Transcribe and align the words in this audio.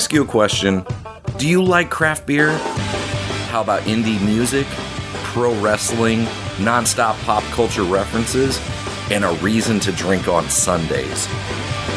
ask 0.00 0.14
you 0.14 0.22
a 0.22 0.26
question? 0.26 0.82
Do 1.36 1.46
you 1.46 1.62
like 1.62 1.90
craft 1.90 2.24
beer? 2.24 2.56
How 3.50 3.60
about 3.60 3.82
indie 3.82 4.18
music, 4.24 4.66
pro 5.24 5.52
wrestling, 5.60 6.20
nonstop 6.56 7.22
pop 7.24 7.42
culture 7.52 7.82
references, 7.82 8.58
and 9.10 9.26
a 9.26 9.32
reason 9.42 9.78
to 9.80 9.92
drink 9.92 10.26
on 10.26 10.48
Sundays? 10.48 11.28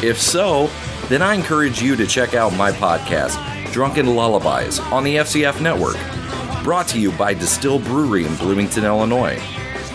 If 0.03 0.19
so, 0.19 0.69
then 1.07 1.21
I 1.21 1.33
encourage 1.33 1.81
you 1.81 1.95
to 1.95 2.05
check 2.05 2.33
out 2.33 2.53
my 2.57 2.73
podcast, 2.73 3.39
Drunken 3.71 4.17
Lullabies, 4.17 4.81
on 4.91 5.05
the 5.05 5.15
FCF 5.15 5.61
network. 5.61 5.95
Brought 6.61 6.89
to 6.89 6.99
you 6.99 7.13
by 7.13 7.33
Destihl 7.33 7.81
Brewery 7.85 8.25
in 8.25 8.35
Bloomington, 8.35 8.83
Illinois. 8.83 9.41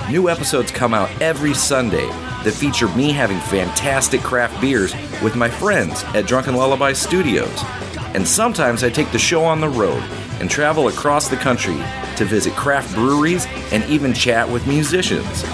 New 0.08 0.30
episodes 0.30 0.70
come 0.70 0.94
out 0.94 1.10
every 1.20 1.52
Sunday 1.52 2.06
that 2.42 2.54
feature 2.54 2.88
me 2.96 3.12
having 3.12 3.38
fantastic 3.38 4.22
craft 4.22 4.58
beers 4.62 4.94
with 5.22 5.36
my 5.36 5.50
friends 5.50 6.04
at 6.14 6.26
Drunken 6.26 6.56
Lullaby 6.56 6.94
Studios. 6.94 7.62
And 8.18 8.26
sometimes 8.26 8.82
I 8.82 8.90
take 8.90 9.12
the 9.12 9.18
show 9.18 9.44
on 9.44 9.60
the 9.60 9.68
road 9.68 10.02
and 10.40 10.50
travel 10.50 10.88
across 10.88 11.28
the 11.28 11.36
country 11.36 11.76
to 12.16 12.24
visit 12.24 12.52
craft 12.54 12.92
breweries 12.92 13.46
and 13.70 13.84
even 13.84 14.12
chat 14.12 14.50
with 14.50 14.66
musicians. 14.66 15.44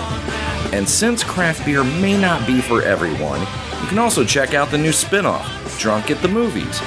And 0.72 0.88
since 0.88 1.22
craft 1.22 1.66
beer 1.66 1.84
may 1.84 2.18
not 2.18 2.46
be 2.46 2.62
for 2.62 2.80
everyone, 2.80 3.40
you 3.82 3.88
can 3.88 3.98
also 3.98 4.24
check 4.24 4.54
out 4.54 4.70
the 4.70 4.78
new 4.78 4.92
spin 4.92 5.26
off, 5.26 5.78
Drunk 5.78 6.10
at 6.10 6.22
the 6.22 6.28
Movies. 6.28 6.80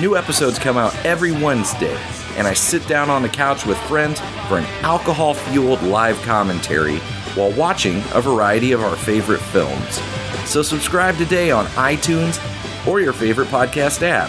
New 0.00 0.16
episodes 0.16 0.58
come 0.58 0.76
out 0.76 0.96
every 1.06 1.30
Wednesday, 1.30 1.96
and 2.36 2.48
I 2.48 2.52
sit 2.52 2.88
down 2.88 3.08
on 3.08 3.22
the 3.22 3.28
couch 3.28 3.66
with 3.66 3.78
friends 3.82 4.18
for 4.48 4.58
an 4.58 4.66
alcohol 4.82 5.34
fueled 5.34 5.82
live 5.82 6.20
commentary 6.22 6.98
while 7.36 7.52
watching 7.52 7.98
a 8.14 8.20
variety 8.20 8.72
of 8.72 8.82
our 8.82 8.96
favorite 8.96 9.40
films. 9.40 10.00
So 10.44 10.60
subscribe 10.60 11.16
today 11.18 11.52
on 11.52 11.66
iTunes 11.76 12.42
or 12.84 13.00
your 13.00 13.12
favorite 13.12 13.46
podcast 13.46 14.02
app. 14.02 14.28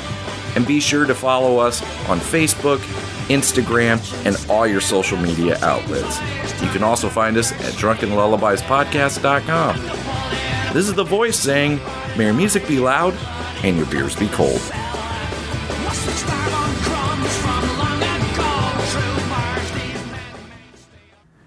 And 0.58 0.66
be 0.66 0.80
sure 0.80 1.06
to 1.06 1.14
follow 1.14 1.60
us 1.60 1.84
on 2.10 2.20
Facebook, 2.20 2.80
Instagram, 3.28 4.02
and 4.26 4.36
all 4.50 4.66
your 4.66 4.82
social 4.82 5.20
media 5.20 5.60
outlets. 5.62 6.20
You 6.64 6.70
can 6.70 6.82
also 6.82 7.10
find 7.10 7.38
us 7.38 7.52
at 7.52 7.76
drunkenlullabiespodcast.com. 7.76 10.74
This 10.74 10.88
is 10.88 10.96
the 10.96 11.04
voice 11.04 11.38
saying, 11.38 11.80
May 12.18 12.26
your 12.26 12.34
music 12.34 12.68
be 12.68 12.80
loud 12.80 13.14
and 13.64 13.78
your 13.78 13.86
beers 13.86 14.16
be 14.16 14.28
cold. 14.30 14.60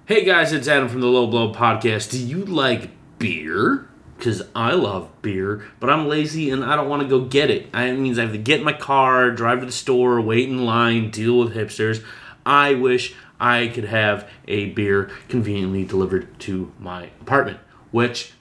Hey 0.06 0.24
guys, 0.24 0.52
it's 0.52 0.68
Adam 0.68 0.88
from 0.88 1.00
the 1.00 1.08
Low 1.08 1.26
Blow 1.26 1.52
Podcast. 1.52 2.12
Do 2.12 2.24
you 2.24 2.44
like 2.44 2.90
beer? 3.18 3.89
Because 4.20 4.42
I 4.54 4.74
love 4.74 5.10
beer, 5.22 5.64
but 5.80 5.88
I'm 5.88 6.06
lazy 6.06 6.50
and 6.50 6.62
I 6.62 6.76
don't 6.76 6.90
want 6.90 7.00
to 7.02 7.08
go 7.08 7.24
get 7.24 7.50
it. 7.50 7.72
That 7.72 7.96
means 7.96 8.18
I 8.18 8.22
have 8.22 8.32
to 8.32 8.38
get 8.38 8.58
in 8.58 8.64
my 8.66 8.74
car, 8.74 9.30
drive 9.30 9.60
to 9.60 9.66
the 9.66 9.72
store, 9.72 10.20
wait 10.20 10.46
in 10.46 10.66
line, 10.66 11.10
deal 11.10 11.38
with 11.38 11.54
hipsters. 11.54 12.04
I 12.44 12.74
wish 12.74 13.14
I 13.40 13.68
could 13.68 13.84
have 13.84 14.28
a 14.46 14.66
beer 14.66 15.10
conveniently 15.28 15.84
delivered 15.86 16.38
to 16.40 16.70
my 16.78 17.04
apartment, 17.22 17.60
which 17.92 18.32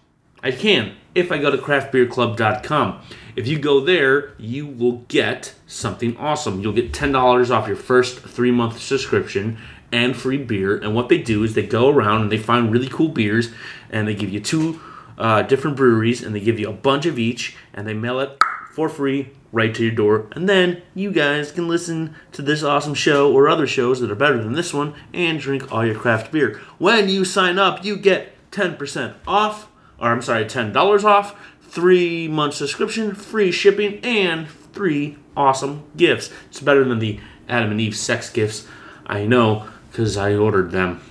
I 0.44 0.52
can 0.52 0.98
if 1.16 1.32
I 1.32 1.38
go 1.38 1.50
to 1.50 1.58
craftbeerclub.com. 1.58 3.02
If 3.38 3.48
you 3.48 3.58
go 3.58 3.80
there, 3.80 4.34
you 4.38 4.68
will 4.68 5.06
get 5.08 5.56
something 5.66 6.18
awesome. 6.18 6.60
You'll 6.60 6.74
get 6.74 6.92
$10 6.92 7.50
off 7.50 7.68
your 7.68 7.78
first 7.78 8.20
three 8.20 8.52
month 8.52 8.82
subscription 8.82 9.58
and 9.92 10.16
free 10.16 10.38
beer. 10.38 10.78
And 10.78 10.94
what 10.94 11.10
they 11.10 11.18
do 11.20 11.44
is 11.44 11.54
they 11.54 11.66
go 11.66 11.90
around 11.90 12.24
and 12.24 12.32
they 12.32 12.38
find 12.38 12.72
really 12.72 12.90
cool 12.90 13.10
beers 13.10 13.50
and 13.90 14.08
they 14.08 14.14
give 14.14 14.30
you 14.30 14.40
two 14.40 14.82
uh, 15.20 15.44
different 15.44 15.78
breweries 15.78 16.24
and 16.24 16.34
they 16.34 16.40
give 16.40 16.60
you 16.60 16.70
a 16.70 16.74
bunch 16.74 17.06
of 17.06 17.20
each 17.20 17.56
and 17.74 17.86
they 17.86 17.94
mail 17.94 18.20
it 18.20 18.38
for 18.72 18.90
free 18.90 19.30
right 19.52 19.74
to 19.76 19.84
your 19.84 19.94
door. 19.94 20.28
And 20.32 20.48
then 20.48 20.82
you 20.96 21.12
guys 21.12 21.52
can 21.52 21.68
listen 21.68 22.16
to 22.32 22.42
this 22.42 22.64
awesome 22.64 22.94
show 22.94 23.34
or 23.34 23.50
other 23.50 23.68
shows 23.68 24.00
that 24.00 24.12
are 24.12 24.16
better 24.16 24.42
than 24.42 24.54
this 24.54 24.74
one 24.74 24.94
and 25.14 25.40
drink 25.40 25.72
all 25.72 25.86
your 25.86 25.96
craft 25.96 26.32
beer. 26.32 26.60
When 26.78 27.10
you 27.10 27.26
sign 27.26 27.60
up, 27.60 27.84
you 27.84 27.98
get 27.98 28.34
10% 28.52 29.16
off, 29.28 29.68
or 30.00 30.10
I'm 30.10 30.22
sorry, 30.22 30.46
$10 30.46 31.04
off, 31.04 31.36
three 31.62 32.28
month 32.28 32.56
subscription, 32.56 33.14
free 33.14 33.52
shipping, 33.52 34.00
and 34.04 34.48
three 34.48 35.18
awesome 35.36 35.84
gifts. 35.98 36.32
It's 36.50 36.60
better 36.60 36.84
than 36.84 37.00
the 37.00 37.20
Adam 37.48 37.72
and 37.72 37.82
Eve 37.82 37.96
sex 37.96 38.30
gifts. 38.30 38.68
I 39.06 39.26
know 39.26 39.68
because 39.92 40.18
I 40.18 40.36
ordered 40.36 40.72
them. 40.72 41.02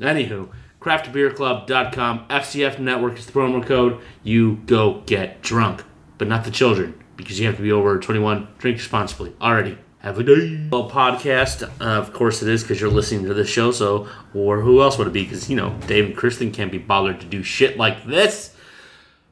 Anywho, 0.00 0.48
craftbeerclub.com, 0.86 2.28
FCF 2.28 2.78
Network 2.78 3.18
is 3.18 3.26
the 3.26 3.32
promo 3.32 3.64
code. 3.64 4.00
You 4.22 4.60
go 4.66 5.02
get 5.06 5.42
drunk, 5.42 5.82
but 6.16 6.28
not 6.28 6.44
the 6.44 6.52
children 6.52 7.02
because 7.16 7.40
you 7.40 7.46
have 7.46 7.56
to 7.56 7.62
be 7.62 7.72
over 7.72 7.98
21. 7.98 8.46
Drink 8.58 8.78
responsibly. 8.78 9.34
Already. 9.40 9.78
Have 9.98 10.20
a 10.20 10.22
day. 10.22 10.68
Well, 10.70 10.88
podcast, 10.88 11.64
uh, 11.80 11.84
of 11.84 12.12
course 12.12 12.40
it 12.40 12.48
is 12.48 12.62
because 12.62 12.80
you're 12.80 12.90
listening 12.90 13.24
to 13.24 13.34
this 13.34 13.48
show. 13.48 13.72
So, 13.72 14.06
or 14.32 14.60
who 14.60 14.80
else 14.80 14.96
would 14.98 15.08
it 15.08 15.12
be? 15.12 15.24
Because 15.24 15.50
you 15.50 15.56
know, 15.56 15.76
Dave 15.88 16.04
and 16.04 16.16
Kristen 16.16 16.52
can't 16.52 16.70
be 16.70 16.78
bothered 16.78 17.20
to 17.20 17.26
do 17.26 17.42
shit 17.42 17.76
like 17.76 18.04
this. 18.04 18.54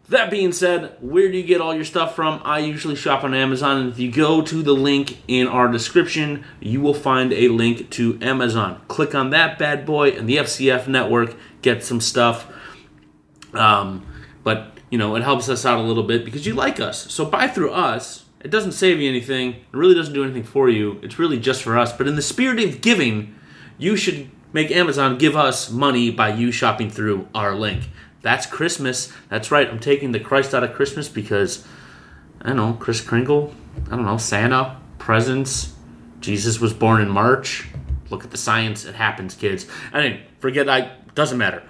That 0.08 0.30
being 0.30 0.52
said, 0.52 0.96
where 1.00 1.30
do 1.30 1.38
you 1.38 1.44
get 1.44 1.62
all 1.62 1.74
your 1.74 1.84
stuff 1.84 2.14
from? 2.14 2.42
I 2.44 2.58
usually 2.58 2.94
shop 2.94 3.24
on 3.24 3.32
Amazon, 3.32 3.78
and 3.78 3.90
if 3.90 3.98
you 3.98 4.12
go 4.12 4.42
to 4.42 4.62
the 4.62 4.74
link 4.74 5.16
in 5.28 5.46
our 5.46 5.66
description, 5.68 6.44
you 6.60 6.82
will 6.82 6.94
find 6.94 7.32
a 7.32 7.48
link 7.48 7.88
to 7.92 8.18
Amazon. 8.20 8.82
Click 8.88 9.14
on 9.14 9.30
that 9.30 9.58
bad 9.58 9.86
boy, 9.86 10.10
and 10.10 10.28
the 10.28 10.36
FCF 10.36 10.88
network 10.88 11.34
get 11.62 11.82
some 11.82 12.02
stuff. 12.02 12.46
Um, 13.54 14.06
but 14.42 14.78
you 14.90 14.98
know, 14.98 15.16
it 15.16 15.22
helps 15.22 15.48
us 15.48 15.64
out 15.64 15.78
a 15.78 15.82
little 15.82 16.02
bit 16.02 16.24
because 16.24 16.46
you 16.46 16.52
like 16.52 16.80
us. 16.80 17.10
So 17.10 17.24
buy 17.24 17.48
through 17.48 17.72
us. 17.72 18.26
It 18.40 18.50
doesn't 18.50 18.72
save 18.72 19.00
you 19.00 19.08
anything. 19.08 19.54
It 19.54 19.64
really 19.72 19.94
doesn't 19.94 20.12
do 20.12 20.22
anything 20.22 20.44
for 20.44 20.68
you. 20.68 21.00
It's 21.02 21.18
really 21.18 21.38
just 21.38 21.62
for 21.62 21.78
us. 21.78 21.92
But 21.92 22.06
in 22.06 22.14
the 22.14 22.22
spirit 22.22 22.62
of 22.62 22.82
giving, 22.82 23.34
you 23.78 23.96
should 23.96 24.30
make 24.52 24.70
Amazon 24.70 25.16
give 25.16 25.34
us 25.34 25.70
money 25.70 26.10
by 26.10 26.34
you 26.34 26.52
shopping 26.52 26.90
through 26.90 27.26
our 27.34 27.54
link. 27.54 27.84
That's 28.24 28.46
Christmas. 28.46 29.12
That's 29.28 29.50
right. 29.50 29.68
I'm 29.68 29.78
taking 29.78 30.12
the 30.12 30.18
Christ 30.18 30.54
out 30.54 30.64
of 30.64 30.72
Christmas 30.72 31.10
because 31.10 31.62
I 32.40 32.48
don't 32.48 32.56
know, 32.56 32.72
Chris 32.72 33.02
Kringle, 33.02 33.54
I 33.86 33.90
don't 33.90 34.06
know, 34.06 34.16
Santa, 34.16 34.80
presents, 34.98 35.74
Jesus 36.20 36.58
was 36.58 36.72
born 36.72 37.02
in 37.02 37.10
March. 37.10 37.68
Look 38.08 38.24
at 38.24 38.30
the 38.30 38.38
science. 38.38 38.86
It 38.86 38.94
happens, 38.94 39.34
kids. 39.34 39.66
I 39.92 40.00
mean, 40.00 40.20
forget 40.38 40.64
that. 40.66 41.14
Doesn't 41.14 41.36
matter. 41.36 41.62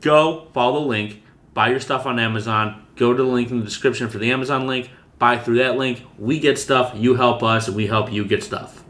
Go 0.00 0.48
follow 0.52 0.80
the 0.80 0.86
link. 0.86 1.22
Buy 1.54 1.70
your 1.70 1.78
stuff 1.78 2.04
on 2.04 2.18
Amazon. 2.18 2.84
Go 2.96 3.12
to 3.12 3.22
the 3.22 3.28
link 3.28 3.52
in 3.52 3.60
the 3.60 3.64
description 3.64 4.08
for 4.08 4.18
the 4.18 4.32
Amazon 4.32 4.66
link. 4.66 4.90
Buy 5.20 5.38
through 5.38 5.58
that 5.58 5.76
link. 5.76 6.02
We 6.18 6.40
get 6.40 6.58
stuff. 6.58 6.94
You 6.96 7.14
help 7.14 7.44
us, 7.44 7.68
and 7.68 7.76
we 7.76 7.86
help 7.86 8.12
you 8.12 8.24
get 8.24 8.42
stuff 8.42 8.82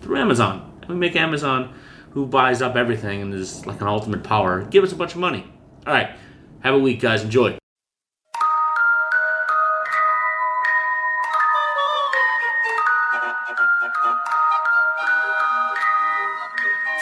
through 0.00 0.18
Amazon. 0.18 0.80
We 0.88 0.96
make 0.96 1.14
Amazon, 1.14 1.72
who 2.10 2.26
buys 2.26 2.60
up 2.60 2.74
everything 2.74 3.22
and 3.22 3.32
is 3.32 3.64
like 3.64 3.80
an 3.80 3.86
ultimate 3.86 4.24
power, 4.24 4.62
give 4.64 4.82
us 4.82 4.90
a 4.90 4.96
bunch 4.96 5.12
of 5.12 5.20
money. 5.20 5.46
All 5.86 5.92
right. 5.92 6.16
Have 6.62 6.74
a 6.74 6.78
week, 6.78 7.00
guys. 7.00 7.24
Enjoy. 7.24 7.58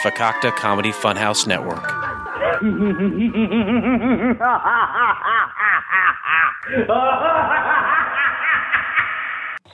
Fakakta 0.03 0.51
Comedy 0.55 0.91
Funhouse 0.91 1.45
Network. 1.45 1.83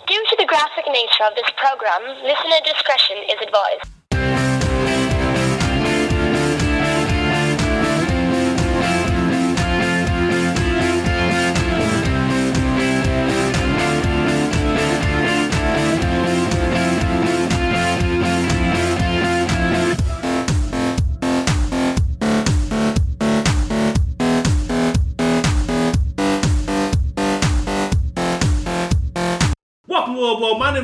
Due 0.05 0.25
to 0.25 0.35
the 0.37 0.45
graphic 0.47 0.85
nature 0.91 1.23
of 1.25 1.35
this 1.35 1.49
program, 1.55 2.01
listener 2.23 2.59
discretion 2.65 3.17
is 3.29 3.37
advised. 3.41 3.96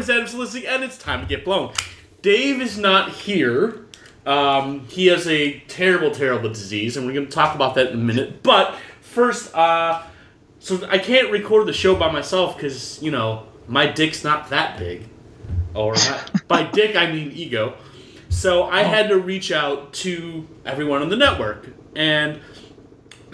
Low 0.08 0.16
Blow. 0.16 0.16
My 0.16 0.20
name 0.20 0.26
is 0.26 0.34
Adam 0.34 0.62
Solistic, 0.62 0.68
and 0.68 0.84
it's 0.84 0.98
time 0.98 1.22
to 1.22 1.28
get 1.28 1.46
blown. 1.46 1.74
Dave 2.22 2.62
is 2.62 2.78
not 2.78 3.10
here. 3.12 3.86
Um, 4.26 4.88
he 4.88 5.08
has 5.08 5.28
a 5.28 5.60
terrible, 5.68 6.12
terrible 6.12 6.50
disease, 6.50 6.98
and 6.98 7.06
we're 7.06 7.14
going 7.14 7.26
to 7.26 7.32
talk 7.32 7.56
about 7.56 7.76
that 7.76 7.88
in 7.88 7.94
a 7.94 8.04
minute. 8.04 8.44
But 8.44 8.76
first, 9.02 9.54
uh, 9.56 10.04
so 10.60 10.86
I 10.90 10.98
can't 10.98 11.32
record 11.32 11.68
the 11.68 11.74
show 11.74 11.96
by 11.96 12.12
myself 12.12 12.56
because 12.56 13.02
you 13.02 13.12
know 13.12 13.48
my 13.68 13.88
dick's 13.88 14.24
not 14.24 14.50
that 14.50 14.80
big, 14.80 15.04
or 15.74 15.96
not, 15.96 16.48
by 16.48 16.64
dick 16.64 16.96
I 16.96 17.12
mean 17.12 17.32
ego. 17.32 17.76
So 18.30 18.64
I 18.64 18.84
had 18.84 19.10
to 19.10 19.20
reach 19.20 19.52
out 19.52 19.94
to 19.94 20.48
everyone 20.66 21.02
on 21.02 21.10
the 21.10 21.18
network, 21.18 21.68
and 21.96 22.40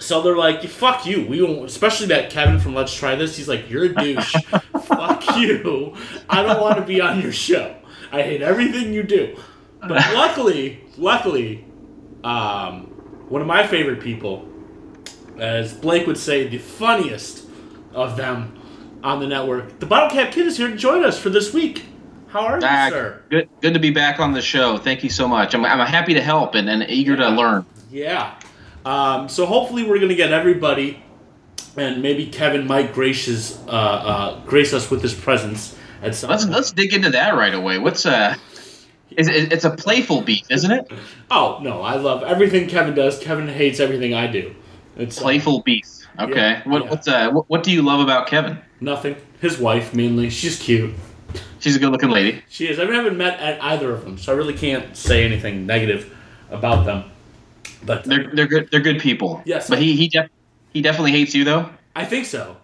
So 0.00 0.22
they're 0.22 0.36
like, 0.36 0.62
"Fuck 0.64 1.06
you." 1.06 1.24
We 1.26 1.42
won't. 1.42 1.64
Especially 1.66 2.06
that 2.08 2.30
Kevin 2.30 2.58
from 2.58 2.74
Let's 2.74 2.94
Try 2.94 3.14
This. 3.14 3.36
He's 3.36 3.48
like, 3.48 3.70
"You're 3.70 3.84
a 3.84 3.94
douche. 3.94 4.34
Fuck 4.82 5.36
you. 5.36 5.94
I 6.28 6.42
don't 6.42 6.60
want 6.60 6.76
to 6.78 6.82
be 6.84 7.00
on 7.00 7.20
your 7.20 7.32
show. 7.32 7.76
I 8.12 8.22
hate 8.22 8.42
everything 8.42 8.92
you 8.92 9.02
do." 9.02 9.36
But 9.80 10.12
luckily, 10.14 10.80
luckily, 10.98 11.64
um, 12.24 12.82
one 13.28 13.40
of 13.40 13.46
my 13.46 13.66
favorite 13.66 14.00
people, 14.00 14.46
as 15.38 15.72
Blake 15.72 16.06
would 16.06 16.18
say, 16.18 16.48
the 16.48 16.58
funniest 16.58 17.46
of 17.94 18.16
them 18.16 18.56
on 19.02 19.20
the 19.20 19.26
network, 19.26 19.78
the 19.80 19.86
Bottle 19.86 20.10
Cap 20.10 20.32
Kid 20.32 20.46
is 20.46 20.56
here 20.58 20.68
to 20.68 20.76
join 20.76 21.04
us 21.04 21.18
for 21.18 21.30
this 21.30 21.54
week. 21.54 21.84
How 22.28 22.40
are 22.42 22.60
you, 22.60 22.66
Ah, 22.66 22.88
sir? 22.90 23.22
good, 23.30 23.48
good 23.60 23.74
to 23.74 23.80
be 23.80 23.90
back 23.90 24.20
on 24.20 24.32
the 24.32 24.42
show. 24.42 24.76
Thank 24.78 25.02
you 25.02 25.10
so 25.10 25.26
much. 25.26 25.54
I'm, 25.54 25.64
I'm 25.64 25.84
happy 25.86 26.14
to 26.14 26.20
help 26.20 26.54
and, 26.54 26.68
and 26.70 26.84
eager 26.88 27.16
to 27.16 27.28
learn. 27.28 27.64
Yeah. 27.90 28.34
Um, 28.84 29.28
so 29.28 29.46
hopefully 29.46 29.84
we're 29.84 29.98
gonna 29.98 30.14
get 30.14 30.32
everybody, 30.32 31.02
and 31.76 32.02
maybe 32.02 32.26
Kevin 32.26 32.66
might 32.66 32.92
gracious 32.92 33.58
uh, 33.66 33.70
uh, 33.70 34.40
grace 34.46 34.72
us 34.72 34.90
with 34.90 35.02
his 35.02 35.14
presence 35.14 35.76
at 36.02 36.14
some. 36.14 36.30
Let's 36.30 36.44
point. 36.44 36.54
let's 36.56 36.72
dig 36.72 36.94
into 36.94 37.10
that 37.10 37.34
right 37.34 37.54
away. 37.54 37.78
What's 37.78 38.06
uh, 38.06 38.36
is 39.10 39.28
it, 39.28 39.52
it's 39.52 39.64
a 39.64 39.70
playful 39.70 40.22
beef, 40.22 40.46
isn't 40.50 40.70
it? 40.70 40.90
Oh 41.30 41.58
no, 41.62 41.82
I 41.82 41.96
love 41.96 42.22
everything 42.22 42.68
Kevin 42.68 42.94
does. 42.94 43.18
Kevin 43.18 43.48
hates 43.48 43.80
everything 43.80 44.14
I 44.14 44.26
do. 44.26 44.54
It's 44.96 45.18
uh, 45.18 45.22
Playful 45.22 45.62
beef. 45.62 45.86
Okay. 46.18 46.34
Yeah, 46.36 46.68
what 46.68 46.84
yeah. 46.84 46.90
what's 46.90 47.08
uh, 47.08 47.30
what, 47.30 47.48
what 47.48 47.62
do 47.62 47.70
you 47.70 47.82
love 47.82 48.00
about 48.00 48.26
Kevin? 48.26 48.58
nothing. 48.80 49.16
His 49.40 49.58
wife 49.58 49.94
mainly. 49.94 50.30
She's 50.30 50.58
cute. 50.58 50.94
She's 51.60 51.76
a 51.76 51.78
good-looking 51.78 52.10
lady. 52.10 52.42
She 52.48 52.68
is. 52.68 52.78
I 52.78 52.86
haven't 52.86 53.16
met 53.16 53.38
either 53.62 53.92
of 53.92 54.04
them, 54.04 54.18
so 54.18 54.32
I 54.32 54.36
really 54.36 54.54
can't 54.54 54.96
say 54.96 55.24
anything 55.24 55.66
negative 55.66 56.16
about 56.50 56.86
them. 56.86 57.04
But 57.82 58.04
They're 58.04 58.30
they're 58.34 58.46
good. 58.46 58.68
They're 58.70 58.80
good 58.80 59.00
people. 59.00 59.42
Yes. 59.44 59.68
But 59.68 59.78
he 59.78 59.96
he 59.96 60.08
def- 60.08 60.30
he 60.72 60.82
definitely 60.82 61.12
hates 61.12 61.34
you 61.34 61.44
though. 61.44 61.70
I 61.94 62.04
think 62.04 62.26
so. 62.26 62.56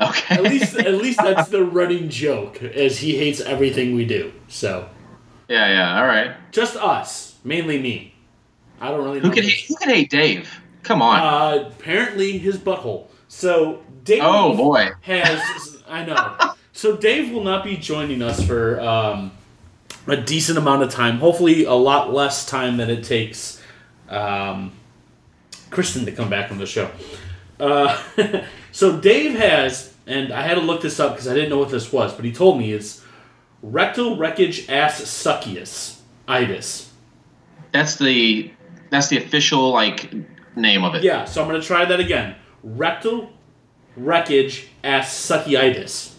Okay. 0.00 0.34
At 0.34 0.42
least, 0.42 0.76
at 0.78 0.94
least 0.94 1.18
that's 1.18 1.48
the 1.48 1.64
running 1.64 2.08
joke, 2.08 2.62
is 2.62 2.98
he 2.98 3.16
hates 3.16 3.40
everything 3.40 3.94
we 3.94 4.04
do. 4.04 4.32
So. 4.48 4.88
yeah, 5.48 5.68
yeah. 5.68 6.00
All 6.00 6.06
right. 6.06 6.34
Just 6.52 6.76
us, 6.76 7.36
mainly 7.44 7.78
me. 7.80 8.14
I 8.80 8.90
don't 8.90 9.02
really 9.04 9.20
know. 9.20 9.28
Who 9.28 9.34
can 9.34 9.44
hate, 9.44 9.64
who 9.68 9.76
can 9.76 9.88
hate 9.88 10.10
Dave? 10.10 10.50
Come 10.82 11.00
on. 11.00 11.20
Uh, 11.20 11.68
apparently 11.68 12.38
his 12.38 12.58
butthole. 12.58 13.08
So 13.28 13.82
Dave 14.04 14.20
oh 14.22 14.56
boy. 14.56 14.90
has 15.00 15.82
I 15.88 16.04
know. 16.04 16.54
So 16.72 16.96
Dave 16.96 17.32
will 17.32 17.42
not 17.42 17.64
be 17.64 17.76
joining 17.76 18.22
us 18.22 18.44
for 18.44 18.80
um, 18.80 19.32
a 20.06 20.16
decent 20.16 20.58
amount 20.58 20.82
of 20.82 20.90
time. 20.90 21.18
Hopefully, 21.18 21.64
a 21.64 21.72
lot 21.72 22.12
less 22.12 22.44
time 22.44 22.76
than 22.76 22.90
it 22.90 23.02
takes 23.02 23.55
um, 24.08 24.72
Kristen 25.70 26.04
to 26.06 26.12
come 26.12 26.30
back 26.30 26.50
on 26.50 26.58
the 26.58 26.66
show. 26.66 26.90
Uh, 27.58 27.96
so 28.72 29.00
Dave 29.00 29.38
has, 29.38 29.94
and 30.06 30.32
I 30.32 30.42
had 30.42 30.54
to 30.54 30.60
look 30.60 30.82
this 30.82 31.00
up 31.00 31.12
because 31.12 31.28
I 31.28 31.34
didn't 31.34 31.50
know 31.50 31.58
what 31.58 31.70
this 31.70 31.92
was, 31.92 32.14
but 32.14 32.24
he 32.24 32.32
told 32.32 32.58
me 32.58 32.72
it's 32.72 33.04
rectal 33.62 34.16
wreckage 34.16 34.68
ass 34.68 35.00
suckius 35.02 36.00
itis. 36.28 36.92
That's 37.72 37.96
the 37.96 38.50
that's 38.90 39.08
the 39.08 39.18
official 39.18 39.70
like 39.72 40.12
name 40.56 40.84
of 40.84 40.94
it. 40.94 41.02
Yeah, 41.02 41.24
so 41.24 41.42
I'm 41.42 41.48
going 41.48 41.60
to 41.60 41.66
try 41.66 41.84
that 41.84 42.00
again. 42.00 42.36
Rectal 42.62 43.30
wreckage 43.96 44.68
ass 44.84 45.12
suckiitis. 45.14 46.14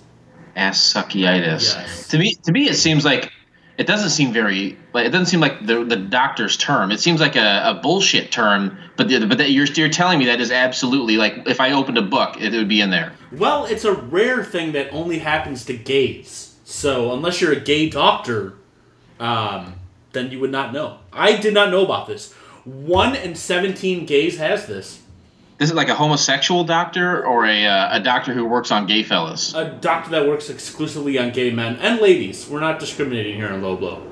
ass 0.55 0.93
suckyitis. 0.93 1.75
Yes. 1.75 2.07
To 2.09 2.17
me, 2.17 2.35
to 2.35 2.51
me, 2.51 2.69
it 2.69 2.75
seems 2.75 3.05
like 3.05 3.31
it 3.77 3.85
doesn't 3.85 4.09
seem 4.09 4.33
very 4.33 4.75
like 4.93 5.05
it 5.05 5.11
doesn't 5.11 5.27
seem 5.27 5.39
like 5.39 5.65
the 5.65 5.83
the 5.83 5.95
doctor's 5.95 6.57
term. 6.57 6.91
It 6.91 6.99
seems 6.99 7.21
like 7.21 7.35
a, 7.35 7.61
a 7.65 7.73
bullshit 7.75 8.31
term. 8.31 8.77
But 8.95 9.07
the, 9.07 9.25
but 9.27 9.37
that 9.37 9.51
you're 9.51 9.67
you're 9.67 9.89
telling 9.89 10.17
me 10.17 10.25
that 10.25 10.41
is 10.41 10.51
absolutely 10.51 11.17
like 11.17 11.47
if 11.47 11.61
I 11.61 11.71
opened 11.71 11.97
a 11.97 12.01
book, 12.01 12.41
it, 12.41 12.53
would 12.53 12.67
be 12.67 12.81
in 12.81 12.89
there. 12.89 13.13
Well, 13.31 13.65
it's 13.65 13.85
a 13.85 13.93
rare 13.93 14.43
thing 14.43 14.71
that 14.71 14.91
only 14.91 15.19
happens 15.19 15.63
to 15.65 15.77
gays. 15.77 16.55
So 16.63 17.13
unless 17.13 17.39
you're 17.39 17.53
a 17.53 17.59
gay 17.59 17.89
doctor, 17.89 18.55
um, 19.19 19.75
then 20.11 20.31
you 20.31 20.39
would 20.39 20.51
not 20.51 20.73
know. 20.73 20.97
I 21.13 21.37
did 21.37 21.53
not 21.53 21.69
know 21.69 21.85
about 21.85 22.07
this. 22.07 22.33
One 22.63 23.15
in 23.15 23.35
seventeen 23.35 24.07
gays 24.07 24.39
has 24.39 24.65
this. 24.65 25.01
This 25.57 25.69
is 25.69 25.75
like 25.75 25.89
a 25.89 25.95
homosexual 25.95 26.63
doctor 26.63 27.25
or 27.25 27.45
a 27.45 27.65
uh, 27.65 27.97
a 27.97 27.99
doctor 27.99 28.33
who 28.33 28.45
works 28.45 28.69
on 28.69 28.85
gay 28.85 29.01
fellas. 29.01 29.55
A 29.55 29.71
doctor 29.71 30.11
that 30.11 30.27
works 30.27 30.49
exclusively 30.49 31.17
on 31.17 31.31
gay 31.31 31.49
men 31.49 31.77
and 31.77 31.99
ladies. 31.99 32.47
We're 32.47 32.59
not 32.59 32.79
discriminating 32.79 33.35
here 33.35 33.47
in 33.47 33.61
low 33.63 33.75
blow. 33.75 34.03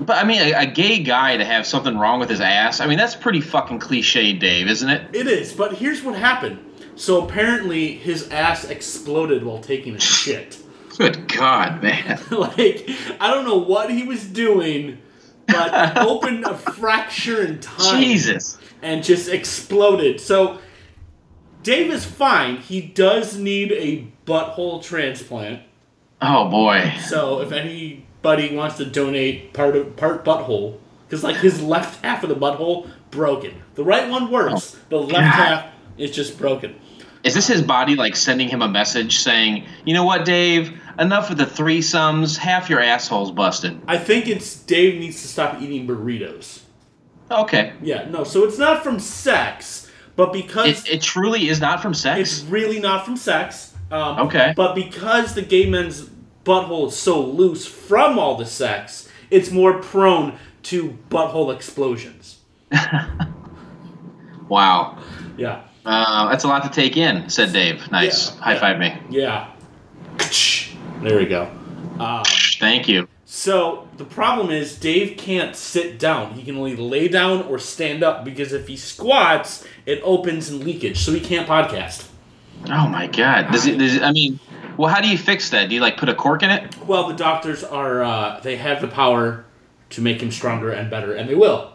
But 0.00 0.18
I 0.18 0.24
mean, 0.24 0.42
a, 0.42 0.52
a 0.52 0.66
gay 0.66 0.98
guy 1.02 1.38
to 1.38 1.44
have 1.44 1.66
something 1.66 1.96
wrong 1.96 2.20
with 2.20 2.28
his 2.28 2.40
ass. 2.42 2.80
I 2.80 2.86
mean, 2.86 2.98
that's 2.98 3.14
pretty 3.16 3.40
fucking 3.40 3.78
cliche, 3.78 4.34
Dave, 4.34 4.68
isn't 4.68 4.88
it? 4.88 5.14
It 5.14 5.26
is, 5.26 5.54
but 5.54 5.74
here's 5.74 6.02
what 6.02 6.16
happened. 6.16 6.58
So 6.96 7.24
apparently 7.24 7.94
his 7.94 8.28
ass 8.28 8.64
exploded 8.64 9.42
while 9.42 9.60
taking 9.60 9.94
a 9.94 10.00
shit. 10.00 10.58
Good 10.98 11.28
God, 11.28 11.82
man. 11.82 12.20
like 12.30 12.90
I 13.18 13.32
don't 13.32 13.46
know 13.46 13.56
what 13.56 13.90
he 13.90 14.02
was 14.02 14.24
doing, 14.26 14.98
but 15.46 15.96
opened 15.96 16.44
a 16.44 16.54
fracture 16.54 17.42
in 17.42 17.58
time. 17.60 18.02
Jesus. 18.02 18.58
and 18.82 19.02
just 19.02 19.30
exploded. 19.30 20.20
So 20.20 20.58
Dave 21.62 21.92
is 21.92 22.04
fine. 22.04 22.56
He 22.56 22.80
does 22.80 23.36
need 23.36 23.72
a 23.72 24.06
butthole 24.26 24.82
transplant. 24.82 25.62
Oh 26.22 26.48
boy. 26.48 26.94
So 27.06 27.40
if 27.40 27.52
anybody 27.52 28.54
wants 28.54 28.76
to 28.78 28.84
donate 28.84 29.52
part 29.52 29.76
of 29.76 29.96
part 29.96 30.24
butthole, 30.24 30.78
because 31.06 31.24
like 31.24 31.36
his 31.36 31.62
left 31.62 32.04
half 32.04 32.22
of 32.22 32.28
the 32.28 32.36
butthole 32.36 32.90
broken. 33.10 33.62
The 33.74 33.84
right 33.84 34.08
one 34.08 34.30
works. 34.30 34.76
Oh, 34.76 34.88
the 34.88 34.98
left 34.98 35.12
God. 35.12 35.48
half 35.48 35.66
is 35.98 36.10
just 36.10 36.38
broken. 36.38 36.74
Is 37.22 37.34
this 37.34 37.46
his 37.46 37.60
body 37.60 37.96
like 37.96 38.16
sending 38.16 38.48
him 38.48 38.62
a 38.62 38.68
message 38.68 39.18
saying, 39.18 39.66
you 39.84 39.92
know 39.92 40.04
what, 40.04 40.24
Dave? 40.24 40.80
Enough 40.98 41.28
with 41.28 41.38
the 41.38 41.44
threesomes. 41.44 42.38
Half 42.38 42.70
your 42.70 42.80
asshole's 42.80 43.30
busted. 43.30 43.78
I 43.86 43.98
think 43.98 44.26
it's 44.26 44.56
Dave 44.56 44.98
needs 44.98 45.20
to 45.22 45.28
stop 45.28 45.60
eating 45.60 45.86
burritos. 45.86 46.60
Okay. 47.30 47.74
Yeah, 47.82 48.08
no. 48.08 48.24
So 48.24 48.44
it's 48.44 48.58
not 48.58 48.82
from 48.82 48.98
sex, 48.98 49.89
but 50.20 50.34
because 50.34 50.84
It, 50.86 50.96
it 50.96 51.02
truly 51.02 51.48
is 51.48 51.60
not 51.60 51.80
from 51.80 51.94
sex, 51.94 52.20
It's 52.20 52.42
really 52.42 52.78
not 52.78 53.06
from 53.06 53.16
sex. 53.16 53.74
Um, 53.90 54.18
Okay. 54.26 54.52
But 54.54 54.74
because 54.74 55.34
the 55.34 55.40
gay 55.40 55.68
man's 55.68 56.10
butthole 56.44 56.88
is 56.88 56.96
so 56.96 57.20
loose 57.24 57.64
from 57.66 58.18
all 58.18 58.36
the 58.36 58.44
sex, 58.44 59.08
it's 59.30 59.50
more 59.50 59.80
prone 59.80 60.38
to 60.64 60.98
butthole 61.08 61.54
explosions. 61.54 62.38
Wow. 64.50 64.98
Yeah. 65.36 65.62
Uh, 65.86 66.28
that's 66.28 66.42
a 66.42 66.48
lot 66.48 66.64
to 66.64 66.70
take 66.70 66.96
in, 66.96 67.30
said 67.30 67.52
Dave. 67.52 67.88
Nice. 67.92 68.34
Yeah, 68.34 68.42
High 68.42 68.58
five 68.58 68.78
me. 68.80 68.98
Yeah. 69.08 69.52
There 71.02 71.16
we 71.16 71.24
go. 71.26 71.48
Um, 72.00 72.24
Thank 72.58 72.88
you. 72.88 73.06
So 73.32 73.86
the 73.96 74.04
problem 74.04 74.50
is 74.50 74.76
Dave 74.76 75.16
can't 75.16 75.54
sit 75.54 76.00
down. 76.00 76.34
He 76.34 76.42
can 76.42 76.56
only 76.56 76.74
lay 76.74 77.06
down 77.06 77.42
or 77.42 77.60
stand 77.60 78.02
up 78.02 78.24
because 78.24 78.52
if 78.52 78.66
he 78.66 78.76
squats, 78.76 79.64
it 79.86 80.00
opens 80.02 80.50
in 80.50 80.64
leakage, 80.64 80.98
so 80.98 81.12
he 81.12 81.20
can't 81.20 81.46
podcast. 81.46 82.08
Oh 82.66 82.88
my 82.88 83.06
god! 83.06 83.52
Does 83.52 83.68
it? 83.68 83.78
Does 83.78 83.94
it 83.94 84.02
I 84.02 84.10
mean, 84.10 84.40
well, 84.76 84.92
how 84.92 85.00
do 85.00 85.08
you 85.08 85.16
fix 85.16 85.50
that? 85.50 85.68
Do 85.68 85.76
you 85.76 85.80
like 85.80 85.96
put 85.96 86.08
a 86.08 86.14
cork 86.14 86.42
in 86.42 86.50
it? 86.50 86.76
Well, 86.88 87.06
the 87.06 87.14
doctors 87.14 87.62
are. 87.62 88.02
Uh, 88.02 88.40
they 88.40 88.56
have 88.56 88.80
the 88.80 88.88
power 88.88 89.44
to 89.90 90.00
make 90.00 90.20
him 90.20 90.32
stronger 90.32 90.72
and 90.72 90.90
better, 90.90 91.14
and 91.14 91.28
they 91.30 91.36
will. 91.36 91.72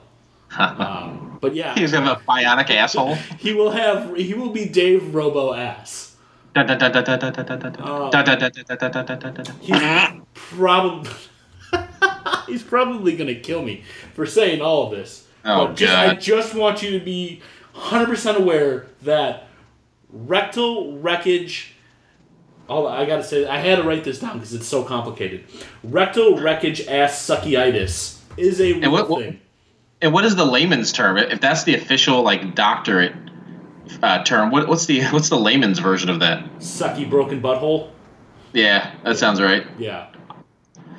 um, 0.60 1.38
but 1.40 1.56
yeah, 1.56 1.74
he's 1.74 1.94
gonna 1.94 2.06
have 2.06 2.22
a 2.22 2.26
bionic 2.26 2.70
asshole. 2.70 3.16
he 3.40 3.54
will 3.54 3.72
have. 3.72 4.14
He 4.18 4.34
will 4.34 4.52
be 4.52 4.68
Dave 4.68 5.16
Robo 5.16 5.54
ass. 5.54 6.18
He's 9.62 9.80
probably 10.34 11.10
he's 12.48 12.64
probably 12.64 13.16
gonna 13.16 13.36
kill 13.36 13.62
me 13.62 13.84
for 14.14 14.26
saying 14.26 14.62
all 14.62 14.86
of 14.86 14.92
this. 14.92 15.28
Oh, 15.44 15.68
But 15.68 15.76
just, 15.76 15.94
I 15.94 16.14
just 16.16 16.56
want 16.56 16.82
you 16.82 16.98
to 16.98 17.04
be 17.06 17.42
100% 17.76 18.36
aware 18.38 18.88
that 19.04 19.48
rectal 20.10 20.98
wreckage. 20.98 21.74
Oh, 22.68 22.88
I 22.88 23.06
gotta 23.06 23.24
say, 23.24 23.46
I 23.46 23.60
had 23.60 23.76
to 23.78 23.84
write 23.84 24.04
this 24.04 24.20
down 24.20 24.34
because 24.40 24.54
it's 24.54 24.68
so 24.68 24.84
complicated. 24.84 25.44
Rectal 25.84 26.40
wreckage 26.40 26.88
ass 26.88 27.14
suckyitis 27.28 28.20
is 28.38 28.60
a 28.60 28.74
real 28.74 28.92
what- 28.92 29.10
what- 29.10 29.22
thing. 29.24 29.40
And 30.02 30.14
what 30.14 30.26
is 30.26 30.36
the 30.36 30.46
layman's 30.46 30.92
term? 30.92 31.18
If 31.18 31.40
that's 31.40 31.64
the 31.64 31.74
official 31.76 32.22
like 32.22 32.54
doctorate 32.54 33.14
uh, 34.04 34.24
term, 34.24 34.52
what, 34.52 34.68
what's 34.68 34.86
the 34.88 35.04
what's 35.12 35.30
the 35.30 35.38
layman's 35.38 35.80
version 35.80 36.10
of 36.10 36.20
that? 36.20 36.44
Sucky 36.58 37.10
broken 37.10 37.42
butthole. 37.42 37.92
Yeah, 38.54 38.92
that 39.04 39.18
sounds 39.18 39.42
right. 39.42 39.66
Yeah. 39.80 40.08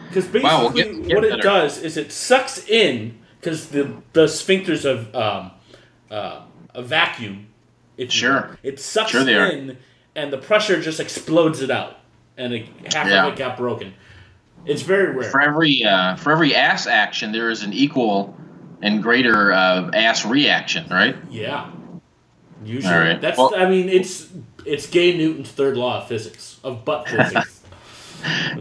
Because 0.09 0.25
basically, 0.27 0.43
Wow, 0.43 0.61
well, 0.65 0.71
get- 0.71 1.07
get 1.09 1.15
what 1.17 1.25
it 1.25 1.43
does 1.43 1.83
is 1.83 1.97
it 1.97 2.13
sucks 2.13 2.67
in 2.69 3.19
because 3.41 3.69
the 3.69 3.95
the 4.13 4.25
sphincters 4.27 4.85
of 4.85 5.15
um, 5.15 5.51
uh, 6.11 6.43
a 6.75 6.83
vacuum. 6.83 7.47
You 7.97 8.09
Sure. 8.11 8.59
It 8.63 8.79
sucks 8.79 9.11
Sure 9.13 9.25
they 9.25 9.35
are. 9.37 9.47
in, 9.47 9.79
and 10.15 10.33
the 10.33 10.39
pressure 10.39 10.81
just 10.83 11.01
explodes 11.01 11.63
it 11.63 11.71
out, 11.71 11.97
and 12.37 12.53
it, 12.53 12.67
half 12.93 13.09
Yeah. 13.09 13.27
of 13.27 13.33
it 13.33 13.39
got 13.39 13.57
broken. 13.57 13.95
It's 14.67 14.83
very 14.83 15.13
rare. 15.15 15.31
For 15.31 15.41
every 15.41 15.83
uh, 15.85 16.17
for 16.17 16.33
every 16.33 16.55
ass 16.55 16.87
action, 16.87 17.33
there 17.33 17.49
is 17.51 17.63
an 17.63 17.73
equal 17.73 18.37
and 18.83 19.03
greater 19.03 19.53
uh, 19.53 19.91
ass 19.95 20.27
reaction, 20.27 20.87
right? 20.91 21.17
yeah. 21.31 21.71
Usually, 22.65 22.93
right. 22.95 23.21
that's. 23.21 23.39
Well- 23.39 23.55
I 23.57 23.69
mean, 23.69 23.89
it's 23.89 24.29
it's 24.65 24.87
Gay 24.89 25.17
Newton's 25.17 25.51
third 25.51 25.77
law 25.77 26.03
of 26.03 26.09
physics 26.09 26.59
of 26.65 26.85
butt 26.85 27.09
physics. 27.09 27.56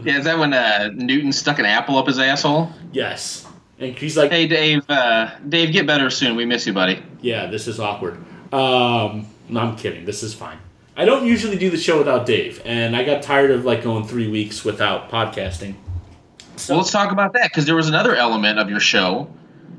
Yeah, 0.02 0.18
is 0.18 0.24
that 0.24 0.38
when 0.38 0.52
uh, 0.52 0.90
Newton 0.94 1.32
stuck 1.32 1.58
an 1.58 1.64
apple 1.64 1.98
up 1.98 2.06
his 2.06 2.18
asshole? 2.18 2.70
yes, 2.92 3.46
and 3.78 3.96
he's 3.96 4.16
like, 4.16 4.30
Hey, 4.30 4.46
Dave. 4.46 4.88
Uh, 4.88 5.30
Dave, 5.48 5.72
get 5.72 5.86
better 5.86 6.08
soon. 6.10 6.36
We 6.36 6.44
miss 6.46 6.66
you, 6.66 6.72
buddy. 6.72 7.02
"Yeah, 7.20 7.46
this 7.46 7.66
is 7.68 7.78
awkward." 7.80 8.14
Um, 8.52 9.26
no, 9.48 9.60
I'm 9.60 9.76
kidding. 9.76 10.04
This 10.04 10.22
is 10.22 10.32
fine. 10.34 10.58
I 10.96 11.04
don't 11.04 11.26
usually 11.26 11.58
do 11.58 11.68
the 11.68 11.76
show 11.76 11.98
without 11.98 12.24
Dave, 12.24 12.62
and 12.64 12.96
I 12.96 13.04
got 13.04 13.22
tired 13.22 13.50
of 13.50 13.64
like 13.64 13.82
going 13.82 14.06
three 14.06 14.28
weeks 14.28 14.64
without 14.64 15.10
podcasting. 15.10 15.74
Well, 16.68 16.78
let's 16.78 16.90
talk 16.90 17.12
about 17.12 17.34
that 17.34 17.50
because 17.50 17.66
there 17.66 17.74
was 17.76 17.88
another 17.88 18.14
element 18.16 18.58
of 18.58 18.70
your 18.70 18.80
show, 18.80 19.28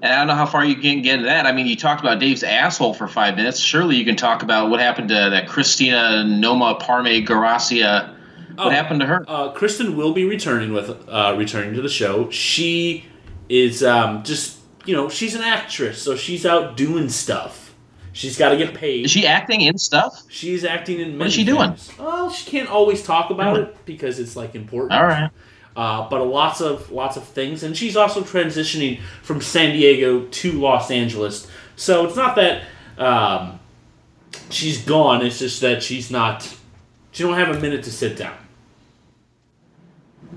and 0.03 0.13
I 0.13 0.17
don't 0.19 0.27
know 0.27 0.35
how 0.35 0.45
far 0.45 0.63
you 0.63 0.75
can 0.75 1.01
get 1.01 1.15
into 1.15 1.25
that. 1.25 1.47
I 1.47 1.51
mean, 1.53 1.65
you 1.65 1.75
talked 1.75 2.01
about 2.01 2.19
Dave's 2.19 2.43
asshole 2.43 2.93
for 2.93 3.07
five 3.07 3.35
minutes. 3.35 3.57
Surely 3.59 3.95
you 3.95 4.05
can 4.05 4.15
talk 4.15 4.43
about 4.43 4.69
what 4.69 4.79
happened 4.79 5.09
to 5.09 5.15
that 5.31 5.47
Christina 5.47 6.23
Noma 6.23 6.75
Parme 6.75 7.23
Garacia. 7.25 8.15
What 8.57 8.67
Oh. 8.67 8.69
happened 8.71 8.99
to 9.01 9.05
her? 9.05 9.25
Uh, 9.27 9.51
Kristen 9.51 9.95
will 9.95 10.13
be 10.13 10.25
returning 10.25 10.73
with 10.73 10.89
uh, 11.07 11.35
returning 11.37 11.73
to 11.75 11.81
the 11.81 11.89
show. 11.89 12.29
She 12.31 13.05
is 13.49 13.83
um, 13.83 14.23
just 14.23 14.57
you 14.85 14.95
know 14.95 15.09
she's 15.09 15.35
an 15.35 15.41
actress, 15.43 16.01
so 16.01 16.15
she's 16.15 16.45
out 16.45 16.75
doing 16.77 17.09
stuff. 17.09 17.73
She's 18.13 18.35
got 18.37 18.49
to 18.49 18.57
get 18.57 18.73
paid. 18.73 19.05
Is 19.05 19.11
she 19.11 19.27
acting 19.27 19.61
in 19.61 19.77
stuff? 19.77 20.23
She's 20.27 20.65
acting 20.65 20.99
in. 20.99 21.09
Many 21.09 21.17
What 21.19 21.27
is 21.27 21.33
she 21.33 21.43
doing? 21.43 21.75
Well, 21.99 22.31
she 22.31 22.49
can't 22.49 22.67
always 22.69 23.03
talk 23.03 23.29
about 23.29 23.57
it 23.59 23.85
because 23.85 24.17
it's 24.19 24.35
like 24.35 24.55
important. 24.55 24.93
All 24.99 25.05
right. 25.05 25.29
Uh, 25.75 26.09
but 26.09 26.25
lots 26.25 26.59
of 26.59 26.89
lots 26.91 27.15
of 27.17 27.23
things, 27.23 27.61
and 27.61 27.77
she's 27.77 27.95
also 27.95 28.21
transitioning 28.21 28.99
from 29.21 29.39
San 29.39 29.73
Diego 29.73 30.25
to 30.25 30.51
Los 30.53 30.89
Angeles. 30.89 31.47
So 31.75 32.07
it's 32.07 32.15
not 32.15 32.35
that 32.37 32.63
um, 32.97 33.59
she's 34.49 34.83
gone. 34.83 35.23
It's 35.23 35.37
just 35.37 35.61
that 35.61 35.83
she's 35.83 36.09
not. 36.09 36.51
She 37.11 37.21
don't 37.23 37.35
have 37.35 37.55
a 37.55 37.59
minute 37.59 37.83
to 37.83 37.91
sit 37.91 38.17
down. 38.17 38.35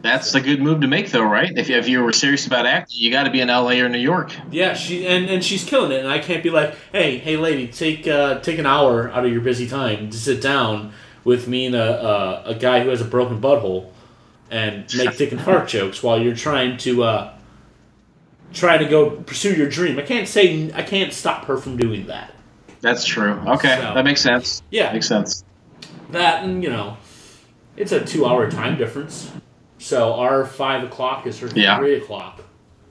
That's 0.03 0.35
a 0.35 0.41
good 0.41 0.61
move 0.63 0.81
to 0.81 0.87
make, 0.87 1.11
though, 1.11 1.23
right? 1.25 1.53
If, 1.57 1.69
if 1.69 1.89
you 1.89 2.03
were 2.03 2.13
serious 2.13 2.47
about 2.47 2.65
acting, 2.67 3.01
you 3.01 3.11
got 3.11 3.25
to 3.25 3.31
be 3.31 3.41
in 3.41 3.51
L.A. 3.51 3.81
or 3.81 3.89
New 3.89 3.99
York. 3.99 4.33
Yeah, 4.51 4.75
she 4.75 5.07
and, 5.07 5.29
and 5.29 5.45
she's 5.45 5.65
killing 5.65 5.93
it, 5.93 6.01
and 6.01 6.09
I 6.09 6.19
can't 6.19 6.43
be 6.43 6.51
like, 6.51 6.75
hey, 6.93 7.19
hey, 7.19 7.37
lady, 7.37 7.69
take 7.69 8.07
uh, 8.09 8.41
take 8.41 8.59
an 8.59 8.67
hour 8.67 9.11
out 9.11 9.25
of 9.27 9.33
your 9.33 9.43
busy 9.43 9.69
time 9.69 10.09
to 10.11 10.17
sit 10.17 10.41
down 10.41 10.93
with 11.25 11.47
me 11.49 11.67
and 11.67 11.75
a 11.75 12.07
a, 12.07 12.43
a 12.51 12.55
guy 12.55 12.83
who 12.83 12.89
has 12.89 13.01
a 13.01 13.05
broken 13.05 13.41
butthole 13.41 13.91
and 14.51 14.93
make 14.97 15.17
dick 15.17 15.33
and 15.33 15.41
fart 15.41 15.69
jokes 15.77 16.03
while 16.03 16.21
you're 16.21 16.35
trying 16.35 16.77
to 16.79 17.03
uh, 17.05 17.35
try 18.53 18.79
to 18.79 18.85
go 18.87 19.11
pursue 19.11 19.55
your 19.55 19.69
dream. 19.69 19.99
I 19.99 20.03
can't 20.03 20.27
say 20.27 20.73
I 20.73 20.83
can't 20.83 21.13
stop 21.13 21.45
her 21.45 21.57
from 21.57 21.77
doing 21.77 22.07
that. 22.07 22.35
That's 22.81 23.05
true. 23.05 23.33
Okay, 23.47 23.77
So- 23.77 23.95
that 23.95 24.05
makes 24.05 24.23
sense. 24.23 24.63
Yeah. 24.71 24.93
makes 24.93 25.07
sense. 25.09 25.45
That 26.11 26.43
and 26.45 26.63
you 26.65 26.71
know, 26.71 26.97
it's 27.77 27.93
a 27.93 28.05
two 28.05 28.25
hour 28.27 28.51
time 28.51 28.77
difference. 28.79 29.31
So 29.91 30.15
our 30.15 30.47
five 30.47 30.85
o'clock 30.85 31.27
is 31.27 31.41
her 31.41 31.49
Yeah. 31.53 31.77
three 31.79 31.97
o'clock, 31.97 32.45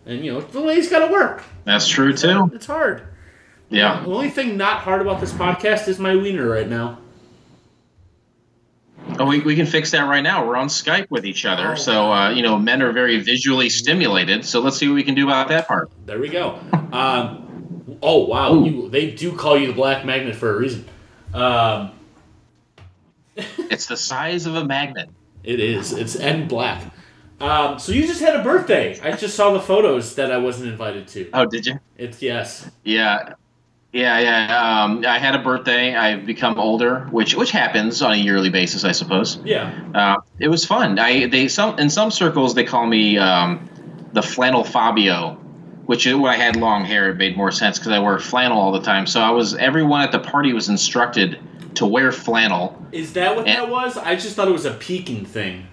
and 0.05 0.25
you 0.25 0.33
know 0.33 0.41
the 0.41 0.59
lady's 0.59 0.89
got 0.89 1.07
to 1.07 1.13
work. 1.13 1.43
That's 1.63 1.87
true 1.87 2.11
too. 2.11 2.51
It's 2.53 2.65
hard. 2.65 3.03
Yeah. 3.69 4.01
The 4.03 4.09
only 4.11 4.29
thing 4.29 4.57
not 4.57 4.79
hard 4.79 4.99
about 4.99 5.21
this 5.21 5.31
podcast 5.31 5.87
is 5.87 5.97
my 5.97 6.13
wiener 6.17 6.45
right 6.49 6.67
now. 6.67 6.97
Oh, 9.17 9.25
we, 9.25 9.39
we 9.39 9.55
can 9.55 9.65
fix 9.65 9.91
that 9.91 10.01
right 10.09 10.19
now. 10.21 10.45
We're 10.45 10.57
on 10.57 10.67
Skype 10.67 11.07
with 11.09 11.25
each 11.25 11.45
other, 11.45 11.71
Oh. 11.71 11.75
so 11.75 12.11
uh, 12.11 12.31
you 12.31 12.41
know 12.43 12.59
men 12.59 12.81
are 12.81 12.91
very 12.91 13.19
visually 13.21 13.69
stimulated. 13.69 14.43
So 14.43 14.59
let's 14.59 14.75
see 14.75 14.89
what 14.89 14.95
we 14.95 15.03
can 15.03 15.15
do 15.15 15.23
about 15.25 15.47
that 15.47 15.69
part. 15.69 15.89
There 16.05 16.19
we 16.19 16.27
go. 16.27 16.59
Um, 16.91 17.97
oh 18.03 18.25
wow, 18.25 18.65
you, 18.65 18.89
they 18.89 19.11
do 19.11 19.33
call 19.37 19.57
you 19.57 19.67
the 19.67 19.73
Black 19.73 20.03
Magnet 20.03 20.35
for 20.35 20.53
a 20.53 20.57
reason. 20.59 20.83
Um, 21.33 21.91
It's 23.71 23.85
the 23.85 23.95
size 23.95 24.45
of 24.47 24.55
a 24.55 24.65
magnet. 24.65 25.09
It 25.43 25.59
is. 25.59 25.93
It's 25.93 26.15
and 26.15 26.47
black. 26.47 26.83
Um, 27.39 27.79
so 27.79 27.91
you 27.91 28.05
just 28.05 28.19
had 28.19 28.35
a 28.35 28.43
birthday. 28.43 28.99
I 29.01 29.15
just 29.15 29.35
saw 29.35 29.53
the 29.53 29.61
photos 29.61 30.15
that 30.15 30.31
I 30.31 30.37
wasn't 30.37 30.69
invited 30.69 31.07
to. 31.09 31.29
Oh, 31.33 31.45
did 31.45 31.65
you? 31.65 31.79
It's 31.97 32.21
yes. 32.21 32.69
Yeah, 32.83 33.35
yeah, 33.93 34.19
yeah. 34.19 34.83
Um, 34.83 35.05
I 35.05 35.17
had 35.17 35.35
a 35.35 35.39
birthday. 35.39 35.95
I've 35.95 36.25
become 36.25 36.59
older, 36.59 37.07
which 37.11 37.35
which 37.35 37.51
happens 37.51 38.01
on 38.01 38.11
a 38.11 38.17
yearly 38.17 38.49
basis, 38.49 38.83
I 38.83 38.91
suppose. 38.91 39.39
Yeah. 39.45 39.73
Uh, 39.95 40.17
it 40.39 40.49
was 40.49 40.65
fun. 40.65 40.99
I 40.99 41.27
they 41.27 41.47
some 41.47 41.79
in 41.79 41.89
some 41.89 42.11
circles 42.11 42.55
they 42.55 42.65
call 42.65 42.85
me 42.85 43.17
um, 43.17 43.69
the 44.11 44.21
flannel 44.21 44.65
Fabio, 44.65 45.35
which 45.85 46.05
is 46.05 46.15
when 46.15 46.31
I 46.31 46.35
had 46.35 46.57
long 46.57 46.83
hair. 46.83 47.09
It 47.09 47.15
made 47.15 47.37
more 47.37 47.51
sense 47.51 47.79
because 47.79 47.93
I 47.93 47.99
wear 47.99 48.19
flannel 48.19 48.59
all 48.59 48.73
the 48.73 48.81
time. 48.81 49.07
So 49.07 49.21
I 49.21 49.31
was 49.31 49.55
everyone 49.55 50.01
at 50.01 50.11
the 50.11 50.19
party 50.19 50.51
was 50.51 50.67
instructed 50.67 51.39
to 51.75 51.85
wear 51.85 52.11
flannel. 52.11 52.81
Is 52.91 53.13
that 53.13 53.35
what 53.35 53.47
And- 53.47 53.57
that 53.57 53.69
was? 53.69 53.97
I 53.97 54.15
just 54.15 54.35
thought 54.35 54.47
it 54.47 54.51
was 54.53 54.65
a 54.65 54.73
peeking 54.73 55.25
thing. 55.25 55.65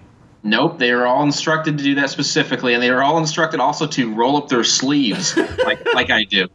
Nope, 0.43 0.77
they 0.77 0.93
were 0.93 1.05
all 1.05 1.23
instructed 1.23 1.77
to 1.77 1.83
do 1.83 1.95
that 1.95 2.09
specifically, 2.09 2.73
and 2.73 2.81
they 2.81 2.91
were 2.91 3.03
all 3.03 3.17
instructed 3.17 3.59
also 3.59 3.85
to 3.87 4.13
roll 4.13 4.37
up 4.37 4.47
their 4.49 4.63
sleeves 4.63 5.35
like 5.65 5.85
like 5.93 6.09
I 6.09 6.23
do. 6.23 6.47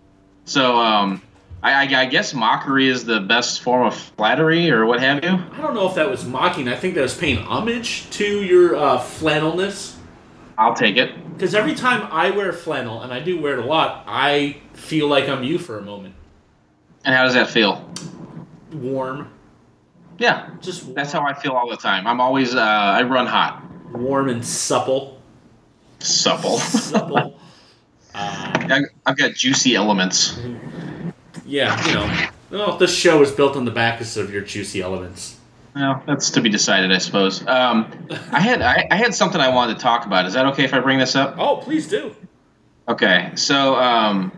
So 0.45 0.77
um, 0.79 1.21
I, 1.63 1.73
I, 1.87 2.01
I 2.03 2.07
guess 2.07 2.33
mockery 2.33 2.89
is 2.89 3.05
the 3.05 3.21
best 3.21 3.61
form 3.61 3.87
of 3.87 3.95
flattery, 3.95 4.71
or 4.71 4.87
what 4.87 5.01
have 5.01 5.23
you. 5.25 5.31
I 5.31 5.61
don't 5.61 5.75
know 5.75 5.89
if 5.89 5.95
that 5.97 6.09
was 6.09 6.25
mocking. 6.25 6.69
I 6.69 6.77
think 6.77 6.95
that 6.95 7.03
was 7.03 7.17
paying 7.17 7.39
homage 7.39 8.09
to 8.11 8.25
your 8.25 8.77
uh, 8.77 8.99
flannelness. 8.99 9.97
I'll 10.57 10.75
take 10.75 10.97
it. 10.97 11.11
Because 11.35 11.55
every 11.55 11.75
time 11.75 12.07
I 12.13 12.31
wear 12.31 12.53
flannel, 12.53 13.03
and 13.03 13.13
I 13.13 13.21
do 13.21 13.41
wear 13.41 13.55
it 13.55 13.59
a 13.59 13.67
lot, 13.67 14.05
I 14.07 14.57
feel 14.75 15.09
like 15.09 15.29
I'm 15.29 15.43
you 15.43 15.59
for 15.59 15.79
a 15.79 15.83
moment. 15.83 16.15
And 17.05 17.15
how 17.15 17.25
does 17.25 17.35
that 17.35 17.51
feel? 17.51 17.89
Warm. 18.73 19.29
Yeah, 20.19 20.51
Just 20.61 20.85
warm, 20.85 20.95
that's 20.95 21.13
how 21.13 21.23
I 21.27 21.35
feel 21.35 21.53
all 21.53 21.69
the 21.71 21.77
time. 21.77 22.07
I'm 22.07 22.21
always 22.21 22.55
uh, 22.55 22.61
I 22.61 23.03
run 23.03 23.27
hot, 23.27 23.63
warm 23.93 24.29
and 24.29 24.45
supple. 24.45 25.21
supple. 26.01 26.59
Supple. 26.59 27.17
uh, 28.15 28.53
I, 28.55 28.81
I've 29.07 29.17
got 29.17 29.35
juicy 29.35 29.75
elements. 29.75 30.39
yeah, 31.45 31.87
you 31.87 31.95
know. 31.95 32.29
Well, 32.51 32.77
this 32.77 32.95
show 32.95 33.23
is 33.23 33.31
built 33.33 33.57
on 33.57 33.65
the 33.65 33.71
backs 33.71 34.17
of 34.17 34.31
your 34.33 34.43
juicy 34.43 34.83
elements. 34.83 35.39
Well, 35.75 36.03
that's 36.07 36.31
to 36.33 36.43
be 36.43 36.51
decided, 36.51 36.93
I 36.93 36.99
suppose. 36.99 37.47
Um, 37.47 37.91
I 38.31 38.41
had 38.41 38.61
I, 38.61 38.87
I 38.91 38.97
had 38.97 39.15
something 39.15 39.41
I 39.41 39.49
wanted 39.49 39.77
to 39.77 39.81
talk 39.81 40.05
about. 40.05 40.27
Is 40.27 40.35
that 40.35 40.45
okay 40.49 40.65
if 40.65 40.75
I 40.75 40.81
bring 40.81 40.99
this 40.99 41.17
up? 41.17 41.37
Oh, 41.39 41.57
please 41.57 41.89
do. 41.89 42.15
Okay, 42.89 43.31
so 43.37 43.77
um, 43.77 44.31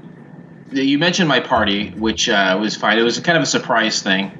you 0.82 0.98
mentioned 0.98 1.28
my 1.28 1.40
party, 1.40 1.90
which 1.90 2.28
uh, 2.28 2.56
was 2.60 2.76
fine. 2.76 2.98
It 2.98 3.02
was 3.02 3.18
kind 3.20 3.36
of 3.36 3.42
a 3.42 3.46
surprise 3.46 4.02
thing, 4.02 4.32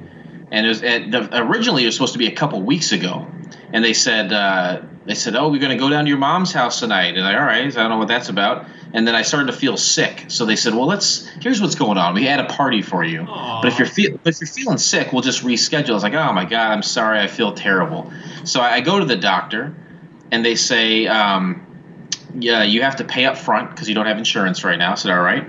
and 0.51 0.65
it 0.65 0.69
was 0.69 0.81
the, 0.81 1.29
originally 1.33 1.83
it 1.83 1.87
was 1.87 1.95
supposed 1.95 2.13
to 2.13 2.19
be 2.19 2.27
a 2.27 2.35
couple 2.35 2.61
weeks 2.61 2.91
ago, 2.91 3.27
and 3.73 3.83
they 3.83 3.93
said 3.93 4.33
uh, 4.33 4.81
they 5.05 5.15
said, 5.15 5.35
"Oh, 5.35 5.49
we're 5.49 5.59
going 5.59 5.77
to 5.77 5.81
go 5.81 5.89
down 5.89 6.05
to 6.05 6.09
your 6.09 6.17
mom's 6.17 6.51
house 6.51 6.79
tonight." 6.79 7.15
And 7.17 7.25
I, 7.25 7.35
all 7.35 7.45
right, 7.45 7.65
I 7.65 7.69
don't 7.69 7.89
know 7.89 7.97
what 7.97 8.07
that's 8.07 8.29
about. 8.29 8.65
And 8.93 9.07
then 9.07 9.13
I 9.13 9.23
started 9.23 9.47
to 9.47 9.57
feel 9.57 9.77
sick, 9.77 10.25
so 10.27 10.45
they 10.45 10.55
said, 10.55 10.73
"Well, 10.73 10.87
let's. 10.87 11.27
Here's 11.41 11.61
what's 11.61 11.75
going 11.75 11.97
on. 11.97 12.13
We 12.13 12.25
had 12.25 12.39
a 12.39 12.45
party 12.45 12.81
for 12.81 13.03
you, 13.03 13.21
Aw. 13.21 13.61
but 13.61 13.71
if 13.71 13.79
you're 13.79 13.87
feel, 13.87 14.17
but 14.23 14.33
if 14.33 14.41
you're 14.41 14.47
feeling 14.47 14.77
sick, 14.77 15.13
we'll 15.13 15.21
just 15.21 15.43
reschedule." 15.43 15.91
I 15.91 15.93
was 15.93 16.03
like, 16.03 16.13
"Oh 16.13 16.33
my 16.33 16.45
god, 16.45 16.71
I'm 16.71 16.83
sorry. 16.83 17.19
I 17.19 17.27
feel 17.27 17.53
terrible." 17.53 18.11
So 18.43 18.61
I, 18.61 18.75
I 18.75 18.81
go 18.81 18.99
to 18.99 19.05
the 19.05 19.17
doctor, 19.17 19.75
and 20.31 20.45
they 20.45 20.55
say. 20.55 21.07
Um, 21.07 21.61
yeah, 22.37 22.63
you 22.63 22.81
have 22.81 22.97
to 22.97 23.05
pay 23.05 23.23
up 23.23 23.37
front 23.37 23.69
because 23.69 23.87
you 23.87 23.95
don't 23.95 24.07
have 24.07 24.17
insurance 24.17 24.65
right 24.65 24.77
now. 24.77 24.91
I 24.91 24.95
said, 24.95 25.11
all 25.11 25.21
right. 25.21 25.47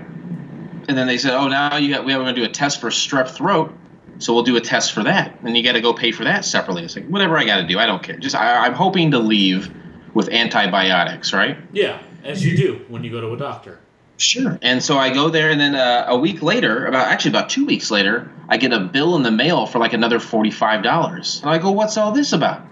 And 0.87 0.97
then 0.97 1.07
they 1.07 1.17
said, 1.17 1.33
oh, 1.33 1.47
now 1.47 1.77
you 1.77 1.93
got, 1.93 2.05
we 2.05 2.13
are 2.13 2.17
going 2.17 2.33
to 2.33 2.41
do 2.41 2.45
a 2.45 2.51
test 2.51 2.79
for 2.79 2.89
strep 2.89 3.29
throat. 3.29 3.73
So 4.19 4.33
we'll 4.33 4.43
do 4.43 4.55
a 4.55 4.61
test 4.61 4.93
for 4.93 5.03
that. 5.03 5.37
And 5.43 5.55
you 5.55 5.63
got 5.63 5.73
to 5.73 5.81
go 5.81 5.93
pay 5.93 6.11
for 6.11 6.23
that 6.23 6.45
separately. 6.45 6.83
It's 6.83 6.95
like, 6.95 7.07
whatever 7.07 7.37
I 7.37 7.45
got 7.45 7.57
to 7.57 7.67
do, 7.67 7.77
I 7.77 7.85
don't 7.85 8.01
care. 8.01 8.17
Just, 8.17 8.35
I, 8.35 8.65
I'm 8.65 8.73
hoping 8.73 9.11
to 9.11 9.19
leave 9.19 9.71
with 10.13 10.29
antibiotics, 10.29 11.33
right? 11.33 11.57
Yeah, 11.71 12.01
as 12.23 12.43
you 12.43 12.57
do 12.57 12.85
when 12.87 13.03
you 13.03 13.11
go 13.11 13.21
to 13.21 13.33
a 13.33 13.37
doctor. 13.37 13.79
Sure. 14.19 14.57
And 14.63 14.81
so 14.81 14.97
I 14.97 15.13
go 15.13 15.29
there, 15.29 15.51
and 15.51 15.61
then 15.61 15.75
uh, 15.75 16.05
a 16.07 16.17
week 16.17 16.41
later, 16.41 16.87
about 16.87 17.07
actually 17.07 17.29
about 17.29 17.49
two 17.49 17.67
weeks 17.67 17.91
later, 17.91 18.31
I 18.49 18.57
get 18.57 18.73
a 18.73 18.79
bill 18.79 19.15
in 19.15 19.21
the 19.21 19.29
mail 19.29 19.67
for 19.67 19.77
like 19.77 19.93
another 19.93 20.19
forty-five 20.19 20.81
dollars. 20.81 21.39
And 21.41 21.51
I 21.51 21.59
go, 21.59 21.69
"What's 21.69 21.97
all 21.97 22.11
this 22.11 22.33
about?" 22.33 22.65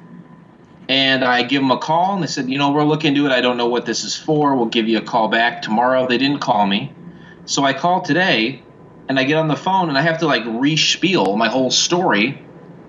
And 0.89 1.23
I 1.23 1.43
give 1.43 1.61
them 1.61 1.69
a 1.69 1.77
call, 1.77 2.15
and 2.15 2.23
they 2.23 2.27
said, 2.27 2.49
"You 2.49 2.57
know, 2.57 2.71
we're 2.71 2.83
looking 2.83 3.09
into 3.09 3.27
it. 3.27 3.31
I 3.31 3.41
don't 3.41 3.57
know 3.57 3.67
what 3.67 3.85
this 3.85 4.03
is 4.03 4.17
for. 4.17 4.55
We'll 4.55 4.65
give 4.65 4.87
you 4.87 4.97
a 4.97 5.03
call 5.03 5.27
back 5.27 5.61
tomorrow." 5.61 6.07
They 6.07 6.17
didn't 6.17 6.39
call 6.39 6.65
me, 6.65 6.91
so 7.45 7.63
I 7.63 7.73
call 7.73 8.01
today, 8.01 8.61
and 9.07 9.19
I 9.19 9.23
get 9.23 9.37
on 9.37 9.47
the 9.47 9.55
phone, 9.55 9.89
and 9.89 9.97
I 9.97 10.01
have 10.01 10.19
to 10.19 10.25
like 10.25 10.43
re-spiel 10.45 11.35
my 11.35 11.49
whole 11.49 11.71
story. 11.71 12.41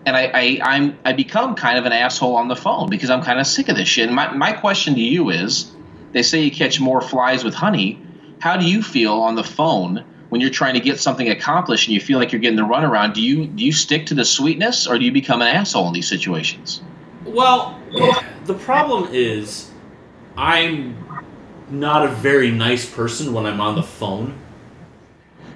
And 0.06 0.16
I, 0.16 0.30
I, 0.32 0.60
I'm, 0.62 0.98
I 1.04 1.12
become 1.12 1.56
kind 1.56 1.78
of 1.78 1.84
an 1.84 1.92
asshole 1.92 2.36
on 2.36 2.46
the 2.46 2.54
phone 2.54 2.88
because 2.88 3.10
I'm 3.10 3.22
kind 3.22 3.40
of 3.40 3.46
sick 3.46 3.68
of 3.68 3.76
this 3.76 3.88
shit. 3.88 4.06
And 4.06 4.14
my, 4.14 4.32
my 4.32 4.52
question 4.52 4.94
to 4.94 5.00
you 5.00 5.30
is, 5.30 5.72
they 6.12 6.22
say 6.22 6.42
you 6.42 6.50
catch 6.50 6.80
more 6.80 7.00
flies 7.00 7.42
with 7.42 7.54
honey. 7.54 8.00
How 8.38 8.56
do 8.56 8.64
you 8.64 8.82
feel 8.82 9.14
on 9.14 9.34
the 9.34 9.42
phone 9.42 10.04
when 10.28 10.40
you're 10.40 10.50
trying 10.50 10.74
to 10.74 10.80
get 10.80 11.00
something 11.00 11.28
accomplished 11.28 11.88
and 11.88 11.94
you 11.94 12.00
feel 12.00 12.18
like 12.18 12.30
you're 12.30 12.40
getting 12.40 12.56
the 12.56 12.62
runaround? 12.62 13.14
Do 13.14 13.22
you 13.22 13.46
do 13.46 13.64
you 13.64 13.72
stick 13.72 14.06
to 14.06 14.14
the 14.14 14.24
sweetness 14.24 14.86
or 14.86 14.96
do 14.98 15.04
you 15.04 15.12
become 15.12 15.42
an 15.42 15.48
asshole 15.48 15.88
in 15.88 15.92
these 15.92 16.08
situations? 16.08 16.80
Well, 17.24 17.80
the 18.44 18.54
problem 18.54 19.08
is, 19.12 19.70
I'm 20.36 20.96
not 21.68 22.06
a 22.06 22.08
very 22.08 22.52
nice 22.52 22.88
person 22.88 23.32
when 23.32 23.44
I'm 23.44 23.60
on 23.60 23.74
the 23.74 23.82
phone. 23.82 24.38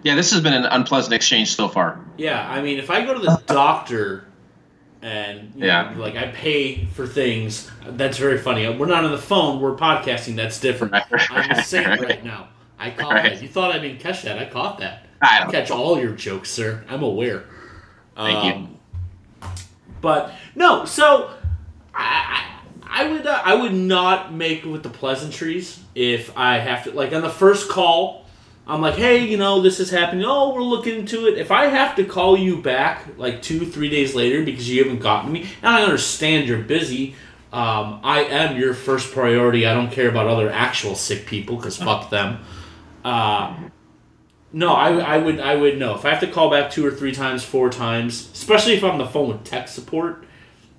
Yeah, 0.03 0.15
this 0.15 0.31
has 0.33 0.41
been 0.41 0.55
an 0.55 0.65
unpleasant 0.65 1.13
exchange 1.15 1.55
so 1.55 1.69
far. 1.69 2.01
Yeah, 2.17 2.49
I 2.51 2.63
mean, 2.63 2.79
if 2.79 2.91
I 2.91 3.05
go 3.05 3.15
to 3.15 3.21
the 3.21 3.43
doctor 3.47 4.25
and 5.03 5.53
you 5.55 5.67
Yeah. 5.67 5.93
know, 5.95 6.01
like 6.01 6.17
I 6.17 6.29
pay 6.29 6.85
for 6.87 7.07
things, 7.07 7.71
that's 7.87 8.19
very 8.19 8.39
funny. 8.39 8.69
We're 8.69 8.87
not 8.87 9.05
on 9.05 9.11
the 9.13 9.19
phone; 9.19 9.61
we're 9.61 9.77
podcasting. 9.77 10.37
That's 10.37 10.59
different. 10.61 10.93
Right, 10.93 11.05
I'm 11.31 11.49
the 11.57 11.63
same 11.63 11.87
right. 11.89 12.01
right 12.01 12.25
now. 12.25 12.49
I 12.79 12.91
caught 12.91 13.13
Right. 13.13 13.33
that. 13.35 13.43
You 13.43 13.49
thought 13.49 13.75
I 13.75 13.79
didn't 13.79 14.01
catch 14.01 14.23
that? 14.23 14.39
I 14.39 14.47
caught 14.47 14.79
that. 14.79 15.07
I 15.23 15.41
don't 15.41 15.51
catch 15.51 15.71
all 15.71 15.99
your 16.01 16.13
jokes, 16.13 16.51
sir. 16.51 16.83
I'm 16.89 17.03
aware. 17.03 17.45
Thank 18.17 18.45
you. 18.45 18.53
Um, 18.53 18.77
But 20.01 20.33
no, 20.55 20.87
so 20.87 21.31
I, 21.95 22.47
I, 22.83 23.03
I 23.05 23.13
would 23.13 23.27
uh, 23.27 23.43
I 23.45 23.55
would 23.55 23.75
not 23.75 24.33
make 24.33 24.65
with 24.65 24.83
the 24.83 24.89
pleasantries 24.89 25.79
if 25.95 26.35
I 26.39 26.59
have 26.59 26.85
to 26.85 26.93
like 26.93 27.13
on 27.13 27.21
the 27.23 27.29
first 27.31 27.69
call. 27.69 28.20
I'm 28.71 28.81
like, 28.81 28.95
hey, 28.95 29.27
you 29.27 29.37
know, 29.37 29.61
this 29.61 29.81
is 29.81 29.91
happening. 29.91 30.25
Oh, 30.25 30.55
we're 30.55 30.63
looking 30.63 31.01
into 31.01 31.27
it. 31.27 31.37
If 31.39 31.51
I 31.51 31.67
have 31.67 31.97
to 31.97 32.05
call 32.05 32.37
you 32.39 32.63
back 32.63 33.05
like 33.19 33.43
two, 33.43 33.67
three 33.67 33.91
days 33.91 34.15
later 34.15 34.45
because 34.45 34.71
you 34.71 34.83
haven't 34.85 35.01
gotten 35.01 35.33
me, 35.33 35.41
and 35.63 35.69
I 35.75 35.83
understand 35.83 36.47
you're 36.47 36.59
busy, 36.63 37.15
um, 37.53 38.01
I 38.05 38.21
am 38.25 38.57
your 38.57 38.75
first 38.75 39.13
priority. 39.13 39.67
I 39.67 39.75
don't 39.75 39.91
care 39.91 40.09
about 40.09 40.29
other 40.29 40.49
actual 40.51 40.95
sick 40.95 41.27
people 41.27 41.57
because 41.57 41.77
fuck 41.79 42.11
them. 42.11 42.45
Uh, 43.05 43.57
no, 44.53 44.73
I, 44.73 44.99
I 44.99 45.19
would 45.19 45.41
I 45.41 45.57
would 45.57 45.79
know 45.79 45.95
if 45.97 46.05
I 46.05 46.11
have 46.11 46.21
to 46.21 46.27
call 46.29 46.51
back 46.51 46.71
two 46.71 46.87
or 46.87 46.91
three 46.93 47.13
times, 47.13 47.43
four 47.45 47.71
times, 47.71 48.31
especially 48.33 48.75
if 48.75 48.85
I'm 48.85 48.93
on 48.93 48.99
the 48.99 49.07
phone 49.07 49.29
with 49.29 49.43
tech 49.45 49.67
support. 49.69 50.25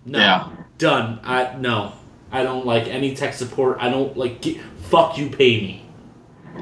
No, 0.05 0.17
Yeah. 0.19 0.49
done. 0.77 1.19
I 1.23 1.55
no, 1.57 1.93
I 2.31 2.43
don't 2.43 2.65
like 2.65 2.87
any 2.87 3.15
tech 3.15 3.33
support. 3.33 3.77
I 3.81 3.89
don't 3.89 4.15
like 4.15 4.41
get, 4.41 4.61
fuck 4.89 5.17
you, 5.17 5.29
pay 5.29 5.59
me. 5.61 5.85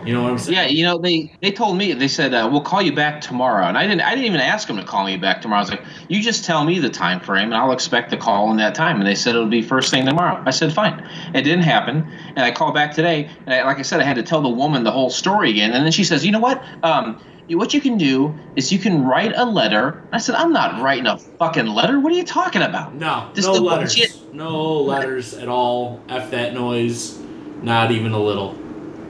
You 0.06 0.14
know 0.14 0.24
what 0.24 0.32
I'm 0.32 0.38
saying? 0.38 0.56
Yeah, 0.56 0.66
you 0.68 0.84
know 0.86 0.98
they 0.98 1.32
they 1.42 1.52
told 1.52 1.78
me 1.78 1.92
they 1.94 2.08
said 2.08 2.34
uh, 2.34 2.48
we'll 2.52 2.62
call 2.62 2.82
you 2.82 2.94
back 2.94 3.22
tomorrow, 3.22 3.66
and 3.66 3.78
I 3.78 3.86
didn't 3.86 4.02
I 4.02 4.12
didn't 4.12 4.26
even 4.26 4.40
ask 4.40 4.68
them 4.68 4.78
to 4.78 4.84
call 4.84 5.04
me 5.04 5.18
back 5.18 5.42
tomorrow. 5.42 5.60
I 5.60 5.64
was 5.64 5.70
like, 5.72 5.84
you 6.08 6.22
just 6.22 6.46
tell 6.46 6.64
me 6.64 6.80
the 6.80 6.90
time 6.90 7.20
frame, 7.20 7.46
and 7.46 7.56
I'll 7.56 7.72
expect 7.72 8.10
the 8.10 8.18
call 8.18 8.50
in 8.52 8.58
that 8.58 8.76
time. 8.76 8.98
And 8.98 9.08
they 9.08 9.16
said 9.16 9.36
it'll 9.36 9.48
be 9.48 9.62
first 9.62 9.92
thing 9.92 10.06
tomorrow. 10.06 10.42
I 10.46 10.52
said 10.52 10.74
fine. 10.74 11.00
It 11.34 11.42
didn't 11.42 11.64
happen, 11.64 12.10
and 12.30 12.40
I 12.40 12.52
called 12.52 12.74
back 12.76 12.94
today, 12.94 13.30
and 13.46 13.54
I, 13.54 13.64
like 13.64 13.80
I 13.80 13.82
said, 13.82 14.00
I 14.00 14.04
had 14.04 14.16
to 14.16 14.24
tell 14.24 14.42
the 14.42 14.50
woman 14.50 14.84
the 14.84 14.92
whole 14.92 15.10
story 15.10 15.50
again. 15.50 15.74
And 15.74 15.84
then 15.84 15.92
she 15.92 16.04
says, 16.04 16.26
you 16.26 16.32
know 16.32 16.40
what? 16.40 16.64
Um, 16.84 17.22
what 17.50 17.74
you 17.74 17.82
can 17.82 17.98
do 17.98 18.38
is 18.56 18.72
you 18.72 18.80
can 18.80 19.04
write 19.04 19.34
a 19.36 19.44
letter. 19.44 20.04
I 20.12 20.20
said, 20.20 20.36
I'm 20.36 20.54
not 20.54 20.82
writing 20.82 21.08
a 21.08 21.18
fucking 21.18 21.66
letter. 21.68 22.00
What 22.00 22.14
are 22.14 22.16
you 22.16 22.24
talking 22.26 22.62
about? 22.62 22.94
No, 22.94 23.32
This 23.34 23.46
no 23.46 23.54
letters. 23.54 23.96
bullshit. 23.96 24.34
No 24.34 24.82
letters 24.82 25.34
at 25.34 25.48
all. 25.48 26.00
F 26.10 26.30
that 26.32 26.54
noise. 26.54 27.18
Not 27.64 27.92
even 27.92 28.12
a 28.14 28.20
little. 28.20 28.56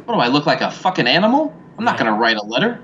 What 0.10 0.16
do 0.16 0.22
I 0.22 0.28
look 0.28 0.48
like 0.48 0.62
a 0.62 0.72
fucking 0.72 1.06
animal? 1.06 1.56
I'm 1.78 1.86
not 1.86 2.00
gonna 2.00 2.14
write 2.14 2.36
a 2.36 2.42
letter. 2.42 2.82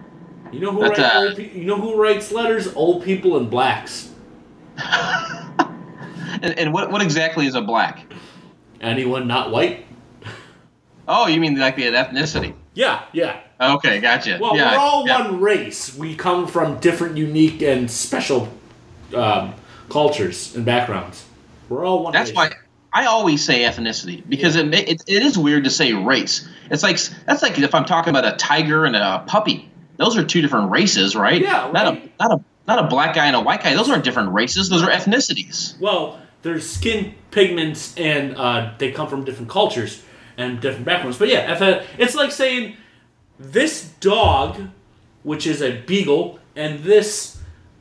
You 0.52 0.60
know 0.60 0.72
who 0.72 0.82
But, 0.82 0.90
writes 0.90 1.00
uh, 1.00 1.34
pe- 1.36 1.58
You 1.58 1.66
know 1.66 1.82
who 1.82 2.00
writes 2.00 2.32
letters? 2.32 2.72
Old 2.76 3.04
people 3.04 3.36
and 3.38 3.50
blacks. 3.50 4.12
And, 6.42 6.60
and 6.60 6.74
what 6.74 6.92
what 6.92 7.02
exactly 7.02 7.48
is 7.48 7.56
a 7.56 7.62
black? 7.62 8.14
Anyone 8.82 9.26
not 9.26 9.52
white? 9.52 9.86
Oh, 11.08 11.28
you 11.28 11.40
mean 11.40 11.58
like 11.58 11.78
the 11.78 11.84
ethnicity? 11.84 12.54
Yeah, 12.74 13.06
yeah. 13.14 13.40
Okay, 13.60 14.02
gotcha. 14.02 14.38
Well, 14.40 14.56
yeah, 14.56 14.74
we're 14.74 14.78
all 14.78 15.08
yeah. 15.08 15.24
one 15.24 15.40
race. 15.40 15.98
We 15.98 16.14
come 16.14 16.46
from 16.46 16.78
different, 16.82 17.16
unique, 17.16 17.62
and 17.62 17.90
special 17.90 18.50
um, 19.16 19.56
cultures 19.90 20.56
and 20.56 20.66
backgrounds. 20.66 21.26
We're 21.70 21.86
all 21.86 22.04
one. 22.04 22.12
That's 22.12 22.32
race. 22.32 22.36
why 22.36 22.52
I 22.96 23.08
always 23.08 23.44
say 23.44 23.64
ethnicity 23.64 24.24
because 24.28 24.56
it, 24.56 24.74
it 24.74 25.04
it 25.06 25.22
is 25.22 25.38
weird 25.38 25.66
to 25.66 25.70
say 25.70 25.92
race. 25.92 26.48
It's 26.72 26.82
like 26.82 26.98
that's 27.26 27.42
like 27.42 27.60
if 27.60 27.76
I'm 27.76 27.84
talking 27.84 28.10
about 28.12 28.24
a 28.26 28.38
tiger 28.38 28.86
and 28.86 28.96
a 28.96 29.26
puppy. 29.28 29.70
Those 29.98 30.16
are 30.18 30.24
two 30.24 30.42
different 30.42 30.72
races, 30.72 31.14
right? 31.14 31.42
Yeah, 31.42 31.72
Not 31.74 31.88
a 31.88 32.10
not 32.20 32.32
a 32.32 32.44
not 32.68 32.80
a 32.80 32.88
black 32.88 33.14
guy 33.14 33.26
and 33.28 33.36
a 33.36 33.42
white 33.42 33.62
guy. 33.62 33.74
Those 33.74 33.90
aren't 33.90 34.06
different 34.06 34.32
races. 34.32 34.70
Those 34.70 34.82
are 34.82 34.90
ethnicities. 34.90 35.78
Well, 35.80 36.22
there's 36.42 36.70
skin 36.70 37.16
pigments, 37.32 37.94
and 37.98 38.36
uh, 38.38 38.74
they 38.78 38.92
come 38.92 39.10
from 39.10 39.26
different 39.26 39.50
cultures 39.50 40.02
and 40.38 40.62
different 40.62 40.86
backgrounds. 40.86 41.18
But 41.18 41.28
yeah, 41.28 41.86
it's 41.98 42.16
like 42.16 42.32
saying 42.32 42.78
this 43.38 43.90
dog, 44.00 44.70
which 45.24 45.46
is 45.46 45.62
a 45.62 45.82
beagle, 45.82 46.40
and 46.56 46.80
this 46.80 47.40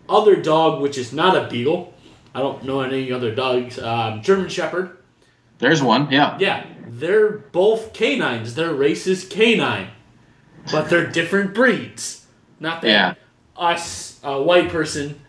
other 0.09 0.35
dog, 0.35 0.83
which 0.83 0.98
is 0.98 1.12
not 1.12 1.37
a 1.37 1.48
beagle. 1.48 1.94
I 2.35 2.40
don't 2.40 2.64
know 2.64 2.81
any 2.81 3.12
other 3.12 3.33
dogs. 3.33 3.79
Um, 3.79 4.20
German 4.20 4.48
Shepherd. 4.48 4.96
There's 5.59 5.83
one. 5.83 6.11
Yeah. 6.11 6.37
Yeah, 6.40 6.67
they're 6.88 7.31
both 7.31 7.93
canines. 7.93 8.55
Their 8.55 8.73
race 8.75 9.07
is 9.07 9.25
canine, 9.25 9.88
but 10.73 10.88
they're 10.90 11.07
different 11.07 11.55
breeds. 11.55 12.27
Not 12.61 12.83
that 12.83 12.88
Yeah. 12.88 13.14
us, 13.57 14.19
a 14.23 14.40
white 14.43 14.69
person, 14.71 15.21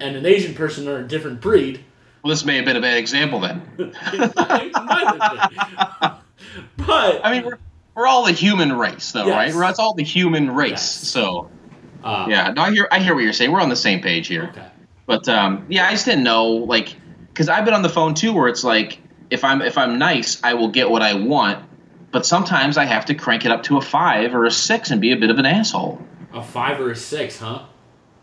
and 0.00 0.16
an 0.16 0.26
Asian 0.26 0.54
person 0.54 0.88
are 0.88 0.98
a 0.98 1.06
different 1.06 1.40
breed. 1.40 1.84
Well, 2.22 2.30
this 2.30 2.44
may 2.44 2.56
have 2.56 2.64
been 2.64 2.76
a 2.76 2.80
bad 2.80 2.98
example 2.98 3.40
then. 3.40 3.62
It 3.78 4.34
might 4.34 4.70
have 4.74 5.50
been. 5.50 6.86
but 6.86 7.20
I 7.24 7.30
mean, 7.32 7.44
we're, 7.44 7.58
we're 7.94 8.06
all 8.06 8.24
the 8.24 8.32
human 8.32 8.72
race, 8.72 9.12
though, 9.12 9.26
Yes. 9.26 9.34
right? 9.36 9.54
We're, 9.54 9.68
it's 9.70 9.78
all 9.78 9.94
the 9.94 10.04
human 10.04 10.50
race. 10.50 10.70
Yes. 10.72 11.08
So 11.08 11.50
uh, 12.04 12.26
yeah, 12.28 12.52
no, 12.52 12.62
I 12.62 12.70
hear 12.70 12.88
I 12.90 13.00
hear 13.00 13.14
what 13.14 13.24
you're 13.24 13.32
saying. 13.32 13.50
We're 13.52 13.60
on 13.60 13.68
the 13.70 13.76
same 13.76 14.00
page 14.00 14.26
here. 14.28 14.44
Okay. 14.52 14.66
But 15.06 15.28
um, 15.28 15.66
yeah, 15.68 15.86
I 15.88 15.92
just 15.92 16.04
didn't 16.04 16.22
know, 16.24 16.46
like, 16.46 16.94
because 17.28 17.48
I've 17.48 17.64
been 17.64 17.74
on 17.74 17.82
the 17.82 17.88
phone 17.88 18.14
too, 18.14 18.32
where 18.32 18.46
it's 18.48 18.62
like, 18.62 18.98
if 19.30 19.44
I'm 19.44 19.62
if 19.62 19.76
I'm 19.78 19.98
nice, 19.98 20.42
I 20.42 20.54
will 20.54 20.68
get 20.68 20.90
what 20.90 21.02
I 21.02 21.14
want. 21.14 21.64
But 22.10 22.24
sometimes 22.24 22.78
I 22.78 22.84
have 22.86 23.04
to 23.06 23.14
crank 23.14 23.44
it 23.44 23.50
up 23.50 23.62
to 23.64 23.76
a 23.76 23.80
five 23.82 24.34
or 24.34 24.44
a 24.46 24.50
six 24.50 24.90
and 24.90 25.00
be 25.00 25.12
a 25.12 25.16
bit 25.16 25.30
of 25.30 25.38
an 25.38 25.44
asshole. 25.46 26.00
A 26.32 26.42
five 26.42 26.80
or 26.80 26.90
a 26.90 26.96
six, 26.96 27.38
huh? 27.38 27.64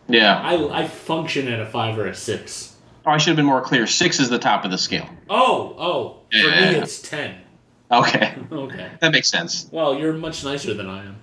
Yeah. 0.07 0.39
I, 0.39 0.81
I 0.83 0.87
function 0.87 1.47
at 1.47 1.59
a 1.59 1.65
five 1.65 1.97
or 1.97 2.07
a 2.07 2.15
six. 2.15 2.75
Oh, 3.05 3.11
I 3.11 3.17
should 3.17 3.29
have 3.29 3.35
been 3.37 3.45
more 3.45 3.61
clear. 3.61 3.85
Six 3.85 4.19
is 4.19 4.29
the 4.29 4.39
top 4.39 4.65
of 4.65 4.71
the 4.71 4.77
scale. 4.79 5.07
Oh, 5.29 5.75
oh. 5.77 6.17
For 6.31 6.37
Yeah. 6.47 6.71
me, 6.71 6.77
it's 6.77 7.01
ten. 7.01 7.35
Okay, 7.91 8.35
Okay. 8.51 8.89
that 8.99 9.11
makes 9.11 9.27
sense. 9.27 9.69
Well, 9.71 9.99
you're 9.99 10.13
much 10.13 10.43
nicer 10.43 10.73
than 10.73 10.89
I 10.89 11.05
am, 11.05 11.15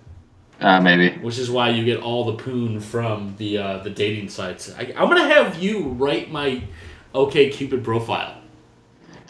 Uh, 0.60 0.80
maybe. 0.80 1.10
which 1.18 1.38
is 1.38 1.50
why 1.50 1.70
you 1.70 1.84
get 1.84 1.98
all 2.00 2.24
the 2.24 2.34
poon 2.34 2.78
from 2.78 3.34
the 3.38 3.58
uh, 3.58 3.78
the 3.78 3.90
dating 3.90 4.28
sites. 4.28 4.72
I, 4.78 4.92
I'm 4.96 5.08
gonna 5.08 5.28
have 5.34 5.60
you 5.60 5.88
write 5.88 6.30
my 6.30 6.62
OK 7.12 7.50
Cupid 7.50 7.82
profile. 7.82 8.36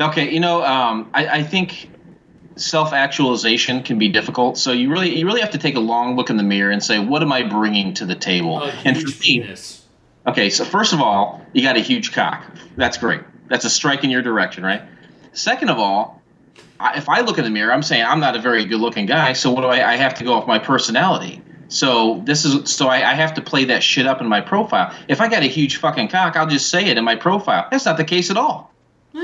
Okay, 0.01 0.31
you 0.31 0.41
know, 0.41 0.65
um, 0.65 1.11
I, 1.13 1.27
I 1.27 1.43
think 1.43 1.91
self-actualization 2.57 3.83
can 3.83 3.99
be 3.99 4.09
difficult. 4.09 4.59
So 4.59 4.73
you 4.73 4.91
really 4.91 5.19
you 5.19 5.27
really 5.27 5.41
have 5.41 5.53
to 5.53 5.59
take 5.59 5.75
a 5.75 5.81
long 5.81 6.17
look 6.17 6.31
in 6.31 6.37
the 6.37 6.43
mirror 6.43 6.71
and 6.71 6.83
say, 6.83 6.99
what 6.99 7.23
am 7.23 7.33
I 7.33 7.43
bringing 7.43 7.95
to 7.95 8.07
the 8.07 8.15
table? 8.15 8.61
And 8.85 8.97
for 8.97 9.09
me. 9.23 9.41
Okay, 10.27 10.51
so 10.51 10.65
first 10.65 10.93
of 10.93 11.01
all, 11.01 11.41
you 11.53 11.63
got 11.63 11.77
a 11.77 11.81
huge 11.81 12.13
cock. 12.13 12.45
That's 12.77 12.97
great. 12.99 13.23
That's 13.49 13.65
a 13.65 13.71
strike 13.71 14.05
in 14.05 14.11
your 14.11 14.23
direction, 14.23 14.65
right? 14.65 14.83
Second 15.33 15.71
of 15.71 15.79
all, 15.79 16.23
I, 16.79 16.97
if 16.97 17.09
I 17.09 17.21
look 17.21 17.39
in 17.39 17.45
the 17.45 17.51
mirror, 17.51 17.73
I'm 17.73 17.83
saying 17.83 18.05
I'm 18.05 18.21
not 18.21 18.37
a 18.37 18.41
very 18.41 18.65
good-looking 18.65 19.07
guy. 19.07 19.33
So 19.33 19.51
what 19.51 19.63
do 19.63 19.69
I? 19.69 19.93
I 19.93 19.97
have 19.97 20.15
to 20.15 20.25
go 20.25 20.35
off 20.35 20.47
my 20.47 20.59
personality. 20.59 21.43
So 21.69 22.23
this 22.25 22.45
is 22.45 22.71
so 22.71 22.89
I, 22.89 22.97
I 22.97 23.15
have 23.15 23.35
to 23.35 23.43
play 23.43 23.65
that 23.67 23.83
shit 23.83 24.07
up 24.07 24.21
in 24.21 24.29
my 24.29 24.41
profile. 24.41 24.95
If 25.09 25.21
I 25.21 25.29
got 25.29 25.43
a 25.43 25.47
huge 25.47 25.77
fucking 25.77 26.09
cock, 26.09 26.37
I'll 26.37 26.47
just 26.47 26.69
say 26.69 26.87
it 26.87 26.99
in 26.99 27.05
my 27.05 27.17
profile. 27.17 27.69
That's 27.71 27.85
not 27.85 27.97
the 27.97 28.05
case 28.05 28.31
at 28.31 28.37
all. 28.37 28.72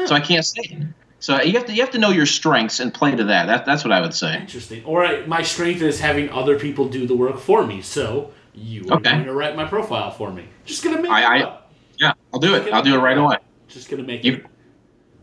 So 0.07 0.15
I 0.15 0.21
can't 0.21 0.45
say. 0.45 0.87
So 1.21 1.41
you 1.43 1.53
have 1.55 1.67
to 1.67 1.73
you 1.73 1.81
have 1.83 1.91
to 1.93 1.99
know 1.99 2.11
your 2.11 2.27
strengths 2.27 2.79
and 2.81 2.93
play 2.95 3.15
to 3.17 3.25
that. 3.25 3.47
that 3.47 3.65
that's 3.67 3.83
what 3.85 3.93
I 3.93 4.01
would 4.01 4.15
say. 4.15 4.37
Interesting. 4.41 4.85
Or 4.85 5.05
I, 5.05 5.27
my 5.27 5.43
strength 5.43 5.83
is 5.83 5.99
having 6.01 6.31
other 6.31 6.59
people 6.59 6.89
do 6.89 7.07
the 7.07 7.17
work 7.17 7.39
for 7.39 7.67
me. 7.67 7.81
So 7.83 8.31
you 8.55 8.87
are 8.91 8.99
Okay. 8.99 9.11
going 9.13 9.25
to 9.25 9.33
write 9.35 9.57
my 9.57 9.65
profile 9.65 10.11
for 10.11 10.31
me. 10.33 10.45
Just 10.65 10.85
gonna 10.85 11.01
make 11.03 11.11
I- 11.11 11.21
it 11.39 11.43
I- 11.43 11.43
up. 11.45 11.73
Yeah, 11.99 12.13
I'll 12.33 12.39
do 12.41 12.55
it. 12.55 12.73
I'll 12.73 12.83
do 12.83 12.95
it 12.95 12.99
right 12.99 13.19
away. 13.19 13.37
Just 13.67 13.91
gonna 13.91 14.05
make 14.05 14.23
You- 14.25 14.35
it. 14.35 14.47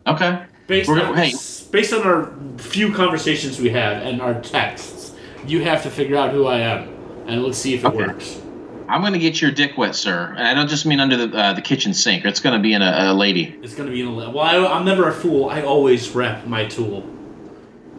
Okay. 0.07 0.39
Based 0.67 0.89
We're 0.89 1.01
on 1.01 1.15
hey. 1.15 1.31
based 1.71 1.93
on 1.93 2.01
our 2.03 2.31
few 2.57 2.91
conversations 2.91 3.59
we 3.59 3.69
have 3.69 4.03
and 4.03 4.21
our 4.21 4.33
texts, 4.41 5.11
you 5.47 5.61
have 5.63 5.83
to 5.83 5.89
figure 5.89 6.17
out 6.17 6.31
who 6.31 6.47
I 6.47 6.57
am, 6.59 6.89
and 7.27 7.43
let's 7.43 7.57
see 7.57 7.73
if 7.75 7.85
it 7.85 7.87
Okay. 7.87 7.97
works. 7.97 8.41
I'm 8.87 9.01
going 9.01 9.13
to 9.13 9.19
get 9.19 9.41
your 9.41 9.51
dick 9.51 9.77
wet, 9.77 9.95
sir. 9.95 10.33
And 10.37 10.47
I 10.47 10.53
don't 10.53 10.67
just 10.69 10.85
mean 10.85 10.99
under 10.99 11.25
the 11.25 11.35
uh, 11.37 11.53
the 11.53 11.61
kitchen 11.61 11.93
sink. 11.93 12.23
It's 12.25 12.39
going 12.39 12.55
to 12.55 12.61
be 12.61 12.73
in 12.73 12.81
a, 12.81 13.11
a 13.11 13.13
lady. 13.13 13.57
It's 13.63 13.73
gonna 13.75 13.91
be 13.91 14.01
in 14.01 14.07
a 14.07 14.13
well. 14.13 14.39
I, 14.39 14.57
I'm 14.57 14.85
never 14.85 15.07
a 15.09 15.13
fool. 15.13 15.49
I 15.49 15.61
always 15.63 16.09
rep 16.11 16.45
my 16.45 16.65
tool. 16.65 17.03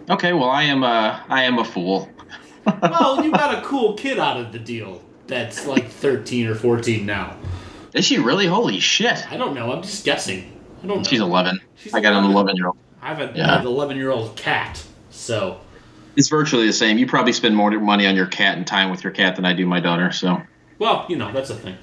Okay, 0.09 0.33
well 0.33 0.49
I 0.51 0.63
am 0.65 0.85
a 0.85 1.25
I 1.29 1.43
am 1.45 1.59
a 1.59 1.65
fool. 1.65 2.09
Well, 2.83 3.25
you 3.25 3.31
got 3.31 3.57
a 3.59 3.65
cool 3.65 3.95
kid 3.95 4.19
out 4.19 4.39
of 4.41 4.51
the 4.51 4.59
deal. 4.59 5.01
That's 5.29 5.67
like 5.69 5.89
13 5.89 6.49
or 6.49 6.57
14 6.57 7.07
now. 7.07 7.37
Is 7.95 8.05
she 8.05 8.19
really? 8.19 8.47
Holy 8.47 8.81
shit! 8.81 9.31
I 9.31 9.37
don't 9.37 9.55
know. 9.55 9.71
I'm 9.71 9.83
just 9.83 10.05
guessing. 10.05 10.59
I 10.83 10.87
don't 10.89 10.99
know. 10.99 11.03
She's 11.05 11.21
11. 11.21 11.61
She's 11.77 11.95
I 11.95 12.01
got 12.01 12.15
an 12.15 12.25
11. 12.25 12.33
11 12.33 12.57
year 12.57 12.67
old. 12.67 12.77
I 13.01 13.15
have 13.15 13.21
a- 13.21 13.39
Yeah. 13.39 13.61
an 13.61 13.67
11 13.67 13.97
year 13.97 14.11
old 14.11 14.35
cat. 14.37 14.83
So 15.11 15.61
It's 16.17 16.29
virtually 16.29 16.67
the 16.67 16.73
same. 16.73 16.99
You 16.99 17.07
probably 17.07 17.33
spend 17.33 17.55
more 17.55 17.71
money 17.71 18.05
on 18.09 18.17
your 18.17 18.27
cat 18.27 18.57
and 18.57 18.67
time 18.67 18.91
with 18.91 19.05
your 19.05 19.13
cat 19.13 19.37
than 19.37 19.45
I 19.45 19.53
do 19.53 19.65
my 19.65 19.79
daughter. 19.79 20.11
So 20.11 20.43
well, 20.79 21.07
you 21.09 21.17
know 21.17 21.33
that's 21.33 21.51
a 21.51 21.55
thing. 21.55 21.77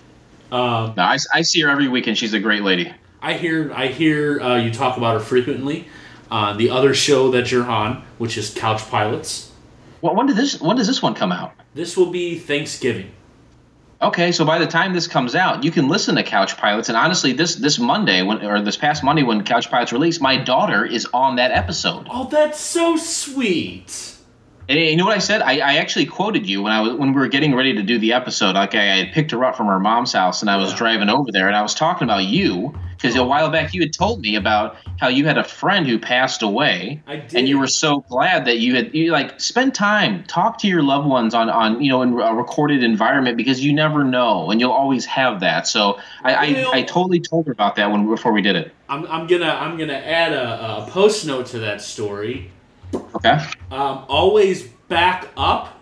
Um, 0.51 0.93
no, 0.95 1.03
I, 1.03 1.17
I 1.33 1.41
see 1.41 1.61
her 1.61 1.69
every 1.69 1.87
weekend. 1.87 2.17
She's 2.17 2.33
a 2.33 2.39
great 2.39 2.61
lady. 2.61 2.93
I 3.21 3.33
hear 3.33 3.73
I 3.73 3.87
hear 3.87 4.39
uh, 4.41 4.57
you 4.57 4.71
talk 4.71 4.97
about 4.97 5.13
her 5.13 5.19
frequently 5.19 5.87
on 6.29 6.57
the 6.57 6.69
other 6.69 6.93
show 6.93 7.31
that 7.31 7.51
you're 7.51 7.65
on, 7.65 8.03
which 8.17 8.37
is 8.37 8.53
Couch 8.53 8.87
Pilots. 8.89 9.51
Well, 10.01 10.15
when 10.15 10.27
did 10.27 10.35
this 10.35 10.59
when 10.59 10.77
does 10.77 10.87
this 10.87 11.01
one 11.01 11.15
come 11.15 11.31
out? 11.31 11.53
This 11.73 11.95
will 11.97 12.11
be 12.11 12.37
Thanksgiving. 12.37 13.11
Okay, 14.01 14.33
so 14.33 14.43
by 14.43 14.59
the 14.59 14.67
time 14.67 14.93
this 14.93 15.07
comes 15.07 15.33
out, 15.33 15.63
you 15.63 15.71
can 15.71 15.87
listen 15.87 16.15
to 16.15 16.23
Couch 16.23 16.57
Pilots. 16.57 16.89
And 16.89 16.97
honestly, 16.97 17.31
this 17.31 17.55
this 17.55 17.79
Monday, 17.79 18.21
when 18.21 18.45
or 18.45 18.61
this 18.61 18.75
past 18.75 19.03
Monday 19.03 19.23
when 19.23 19.43
Couch 19.45 19.71
Pilots 19.71 19.93
released, 19.93 20.19
my 20.19 20.35
daughter 20.37 20.85
is 20.85 21.07
on 21.13 21.37
that 21.37 21.51
episode. 21.51 22.07
Oh, 22.09 22.27
that's 22.29 22.59
so 22.59 22.97
sweet. 22.97 24.17
And 24.69 24.79
you 24.79 24.95
know 24.95 25.05
what 25.05 25.15
I 25.15 25.19
said? 25.19 25.41
I, 25.41 25.57
I 25.57 25.75
actually 25.75 26.05
quoted 26.05 26.47
you 26.47 26.61
when 26.63 26.71
I 26.71 26.79
was 26.81 26.93
when 26.93 27.13
we 27.13 27.19
were 27.19 27.27
getting 27.27 27.53
ready 27.53 27.73
to 27.73 27.83
do 27.83 27.99
the 27.99 28.13
episode. 28.13 28.55
Like 28.55 28.73
I, 28.75 28.79
I 28.93 28.95
had 29.03 29.13
picked 29.13 29.31
her 29.31 29.43
up 29.43 29.57
from 29.57 29.67
her 29.67 29.79
mom's 29.79 30.13
house, 30.13 30.41
and 30.41 30.49
I 30.49 30.57
was 30.57 30.71
Yeah. 30.71 30.77
driving 30.77 31.09
over 31.09 31.31
there, 31.31 31.47
and 31.47 31.55
I 31.55 31.61
was 31.61 31.75
talking 31.75 32.05
about 32.05 32.23
you 32.23 32.73
because 32.95 33.15
a 33.17 33.19
oh. 33.19 33.25
while 33.25 33.49
back 33.49 33.73
you 33.73 33.81
had 33.81 33.91
told 33.91 34.21
me 34.21 34.35
about 34.37 34.77
how 35.01 35.09
you 35.09 35.25
had 35.25 35.37
a 35.37 35.43
friend 35.43 35.85
who 35.85 35.99
passed 35.99 36.41
away, 36.41 37.03
I 37.05 37.17
did. 37.17 37.35
and 37.39 37.49
you 37.49 37.59
were 37.59 37.67
so 37.67 38.05
glad 38.07 38.45
that 38.45 38.59
you 38.59 38.75
had 38.75 38.95
you 38.95 39.11
like 39.11 39.39
spend 39.41 39.75
time, 39.75 40.23
talk 40.25 40.59
to 40.59 40.67
your 40.67 40.81
loved 40.81 41.07
ones 41.07 41.33
on 41.33 41.49
on 41.49 41.81
you 41.81 41.89
know 41.89 42.01
in 42.01 42.13
a 42.13 42.33
recorded 42.33 42.83
environment 42.83 43.35
because 43.35 43.63
you 43.63 43.73
never 43.73 44.05
know, 44.05 44.49
and 44.49 44.61
you'll 44.61 44.71
always 44.71 45.05
have 45.05 45.41
that. 45.41 45.67
So 45.67 45.99
I 46.23 46.33
I, 46.33 46.69
I 46.73 46.81
totally 46.83 47.19
told 47.19 47.47
her 47.47 47.51
about 47.51 47.75
that 47.75 47.91
when 47.91 48.07
before 48.07 48.31
we 48.31 48.41
did 48.41 48.55
it. 48.55 48.73
I'm, 48.87 49.05
I'm 49.07 49.27
gonna 49.27 49.49
I'm 49.49 49.77
gonna 49.77 49.93
add 49.93 50.31
a, 50.31 50.77
a 50.83 50.89
post 50.89 51.25
note 51.25 51.47
to 51.47 51.59
that 51.59 51.81
story. 51.81 52.49
Okay. 52.93 53.37
Um, 53.71 54.05
always 54.07 54.63
back 54.87 55.27
up. 55.37 55.79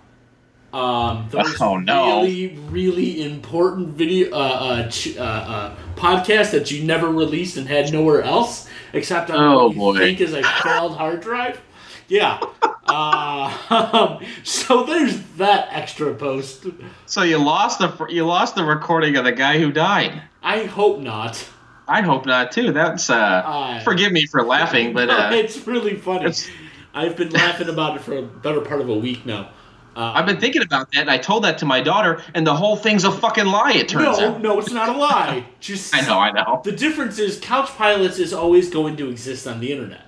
Um, 0.73 1.27
those 1.31 1.59
Oh, 1.61 1.75
no. 1.77 2.21
really 2.21 2.57
really 2.69 3.23
important 3.29 3.89
video 3.89 4.31
uh, 4.33 4.37
uh, 4.39 4.89
ch- 4.89 5.17
uh, 5.17 5.21
uh, 5.21 5.75
podcast 5.95 6.51
that 6.51 6.71
you 6.71 6.83
never 6.85 7.09
released 7.09 7.57
and 7.57 7.67
had 7.67 7.91
nowhere 7.91 8.21
else 8.21 8.69
except 8.93 9.29
on 9.29 9.37
Oh, 9.39 9.65
what 9.67 9.71
you 9.73 9.77
boy. 9.79 9.97
think 9.97 10.21
is 10.21 10.33
a 10.33 10.41
failed 10.63 10.95
hard 10.95 11.19
drive. 11.19 11.59
Yeah. 12.07 12.39
Uh, 12.85 14.19
so 14.43 14.83
there's 14.85 15.21
that 15.37 15.67
extra 15.71 16.13
post. 16.13 16.65
So 17.05 17.23
you 17.23 17.37
lost 17.37 17.79
the 17.79 18.05
you 18.09 18.25
lost 18.25 18.55
the 18.55 18.63
recording 18.63 19.17
of 19.17 19.25
the 19.25 19.31
guy 19.33 19.59
who 19.59 19.73
died. 19.73 20.21
I 20.41 20.63
hope 20.65 20.99
not. 21.01 21.45
I 21.87 21.99
hope 22.01 22.25
not 22.25 22.53
too. 22.53 22.71
That's 22.71 23.09
uh, 23.09 23.15
Uh, 23.45 23.79
forgive 23.81 24.13
me 24.13 24.25
for 24.25 24.41
laughing, 24.43 24.93
but 24.93 25.09
uh, 25.09 25.29
it's 25.33 25.67
really 25.67 25.95
funny. 25.97 26.25
it's- 26.27 26.49
I've 26.93 27.15
been 27.15 27.29
laughing 27.29 27.69
about 27.69 27.95
it 27.95 28.01
for 28.01 28.17
a 28.17 28.21
better 28.21 28.61
part 28.61 28.81
of 28.81 28.89
a 28.89 28.95
week 28.95 29.25
now. 29.25 29.49
Uh, 29.95 30.13
I've 30.15 30.25
been 30.25 30.39
thinking 30.39 30.61
about 30.61 30.89
that. 30.93 31.01
and 31.01 31.09
I 31.11 31.17
told 31.17 31.43
that 31.43 31.57
to 31.59 31.65
my 31.65 31.81
daughter, 31.81 32.21
and 32.33 32.47
the 32.47 32.55
whole 32.55 32.77
thing's 32.77 33.03
a 33.03 33.11
fucking 33.11 33.45
lie. 33.45 33.73
It 33.73 33.89
turns 33.89 34.19
no, 34.19 34.27
out. 34.27 34.41
no, 34.41 34.53
no, 34.53 34.59
it's 34.59 34.71
not 34.71 34.87
a 34.89 34.97
lie. 34.97 35.45
Just 35.59 35.93
I 35.93 36.01
know, 36.01 36.17
I 36.17 36.31
know. 36.31 36.61
The 36.63 36.71
difference 36.71 37.19
is 37.19 37.39
Couch 37.41 37.69
Pilots 37.71 38.17
is 38.17 38.31
always 38.33 38.69
going 38.69 38.95
to 38.97 39.09
exist 39.09 39.47
on 39.47 39.59
the 39.59 39.71
internet. 39.71 40.05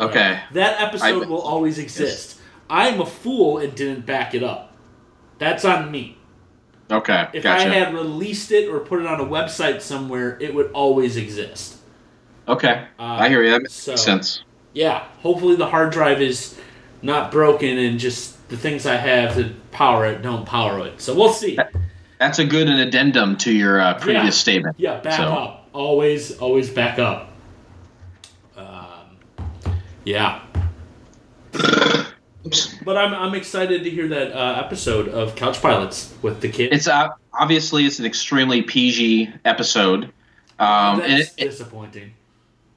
Okay, 0.00 0.40
That 0.52 0.80
episode 0.80 1.24
I- 1.24 1.26
will 1.26 1.42
always 1.42 1.78
exist. 1.78 2.38
I'm 2.70 3.00
a 3.00 3.06
fool 3.06 3.58
and 3.58 3.74
didn't 3.74 4.06
back 4.06 4.34
it 4.34 4.42
up. 4.42 4.74
That's 5.38 5.64
on 5.66 5.90
me. 5.90 6.16
okay, 6.90 7.28
If 7.34 7.42
gotcha. 7.42 7.66
I 7.68 7.74
had 7.74 7.92
released 7.92 8.50
it 8.50 8.68
or 8.68 8.80
put 8.80 9.00
it 9.00 9.06
on 9.06 9.20
a 9.20 9.24
website 9.26 9.82
somewhere, 9.82 10.38
it 10.40 10.54
would 10.54 10.70
always 10.72 11.16
exist. 11.18 11.76
okay, 12.48 12.86
Uh, 12.98 13.02
I 13.02 13.28
hear 13.28 13.42
you. 13.42 13.50
That 13.50 13.62
makes 13.62 13.74
so- 13.74 13.94
sense. 13.96 14.42
Yeah, 14.74 15.04
hopefully 15.20 15.56
the 15.56 15.66
hard 15.68 15.92
drive 15.92 16.20
is 16.22 16.58
not 17.02 17.30
broken 17.30 17.76
and 17.78 17.98
just 17.98 18.48
the 18.48 18.56
things 18.56 18.86
I 18.86 18.96
have 18.96 19.34
to 19.36 19.54
power 19.70 20.06
it 20.06 20.22
don't 20.22 20.46
power 20.46 20.86
it. 20.86 21.00
So 21.00 21.14
we'll 21.14 21.32
see. 21.32 21.58
That's 22.18 22.38
a 22.38 22.44
good 22.44 22.68
an 22.68 22.78
addendum 22.78 23.36
to 23.38 23.52
your 23.52 23.80
uh, 23.80 23.94
previous 23.98 24.24
Yeah. 24.24 24.30
statement. 24.30 24.76
Yeah, 24.78 25.00
back 25.00 25.18
So- 25.18 25.24
up. 25.28 25.58
Always, 25.72 26.38
always 26.38 26.68
back 26.68 26.98
up. 26.98 27.30
Um, 28.56 29.16
yeah. 30.04 30.40
But 32.84 32.96
I'm, 32.98 33.14
I'm 33.14 33.34
excited 33.36 33.84
to 33.84 33.90
hear 33.90 34.08
that 34.08 34.32
uh, 34.32 34.60
episode 34.64 35.08
of 35.08 35.36
Couch 35.36 35.62
Pilots 35.62 36.12
with 36.22 36.40
the 36.40 36.48
kid. 36.48 36.72
It's 36.72 36.88
uh, 36.88 37.10
obviously 37.32 37.86
it's 37.86 38.00
an 38.00 38.04
extremely 38.04 38.60
PG 38.62 39.32
episode. 39.44 40.12
Um, 40.58 40.98
That's 40.98 41.30
it, 41.30 41.34
it- 41.38 41.50
disappointing. 41.50 42.12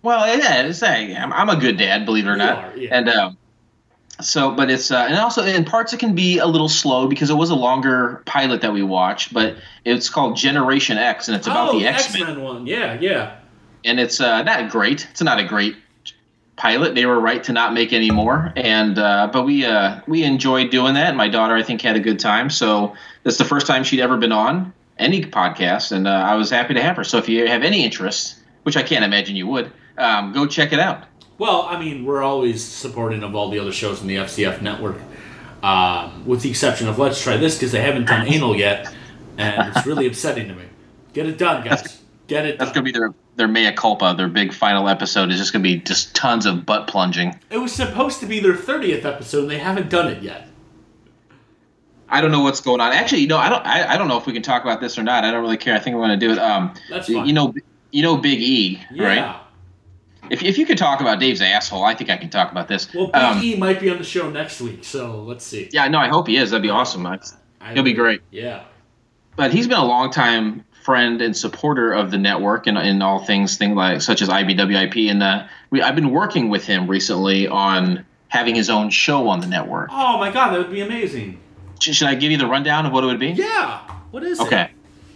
Well, 0.05 0.37
yeah, 0.37 0.61
it's, 0.61 0.83
uh, 0.83 0.85
I'm, 0.85 1.33
I'm 1.33 1.49
a 1.49 1.55
good 1.55 1.77
dad, 1.77 2.05
believe 2.05 2.27
it 2.27 2.29
or 2.29 2.37
not. 2.37 2.63
are, 2.63 2.77
yeah. 2.77 2.97
And 2.97 3.09
um, 3.09 3.37
so, 4.21 4.51
but 4.51 4.69
it's 4.69 4.91
uh, 4.91 5.05
and 5.09 5.15
also 5.15 5.43
in 5.43 5.65
parts 5.65 5.91
it 5.91 5.99
can 5.99 6.15
be 6.15 6.37
a 6.37 6.45
little 6.45 6.69
slow 6.69 7.07
because 7.07 7.29
it 7.29 7.33
was 7.33 7.49
a 7.49 7.55
longer 7.55 8.21
pilot 8.25 8.61
that 8.61 8.71
we 8.71 8.83
watched, 8.83 9.33
but 9.33 9.57
it's 9.83 10.07
called 10.07 10.37
Generation 10.37 10.97
X, 10.97 11.27
and 11.27 11.35
it's 11.35 11.47
about 11.47 11.73
oh, 11.73 11.79
the 11.79 11.85
X 11.85 12.13
Men. 12.13 12.21
X-Men 12.21 12.41
one. 12.41 12.67
Yeah, 12.67 12.97
yeah. 13.01 13.37
and 13.83 13.99
it's 13.99 14.21
uh, 14.21 14.43
not 14.43 14.69
great. 14.69 15.07
It's 15.11 15.21
not 15.21 15.39
a 15.39 15.43
great 15.43 15.75
pilot. 16.55 16.95
They 16.95 17.05
were 17.05 17.19
right 17.19 17.43
to 17.43 17.51
not 17.51 17.73
make 17.73 17.91
any 17.91 18.11
more, 18.11 18.53
and 18.55 18.97
uh, 18.97 19.29
but 19.33 19.43
we 19.43 19.65
uh, 19.65 19.99
we 20.07 20.23
enjoyed 20.23 20.71
doing 20.71 20.93
that. 20.93 21.15
My 21.15 21.27
daughter, 21.27 21.55
I 21.55 21.63
think, 21.63 21.81
had 21.81 21.95
a 21.95 21.99
good 21.99 22.19
time. 22.19 22.49
So 22.49 22.95
that's 23.23 23.37
the 23.37 23.45
first 23.45 23.67
time 23.67 23.83
she'd 23.83 24.01
ever 24.01 24.17
been 24.17 24.31
on 24.31 24.73
any 24.97 25.23
podcast, 25.23 25.91
and 25.91 26.07
uh, 26.07 26.11
I 26.11 26.35
was 26.35 26.49
happy 26.49 26.73
to 26.73 26.81
have 26.81 26.95
her. 26.97 27.03
So 27.03 27.17
if 27.17 27.27
you 27.27 27.47
have 27.47 27.63
any 27.63 27.83
interest, 27.83 28.35
which 28.63 28.77
I 28.77 28.83
can't 28.83 29.03
imagine 29.03 29.35
you 29.35 29.47
would, 29.47 29.71
um, 29.97 30.33
go 30.33 30.45
check 30.45 30.73
it 30.73 30.79
out. 30.79 31.03
Well, 31.37 31.63
I 31.63 31.79
mean, 31.79 32.05
we're 32.05 32.23
always 32.23 32.63
supporting 32.63 33.21
of 33.23 33.35
all 33.35 33.49
the 33.49 33.59
other 33.59 33.71
shows 33.71 34.01
in 34.01 34.07
the 34.07 34.15
FCF 34.15 34.61
network, 34.61 34.97
um, 35.63 36.25
with 36.25 36.41
the 36.41 36.49
exception 36.49 36.87
of 36.87 36.97
Let's 36.97 37.21
Try 37.21 37.37
This 37.37 37.55
because 37.55 37.71
they 37.71 37.81
haven't 37.81 38.05
done 38.05 38.27
anal 38.27 38.55
yet, 38.55 38.93
and 39.37 39.75
it's 39.75 39.85
really 39.85 40.07
upsetting 40.11 40.47
to 40.47 40.55
me. 40.55 40.63
Get 41.13 41.25
it 41.27 41.37
done, 41.37 41.63
guys. 41.65 42.01
Get 42.27 42.45
it 42.45 42.57
That's 42.57 42.71
done. 42.71 42.83
gonna 42.83 42.85
be 42.85 42.91
their 42.91 43.13
their 43.35 43.47
mea 43.49 43.71
culpa. 43.73 44.13
Their 44.17 44.27
big 44.29 44.53
final 44.53 44.87
episode 44.87 45.29
is 45.29 45.37
just 45.37 45.51
gonna 45.53 45.63
be 45.63 45.77
just 45.77 46.15
tons 46.15 46.45
of 46.45 46.65
butt 46.65 46.87
plunging. 46.87 47.37
It 47.49 47.57
was 47.57 47.71
supposed 47.73 48.19
to 48.21 48.25
be 48.25 48.39
their 48.39 48.53
30th 48.55 49.03
episode, 49.05 49.41
and 49.43 49.51
they 49.51 49.57
haven't 49.57 49.89
done 49.89 50.07
it 50.07 50.23
yet. 50.23 50.47
I 52.07 52.21
don't 52.21 52.31
know 52.31 52.41
what's 52.43 52.61
going 52.61 52.81
on. 52.81 52.93
Actually, 52.93 53.21
you 53.21 53.27
know, 53.27 53.37
I 53.37 53.49
don't. 53.49 53.65
I, 53.65 53.93
I 53.93 53.97
don't 53.97 54.07
know 54.07 54.17
if 54.17 54.25
we 54.25 54.33
can 54.33 54.41
talk 54.43 54.61
about 54.63 54.79
this 54.79 54.97
or 54.97 55.03
not. 55.03 55.23
I 55.25 55.31
don't 55.31 55.41
really 55.41 55.57
care. 55.57 55.75
I 55.75 55.79
think 55.79 55.95
we're 55.95 56.05
going 56.05 56.17
to 56.19 56.25
do 56.27 56.31
it. 56.31 56.37
Um, 56.39 56.73
That's 56.89 57.07
fine. 57.11 57.25
you 57.25 57.33
know, 57.33 57.53
you 57.91 58.03
know, 58.03 58.15
Big 58.17 58.39
E, 58.41 58.79
Yeah. 58.91 59.05
right? 59.07 59.41
If, 60.29 60.43
if 60.43 60.57
you 60.57 60.65
could 60.65 60.77
talk 60.77 61.01
about 61.01 61.19
Dave's 61.19 61.41
asshole, 61.41 61.83
I 61.83 61.93
think 61.95 62.09
I 62.09 62.17
can 62.17 62.29
talk 62.29 62.51
about 62.51 62.67
this. 62.67 62.93
Well, 62.93 63.07
Big 63.07 63.15
Um, 63.15 63.41
E 63.43 63.55
might 63.55 63.79
be 63.79 63.89
on 63.89 63.97
the 63.97 64.03
show 64.03 64.29
next 64.29 64.61
week, 64.61 64.83
so 64.83 65.21
let's 65.23 65.45
see. 65.45 65.69
yeah, 65.71 65.87
no, 65.87 65.97
I 65.99 66.07
hope 66.07 66.27
he 66.27 66.37
is. 66.37 66.51
That'd 66.51 66.61
be 66.63 66.69
awesome. 66.69 67.05
I, 67.05 67.19
he'll 67.73 67.83
be 67.83 67.93
great. 67.93 68.21
Yeah. 68.31 68.63
But 69.35 69.51
he's 69.53 69.67
been 69.67 69.77
a 69.77 69.85
long 69.85 70.11
time 70.11 70.63
friend 70.83 71.19
and 71.21 71.35
supporter 71.35 71.91
of 71.93 72.11
the 72.11 72.17
network 72.17 72.67
and 72.67 72.77
in 72.77 73.01
all 73.01 73.19
things, 73.25 73.57
things 73.57 73.75
like 73.75 74.01
such 74.01 74.21
as 74.21 74.29
IBWIP. 74.29 75.09
And 75.09 75.23
uh, 75.23 75.47
we, 75.71 75.81
I've 75.81 75.95
been 75.95 76.11
working 76.11 76.49
with 76.49 76.65
him 76.65 76.87
recently 76.87 77.47
on 77.47 78.05
having 78.27 78.53
his 78.55 78.69
own 78.69 78.89
show 78.91 79.27
on 79.27 79.39
the 79.39 79.47
network. 79.47 79.89
Oh 79.91 80.17
my 80.19 80.31
god, 80.31 80.51
that 80.51 80.59
would 80.59 80.71
be 80.71 80.81
amazing. 80.81 81.39
Sh- 81.81 81.91
Should 81.95 82.07
I 82.07 82.15
give 82.15 82.31
you 82.31 82.37
the 82.37 82.45
rundown 82.47 82.85
of 82.85 82.93
what 82.93 83.03
it 83.03 83.07
would 83.07 83.19
be? 83.19 83.29
Yeah. 83.29 83.79
What 84.11 84.23
is 84.23 84.39
it? 84.39 84.45
Okay. 84.45 84.69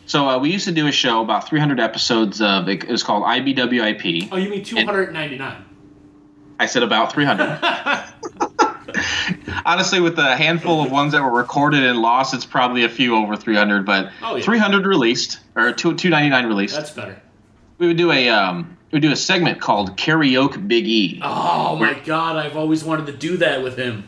So 0.10 0.28
uh, 0.28 0.40
we 0.40 0.52
used 0.52 0.66
to 0.66 0.72
do 0.72 0.88
a 0.88 0.92
show 0.92 1.22
about 1.22 1.48
300 1.48 1.80
episodes 1.80 2.42
of 2.42 2.68
it. 2.68 2.84
It 2.84 2.90
was 2.90 3.04
called 3.04 3.24
IBWIP. 3.26 4.30
Oh, 4.32 4.38
you 4.38 4.50
mean 4.50 4.64
299? 4.64 5.66
I 6.60 6.66
said 6.66 6.82
about 6.82 7.14
300. 7.14 7.60
Honestly, 9.66 10.00
with 10.00 10.18
a 10.18 10.36
handful 10.36 10.82
of 10.84 10.92
ones 10.92 11.12
that 11.12 11.22
were 11.22 11.30
recorded 11.32 11.84
and 11.84 12.00
lost, 12.02 12.34
it's 12.34 12.44
probably 12.44 12.86
a 12.86 12.90
few 12.90 13.16
over 13.16 13.36
300. 13.36 13.86
But 13.86 14.12
Oh, 14.24 14.36
yeah. 14.38 14.44
300 14.44 14.88
released 14.88 15.42
or 15.56 15.74
two 15.74 15.94
299 15.96 16.48
released. 16.48 16.76
That's 16.76 16.90
better. 16.90 17.22
we 17.78 17.86
would 17.86 17.98
do 17.98 18.12
a 18.12 18.30
um, 18.30 18.78
we 18.92 18.96
would 18.96 19.04
do 19.04 19.12
a 19.12 19.16
segment 19.16 19.62
called 19.62 19.96
Karaoke 19.96 20.68
Big 20.68 20.88
E, 20.88 21.20
Oh 21.24 21.76
my 21.76 21.94
god, 22.04 22.36
I've 22.36 22.58
always 22.58 22.84
wanted 22.84 23.06
to 23.06 23.14
do 23.14 23.38
that 23.38 23.62
with 23.62 23.78
him. 23.78 24.08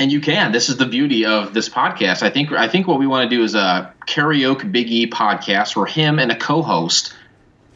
And 0.00 0.10
you 0.10 0.18
can. 0.18 0.50
This 0.50 0.70
is 0.70 0.78
the 0.78 0.86
beauty 0.86 1.26
of 1.26 1.52
this 1.52 1.68
podcast. 1.68 2.22
I 2.22 2.30
think 2.30 2.50
I 2.52 2.66
think 2.66 2.88
what 2.88 2.98
we 2.98 3.06
want 3.06 3.28
to 3.28 3.36
do 3.36 3.44
is 3.44 3.54
a 3.54 3.92
Karaoke 4.06 4.72
Big 4.72 4.90
E 4.90 5.06
podcast 5.06 5.76
where 5.76 5.84
him 5.84 6.18
and 6.18 6.32
a 6.32 6.36
co-host 6.36 7.14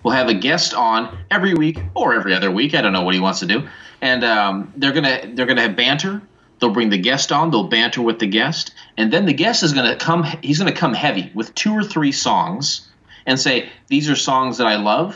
will 0.03 0.13
have 0.13 0.29
a 0.29 0.35
guest 0.35 0.73
on 0.73 1.19
every 1.31 1.53
week 1.53 1.79
or 1.95 2.15
every 2.15 2.35
other 2.35 2.51
week. 2.51 2.75
I 2.75 2.81
don't 2.81 2.95
know 2.95 3.03
what 3.03 3.13
he 3.13 3.21
wants 3.21 3.41
to 3.41 3.47
do, 3.47 3.69
and 4.01 4.25
um, 4.25 4.73
they're 4.75 4.93
gonna 4.93 5.21
they're 5.35 5.45
gonna 5.45 5.61
have 5.61 5.77
banter. 5.77 6.23
They'll 6.61 6.73
bring 6.73 6.89
the 6.89 6.99
guest 6.99 7.31
on. 7.31 7.51
They'll 7.51 7.69
banter 7.69 8.01
with 8.01 8.21
the 8.21 8.27
guest, 8.27 8.75
and 8.97 9.13
then 9.13 9.27
the 9.27 9.35
guest 9.35 9.63
is 9.63 9.75
gonna 9.75 9.97
come. 9.97 10.23
He's 10.43 10.59
gonna 10.59 10.73
come 10.73 10.95
heavy 10.95 11.31
with 11.35 11.55
two 11.55 11.75
or 11.75 11.85
three 11.85 12.13
songs, 12.13 12.89
and 13.27 13.39
say 13.39 13.69
these 13.89 14.09
are 14.09 14.17
songs 14.17 14.57
that 14.57 14.67
I 14.67 14.77
love. 14.77 15.15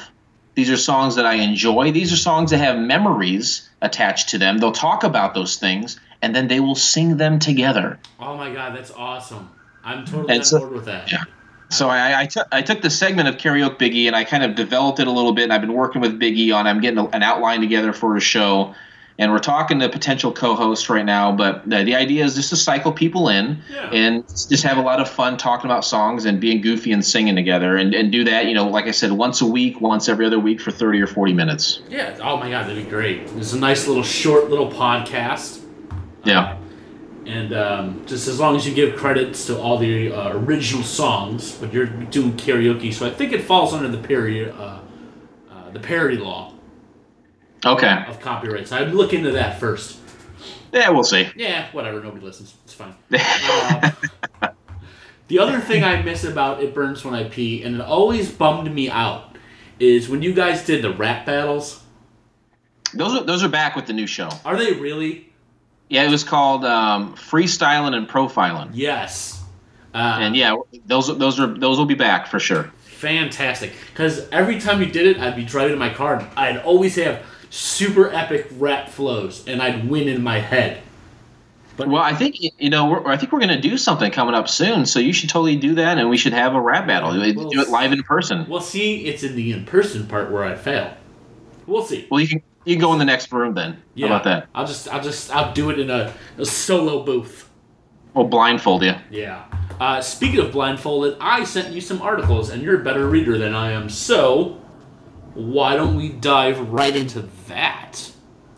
These 0.56 0.68
are 0.70 0.76
songs 0.76 1.14
that 1.14 1.24
I 1.24 1.34
enjoy. 1.34 1.90
These 1.92 2.12
are 2.12 2.16
songs 2.16 2.50
that 2.50 2.58
have 2.58 2.76
memories 2.76 3.66
attached 3.80 4.30
to 4.30 4.38
them. 4.38 4.58
They'll 4.58 4.72
talk 4.72 5.04
about 5.04 5.32
those 5.32 5.56
things, 5.56 5.98
and 6.22 6.34
then 6.34 6.48
they 6.48 6.60
will 6.60 6.74
sing 6.74 7.16
them 7.16 7.38
together. 7.38 7.98
Oh 8.20 8.36
my 8.36 8.52
god, 8.52 8.76
that's 8.76 8.90
awesome. 8.90 9.50
I'm 9.84 10.04
totally 10.04 10.30
And 10.30 10.40
on 10.40 10.44
so- 10.44 10.58
board 10.60 10.72
with 10.72 10.84
that. 10.86 11.10
Yeah. 11.12 11.24
So 11.70 11.90
I, 11.90 12.22
I, 12.22 12.26
took 12.26 12.48
took 12.64 12.80
the 12.80 12.88
segment 12.88 13.28
of 13.28 13.36
karaoke 13.36 13.76
Biggie 13.78 14.06
and 14.06 14.16
I 14.16 14.24
kind 14.24 14.42
of 14.42 14.54
developed 14.54 15.00
it 15.00 15.06
a 15.06 15.10
little 15.10 15.32
bit. 15.32 15.44
And 15.44 15.52
I've 15.52 15.60
been 15.60 15.74
working 15.74 16.00
with 16.00 16.18
Biggie 16.18 16.54
on. 16.54 16.66
I'm 16.66 16.80
getting 16.80 16.98
a, 16.98 17.04
an 17.08 17.22
outline 17.22 17.60
together 17.60 17.92
for 17.92 18.16
a 18.16 18.20
show, 18.20 18.74
and 19.18 19.30
we're 19.30 19.38
talking 19.38 19.78
to 19.80 19.88
potential 19.90 20.32
co-hosts 20.32 20.88
right 20.88 21.04
now. 21.04 21.30
But 21.30 21.68
the, 21.68 21.84
the 21.84 21.94
idea 21.94 22.24
is 22.24 22.34
just 22.36 22.48
to 22.50 22.56
cycle 22.56 22.90
people 22.90 23.28
in 23.28 23.58
Yeah. 23.70 23.90
and 23.90 24.26
just 24.26 24.62
have 24.62 24.78
a 24.78 24.80
lot 24.80 24.98
of 24.98 25.10
fun 25.10 25.36
talking 25.36 25.66
about 25.70 25.84
songs 25.84 26.24
and 26.24 26.40
being 26.40 26.62
goofy 26.62 26.90
and 26.90 27.04
singing 27.04 27.36
together, 27.36 27.76
and, 27.76 27.92
and 27.94 28.10
do 28.10 28.24
that. 28.24 28.46
You 28.46 28.54
know, 28.54 28.66
like 28.68 28.86
I 28.86 28.90
said, 28.92 29.12
once 29.12 29.42
a 29.42 29.46
week, 29.46 29.78
once 29.82 30.08
every 30.08 30.24
other 30.24 30.38
week 30.40 30.62
for 30.62 30.70
thirty 30.70 31.02
or 31.02 31.06
forty 31.06 31.34
minutes. 31.34 31.82
Yeah. 31.90 32.16
Oh 32.22 32.38
my 32.38 32.48
god, 32.48 32.66
that'd 32.66 32.82
be 32.82 32.88
great. 32.90 33.24
It's 33.36 33.52
a 33.52 33.58
nice 33.58 33.86
little 33.86 34.02
short 34.02 34.48
little 34.48 34.72
podcast. 34.72 35.57
Yeah. 36.28 36.56
and 37.26 37.52
um, 37.52 38.06
just 38.06 38.28
as 38.28 38.38
long 38.40 38.56
as 38.56 38.66
you 38.66 38.74
give 38.74 38.96
credits 38.96 39.46
to 39.46 39.58
all 39.58 39.78
the 39.78 40.12
uh, 40.12 40.32
original 40.36 40.82
songs, 40.84 41.52
but 41.56 41.72
you're 41.72 41.86
doing 41.86 42.32
karaoke, 42.34 42.92
so 42.92 43.06
I 43.06 43.10
think 43.10 43.32
it 43.32 43.42
falls 43.44 43.72
under 43.74 43.88
the 43.88 43.98
period, 44.06 44.54
uh, 44.58 44.80
uh, 45.50 45.70
the 45.72 45.80
parody 45.80 46.16
law 46.18 46.52
Okay. 47.66 48.04
of 48.06 48.20
copyrights. 48.20 48.70
I'd 48.72 48.92
look 48.94 49.12
into 49.12 49.32
that 49.32 49.58
first. 49.58 49.98
Yeah, 50.72 50.90
we'll 50.90 51.02
see. 51.02 51.28
Yeah, 51.34 51.66
whatever. 51.72 52.00
Nobody 52.02 52.24
listens. 52.24 52.54
It's 52.64 52.74
fine. 52.74 52.94
Uh, 54.40 54.48
the 55.28 55.38
other 55.40 55.60
thing 55.60 55.84
I 55.84 56.00
miss 56.02 56.24
about 56.24 56.62
It 56.62 56.72
Burns 56.74 57.04
When 57.04 57.12
I 57.14 57.24
Pee, 57.28 57.62
and 57.62 57.74
it 57.76 57.80
always 57.82 58.30
bummed 58.30 58.72
me 58.74 58.88
out, 58.88 59.36
is 59.78 60.08
when 60.08 60.22
you 60.22 60.32
guys 60.32 60.64
did 60.64 60.80
the 60.82 60.90
rap 60.94 61.26
battles. 61.26 61.82
Those 62.94 63.14
are 63.14 63.24
those 63.24 63.42
are 63.44 63.48
back 63.50 63.76
with 63.76 63.86
the 63.86 63.92
new 63.92 64.06
show. 64.06 64.30
Are 64.46 64.56
they 64.56 64.72
really? 64.72 65.27
Yeah, 65.88 66.04
it 66.04 66.10
was 66.10 66.24
called 66.24 66.64
um, 66.64 67.14
Freestyling 67.14 67.94
and 67.94 68.08
Profiling. 68.08 68.70
Yes. 68.74 69.42
Uh, 69.94 70.18
And 70.20 70.36
yeah, 70.36 70.54
those 70.86 71.16
those 71.18 71.40
are 71.40 71.46
those 71.46 71.78
will 71.78 71.86
be 71.86 71.94
back 71.94 72.26
for 72.26 72.38
sure. 72.38 72.70
fantastic. 72.84 73.72
Because 73.92 74.28
every 74.30 74.60
time 74.60 74.80
you 74.82 74.86
did 74.90 75.06
it, 75.06 75.18
I'd 75.18 75.36
be 75.36 75.44
driving 75.44 75.72
in 75.72 75.78
my 75.78 75.92
car, 75.92 76.16
and 76.16 76.28
I'd 76.36 76.58
always 76.58 76.96
have 76.96 77.24
super 77.50 78.12
epic 78.12 78.48
rap 78.58 78.88
flows, 78.90 79.46
and 79.48 79.62
I'd 79.62 79.88
win 79.88 80.08
in 80.08 80.22
my 80.22 80.38
head. 80.40 80.82
But 81.78 81.88
Well, 81.88 82.02
I 82.02 82.12
think 82.12 82.36
you 82.40 82.68
know, 82.70 82.90
we're, 82.90 83.06
I 83.06 83.16
think 83.16 83.30
we're 83.32 83.38
going 83.38 83.54
to 83.54 83.60
do 83.60 83.78
something 83.78 84.10
coming 84.10 84.34
up 84.34 84.48
soon. 84.48 84.84
So 84.84 84.98
you 84.98 85.12
should 85.12 85.30
totally 85.30 85.56
do 85.56 85.76
that, 85.76 85.96
and 85.96 86.10
we 86.10 86.16
should 86.18 86.32
have 86.32 86.54
a 86.54 86.60
rap 86.60 86.86
battle. 86.88 87.12
Do 87.12 87.60
it 87.62 87.68
live 87.68 87.92
in 87.92 88.02
person. 88.02 88.46
Well, 88.48 88.60
see, 88.60 89.06
it's 89.06 89.22
in 89.22 89.36
the 89.36 89.52
in-person 89.52 90.06
part 90.08 90.30
where 90.32 90.44
I 90.44 90.56
fail. 90.56 90.92
We'll 91.66 91.84
see. 91.84 92.06
Well, 92.10 92.20
you 92.20 92.26
can 92.28 92.42
you 92.68 92.74
can 92.76 92.82
go 92.82 92.92
in 92.92 92.98
the 92.98 93.04
next 93.06 93.32
room 93.32 93.54
then. 93.54 93.82
Yeah. 93.94 94.08
How 94.08 94.14
about 94.14 94.24
that? 94.24 94.48
I'll 94.54 94.66
just, 94.66 94.88
I'll 94.92 95.02
just, 95.02 95.34
I'll 95.34 95.54
do 95.54 95.70
it 95.70 95.78
in 95.78 95.88
a, 95.88 96.12
a 96.36 96.44
solo 96.44 97.02
booth. 97.02 97.48
We'll 98.12 98.26
blindfold 98.26 98.82
you. 98.82 98.92
Yeah. 99.10 99.46
Uh, 99.80 100.02
speaking 100.02 100.40
of 100.40 100.52
blindfolded, 100.52 101.16
I 101.18 101.44
sent 101.44 101.72
you 101.72 101.80
some 101.80 102.02
articles, 102.02 102.50
and 102.50 102.62
you're 102.62 102.78
a 102.78 102.84
better 102.84 103.08
reader 103.08 103.38
than 103.38 103.54
I 103.54 103.72
am. 103.72 103.88
So, 103.88 104.60
why 105.32 105.76
don't 105.76 105.96
we 105.96 106.10
dive 106.10 106.60
right 106.68 106.94
into 106.94 107.26
that? 107.46 108.12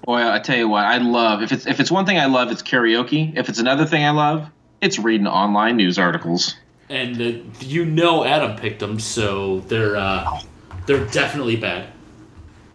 Boy, 0.05 0.29
I 0.29 0.41
tell 0.41 0.57
you 0.57 0.69
what, 0.69 0.87
I 0.87 0.99
love 0.99 1.43
if 1.43 1.53
it's 1.53 1.67
if 1.67 1.79
it's 1.79 1.91
one 1.91 2.05
thing 2.05 2.19
I 2.19 2.27
love, 2.27 2.51
it's 2.51 2.63
karaoke. 2.63 3.37
If 3.37 3.49
it's 3.49 3.61
another 3.61 3.87
thing 3.87 4.03
I 4.03 4.11
love, 4.11 4.49
it's 4.81 4.99
reading 4.99 5.29
online 5.29 5.77
news 5.77 5.99
articles. 5.99 6.57
And 6.89 7.21
uh, 7.21 7.39
you 7.61 7.85
know 7.85 8.25
Adam 8.25 8.57
picked 8.57 8.81
them, 8.81 8.99
so 8.99 9.61
they're 9.61 9.95
uh, 9.95 10.41
they're 10.87 11.05
definitely 11.07 11.57
bad. 11.57 11.93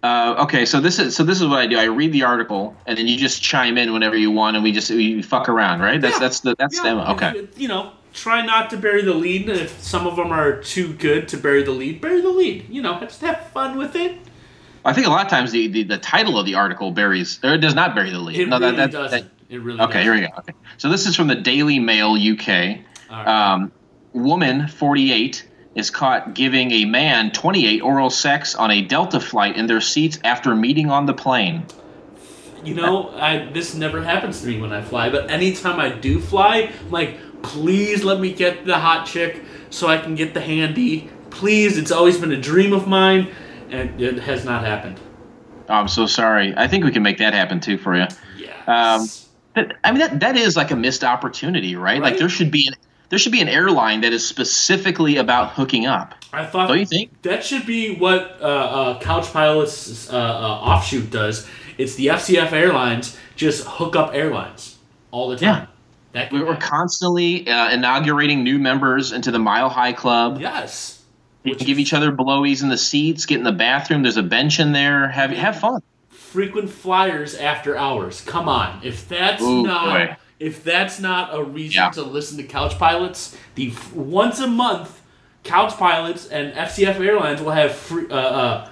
Uh, 0.06 0.44
okay, 0.44 0.66
so 0.66 0.80
this 0.80 1.00
is 1.00 1.16
so 1.16 1.24
this 1.24 1.42
is 1.42 1.48
what 1.48 1.58
I 1.58 1.66
do. 1.66 1.80
I 1.80 1.86
read 1.86 2.12
the 2.14 2.22
article, 2.24 2.76
and 2.86 2.96
then 2.96 3.08
you 3.08 3.18
just 3.18 3.42
chime 3.42 3.76
in 3.76 3.92
whenever 3.92 4.16
you 4.16 4.30
want, 4.30 4.56
and 4.56 4.64
we 4.64 4.72
just 4.72 4.92
we 4.92 5.24
fuck 5.24 5.50
around, 5.50 5.80
right? 5.80 6.00
That's 6.00 6.16
Yeah. 6.16 6.20
that's 6.20 6.40
the 6.42 6.56
that's 6.60 6.80
the 6.80 7.00
if- 7.00 7.10
okay. 7.16 7.48
You 7.58 7.68
know, 7.68 7.92
try 8.14 8.46
not 8.46 8.70
to 8.70 8.78
bury 8.78 9.02
the 9.02 9.16
lead. 9.16 9.50
If 9.50 9.82
some 9.82 10.06
of 10.06 10.16
them 10.16 10.32
are 10.32 10.62
too 10.62 10.94
good 10.94 11.28
to 11.30 11.38
bury 11.38 11.64
the 11.64 11.72
lead, 11.72 12.02
bury 12.02 12.22
the 12.22 12.30
lead. 12.30 12.68
You 12.70 12.84
know, 12.84 13.00
just 13.00 13.22
have 13.22 13.48
fun 13.48 13.80
with 13.80 13.96
it. 13.96 14.20
I 14.84 14.94
think 14.94 15.08
a 15.08 15.10
lot 15.10 15.26
of 15.26 15.32
times 15.32 15.52
the, 15.52 15.68
the, 15.68 15.82
the 15.82 15.98
title 15.98 16.38
of 16.38 16.46
the 16.46 16.54
article 16.54 16.92
buries 16.92 17.40
or 17.44 17.56
it 17.56 17.58
does 17.58 17.74
not 17.74 17.96
bury 17.96 18.12
the 18.12 18.20
lead. 18.20 18.38
It 18.40 18.48
no, 18.48 18.60
really 18.60 18.76
that, 18.76 18.92
that, 18.92 18.98
doesn't. 18.98 19.32
it 19.50 19.60
really 19.60 19.80
okay, 19.82 20.04
doesn't. 20.04 20.04
here 20.04 20.14
we 20.14 20.22
go. 20.22 20.28
Okay, 20.38 20.54
so 20.78 20.90
this 20.90 21.08
is 21.08 21.16
from 21.16 21.26
the 21.28 21.34
Daily 21.34 21.80
Mail 21.80 22.14
UK. 22.14 22.48
Right. 23.10 23.26
Um, 23.28 23.72
woman 24.14 24.68
48 24.68 25.48
is 25.76 25.90
caught 25.90 26.34
giving 26.34 26.72
a 26.72 26.86
man 26.86 27.32
28 27.32 27.82
oral 27.82 28.10
sex 28.10 28.56
on 28.56 28.72
a 28.72 28.82
Delta 28.82 29.20
flight 29.20 29.58
in 29.58 29.68
their 29.68 29.82
seats 29.82 30.18
after 30.24 30.56
meeting 30.56 30.90
on 30.90 31.06
the 31.06 31.14
plane. 31.14 31.66
You 32.64 32.74
know, 32.74 33.10
I 33.10 33.46
this 33.52 33.76
never 33.76 34.02
happens 34.02 34.42
to 34.42 34.48
me 34.48 34.60
when 34.60 34.72
I 34.72 34.82
fly, 34.82 35.10
but 35.10 35.30
anytime 35.30 35.80
I 35.80 35.90
do 35.90 36.20
fly, 36.20 36.72
I'm 36.80 36.92
like, 36.92 37.20
please 37.44 38.04
let 38.04 38.20
me 38.20 38.34
get 38.34 38.66
the 38.66 38.80
hot 38.80 39.06
chick 39.06 39.44
so 39.70 39.88
I 39.88 40.00
can 40.00 40.16
get 40.16 40.34
the 40.34 40.42
handy. 40.42 41.10
Please, 41.30 41.78
it's 41.78 41.92
always 41.92 42.18
been 42.18 42.32
a 42.32 42.42
dream 42.42 42.74
of 42.74 42.88
mine, 42.88 43.28
and 43.70 44.02
it 44.02 44.18
has 44.20 44.46
not 44.46 44.64
happened. 44.64 45.00
Oh, 45.70 45.76
I'm 45.76 45.88
so 45.88 46.08
sorry. 46.08 46.54
I 46.58 46.68
think 46.68 46.86
we 46.86 46.92
can 46.92 47.04
make 47.04 47.20
that 47.20 47.34
happen 47.34 47.60
too 47.60 47.78
for 47.78 47.96
you. 47.96 48.08
Yeah. 48.38 48.54
Um, 48.66 49.08
I 49.84 49.92
mean, 49.92 50.00
that, 50.00 50.20
that 50.22 50.38
is 50.38 50.58
like 50.58 50.72
a 50.72 50.76
missed 50.76 51.04
opportunity, 51.04 51.76
right? 51.76 52.02
Like 52.02 52.18
there 52.18 52.30
should 52.30 52.52
be 52.52 52.68
an 52.68 52.76
there 53.10 53.20
should 53.20 53.32
be 53.32 53.42
an 53.42 53.48
airline 53.50 54.02
that 54.02 54.14
is 54.14 54.28
specifically 54.28 55.18
about 55.18 55.52
hooking 55.54 55.86
up. 55.86 56.16
I 56.34 56.46
thought 56.46 56.68
Don't 56.68 56.80
you 56.80 56.86
think? 56.86 57.22
that 57.22 57.44
should 57.46 57.66
be 57.66 57.96
what 57.96 58.38
uh, 58.42 58.46
uh, 58.46 59.00
Couch 59.00 59.32
Pilots 59.32 60.12
uh, 60.12 60.16
uh, 60.18 60.20
offshoot 60.20 61.10
does. 61.10 61.48
It's 61.78 61.96
the 61.96 62.08
FCF 62.08 62.52
Airlines 62.52 63.18
just 63.36 63.66
hook 63.68 63.96
up 63.96 64.14
airlines 64.14 64.78
all 65.12 65.30
the 65.30 65.38
time. 65.38 65.68
Yeah. 66.14 66.30
We're 66.32 66.46
happen. 66.46 66.62
constantly 66.62 67.48
uh, 67.50 67.72
inaugurating 67.72 68.44
new 68.44 68.58
members 68.58 69.12
into 69.12 69.32
the 69.32 69.40
Mile 69.40 69.70
High 69.70 69.94
Club. 69.94 70.40
yes. 70.40 71.02
You 71.44 71.56
can 71.56 71.68
give 71.68 71.78
each 71.78 71.94
other 71.94 72.12
blowies 72.12 72.64
in 72.64 72.70
the 72.70 72.78
seats, 72.78 73.28
get 73.28 73.38
in 73.38 73.44
the 73.44 73.52
bathroom. 73.52 74.02
There's 74.02 74.18
a 74.18 74.24
bench 74.24 74.60
in 74.60 74.72
there. 74.72 75.08
Have 75.10 75.30
have 75.30 75.60
fun. 75.60 75.84
frequent 76.10 76.72
flyers 76.72 77.36
after 77.36 77.78
hours. 77.78 78.22
Come 78.22 78.50
on, 78.50 78.80
if 78.84 79.08
that's 79.08 79.44
Ooh, 79.44 79.62
not 79.62 79.86
boy. 80.10 80.16
If 80.40 80.64
that's 80.64 81.00
not 81.00 81.34
a 81.34 81.44
reason 81.44 81.76
Yeah. 81.84 81.90
to 81.92 82.02
listen 82.04 82.38
to 82.38 82.44
Couch 82.44 82.78
Pilots, 82.78 83.36
the 83.56 83.70
f- 83.72 83.94
once 83.94 84.40
a 84.40 84.48
month 84.48 85.02
Couch 85.44 85.74
Pilots 85.78 86.28
and 86.28 86.54
FCF 86.54 87.00
Airlines 87.00 87.42
will 87.42 87.52
have 87.52 87.74
free. 87.74 88.06
Uh, 88.10 88.16
uh, 88.16 88.70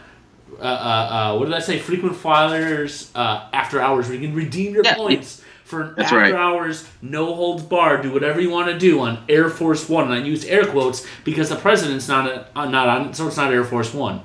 uh, 0.60 0.63
uh, 0.63 0.65
uh, 0.65 1.38
what 1.38 1.45
did 1.45 1.54
I 1.54 1.60
say? 1.60 1.80
Frequent 1.80 2.15
flyers 2.15 3.12
uh, 3.15 3.47
after 3.54 3.82
hours. 3.82 4.08
Where 4.08 4.15
you 4.17 4.28
can 4.28 4.36
redeem 4.36 4.73
your 4.73 4.84
Yeah, 4.84 4.95
points 4.95 5.41
for 5.65 5.93
That's 5.97 6.12
after 6.12 6.17
right. 6.17 6.34
hours, 6.34 6.88
no 7.02 7.34
holds 7.34 7.63
bar. 7.63 8.02
Do 8.02 8.12
whatever 8.12 8.39
you 8.41 8.49
want 8.49 8.67
to 8.69 8.78
do 8.78 8.99
on 9.02 9.23
Air 9.30 9.49
Force 9.49 9.88
One, 9.89 10.06
and 10.06 10.13
I 10.13 10.17
use 10.26 10.45
air 10.45 10.65
quotes 10.65 11.06
because 11.23 11.49
the 11.49 11.56
president's 11.56 12.08
not 12.08 12.28
a, 12.56 12.69
not 12.69 12.88
on, 12.88 13.13
so 13.13 13.28
it's 13.28 13.38
not 13.38 13.52
Air 13.54 13.63
Force 13.63 13.93
One. 13.93 14.21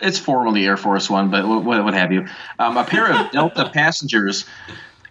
It's 0.00 0.18
formerly 0.18 0.64
Air 0.66 0.76
Force 0.76 1.08
One, 1.10 1.30
but 1.30 1.46
what, 1.46 1.64
what, 1.64 1.82
what 1.84 1.94
have 1.94 2.12
you? 2.12 2.26
Um, 2.58 2.76
a 2.76 2.84
pair 2.84 3.10
of 3.12 3.30
Delta 3.32 3.70
passengers 3.72 4.44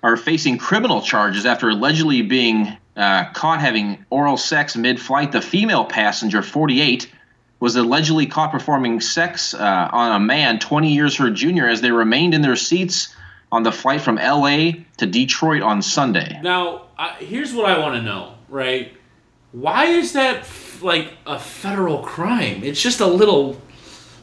are 0.03 0.17
facing 0.17 0.57
criminal 0.57 1.01
charges 1.01 1.45
after 1.45 1.69
allegedly 1.69 2.21
being 2.21 2.77
uh, 2.95 3.31
caught 3.31 3.61
having 3.61 4.05
oral 4.09 4.37
sex 4.37 4.75
mid-flight. 4.75 5.31
The 5.31 5.41
female 5.41 5.85
passenger, 5.85 6.43
48, 6.43 7.09
was 7.59 7.77
allegedly 7.77 8.27
caught 8.27 8.51
performing 8.51 8.99
sex 8.99 9.53
uh, 9.53 9.89
on 9.91 10.11
a 10.11 10.19
man 10.19 10.59
20 10.59 10.93
years 10.93 11.15
her 11.15 11.31
junior 11.31 11.67
as 11.67 11.79
they 11.79 11.91
remained 11.91 12.33
in 12.33 12.41
their 12.41 12.57
seats 12.57 13.15
on 13.51 13.63
the 13.63 13.71
flight 13.71 14.01
from 14.01 14.17
L.A. 14.17 14.85
to 14.97 15.05
Detroit 15.05 15.61
on 15.61 15.81
Sunday. 15.81 16.39
Now, 16.43 16.87
here's 17.19 17.53
what 17.53 17.69
I 17.69 17.79
want 17.79 17.95
to 17.95 18.01
know, 18.01 18.35
right? 18.49 18.91
Why 19.53 19.85
is 19.85 20.13
that 20.13 20.37
f- 20.37 20.81
like 20.81 21.13
a 21.25 21.39
federal 21.39 21.99
crime? 21.99 22.63
It's 22.63 22.81
just 22.81 22.99
a 22.99 23.05
little, 23.05 23.61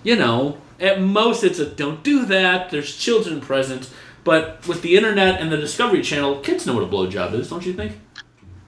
you 0.02 0.16
know, 0.16 0.58
at 0.80 1.00
most 1.00 1.44
it's 1.44 1.60
a 1.60 1.66
don't 1.66 2.02
do 2.02 2.26
that. 2.26 2.70
There's 2.70 2.96
children 2.96 3.40
present. 3.40 3.88
But 4.24 4.66
with 4.66 4.82
the 4.82 4.96
internet 4.96 5.40
and 5.40 5.50
the 5.50 5.56
Discovery 5.56 6.02
Channel, 6.02 6.40
kids 6.40 6.66
know 6.66 6.74
what 6.74 6.84
a 6.84 6.86
blowjob 6.86 7.32
is, 7.34 7.48
don't 7.48 7.64
you 7.64 7.72
think? 7.72 7.98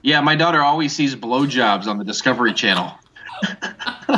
Yeah, 0.01 0.21
my 0.21 0.35
daughter 0.35 0.61
always 0.61 0.93
sees 0.93 1.15
blowjobs 1.15 1.87
on 1.87 1.97
the 1.97 2.03
Discovery 2.03 2.53
Channel. 2.53 2.91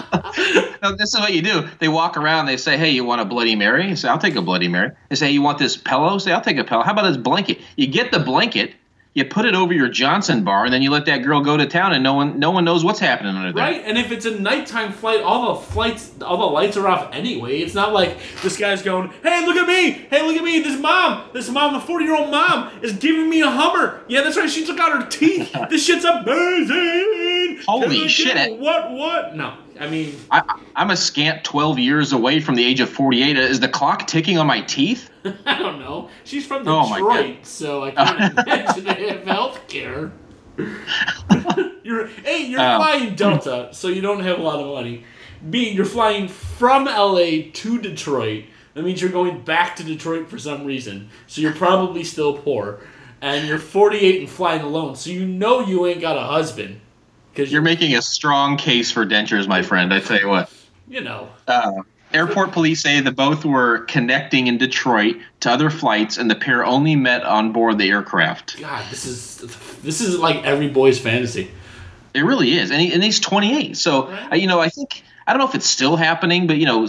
no, 0.82 0.96
this 0.96 1.14
is 1.14 1.20
what 1.20 1.34
you 1.34 1.42
do. 1.42 1.68
They 1.80 1.88
walk 1.88 2.18
around. 2.18 2.46
They 2.46 2.58
say, 2.58 2.78
"Hey, 2.78 2.90
you 2.90 3.04
want 3.04 3.22
a 3.22 3.26
Bloody 3.26 3.56
Mary?" 3.56 3.96
Say, 3.96 4.08
"I'll 4.08 4.20
take 4.20 4.36
a 4.36 4.42
Bloody 4.42 4.68
Mary." 4.68 4.92
They 5.10 5.16
say, 5.16 5.32
"You 5.32 5.42
want 5.42 5.58
this 5.58 5.78
pillow?" 5.78 6.18
Say, 6.18 6.32
"I'll 6.32 6.42
take 6.42 6.58
a 6.58 6.64
pillow." 6.64 6.84
How 6.84 6.92
about 6.92 7.08
this 7.08 7.18
blanket? 7.18 7.60
You 7.76 7.88
get 7.88 8.12
the 8.12 8.20
blanket, 8.20 8.74
you 9.16 9.24
put 9.24 9.46
it 9.46 9.56
over 9.56 9.74
your 9.74 9.88
Johnson 9.88 10.44
bar, 10.44 10.66
and 10.66 10.74
then 10.74 10.82
you 10.82 10.92
let 10.92 11.06
that 11.06 11.20
girl 11.20 11.40
go 11.40 11.56
to 11.56 11.66
town, 11.66 11.94
and 11.94 12.04
no 12.04 12.14
one, 12.14 12.38
no 12.38 12.52
one 12.52 12.66
knows 12.66 12.84
what's 12.84 13.00
happening 13.00 13.34
under 13.34 13.54
there. 13.54 13.64
Right? 13.64 13.82
And 13.86 13.98
if 13.98 14.12
it's 14.12 14.26
a 14.26 14.38
nighttime 14.38 14.92
flight, 14.92 15.22
all 15.22 15.56
the 15.56 15.62
flights, 15.62 16.12
all 16.22 16.36
the 16.38 16.46
lights 16.46 16.76
are 16.76 16.86
off 16.86 17.14
anyway. 17.14 17.60
It's 17.60 17.74
not 17.74 17.94
like 17.94 18.18
this 18.44 18.58
guy's 18.58 18.82
going, 18.82 19.10
"Hey, 19.24 19.46
look 19.46 19.56
at 19.56 19.68
me! 19.68 19.92
Hey, 20.10 20.22
look 20.22 20.36
at 20.36 20.44
me! 20.44 20.60
This 20.60 20.78
mom, 20.80 21.30
this 21.32 21.50
mom, 21.50 21.74
the 21.74 21.80
forty-year-old 21.80 22.30
mom 22.30 22.70
is 22.82 22.92
giving 22.92 23.30
me 23.30 23.42
a 23.42 23.50
Hummer. 23.50 24.02
Yeah, 24.10 24.22
that's 24.22 24.36
right. 24.36 24.50
She 24.50 24.66
took 24.66 24.80
out 24.80 25.02
her 25.02 25.10
teeth. 25.10 25.56
this 25.70 25.86
shit's 25.86 26.04
amazing. 26.04 27.62
Holy 27.66 27.82
Can 27.84 27.92
I 27.92 28.02
get 28.02 28.10
shit. 28.10 28.60
What? 28.60 28.92
What? 28.92 29.36
No, 29.38 29.54
I 29.80 29.90
mean, 29.90 30.16
I, 30.32 30.42
I'm 30.76 30.90
a 30.92 30.96
scant 30.98 31.44
12 31.44 31.80
years 31.80 32.14
away 32.14 32.40
from 32.40 32.56
the 32.56 32.64
age 32.66 32.80
of 32.80 32.90
48. 32.90 33.38
Is 33.38 33.60
the 33.60 33.68
clock 33.68 34.08
ticking 34.08 34.38
on 34.38 34.48
my 34.48 34.62
teeth? 34.62 35.10
I 35.46 35.58
don't 35.60 35.80
know. 35.80 36.10
She's 36.24 36.46
from 36.46 36.68
Oh, 36.68 36.88
Detroit, 36.94 37.46
so 37.46 37.84
I 37.84 37.92
can't 37.92 38.40
imagine 38.48 38.84
they 38.86 39.10
have 39.10 39.24
health 39.26 39.68
care. 39.68 40.12
you're 41.84 42.08
hey, 42.08 42.46
you're 42.46 42.60
Um, 42.62 42.82
flying 42.82 43.16
Delta, 43.16 43.70
so 43.74 43.88
you 43.90 44.02
don't 44.02 44.22
have 44.22 44.40
a 44.40 44.42
lot 44.42 44.60
of 44.60 44.68
money. 44.68 45.04
B, 45.50 45.70
you're 45.70 45.86
flying 45.86 46.28
from 46.28 46.86
LA 46.86 47.50
to 47.54 47.80
Detroit. 47.82 48.46
That 48.74 48.84
means 48.84 49.02
you're 49.02 49.12
going 49.12 49.42
back 49.42 49.76
to 49.78 49.84
Detroit 49.84 50.30
for 50.30 50.38
some 50.38 50.66
reason. 50.66 51.10
So 51.28 51.42
you're 51.42 51.54
probably 51.54 52.04
still 52.04 52.38
poor. 52.38 52.80
And 53.22 53.48
you're 53.48 53.60
48 53.60 54.20
and 54.22 54.30
flying 54.30 54.62
alone, 54.62 54.96
so 54.96 55.10
you 55.10 55.26
know 55.26 55.62
you 55.62 55.86
ain't 55.88 56.02
got 56.02 56.18
a 56.18 56.22
husband. 56.22 56.80
Because 57.36 57.52
You're 57.52 57.62
making 57.62 57.96
a 57.96 58.02
strong 58.02 58.56
case 58.56 58.92
for 58.92 59.06
dentures, 59.06 59.46
my 59.46 59.62
friend. 59.62 59.94
I 59.94 60.00
tell 60.00 60.18
you 60.18 60.30
what. 60.30 60.50
you 60.88 61.02
know. 61.02 61.28
Uh, 61.48 61.82
Airport 62.14 62.54
police 62.54 62.82
say 62.82 63.02
the 63.02 63.12
both 63.12 63.44
were 63.44 63.80
connecting 63.80 64.48
in 64.48 64.58
Detroit 64.58 65.18
to 65.42 65.52
other 65.52 65.70
flights, 65.70 66.18
and 66.18 66.32
the 66.32 66.36
pair 66.36 66.64
only 66.64 66.96
met 66.96 67.24
on 67.24 67.52
board 67.52 67.78
the 67.78 67.90
aircraft. 67.90 68.58
God, 68.62 68.86
this 68.90 69.06
is 69.06 69.38
this 69.82 70.00
is 70.00 70.18
like 70.18 70.46
every 70.46 70.70
boy's 70.70 70.98
fantasy. 70.98 71.52
It 72.14 72.22
really 72.22 72.54
is, 72.54 72.72
and, 72.72 72.80
he, 72.80 72.94
and 72.94 73.04
he's 73.04 73.20
28. 73.20 73.76
So 73.76 74.08
Right. 74.08 74.32
uh, 74.32 74.36
you 74.36 74.48
know, 74.48 74.62
I 74.62 74.70
think 74.70 75.04
I 75.28 75.34
don't 75.34 75.40
know 75.40 75.48
if 75.50 75.56
it's 75.56 75.68
still 75.68 75.98
happening, 75.98 76.48
but 76.48 76.56
you 76.56 76.66
know, 76.66 76.88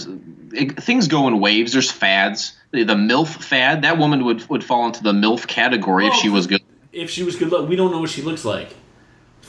it, 0.52 0.80
things 0.80 1.08
go 1.08 1.26
in 1.26 1.40
waves. 1.40 1.72
There's 1.72 1.90
fads. 1.90 2.56
The, 2.70 2.84
the 2.84 2.94
MILF 2.94 3.42
fad. 3.42 3.82
That 3.82 3.98
woman 3.98 4.24
would 4.24 4.48
would 4.48 4.62
fall 4.62 4.86
into 4.86 5.02
the 5.02 5.12
MILF 5.12 5.48
category 5.48 6.06
if 6.06 6.14
she 6.14 6.28
was 6.28 6.46
good. 6.46 6.62
If 6.92 7.10
she 7.10 7.24
was 7.24 7.34
good 7.34 7.50
look, 7.50 7.68
we 7.68 7.74
don't 7.74 7.90
know 7.90 7.98
what 7.98 8.10
she 8.10 8.22
looks 8.22 8.44
like. 8.44 8.76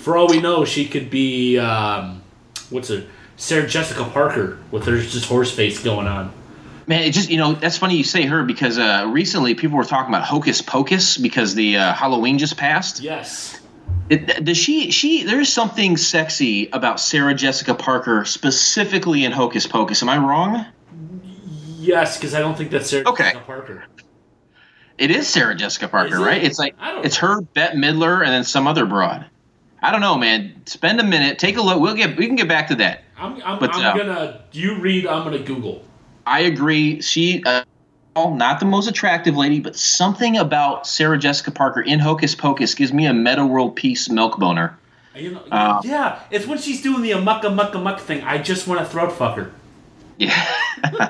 For 0.08 0.16
all 0.16 0.28
we 0.28 0.40
know, 0.40 0.64
she 0.64 0.88
could 0.88 1.10
be 1.10 1.60
um, 1.60 2.24
what's 2.70 2.88
her 2.88 3.04
Sarah 3.36 3.68
Jessica 3.68 4.06
Parker 4.06 4.58
with 4.72 4.86
her 4.86 5.02
just 5.02 5.26
horse 5.26 5.54
face 5.54 5.84
going 5.84 6.08
on. 6.08 6.32
Man, 6.88 7.02
it 7.02 7.12
just 7.12 7.30
you 7.30 7.38
know 7.38 7.52
that's 7.56 7.78
funny 7.78 7.98
you 7.98 8.06
say 8.06 8.24
her 8.26 8.46
because 8.46 8.78
uh, 8.78 9.06
recently 9.12 9.54
people 9.54 9.76
were 9.76 9.84
talking 9.84 10.08
about 10.10 10.24
Hocus 10.24 10.62
Pocus 10.62 11.18
because 11.18 11.56
the 11.56 11.76
uh, 11.76 11.94
Halloween 11.94 12.38
just 12.38 12.56
passed. 12.56 13.02
Yes. 13.02 13.60
It, 14.10 14.46
does 14.46 14.56
she 14.58 14.92
she 14.92 15.24
there's 15.24 15.52
something 15.52 15.98
sexy 15.98 16.70
about 16.72 17.02
Sarah 17.02 17.34
Jessica 17.34 17.74
Parker 17.76 18.24
specifically 18.24 19.26
in 19.26 19.34
Hocus 19.34 19.68
Pocus. 19.68 20.02
Am 20.04 20.08
I 20.08 20.20
wrong? 20.20 20.66
Yes, 21.80 22.16
because 22.16 22.34
I 22.34 22.40
don't 22.40 22.58
think 22.58 22.72
that's 22.72 22.90
Sarah 22.90 23.10
Okay. 23.10 23.24
Jessica 23.26 23.44
Parker. 23.46 23.84
It 24.98 25.12
is 25.12 25.28
Sarah 25.28 25.54
Jessica 25.54 25.90
Parker, 25.90 26.14
Is 26.14 26.22
it? 26.22 26.24
right? 26.24 26.42
It's 26.42 26.58
like 26.58 26.76
it's 27.04 27.18
her, 27.18 27.42
Bette 27.42 27.76
Midler, 27.76 28.22
and 28.22 28.30
then 28.30 28.46
some 28.46 28.68
other 28.68 28.86
broad. 28.86 29.26
I 29.82 29.92
don't 29.92 30.02
know, 30.02 30.18
man. 30.18 30.62
Spend 30.66 31.00
a 31.00 31.04
minute, 31.04 31.40
take 31.40 31.58
a 31.58 31.62
look. 31.62 31.80
We'll 31.80 31.96
get 31.96 32.18
we 32.18 32.26
can 32.28 32.36
get 32.36 32.48
back 32.48 32.68
to 32.70 32.76
that. 32.76 33.04
I'm, 33.18 33.42
I'm, 33.44 33.60
But, 33.60 33.76
I'm 33.76 33.86
uh, 33.86 33.98
gonna 33.98 34.42
you 34.52 34.80
read. 34.80 35.08
I'm 35.08 35.24
gonna 35.24 35.40
Google. 35.40 35.84
I 36.26 36.42
agree. 36.42 37.02
She, 37.02 37.44
uh, 37.46 37.64
not 38.16 38.60
the 38.60 38.66
most 38.66 38.90
attractive 38.90 39.38
lady, 39.38 39.60
but 39.60 39.78
something 39.78 40.38
about 40.38 40.86
Sarah 40.86 41.18
Jessica 41.18 41.52
Parker 41.52 41.82
in 41.82 42.00
Hocus 42.00 42.36
Pocus 42.36 42.76
gives 42.76 42.92
me 42.92 43.06
a 43.06 43.14
Metta 43.14 43.46
World 43.46 43.76
Peace 43.76 44.10
milk 44.10 44.38
boner. 44.38 44.78
You 45.16 45.32
know, 45.32 45.44
Uh, 45.52 45.82
yeah, 45.84 46.20
it's 46.30 46.46
when 46.46 46.58
she's 46.58 46.82
doing 46.82 47.02
the 47.02 47.12
amuck 47.12 47.44
amuck 47.44 47.74
amuck 47.74 48.00
thing. 48.00 48.24
I 48.24 48.38
just 48.38 48.68
want 48.68 48.82
to 48.82 48.86
throat 48.86 49.14
fuck 49.14 49.38
her. 49.38 49.52
Yeah. 50.18 50.56
uh, 51.00 51.10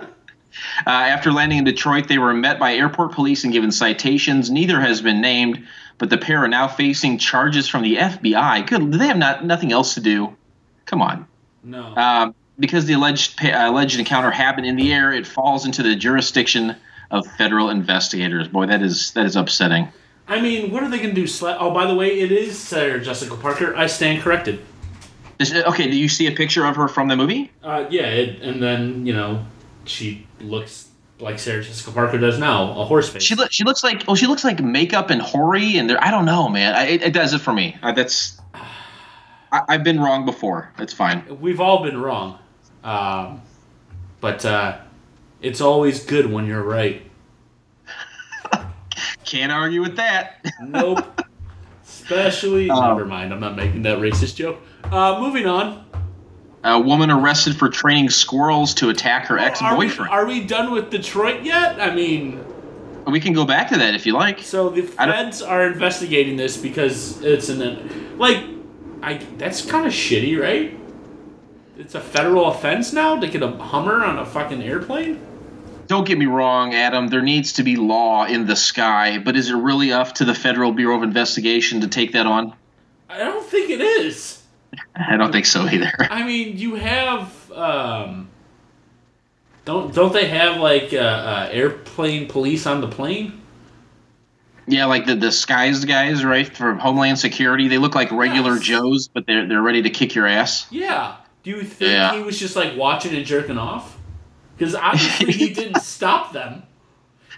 after 0.86 1.32
landing 1.32 1.60
in 1.60 1.64
Detroit, 1.64 2.08
they 2.08 2.18
were 2.18 2.34
met 2.34 2.60
by 2.60 2.76
airport 2.76 3.14
police 3.14 3.44
and 3.44 3.52
given 3.52 3.72
citations. 3.72 4.50
Neither 4.50 4.80
has 4.80 5.02
been 5.02 5.20
named, 5.20 5.68
but 5.98 6.10
the 6.10 6.18
pair 6.18 6.44
are 6.44 6.48
now 6.48 6.68
facing 6.68 7.18
charges 7.18 7.68
from 7.68 7.82
the 7.84 7.96
FBI. 7.96 8.68
Good, 8.68 8.92
they 8.94 9.08
have 9.08 9.18
not 9.18 9.46
nothing 9.46 9.72
else 9.72 9.94
to 9.96 10.02
do? 10.02 10.36
Come 10.86 11.02
on. 11.02 11.28
No. 11.64 11.96
Um, 11.96 12.36
because 12.60 12.86
the 12.86 12.94
alleged 12.94 13.44
uh, 13.44 13.52
alleged 13.54 14.00
encounter 14.00 14.32
happened 14.32 14.66
in 14.66 14.76
the 14.76 14.94
air, 14.94 15.12
it 15.12 15.28
falls 15.28 15.66
into 15.66 15.84
the 15.84 15.96
jurisdiction 15.96 16.76
of 17.12 17.26
federal 17.38 17.70
investigators. 17.70 18.48
Boy, 18.48 18.66
that 18.68 18.82
is 18.82 19.12
that 19.12 19.26
is 19.26 19.36
upsetting. 19.36 19.88
I 20.28 20.42
mean, 20.42 20.72
what 20.72 20.84
are 20.84 20.90
they 20.90 20.98
gonna 20.98 21.14
do? 21.14 21.24
Sla- 21.24 21.58
oh, 21.60 21.74
by 21.74 21.86
the 21.86 21.96
way, 21.96 22.20
it 22.20 22.32
is 22.32 22.58
Sarah 22.58 23.02
Jessica 23.02 23.36
Parker. 23.38 23.76
I 23.76 23.88
stand 23.88 24.22
corrected. 24.22 24.60
Is- 25.40 25.54
okay, 25.54 25.90
do 25.90 25.96
you 25.96 26.10
see 26.10 26.28
a 26.28 26.32
picture 26.32 26.66
of 26.66 26.76
her 26.76 26.88
from 26.88 27.08
the 27.08 27.16
movie? 27.16 27.52
Uh, 27.64 27.86
yeah, 27.90 28.08
it, 28.08 28.42
and 28.42 28.62
then 28.62 29.06
you 29.06 29.14
know 29.14 29.46
she 29.86 30.28
looks 30.42 30.90
like 31.20 31.40
Sarah 31.40 31.64
Jessica 31.64 31.92
Parker 31.92 32.18
does 32.18 32.38
now, 32.40 32.72
a 32.80 32.86
horse 32.86 33.10
face. 33.10 33.24
She 33.24 33.36
look, 33.36 33.52
she 33.52 33.64
looks 33.64 33.84
like 33.84 34.04
Oh, 34.08 34.16
she 34.16 34.28
looks 34.28 34.44
like 34.44 34.62
makeup 34.62 35.10
and 35.10 35.22
hoary, 35.22 35.78
and 35.78 35.90
there, 35.90 36.04
I 36.04 36.12
don't 36.12 36.26
know, 36.26 36.48
man. 36.50 36.76
I, 36.76 36.84
it, 36.88 37.02
it 37.04 37.14
does 37.14 37.34
it 37.34 37.40
for 37.40 37.54
me. 37.54 37.76
Uh, 37.82 37.92
that's 37.92 38.40
I, 39.52 39.62
I've 39.70 39.84
been 39.84 40.00
wrong 40.00 40.26
before. 40.26 40.72
That's 40.78 40.94
fine. 40.94 41.24
We've 41.42 41.60
all 41.60 41.84
been 41.84 42.00
wrong, 42.00 42.38
um, 42.84 43.42
but 44.22 44.46
uh, 44.46 44.80
it's 45.42 45.62
always 45.62 46.04
good 46.06 46.32
when 46.32 46.46
you're 46.46 46.64
right. 46.64 47.04
Can't 49.26 49.52
argue 49.52 49.82
with 49.82 49.96
that. 49.98 50.46
Nope. 50.62 51.24
Especially, 51.86 52.70
Um, 52.70 52.80
never 52.98 53.06
mind. 53.06 53.34
I'm 53.34 53.40
not 53.42 53.56
making 53.58 53.82
that 53.84 53.98
racist 54.00 54.36
joke. 54.36 54.60
Uh, 54.86 55.20
moving 55.20 55.46
on. 55.46 55.86
A 56.64 56.80
woman 56.80 57.12
arrested 57.12 57.56
for 57.56 57.70
training 57.70 58.10
squirrels 58.10 58.74
to 58.76 58.90
attack 58.90 59.28
her 59.28 59.36
Are 59.36 59.42
we, 59.42 59.46
ex-boyfriend. 59.46 60.12
are 60.12 60.26
we 60.26 60.44
done 60.44 60.72
with 60.72 60.90
Detroit 60.90 61.44
yet? 61.44 61.80
I 61.80 61.94
mean, 61.94 62.44
we 63.06 63.20
can 63.20 63.34
go 63.34 63.46
back 63.46 63.70
to 63.70 63.78
that 63.78 63.94
if 63.96 64.06
you 64.06 64.14
like. 64.14 64.40
so 64.42 64.70
the 64.70 64.82
feds 64.82 65.42
are 65.42 65.68
investigating 65.68 66.36
this 66.36 66.58
because 66.58 67.22
it's 67.24 67.50
an 67.50 68.18
like, 68.18 68.44
I 69.02 69.16
that's 69.38 69.66
kind 69.66 69.86
of 69.86 69.94
shitty, 69.94 70.40
right? 70.42 70.78
It's 71.78 71.94
a 71.96 72.02
federal 72.02 72.48
offense 72.48 72.92
now 72.92 73.20
to 73.20 73.28
get 73.28 73.44
a 73.44 73.50
Hummer 73.52 74.04
on 74.04 74.18
a 74.18 74.26
fucking 74.26 74.64
airplane. 74.64 75.22
Don't 75.86 76.06
get 76.06 76.18
me 76.18 76.26
wrong, 76.26 76.74
Adam. 76.74 77.08
There 77.08 77.22
needs 77.22 77.54
to 77.54 77.64
be 77.64 77.78
law 77.78 78.26
in 78.26 78.46
the 78.46 78.56
sky, 78.58 79.20
but 79.20 79.38
is 79.38 79.50
it 79.52 79.56
really 79.56 79.94
up 79.94 80.14
to 80.16 80.26
the 80.26 80.34
Federal 80.36 80.74
Bureau 80.74 80.98
of 80.98 81.04
Investigation 81.04 81.80
to 81.82 81.88
take 81.88 82.12
that 82.12 82.26
on? 82.26 82.54
I 83.10 83.20
don't 83.20 83.46
think 83.46 83.70
it 83.70 83.80
is. 83.80 84.37
I 84.98 85.18
don't 85.18 85.32
think 85.32 85.46
so 85.46 85.68
either. 85.68 85.92
I 86.00 86.24
mean, 86.24 86.58
you 86.58 86.76
have 86.76 87.52
um, 87.52 88.30
don't 89.66 89.94
don't 89.94 90.14
they 90.14 90.28
have 90.28 90.60
like 90.60 90.94
uh, 90.94 90.98
uh, 90.98 91.50
airplane 91.52 92.28
police 92.28 92.66
on 92.66 92.82
the 92.82 92.88
plane? 92.88 93.42
Yeah, 94.70 94.86
like 94.86 95.06
the 95.06 95.16
disguised 95.16 95.88
guys, 95.88 96.26
right, 96.26 96.46
from 96.48 96.78
Homeland 96.80 97.20
Security. 97.20 97.68
They 97.70 97.78
look 97.78 97.96
like 97.96 98.12
regular 98.12 98.54
Yes. 98.56 98.64
Joes, 98.64 99.08
but 99.08 99.26
they're 99.26 99.48
they're 99.48 99.62
ready 99.62 99.82
to 99.84 99.90
kick 99.90 100.14
your 100.16 100.28
ass. 100.28 100.68
Yeah. 100.72 101.16
Do 101.44 101.52
you 101.52 101.64
think 101.64 101.92
Yeah. 101.92 102.16
he 102.16 102.22
was 102.22 102.38
just 102.40 102.56
like 102.56 102.76
watching 102.76 103.16
and 103.16 103.26
jerking 103.26 103.58
off? 103.58 103.98
Because 104.58 104.76
obviously 104.76 105.32
he 105.32 105.54
didn't 105.54 105.82
stop 105.82 106.34
them. 106.34 106.64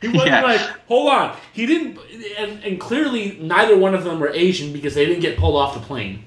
He 0.02 0.08
wasn't 0.08 0.28
Yeah. 0.28 0.42
like, 0.42 0.62
hold 0.88 1.12
on. 1.12 1.38
He 1.54 1.66
didn't, 1.66 2.00
and, 2.38 2.64
and 2.64 2.80
clearly 2.80 3.38
neither 3.42 3.78
one 3.78 3.94
of 3.94 4.06
them 4.06 4.20
were 4.20 4.30
Asian 4.34 4.72
because 4.74 4.96
they 4.96 5.06
didn't 5.06 5.20
get 5.22 5.38
pulled 5.38 5.56
off 5.58 5.74
the 5.74 5.82
plane. 5.82 6.24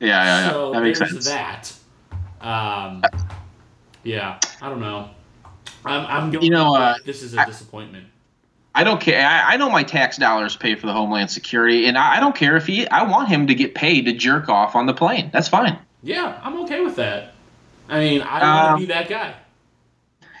Yeah, 0.00 0.08
yeah, 0.08 0.24
yeah. 0.46 0.50
so 0.50 0.72
that 0.72 0.82
makes 0.82 0.98
sense. 0.98 1.24
that. 1.26 1.72
Um, 2.40 3.02
yeah, 4.02 4.38
I 4.60 4.68
don't 4.68 4.80
know. 4.80 5.10
I'm, 5.84 6.06
I'm 6.06 6.30
going. 6.30 6.44
You 6.44 6.50
know, 6.50 6.74
uh, 6.76 6.96
this 7.04 7.22
is 7.22 7.34
a 7.34 7.44
disappointment. 7.46 8.06
I 8.74 8.82
don't 8.84 9.00
care. 9.00 9.24
I, 9.24 9.54
I 9.54 9.56
know 9.56 9.70
my 9.70 9.84
tax 9.84 10.16
dollars 10.16 10.56
pay 10.56 10.74
for 10.74 10.86
the 10.86 10.92
Homeland 10.92 11.30
Security, 11.30 11.86
and 11.86 11.96
I, 11.96 12.16
I 12.16 12.20
don't 12.20 12.34
care 12.34 12.56
if 12.56 12.66
he. 12.66 12.86
I 12.88 13.04
want 13.04 13.28
him 13.28 13.46
to 13.46 13.54
get 13.54 13.74
paid 13.74 14.06
to 14.06 14.12
jerk 14.12 14.48
off 14.48 14.74
on 14.74 14.86
the 14.86 14.94
plane. 14.94 15.30
That's 15.32 15.48
fine. 15.48 15.78
Yeah, 16.02 16.38
I'm 16.42 16.60
okay 16.62 16.80
with 16.82 16.96
that. 16.96 17.34
I 17.88 18.00
mean, 18.00 18.22
I 18.22 18.40
don't 18.40 18.48
want 18.48 18.68
Um, 18.68 18.80
to 18.80 18.86
be 18.86 18.92
that 18.92 19.08
guy. 19.08 19.34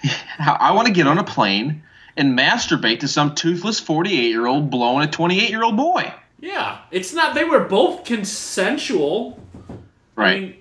I, 0.38 0.56
I 0.60 0.72
want 0.72 0.88
to 0.88 0.92
get 0.92 1.06
on 1.06 1.18
a 1.18 1.24
plane 1.24 1.82
and 2.16 2.36
masturbate 2.38 3.00
to 3.00 3.08
some 3.08 3.34
toothless 3.34 3.80
forty-eight-year-old 3.80 4.68
blowing 4.70 5.06
a 5.06 5.10
twenty-eight-year-old 5.10 5.76
boy. 5.76 6.12
Yeah, 6.44 6.80
it's 6.90 7.14
not. 7.14 7.34
They 7.34 7.44
were 7.44 7.60
both 7.60 8.04
consensual. 8.04 9.40
Right. 10.14 10.36
I 10.36 10.40
mean, 10.40 10.56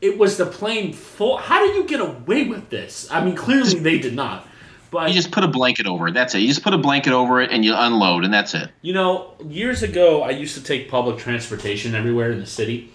it 0.00 0.18
was 0.18 0.36
the 0.36 0.46
plane 0.46 0.92
full. 0.92 1.36
How 1.36 1.64
did 1.64 1.76
you 1.76 1.84
get 1.84 2.00
away 2.00 2.48
with 2.48 2.68
this? 2.68 3.08
I 3.12 3.24
mean, 3.24 3.36
clearly 3.36 3.78
they 3.78 4.00
did 4.00 4.16
not. 4.16 4.48
But 4.90 5.08
you 5.08 5.14
just 5.14 5.30
put 5.30 5.44
a 5.44 5.48
blanket 5.48 5.86
over 5.86 6.08
it. 6.08 6.14
That's 6.14 6.34
it. 6.34 6.40
You 6.40 6.48
just 6.48 6.64
put 6.64 6.74
a 6.74 6.78
blanket 6.78 7.12
over 7.12 7.40
it 7.40 7.52
and 7.52 7.64
you 7.64 7.74
unload, 7.76 8.24
and 8.24 8.34
that's 8.34 8.54
it. 8.54 8.70
You 8.82 8.92
know, 8.92 9.34
years 9.46 9.84
ago, 9.84 10.22
I 10.22 10.30
used 10.30 10.56
to 10.56 10.64
take 10.64 10.90
public 10.90 11.16
transportation 11.16 11.94
everywhere 11.94 12.32
in 12.32 12.40
the 12.40 12.46
city, 12.46 12.92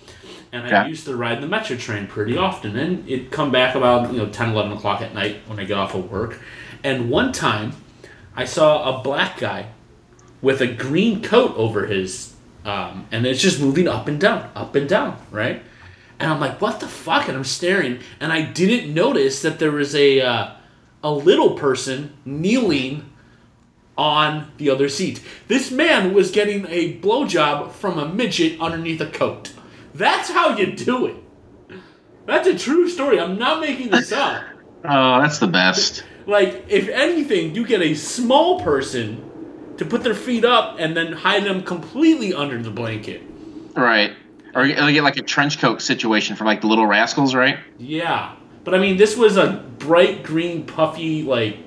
and 0.51 0.67
I 0.67 0.87
used 0.87 1.05
to 1.05 1.15
ride 1.15 1.41
the 1.41 1.47
metro 1.47 1.77
train 1.77 2.05
pretty 2.05 2.35
often. 2.35 2.75
And 2.75 3.09
it'd 3.09 3.31
come 3.31 3.49
back 3.49 3.75
about 3.75 4.11
you 4.11 4.17
know 4.17 4.27
10, 4.27 4.49
11 4.49 4.73
o'clock 4.73 4.99
at 4.99 5.13
night 5.13 5.37
when 5.47 5.57
I 5.57 5.63
get 5.63 5.77
off 5.77 5.95
of 5.95 6.11
work. 6.11 6.41
And 6.83 7.09
one 7.09 7.31
time, 7.31 7.71
I 8.35 8.43
saw 8.43 8.99
a 8.99 9.01
black 9.01 9.39
guy 9.39 9.67
with 10.45 10.61
a 10.61 10.67
green 10.67 11.23
coat 11.23 11.55
over 11.57 11.87
his, 11.87 12.35
um, 12.65 13.07
and 13.11 13.25
it's 13.25 13.41
just 13.41 13.59
moving 13.59 13.87
up 13.87 14.07
and 14.07 14.21
down, 14.21 14.47
up 14.53 14.75
and 14.75 14.87
down, 14.87 15.19
right? 15.31 15.63
And 16.19 16.31
I'm 16.31 16.39
like, 16.39 16.61
what 16.61 16.79
the 16.79 16.87
fuck? 16.87 17.27
And 17.27 17.35
I'm 17.35 17.43
staring, 17.43 17.97
and 18.19 18.31
I 18.31 18.43
didn't 18.43 18.93
notice 18.93 19.41
that 19.41 19.57
there 19.57 19.71
was 19.71 19.95
a 19.95 20.21
uh, 20.21 20.51
a 21.01 21.11
little 21.11 21.55
person 21.55 22.15
kneeling 22.25 23.09
on 23.97 24.51
the 24.57 24.69
other 24.69 24.87
seat. 24.87 25.19
This 25.47 25.71
man 25.71 26.13
was 26.13 26.29
getting 26.29 26.67
a 26.67 26.99
blowjob 26.99 27.71
from 27.71 27.97
a 27.97 28.07
midget 28.07 28.61
underneath 28.61 29.01
a 29.01 29.07
coat. 29.09 29.51
That's 29.95 30.29
how 30.29 30.55
you 30.55 30.73
do 30.73 31.07
it. 31.07 31.15
That's 32.27 32.47
a 32.47 32.55
true 32.55 32.87
story. 32.87 33.19
I'm 33.19 33.39
not 33.39 33.61
making 33.61 33.89
this 33.89 34.11
up. 34.11 34.43
Oh, 34.87 35.19
that's 35.19 35.39
the 35.39 35.47
best. 35.47 36.03
Like, 36.27 36.65
if 36.69 36.89
anything, 36.89 37.55
you 37.55 37.65
get 37.65 37.81
a 37.81 37.95
small 37.95 38.59
person 38.59 39.24
to 39.77 39.85
put 39.85 40.03
their 40.03 40.15
feet 40.15 40.45
up 40.45 40.77
and 40.79 40.95
then 40.95 41.13
hide 41.13 41.43
them 41.43 41.63
completely 41.63 42.33
under 42.33 42.61
the 42.61 42.71
blanket. 42.71 43.21
Right. 43.75 44.13
Or 44.53 44.65
you 44.65 44.75
get 44.75 45.03
like 45.03 45.17
a 45.17 45.21
trench 45.21 45.59
coat 45.59 45.81
situation 45.81 46.35
from 46.37 46.47
like 46.47 46.61
the 46.61 46.67
Little 46.67 46.85
Rascals, 46.85 47.35
right? 47.35 47.59
Yeah. 47.77 48.35
But 48.63 48.73
I 48.73 48.79
mean, 48.79 48.97
this 48.97 49.17
was 49.17 49.35
a 49.37 49.63
bright 49.79 50.23
green, 50.23 50.65
puffy, 50.65 51.23
like, 51.23 51.57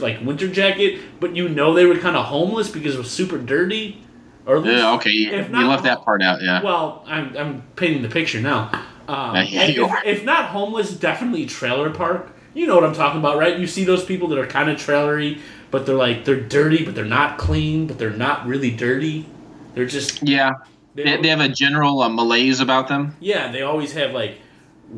like 0.00 0.20
winter 0.22 0.48
jacket, 0.48 1.00
but 1.20 1.36
you 1.36 1.48
know 1.48 1.72
they 1.72 1.84
were 1.84 1.96
kind 1.96 2.16
of 2.16 2.26
homeless 2.26 2.68
because 2.68 2.94
it 2.96 2.98
was 2.98 3.10
super 3.10 3.38
dirty. 3.38 4.02
Or 4.44 4.58
Yeah. 4.58 4.94
Okay. 4.94 5.10
You, 5.10 5.30
if 5.30 5.48
you 5.48 5.66
left 5.66 5.84
that 5.84 6.02
part 6.02 6.20
out. 6.20 6.42
Yeah. 6.42 6.62
Well, 6.62 7.04
I'm, 7.06 7.36
I'm 7.36 7.62
painting 7.76 8.02
the 8.02 8.08
picture 8.08 8.40
now. 8.40 8.70
Um, 9.06 9.36
Yeah, 9.36 9.66
you 9.66 9.84
if, 9.84 9.90
are. 9.90 10.04
if 10.04 10.24
not 10.24 10.46
homeless, 10.46 10.92
definitely 10.92 11.46
trailer 11.46 11.90
park 11.90 12.34
You 12.54 12.66
know 12.66 12.74
what 12.74 12.84
I'm 12.84 12.94
talking 12.94 13.20
about, 13.20 13.38
right? 13.38 13.58
You 13.58 13.66
see 13.66 13.84
those 13.84 14.04
people 14.04 14.28
that 14.28 14.38
are 14.38 14.46
kind 14.46 14.70
of 14.70 14.78
trailery, 14.78 15.40
but 15.74 15.86
they're 15.86 15.96
like 15.96 16.24
they're 16.24 16.40
dirty, 16.40 16.84
but 16.84 16.94
they're 16.94 17.04
not 17.04 17.36
clean, 17.36 17.86
but 17.88 17.98
they're 17.98 18.10
not 18.10 18.46
really 18.46 18.70
dirty. 18.70 19.26
They're 19.74 19.86
just 19.86 20.22
Yeah, 20.22 20.52
they, 20.94 21.02
they, 21.02 21.16
they 21.22 21.28
have 21.28 21.40
a 21.40 21.48
general 21.48 22.00
uh, 22.00 22.08
malaise 22.08 22.60
about 22.60 22.86
them. 22.88 23.16
yeah. 23.20 23.50
They 23.50 23.62
always 23.62 23.92
have 23.94 24.12
like 24.12 24.38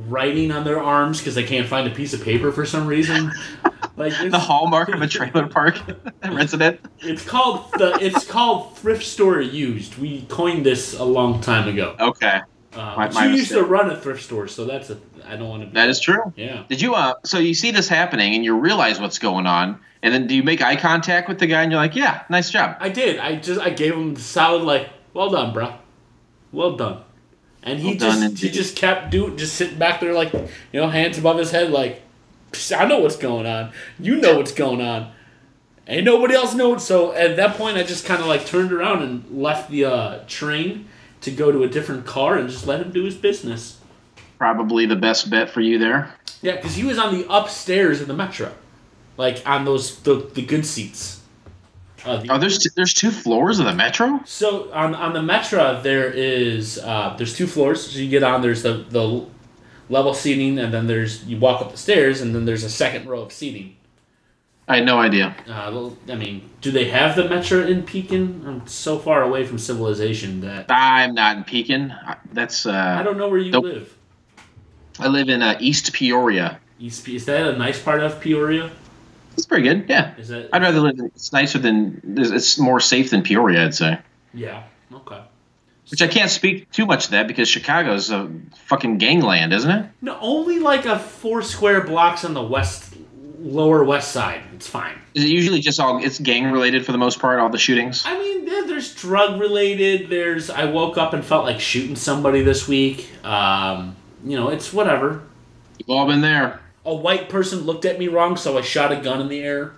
writing 0.09 0.51
on 0.53 0.64
their 0.64 0.83
arms 0.83 1.18
because 1.18 1.35
they 1.35 1.45
can't 1.45 1.66
find 1.66 1.89
a 1.91 1.95
piece 1.95 2.12
of 2.12 2.22
paper 2.22 2.53
for 2.53 2.66
some 2.66 2.87
reason. 2.87 3.33
Like 3.99 4.12
The 4.31 4.39
hallmark 4.39 4.91
of 4.91 5.01
a 5.01 5.07
trailer 5.16 5.47
park 5.47 5.81
resident. 6.31 6.81
it's 7.01 7.24
called 7.24 7.70
the 7.79 7.97
it's 7.99 8.27
called 8.27 8.77
thrift 8.77 9.03
store 9.05 9.41
used. 9.41 9.97
We 9.97 10.27
coined 10.29 10.66
this 10.66 10.93
a 10.99 11.05
long 11.05 11.41
time 11.41 11.66
ago. 11.66 11.97
Okay, 11.99 12.41
Uh, 12.77 12.95
My- 12.97 13.09
my 13.11 13.27
you 13.27 13.37
used 13.37 13.51
to 13.51 13.62
run 13.62 13.91
a 13.91 13.97
thrift 13.97 14.22
store, 14.22 14.49
so 14.49 14.64
that's 14.64 14.91
a 14.91 14.99
I 15.27 15.37
don't 15.37 15.49
want 15.49 15.62
to. 15.62 15.66
Be, 15.68 15.74
that 15.74 15.89
is 15.89 15.99
true. 16.01 16.33
Yeah. 16.37 16.64
Did 16.68 16.81
you 16.81 16.95
uh? 16.95 17.14
So 17.24 17.39
you 17.39 17.55
see 17.55 17.70
this 17.70 17.89
happening 17.89 18.35
and 18.35 18.45
you 18.45 18.57
realize 18.59 19.01
what's 19.01 19.18
going 19.18 19.47
on, 19.47 19.81
and 20.03 20.12
then 20.14 20.27
do 20.27 20.35
you 20.35 20.43
make 20.43 20.62
eye 20.62 20.77
contact 20.77 21.29
with 21.29 21.39
the 21.39 21.47
guy 21.47 21.62
and 21.62 21.72
you're 21.72 21.81
like, 21.81 21.97
yeah, 21.97 22.22
nice 22.29 22.51
job. 22.51 22.77
I 22.81 22.89
did. 22.89 23.18
I 23.18 23.37
just 23.37 23.61
I 23.61 23.70
gave 23.70 23.95
him 23.95 24.14
the 24.14 24.20
solid 24.20 24.62
like, 24.62 24.89
well 25.14 25.31
done, 25.31 25.53
bro, 25.53 25.74
well 26.53 26.77
done. 26.77 27.03
And 27.62 27.81
he 27.81 27.91
Well 27.91 27.99
done 27.99 28.31
just 28.31 28.43
he 28.43 28.51
just 28.51 28.77
kept 28.77 29.11
doing, 29.11 29.37
just 29.37 29.57
sitting 29.57 29.79
back 29.79 30.01
there 30.01 30.12
like, 30.12 30.33
you 30.33 30.49
know, 30.81 30.89
hands 30.89 31.18
above 31.18 31.39
his 31.39 31.51
head, 31.51 31.70
like, 31.72 32.03
I 32.77 32.87
know 32.87 33.01
what's 33.01 33.16
going 33.16 33.47
on. 33.47 33.72
You 33.99 34.16
know 34.16 34.37
what's 34.37 34.53
going 34.53 34.81
on. 34.81 35.11
Ain't 35.89 36.05
nobody 36.05 36.35
else 36.35 36.55
knows. 36.55 36.87
So 36.87 37.12
at 37.12 37.37
that 37.37 37.57
point, 37.57 37.77
I 37.77 37.83
just 37.83 38.07
kind 38.07 38.20
of 38.20 38.29
like 38.29 38.47
turned 38.47 38.72
around 38.72 39.03
and 39.03 39.43
left 39.43 39.70
the 39.70 39.85
uh, 39.85 40.18
train 40.29 40.89
to 41.27 41.33
go 41.33 41.51
to 41.53 41.64
a 41.64 41.68
different 41.68 42.07
car 42.07 42.39
and 42.39 42.49
just 42.49 42.66
let 42.66 42.81
him 42.81 42.93
do 42.93 43.05
his 43.05 43.16
business. 43.16 43.79
Probably 44.39 44.87
the 44.87 44.97
best 44.97 45.29
bet 45.29 45.51
for 45.51 45.61
you 45.61 45.77
there. 45.79 46.14
Yeah, 46.41 46.57
because 46.57 46.77
he 46.77 46.85
was 46.85 46.99
on 46.99 47.12
the 47.12 47.27
upstairs 47.29 48.01
of 48.01 48.07
the 48.07 48.14
metro, 48.14 48.53
like 49.16 49.43
on 49.45 49.64
those 49.64 49.99
the, 50.01 50.14
the 50.35 50.43
good 50.43 50.64
seats. 50.64 51.20
Uh, 52.05 52.18
the 52.18 52.31
Oh, 52.31 52.39
there's 52.39 52.59
t- 52.59 52.70
there's 52.77 52.95
two 52.95 53.11
floors 53.11 53.59
of 53.59 53.66
the 53.66 53.74
metro. 53.74 54.20
So 54.24 54.72
on 54.72 54.95
on 54.95 55.14
the 55.14 55.22
metro 55.22 55.83
there 55.83 56.09
is 56.11 56.79
uh, 56.79 57.14
there's 57.16 57.37
two 57.37 57.49
floors. 57.49 57.91
So 57.91 57.99
you 57.99 58.09
get 58.09 58.22
on 58.22 58.41
there's 58.41 58.62
the 58.62 58.85
the 58.89 59.27
level 59.89 60.14
seating 60.14 60.59
and 60.59 60.72
then 60.72 60.87
there's 60.87 61.24
you 61.24 61.39
walk 61.39 61.61
up 61.61 61.72
the 61.72 61.79
stairs 61.79 62.20
and 62.20 62.35
then 62.35 62.45
there's 62.45 62.62
a 62.62 62.70
second 62.70 63.07
row 63.07 63.22
of 63.22 63.33
seating. 63.33 63.77
I 64.69 64.77
had 64.77 64.85
no 64.87 64.99
idea. 64.99 65.35
Uh, 65.47 65.71
well, 65.73 65.97
I 66.09 66.17
mean, 66.17 66.51
do 66.61 66.73
they 66.73 66.87
have 66.89 67.14
the 67.14 67.29
Metro 67.29 67.61
in 67.64 67.85
Pekin? 67.85 68.43
I'm 68.47 68.67
so 68.67 68.99
far 68.99 69.23
away 69.23 69.45
from 69.45 69.59
civilization 69.59 70.41
that 70.41 70.67
I'm 70.69 71.14
not 71.14 71.37
in 71.37 71.45
Pekin. 71.45 71.95
That's 72.33 72.67
uh, 72.67 72.97
I 72.99 73.03
don't 73.05 73.17
know 73.17 73.29
where 73.29 73.39
you 73.39 73.53
Nope. 73.53 73.64
live. 73.64 73.97
I 74.99 75.09
live 75.09 75.29
in 75.29 75.43
uh, 75.43 75.57
East 75.61 75.93
Peoria. 75.93 76.59
East, 76.81 77.05
Pe- 77.07 77.14
is 77.14 77.27
that 77.27 77.47
a 77.55 77.57
nice 77.57 77.81
part 77.81 78.03
of 78.03 78.21
Peoria? 78.21 78.71
It's 79.35 79.47
pretty 79.47 79.69
good. 79.69 79.85
Yeah, 79.89 80.14
Is 80.17 80.29
that? 80.29 80.49
I'd 80.53 80.62
rather 80.62 80.81
live. 80.81 80.99
In, 80.99 81.07
it's 81.07 81.33
nicer 81.33 81.59
than. 81.59 82.01
It's 82.17 82.59
more 82.59 82.81
safe 82.81 83.11
than 83.11 83.23
Peoria, 83.23 83.67
I'd 83.67 83.75
say. 83.75 83.99
Yeah. 84.35 84.62
Okay. 84.93 85.21
Which 85.91 86.03
I 86.03 86.09
can't 86.09 86.31
speak 86.31 86.71
too 86.73 86.87
much 86.87 87.05
to 87.07 87.11
that 87.12 87.29
because 87.29 87.49
Chicago's 87.49 88.11
a 88.11 88.29
fucking 88.64 88.99
gangland, 88.99 89.53
isn't 89.53 89.71
it? 89.71 89.87
No, 90.03 90.19
only 90.21 90.59
like 90.59 90.85
a 90.87 90.99
four 90.99 91.43
square 91.43 91.83
blocks 91.83 92.25
on 92.25 92.35
the 92.35 92.43
west, 92.43 92.86
lower 93.47 93.85
west 93.85 94.13
side. 94.13 94.43
It's 94.55 94.67
fine. 94.67 94.99
Is 95.15 95.25
it 95.25 95.31
usually 95.31 95.61
just 95.61 95.81
all? 95.81 96.03
It's 96.03 96.19
gang 96.19 96.51
related 96.51 96.85
for 96.85 96.93
the 96.93 96.99
most 96.99 97.21
part. 97.21 97.39
All 97.41 97.49
the 97.49 97.59
shootings. 97.59 98.03
I 98.05 98.19
mean, 98.19 98.47
yeah, 98.47 98.63
there's 98.67 98.95
drug 98.95 99.41
related. 99.41 100.11
There's 100.11 100.51
I 100.51 100.65
woke 100.65 100.99
up 100.99 101.13
and 101.13 101.25
felt 101.25 101.45
like 101.45 101.61
shooting 101.61 101.97
somebody 101.97 102.43
this 102.43 102.67
week. 102.69 103.09
Um, 103.25 103.97
you 104.25 104.37
know, 104.37 104.49
it's 104.49 104.73
whatever. 104.73 105.23
You've 105.79 105.91
all 105.91 106.07
been 106.07 106.21
there. 106.21 106.61
A 106.85 106.95
white 106.95 107.29
person 107.29 107.61
looked 107.61 107.85
at 107.85 107.99
me 107.99 108.09
wrong, 108.09 108.37
so 108.37 108.57
I 108.59 108.63
shot 108.63 108.93
a 108.93 108.97
gun 108.97 109.21
in 109.21 109.29
the 109.29 109.41
air. 109.41 109.73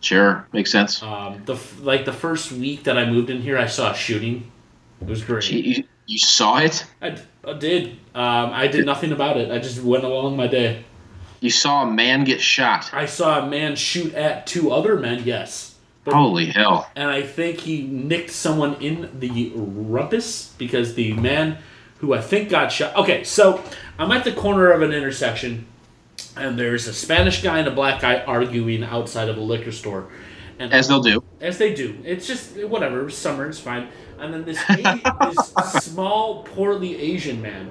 Sure, 0.00 0.46
makes 0.52 0.72
sense. 0.72 1.02
Um, 1.02 1.42
the 1.44 1.58
like 1.80 2.04
the 2.04 2.12
first 2.12 2.52
week 2.52 2.84
that 2.84 2.96
I 2.96 3.04
moved 3.10 3.30
in 3.30 3.42
here, 3.42 3.58
I 3.58 3.66
saw 3.66 3.92
a 3.92 3.94
shooting. 3.94 4.50
It 5.00 5.06
was 5.08 5.22
great. 5.24 5.50
You, 5.50 5.84
you 6.06 6.18
saw 6.18 6.58
it. 6.58 6.86
I, 7.00 7.18
I 7.46 7.52
did. 7.54 7.92
Um, 8.14 8.50
I 8.52 8.66
did 8.66 8.84
nothing 8.84 9.12
about 9.12 9.36
it. 9.36 9.50
I 9.50 9.58
just 9.58 9.82
went 9.82 10.04
along 10.04 10.36
my 10.36 10.46
day. 10.46 10.84
You 11.40 11.50
saw 11.50 11.82
a 11.82 11.90
man 11.90 12.24
get 12.24 12.40
shot. 12.40 12.90
I 12.92 13.06
saw 13.06 13.40
a 13.44 13.46
man 13.48 13.74
shoot 13.76 14.14
at 14.14 14.46
two 14.46 14.70
other 14.70 14.96
men. 14.98 15.22
Yes. 15.24 15.74
But 16.04 16.14
Holy 16.14 16.46
hell! 16.46 16.90
and 16.96 17.10
I 17.10 17.20
think 17.22 17.60
he 17.60 17.82
nicked 17.82 18.30
someone 18.30 18.74
in 18.80 19.10
the 19.20 19.52
rumpus 19.54 20.54
because 20.56 20.94
the 20.94 21.12
man 21.12 21.58
who 21.98 22.14
I 22.14 22.22
think 22.22 22.48
got 22.48 22.72
shot. 22.72 22.96
Okay, 22.96 23.22
so 23.24 23.62
I'm 23.98 24.10
at 24.12 24.24
the 24.24 24.32
corner 24.32 24.70
of 24.70 24.80
an 24.80 24.92
intersection, 24.92 25.66
and 26.36 26.58
there's 26.58 26.86
a 26.86 26.94
Spanish 26.94 27.42
guy 27.42 27.58
and 27.58 27.68
a 27.68 27.70
black 27.70 28.00
guy 28.00 28.20
arguing 28.24 28.82
outside 28.82 29.28
of 29.28 29.36
a 29.36 29.42
liquor 29.42 29.72
store, 29.72 30.08
and 30.58 30.72
As 30.72 30.88
they'll 30.88 31.02
do. 31.02 31.22
as 31.42 31.58
they 31.58 31.74
do, 31.74 31.98
it's 32.02 32.26
just 32.26 32.56
whatever. 32.64 33.10
Summer, 33.10 33.46
it's 33.46 33.60
fine. 33.60 33.88
And 34.18 34.32
then 34.32 34.44
this 34.46 34.62
this 34.66 35.52
small, 35.84 36.44
poorly 36.44 36.98
Asian 36.98 37.42
man. 37.42 37.70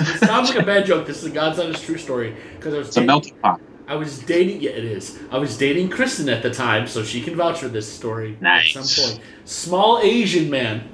It 0.00 0.18
sounds 0.20 0.48
like 0.50 0.58
a 0.62 0.66
bad 0.66 0.86
joke. 0.86 1.06
This 1.06 1.18
is 1.18 1.24
a 1.24 1.30
God's 1.30 1.58
honest 1.58 1.84
true 1.84 1.98
story 1.98 2.34
because 2.56 2.74
I 2.74 2.78
was 2.78 2.88
It's 2.88 2.96
a 2.96 3.00
dating- 3.00 3.06
melting 3.06 3.34
pot. 3.42 3.60
I 3.88 3.96
was 3.96 4.20
dating. 4.20 4.60
Yeah, 4.60 4.70
it 4.70 4.84
is. 4.84 5.18
I 5.32 5.38
was 5.38 5.58
dating 5.58 5.88
Kristen 5.90 6.28
at 6.28 6.42
the 6.44 6.50
time, 6.50 6.86
so 6.86 7.02
she 7.02 7.20
can 7.20 7.34
vouch 7.34 7.58
for 7.58 7.68
this 7.68 7.90
story 7.92 8.38
Nice. 8.40 8.76
at 8.76 8.84
some 8.84 9.04
point. 9.04 9.20
Small 9.44 9.98
Asian 10.00 10.48
man 10.48 10.88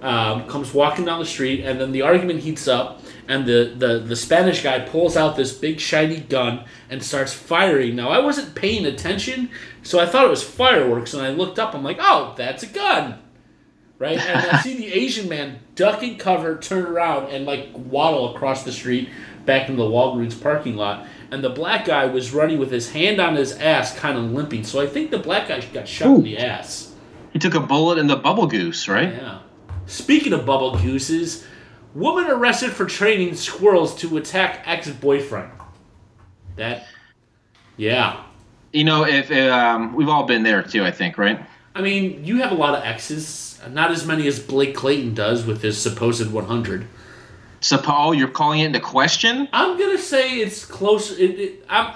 um, 0.00 0.46
comes 0.48 0.72
walking 0.72 1.04
down 1.04 1.18
the 1.18 1.26
street, 1.26 1.62
and 1.64 1.78
then 1.78 1.92
the 1.92 2.00
argument 2.02 2.40
heats 2.40 2.66
up, 2.66 3.02
and 3.26 3.44
the, 3.44 3.74
the 3.76 3.98
the 3.98 4.16
Spanish 4.16 4.62
guy 4.62 4.78
pulls 4.80 5.14
out 5.14 5.36
this 5.36 5.52
big 5.52 5.78
shiny 5.78 6.20
gun 6.20 6.64
and 6.88 7.02
starts 7.02 7.34
firing. 7.34 7.94
Now 7.96 8.08
I 8.08 8.20
wasn't 8.20 8.54
paying 8.54 8.86
attention, 8.86 9.50
so 9.82 9.98
I 10.00 10.06
thought 10.06 10.24
it 10.24 10.30
was 10.30 10.42
fireworks, 10.42 11.12
and 11.12 11.22
I 11.22 11.28
looked 11.30 11.58
up. 11.58 11.74
I'm 11.74 11.82
like, 11.84 11.98
oh, 12.00 12.32
that's 12.38 12.62
a 12.62 12.66
gun. 12.68 13.18
Right, 13.98 14.16
and 14.16 14.50
I 14.52 14.60
see 14.60 14.76
the 14.76 14.92
Asian 14.92 15.28
man 15.28 15.58
duck 15.74 16.04
and 16.04 16.20
cover, 16.20 16.56
turn 16.56 16.86
around, 16.86 17.30
and 17.30 17.44
like 17.44 17.70
waddle 17.74 18.32
across 18.32 18.62
the 18.62 18.70
street 18.70 19.08
back 19.44 19.68
into 19.68 19.82
the 19.82 19.88
Walgreens 19.88 20.40
parking 20.40 20.76
lot. 20.76 21.08
And 21.32 21.42
the 21.42 21.50
black 21.50 21.84
guy 21.84 22.06
was 22.06 22.32
running 22.32 22.60
with 22.60 22.70
his 22.70 22.92
hand 22.92 23.20
on 23.20 23.34
his 23.34 23.52
ass, 23.58 23.98
kind 23.98 24.16
of 24.16 24.30
limping. 24.30 24.62
So 24.62 24.80
I 24.80 24.86
think 24.86 25.10
the 25.10 25.18
black 25.18 25.48
guy 25.48 25.60
got 25.60 25.88
shot 25.88 26.14
in 26.14 26.22
the 26.22 26.38
ass. 26.38 26.94
He 27.32 27.40
took 27.40 27.54
a 27.54 27.60
bullet 27.60 27.98
in 27.98 28.06
the 28.06 28.16
bubble 28.16 28.46
goose, 28.46 28.86
right? 28.86 29.12
Yeah. 29.12 29.40
Speaking 29.86 30.32
of 30.32 30.46
bubble 30.46 30.76
gooses, 30.76 31.44
woman 31.92 32.30
arrested 32.30 32.70
for 32.70 32.86
training 32.86 33.34
squirrels 33.34 33.96
to 33.96 34.16
attack 34.16 34.62
ex-boyfriend. 34.64 35.50
That, 36.54 36.86
yeah. 37.76 38.22
You 38.72 38.84
know, 38.84 39.04
if 39.04 39.30
um, 39.32 39.94
we've 39.94 40.08
all 40.08 40.24
been 40.24 40.44
there 40.44 40.62
too, 40.62 40.84
I 40.84 40.92
think, 40.92 41.18
right? 41.18 41.44
I 41.74 41.82
mean, 41.82 42.24
you 42.24 42.38
have 42.42 42.52
a 42.52 42.56
lot 42.56 42.74
of 42.74 42.84
exes. 42.84 43.60
Not 43.70 43.90
as 43.90 44.06
many 44.06 44.26
as 44.26 44.38
Blake 44.40 44.74
Clayton 44.74 45.14
does 45.14 45.44
with 45.44 45.62
his 45.62 45.80
supposed 45.80 46.30
100. 46.32 46.86
So, 47.60 47.76
Paul, 47.78 48.14
you're 48.14 48.28
calling 48.28 48.60
it 48.60 48.66
into 48.66 48.80
question? 48.80 49.48
I'm 49.52 49.78
gonna 49.78 49.98
say 49.98 50.38
it's 50.38 50.64
close. 50.64 51.10
It, 51.18 51.24
it, 51.40 51.66
I'm, 51.68 51.92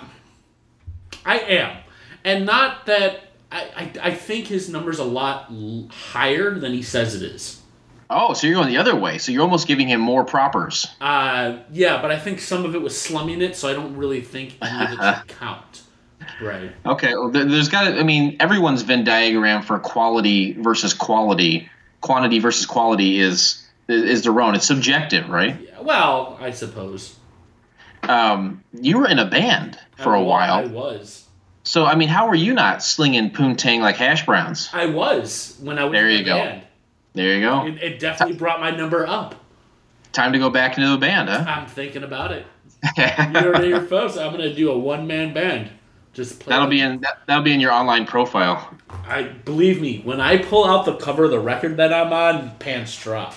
I 1.25 1.39
am, 1.39 1.77
and 2.25 2.45
not 2.45 2.87
that 2.87 3.29
I, 3.51 3.61
I. 3.77 3.93
I 4.09 4.15
think 4.15 4.49
his 4.49 4.69
number's 4.69 4.99
a 4.99 5.05
lot 5.05 5.47
l- 5.53 5.89
higher 5.91 6.59
than 6.59 6.73
he 6.73 6.83
says 6.83 7.15
it 7.15 7.23
is. 7.23 7.61
Oh, 8.11 8.35
so 8.35 8.47
you're 8.47 8.57
going 8.57 8.69
the 8.69 8.79
other 8.79 8.97
way. 8.97 9.19
So 9.19 9.33
you're 9.33 9.43
almost 9.43 9.67
giving 9.69 9.89
him 9.89 10.01
more 10.01 10.25
propers. 10.25 10.87
Uh, 11.01 11.59
yeah, 11.71 12.03
but 12.03 12.11
I 12.11 12.19
think 12.19 12.41
some 12.41 12.65
of 12.65 12.75
it 12.75 12.83
was 12.83 13.01
slumming 13.01 13.41
it, 13.41 13.57
so 13.57 13.69
I 13.69 13.73
don't 13.73 13.97
really 13.97 14.21
think 14.21 14.57
any 14.61 14.85
of 14.85 14.99
it 14.99 15.19
should 15.19 15.29
count. 15.39 15.83
Right. 16.41 16.71
Okay, 16.87 17.15
well, 17.15 17.29
there- 17.31 17.45
there's 17.45 17.69
got 17.69 17.89
to. 17.89 17.99
I 17.99 18.03
mean, 18.03 18.37
everyone's 18.41 18.83
Venn 18.83 19.05
diagram 19.05 19.63
for 19.63 19.79
quality 19.79 20.53
versus 20.61 20.95
quality, 20.95 21.69
quantity 22.01 22.39
versus 22.39 22.67
quality 22.67 23.19
is 23.21 23.59
is 23.89 24.23
their 24.23 24.41
own. 24.41 24.55
It's 24.55 24.67
subjective, 24.67 25.29
right? 25.29 25.57
Yeah, 25.61 25.81
well, 25.83 26.39
I 26.41 26.51
suppose. 26.51 27.17
Um, 28.09 28.63
you 28.73 28.99
were 28.99 29.07
in 29.09 29.19
a 29.19 29.25
band 29.27 29.79
for 29.97 30.17
I 30.17 30.21
a 30.21 30.23
while. 30.25 30.55
I 30.55 30.67
was. 30.67 31.27
so 31.63 31.85
I 31.85 31.95
mean, 31.95 32.09
how 32.09 32.27
are 32.29 32.35
you 32.35 32.53
not 32.55 32.83
slinging 32.83 33.31
poontang 33.31 33.81
like 33.81 33.97
hash 33.97 34.27
browns? 34.27 34.69
I 34.73 34.87
was 34.87 35.57
when 35.61 35.79
I 35.79 35.85
was 35.85 35.93
There 35.93 36.09
in 36.09 36.13
you 36.19 36.25
the 36.25 36.25
go. 36.25 36.37
band. 36.39 36.63
There 37.15 37.35
you 37.37 37.41
go. 37.43 37.67
It, 37.67 37.83
it 37.83 37.99
definitely 38.01 38.37
brought 38.37 38.61
my 38.61 38.71
number 38.71 39.07
up. 39.07 39.35
Time 40.13 40.33
to 40.33 40.39
go 40.39 40.51
back 40.51 40.77
into 40.79 40.91
the 40.91 40.99
band, 40.99 41.29
huh? 41.29 41.45
I'm 41.47 41.67
thinking 41.67 42.03
about 42.05 42.33
it. 42.33 42.47
You 42.99 43.05
heard 43.05 43.57
it 43.61 43.65
here, 43.65 43.81
folks. 43.83 44.17
I'm 44.17 44.33
gonna 44.33 44.53
do 44.53 44.71
a 44.73 44.79
one 44.79 45.07
man 45.07 45.33
band. 45.33 45.71
Just 46.13 46.41
play 46.41 46.53
That'll 46.53 46.69
be 46.69 46.81
in 46.81 47.01
that, 47.01 47.21
that'll 47.27 47.43
be 47.43 47.53
in 47.53 47.61
your 47.61 47.73
online 47.73 48.07
profile. 48.07 48.75
I 49.07 49.23
believe 49.23 49.81
me 49.81 50.01
when 50.05 50.21
I 50.21 50.39
pull 50.39 50.65
out 50.67 50.85
the 50.85 50.97
cover 50.97 51.25
of 51.25 51.31
the 51.31 51.41
record 51.41 51.79
that 51.79 51.93
I'm 51.93 52.13
on, 52.13 52.55
pants 52.59 53.01
drop. 53.03 53.35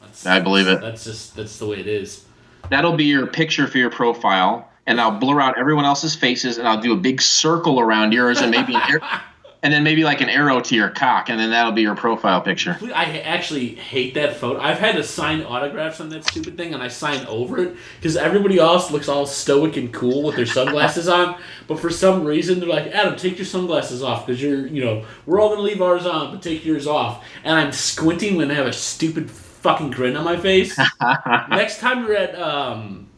That's, 0.00 0.24
I 0.24 0.40
believe 0.40 0.68
it. 0.68 0.80
That's 0.80 1.04
just 1.04 1.36
that's 1.36 1.58
the 1.58 1.66
way 1.66 1.80
it 1.80 1.86
is. 1.86 2.24
That'll 2.70 2.96
be 2.96 3.04
your 3.04 3.26
picture 3.26 3.66
for 3.66 3.78
your 3.78 3.90
profile, 3.90 4.70
and 4.86 5.00
I'll 5.00 5.18
blur 5.18 5.40
out 5.40 5.58
everyone 5.58 5.84
else's 5.84 6.14
faces, 6.14 6.58
and 6.58 6.66
I'll 6.66 6.80
do 6.80 6.92
a 6.92 6.96
big 6.96 7.20
circle 7.20 7.78
around 7.78 8.12
yours, 8.12 8.40
and 8.40 8.50
maybe 8.50 8.74
an 8.74 8.82
air, 8.90 9.00
and 9.62 9.72
then 9.72 9.82
maybe 9.82 10.04
like 10.04 10.20
an 10.20 10.28
arrow 10.28 10.60
to 10.60 10.74
your 10.74 10.88
cock, 10.88 11.28
and 11.28 11.38
then 11.38 11.50
that'll 11.50 11.72
be 11.72 11.82
your 11.82 11.96
profile 11.96 12.40
picture. 12.40 12.78
I 12.94 13.20
actually 13.20 13.74
hate 13.74 14.14
that 14.14 14.36
photo. 14.36 14.60
I've 14.60 14.78
had 14.78 14.94
to 14.96 15.02
sign 15.02 15.42
autographs 15.42 16.00
on 16.00 16.08
that 16.10 16.24
stupid 16.24 16.56
thing, 16.56 16.74
and 16.74 16.82
I 16.82 16.88
sign 16.88 17.26
over 17.26 17.58
it 17.58 17.76
because 17.96 18.16
everybody 18.16 18.58
else 18.58 18.90
looks 18.90 19.08
all 19.08 19.26
stoic 19.26 19.76
and 19.76 19.92
cool 19.92 20.22
with 20.22 20.36
their 20.36 20.46
sunglasses 20.46 21.08
on. 21.08 21.40
But 21.66 21.80
for 21.80 21.90
some 21.90 22.24
reason, 22.24 22.60
they're 22.60 22.68
like, 22.68 22.86
"Adam, 22.88 23.16
take 23.16 23.36
your 23.36 23.46
sunglasses 23.46 24.02
off 24.02 24.26
because 24.26 24.40
you're, 24.40 24.66
you 24.66 24.84
know, 24.84 25.04
we're 25.26 25.40
all 25.40 25.50
gonna 25.50 25.62
leave 25.62 25.82
ours 25.82 26.06
on, 26.06 26.32
but 26.32 26.42
take 26.42 26.64
yours 26.64 26.86
off." 26.86 27.24
And 27.42 27.58
I'm 27.58 27.72
squinting 27.72 28.36
when 28.36 28.50
I 28.50 28.54
have 28.54 28.66
a 28.66 28.72
stupid 28.72 29.30
fucking 29.30 29.90
grin 29.90 30.16
on 30.16 30.24
my 30.24 30.36
face. 30.36 30.78
Next 31.50 31.80
time 31.80 32.04
you're 32.04 32.16
at 32.16 32.40
um, 32.40 33.08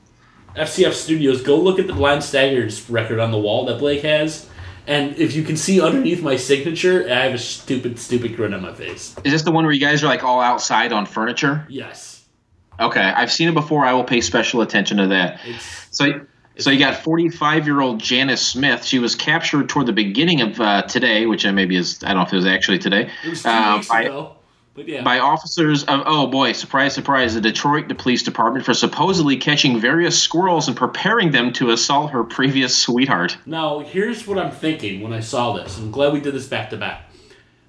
FCF 0.56 0.92
Studios, 0.92 1.42
go 1.42 1.56
look 1.56 1.78
at 1.78 1.86
the 1.86 1.92
Blind 1.92 2.24
Staggers 2.24 2.88
record 2.88 3.18
on 3.18 3.30
the 3.30 3.38
wall 3.38 3.66
that 3.66 3.78
Blake 3.78 4.02
has. 4.02 4.48
And 4.90 5.16
if 5.16 5.36
you 5.36 5.44
can 5.44 5.56
see 5.56 5.80
underneath 5.80 6.20
my 6.20 6.34
signature, 6.34 7.06
I 7.08 7.20
have 7.20 7.34
a 7.34 7.38
stupid, 7.38 7.96
stupid 7.96 8.34
grin 8.34 8.52
on 8.52 8.62
my 8.62 8.74
face. 8.74 9.14
Is 9.22 9.32
this 9.32 9.42
the 9.42 9.52
one 9.52 9.62
where 9.62 9.72
you 9.72 9.78
guys 9.78 10.02
are 10.02 10.08
like 10.08 10.24
all 10.24 10.40
outside 10.40 10.92
on 10.92 11.06
furniture? 11.06 11.64
Yes. 11.68 12.26
Okay, 12.80 13.00
I've 13.00 13.30
seen 13.30 13.48
it 13.48 13.54
before. 13.54 13.86
I 13.86 13.92
will 13.92 14.02
pay 14.02 14.20
special 14.20 14.62
attention 14.62 14.96
to 14.96 15.06
that. 15.06 15.38
It's 15.44 15.88
So, 15.92 16.26
so 16.58 16.70
you 16.70 16.80
got 16.80 16.96
45 16.96 17.66
year 17.66 17.80
old 17.80 18.00
Janice 18.00 18.44
Smith. 18.44 18.84
She 18.84 18.98
was 18.98 19.14
captured 19.14 19.68
toward 19.68 19.86
the 19.86 19.92
beginning 19.92 20.40
of 20.40 20.60
uh, 20.60 20.82
today, 20.82 21.24
which 21.26 21.46
maybe 21.46 21.76
is 21.76 22.02
I 22.02 22.08
don't 22.08 22.16
know 22.16 22.22
if 22.22 22.32
it 22.32 22.36
was 22.36 22.46
actually 22.46 22.80
today. 22.80 23.12
It 23.24 23.30
was 23.30 23.44
two 23.44 23.48
uh, 23.48 23.76
weeks 23.76 23.88
by, 23.88 24.02
ago. 24.02 24.36
Yeah. 24.86 25.02
by 25.02 25.18
officers 25.18 25.84
of 25.84 26.02
oh 26.06 26.26
boy, 26.26 26.52
surprise, 26.52 26.94
surprise, 26.94 27.34
the 27.34 27.40
Detroit 27.40 27.88
Police 27.98 28.22
Department 28.22 28.64
for 28.64 28.74
supposedly 28.74 29.36
catching 29.36 29.80
various 29.80 30.20
squirrels 30.20 30.68
and 30.68 30.76
preparing 30.76 31.30
them 31.30 31.52
to 31.54 31.70
assault 31.70 32.10
her 32.10 32.24
previous 32.24 32.76
sweetheart. 32.76 33.36
now, 33.46 33.80
here's 33.80 34.26
what 34.26 34.38
I'm 34.38 34.52
thinking 34.52 35.00
when 35.00 35.12
I 35.12 35.20
saw 35.20 35.52
this. 35.52 35.78
I'm 35.78 35.90
glad 35.90 36.12
we 36.12 36.20
did 36.20 36.34
this 36.34 36.46
back 36.46 36.70
to 36.70 36.76
back. 36.76 37.10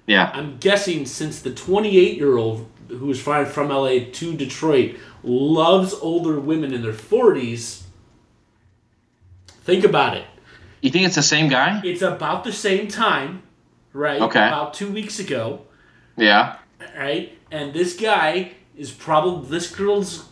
Yeah, 0.06 0.30
I'm 0.34 0.58
guessing 0.58 1.06
since 1.06 1.40
the 1.40 1.54
28 1.54 2.16
year 2.16 2.36
old 2.36 2.68
who 2.88 3.06
was 3.06 3.20
flying 3.20 3.46
from 3.46 3.68
LA 3.68 3.98
to 4.12 4.36
Detroit 4.36 4.96
loves 5.22 5.94
older 5.94 6.38
women 6.38 6.72
in 6.72 6.82
their 6.82 6.92
40s, 6.92 7.82
think 9.46 9.84
about 9.84 10.16
it. 10.16 10.24
you 10.80 10.90
think 10.90 11.06
it's 11.06 11.14
the 11.14 11.22
same 11.22 11.48
guy? 11.48 11.80
It's 11.84 12.02
about 12.02 12.44
the 12.44 12.52
same 12.52 12.88
time, 12.88 13.42
right? 13.92 14.20
Okay. 14.20 14.46
About 14.46 14.74
two 14.74 14.90
weeks 14.90 15.18
ago. 15.18 15.62
Yeah. 16.16 16.56
Right? 16.96 17.36
And 17.50 17.72
this 17.74 17.96
guy 17.96 18.52
is 18.76 18.90
probably 18.90 19.48
this 19.50 19.74
girl's 19.74 20.28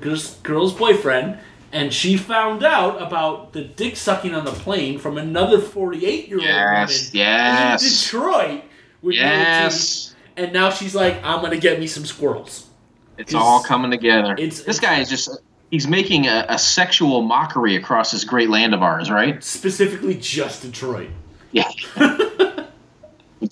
girl's, 0.00 0.34
girl's 0.42 0.72
boyfriend, 0.72 1.38
and 1.72 1.92
she 1.92 2.16
found 2.16 2.62
out 2.64 3.00
about 3.02 3.52
the 3.52 3.62
dick 3.62 3.96
sucking 3.96 4.34
on 4.34 4.44
the 4.44 4.52
plane 4.52 4.98
from 4.98 5.18
another 5.18 5.58
forty-eight 5.60 6.28
year 6.28 6.38
old 6.38 6.44
Yes, 6.46 7.12
woman 7.12 7.26
yes. 7.26 7.82
in 7.82 7.88
Detroit. 8.20 8.62
With 9.02 9.14
Yes. 9.16 10.14
And 10.36 10.52
now 10.52 10.70
she's 10.70 10.94
like, 10.94 11.16
I'm 11.24 11.40
gonna 11.42 11.56
get 11.58 11.78
me 11.78 11.86
some 11.86 12.04
squirrels. 12.04 12.66
It's 13.18 13.34
all 13.34 13.62
coming 13.62 13.90
together. 13.90 14.32
it's- 14.34 14.62
this 14.62 14.80
guy 14.80 14.98
is 15.00 15.08
just. 15.08 15.30
He's 15.70 15.88
making 15.88 16.26
a, 16.28 16.46
a 16.50 16.58
sexual 16.58 17.22
mockery 17.22 17.74
across 17.74 18.12
this 18.12 18.22
great 18.22 18.48
land 18.48 18.74
of 18.74 18.82
ours, 18.82 19.10
right? 19.10 19.42
Specifically, 19.42 20.14
just 20.14 20.62
Detroit. 20.62 21.08
Yeah. 21.50 21.68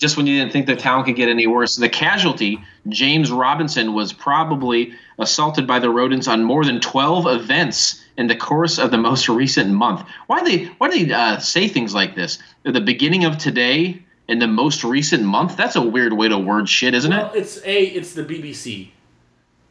Just 0.03 0.17
when 0.17 0.27
you 0.27 0.37
didn't 0.37 0.51
think 0.51 0.65
the 0.65 0.75
town 0.75 1.05
could 1.05 1.15
get 1.15 1.29
any 1.29 1.47
worse. 1.47 1.77
The 1.77 1.87
casualty, 1.87 2.61
James 2.89 3.31
Robinson, 3.31 3.93
was 3.93 4.11
probably 4.11 4.91
assaulted 5.17 5.65
by 5.65 5.79
the 5.79 5.89
rodents 5.89 6.27
on 6.27 6.43
more 6.43 6.65
than 6.65 6.81
12 6.81 7.25
events 7.25 8.03
in 8.17 8.27
the 8.27 8.35
course 8.35 8.79
of 8.79 8.91
the 8.91 8.97
most 8.97 9.29
recent 9.41 9.69
month. 9.71 10.05
Why 10.27 10.43
they 10.43 10.65
why 10.77 10.89
do 10.89 11.05
they 11.05 11.13
uh, 11.13 11.37
say 11.39 11.69
things 11.69 11.93
like 11.95 12.15
this? 12.15 12.37
At 12.65 12.73
the 12.73 12.81
beginning 12.81 13.23
of 13.23 13.37
today 13.37 14.03
and 14.27 14.41
the 14.41 14.47
most 14.47 14.83
recent 14.83 15.23
month? 15.23 15.55
That's 15.55 15.77
a 15.77 15.81
weird 15.81 16.11
way 16.11 16.27
to 16.27 16.37
word 16.37 16.67
shit, 16.67 16.93
isn't 16.93 17.09
Well, 17.09 17.31
it? 17.33 17.37
it's 17.37 17.63
a 17.65 17.83
it's 17.85 18.13
the 18.13 18.25
BBC 18.25 18.89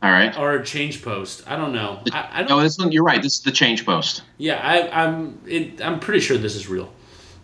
All 0.02 0.10
right. 0.10 0.34
or 0.38 0.54
a 0.54 0.64
Change 0.64 1.02
Post. 1.02 1.42
I 1.46 1.56
don't 1.56 1.74
know. 1.74 2.00
I, 2.10 2.28
I 2.32 2.38
don't. 2.38 2.56
No, 2.56 2.62
this 2.62 2.78
one 2.78 2.90
you're 2.90 3.04
right. 3.04 3.22
This 3.22 3.34
is 3.34 3.42
the 3.42 3.52
change 3.52 3.84
post. 3.84 4.22
yeah, 4.38 4.54
I, 4.66 5.04
I'm. 5.04 5.38
It, 5.46 5.82
I'm 5.82 6.00
pretty 6.00 6.20
sure 6.20 6.38
this 6.38 6.56
is 6.56 6.68
real. 6.70 6.90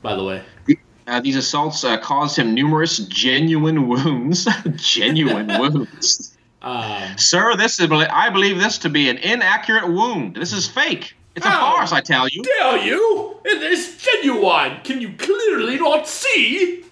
By 0.00 0.14
the 0.14 0.24
way. 0.24 0.42
Uh, 1.08 1.20
these 1.20 1.36
assaults 1.36 1.84
uh, 1.84 1.96
caused 1.98 2.38
him 2.38 2.52
numerous 2.52 2.98
genuine 2.98 3.88
wounds. 3.88 4.46
genuine 4.76 5.46
wounds. 5.58 6.36
Um, 6.60 7.16
Sir, 7.16 7.56
this 7.56 7.80
is 7.80 7.90
I 7.90 8.28
believe 8.28 8.58
this 8.58 8.76
to 8.78 8.90
be 8.90 9.08
an 9.08 9.16
inaccurate 9.16 9.88
wound. 9.88 10.36
This 10.36 10.52
is 10.52 10.68
fake. 10.68 11.14
It's 11.34 11.46
a 11.46 11.50
farce, 11.50 11.92
I 11.92 12.00
tell 12.00 12.28
you. 12.28 12.42
dare 12.42 12.78
you? 12.84 13.36
It 13.44 13.62
is 13.62 13.96
genuine. 13.96 14.80
Can 14.82 15.00
you 15.00 15.12
clearly 15.16 15.78
not 15.78 16.08
see? 16.08 16.84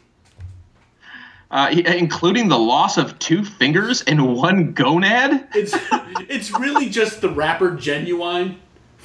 Uh, 1.50 1.68
including 1.72 2.48
the 2.48 2.58
loss 2.58 2.96
of 2.96 3.18
two 3.18 3.44
fingers 3.44 4.02
and 4.02 4.34
one 4.36 4.72
gonad. 4.72 5.48
It's 5.54 5.74
it's 6.28 6.50
really 6.52 6.88
just 6.88 7.20
the 7.20 7.28
rapper 7.28 7.72
Ginuwine 7.72 8.56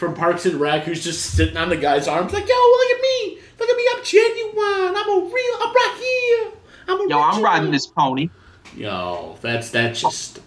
from 0.01 0.15
Parks 0.15 0.47
and 0.47 0.59
Rec 0.59 0.85
who's 0.85 1.03
just 1.03 1.35
sitting 1.35 1.55
on 1.55 1.69
the 1.69 1.77
guy's 1.77 2.07
arms 2.07 2.33
like, 2.33 2.49
yo, 2.49 2.55
look 2.55 2.89
at 2.89 3.01
me, 3.01 3.39
look 3.59 3.69
at 3.69 3.77
me, 3.77 3.85
I'm 3.95 4.03
genuine, 4.03 4.95
I'm 4.97 5.09
a 5.09 5.25
real, 5.31 5.57
I'm 5.61 5.73
right 5.75 5.95
here, 5.99 6.51
I'm 6.87 7.01
a 7.01 7.07
Yo, 7.07 7.21
I'm 7.21 7.43
riding 7.43 7.69
this 7.69 7.85
pony. 7.85 8.31
Yo, 8.75 9.37
that's 9.41 9.69
that's 9.69 10.01
just. 10.01 10.39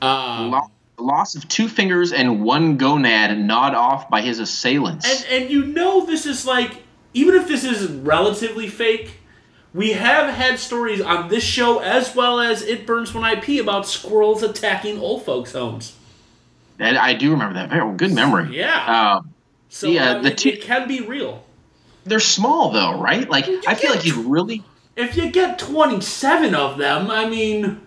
Um, 0.00 0.52
Lo- 0.52 0.70
loss 0.96 1.34
of 1.34 1.48
two 1.48 1.66
fingers 1.66 2.12
and 2.12 2.44
one 2.44 2.78
gonad 2.78 3.36
gnawed 3.36 3.74
off 3.74 4.08
by 4.08 4.20
his 4.20 4.38
assailants. 4.38 5.04
and 5.26 5.42
and 5.42 5.50
you 5.50 5.64
know 5.66 6.06
this 6.06 6.24
is 6.24 6.46
like 6.46 6.84
even 7.12 7.34
if 7.34 7.48
this 7.48 7.64
is 7.64 7.90
relatively 7.90 8.68
fake. 8.68 9.16
We 9.72 9.92
have 9.92 10.34
had 10.34 10.58
stories 10.58 11.00
on 11.00 11.28
this 11.28 11.44
show 11.44 11.78
as 11.78 12.16
well 12.16 12.40
as 12.40 12.60
It 12.62 12.88
Burns 12.88 13.14
When 13.14 13.22
I 13.22 13.36
Pee 13.36 13.60
about 13.60 13.86
squirrels 13.86 14.42
attacking 14.42 14.98
old 14.98 15.24
folks' 15.24 15.52
homes. 15.52 15.94
And 16.80 16.98
I 16.98 17.14
do 17.14 17.30
remember 17.30 17.54
that. 17.54 17.68
Very 17.70 17.94
good 17.96 18.12
memory. 18.12 18.56
Yeah. 18.56 19.18
Um, 19.18 19.30
So 19.68 19.86
Yeah, 19.86 20.10
I 20.10 20.14
mean, 20.14 20.22
the 20.24 20.30
two- 20.34 20.48
it 20.48 20.62
can 20.62 20.88
be 20.88 21.00
real. 21.00 21.44
they're 22.04 22.18
small 22.18 22.70
though, 22.70 22.98
right? 23.00 23.28
Like 23.30 23.46
I 23.68 23.74
feel 23.74 23.90
like 23.90 24.04
you 24.04 24.22
really. 24.22 24.64
If 24.96 25.16
you 25.16 25.30
get 25.30 25.58
27 25.58 26.54
of 26.54 26.76
them, 26.78 27.10
I 27.10 27.28
mean, 27.28 27.80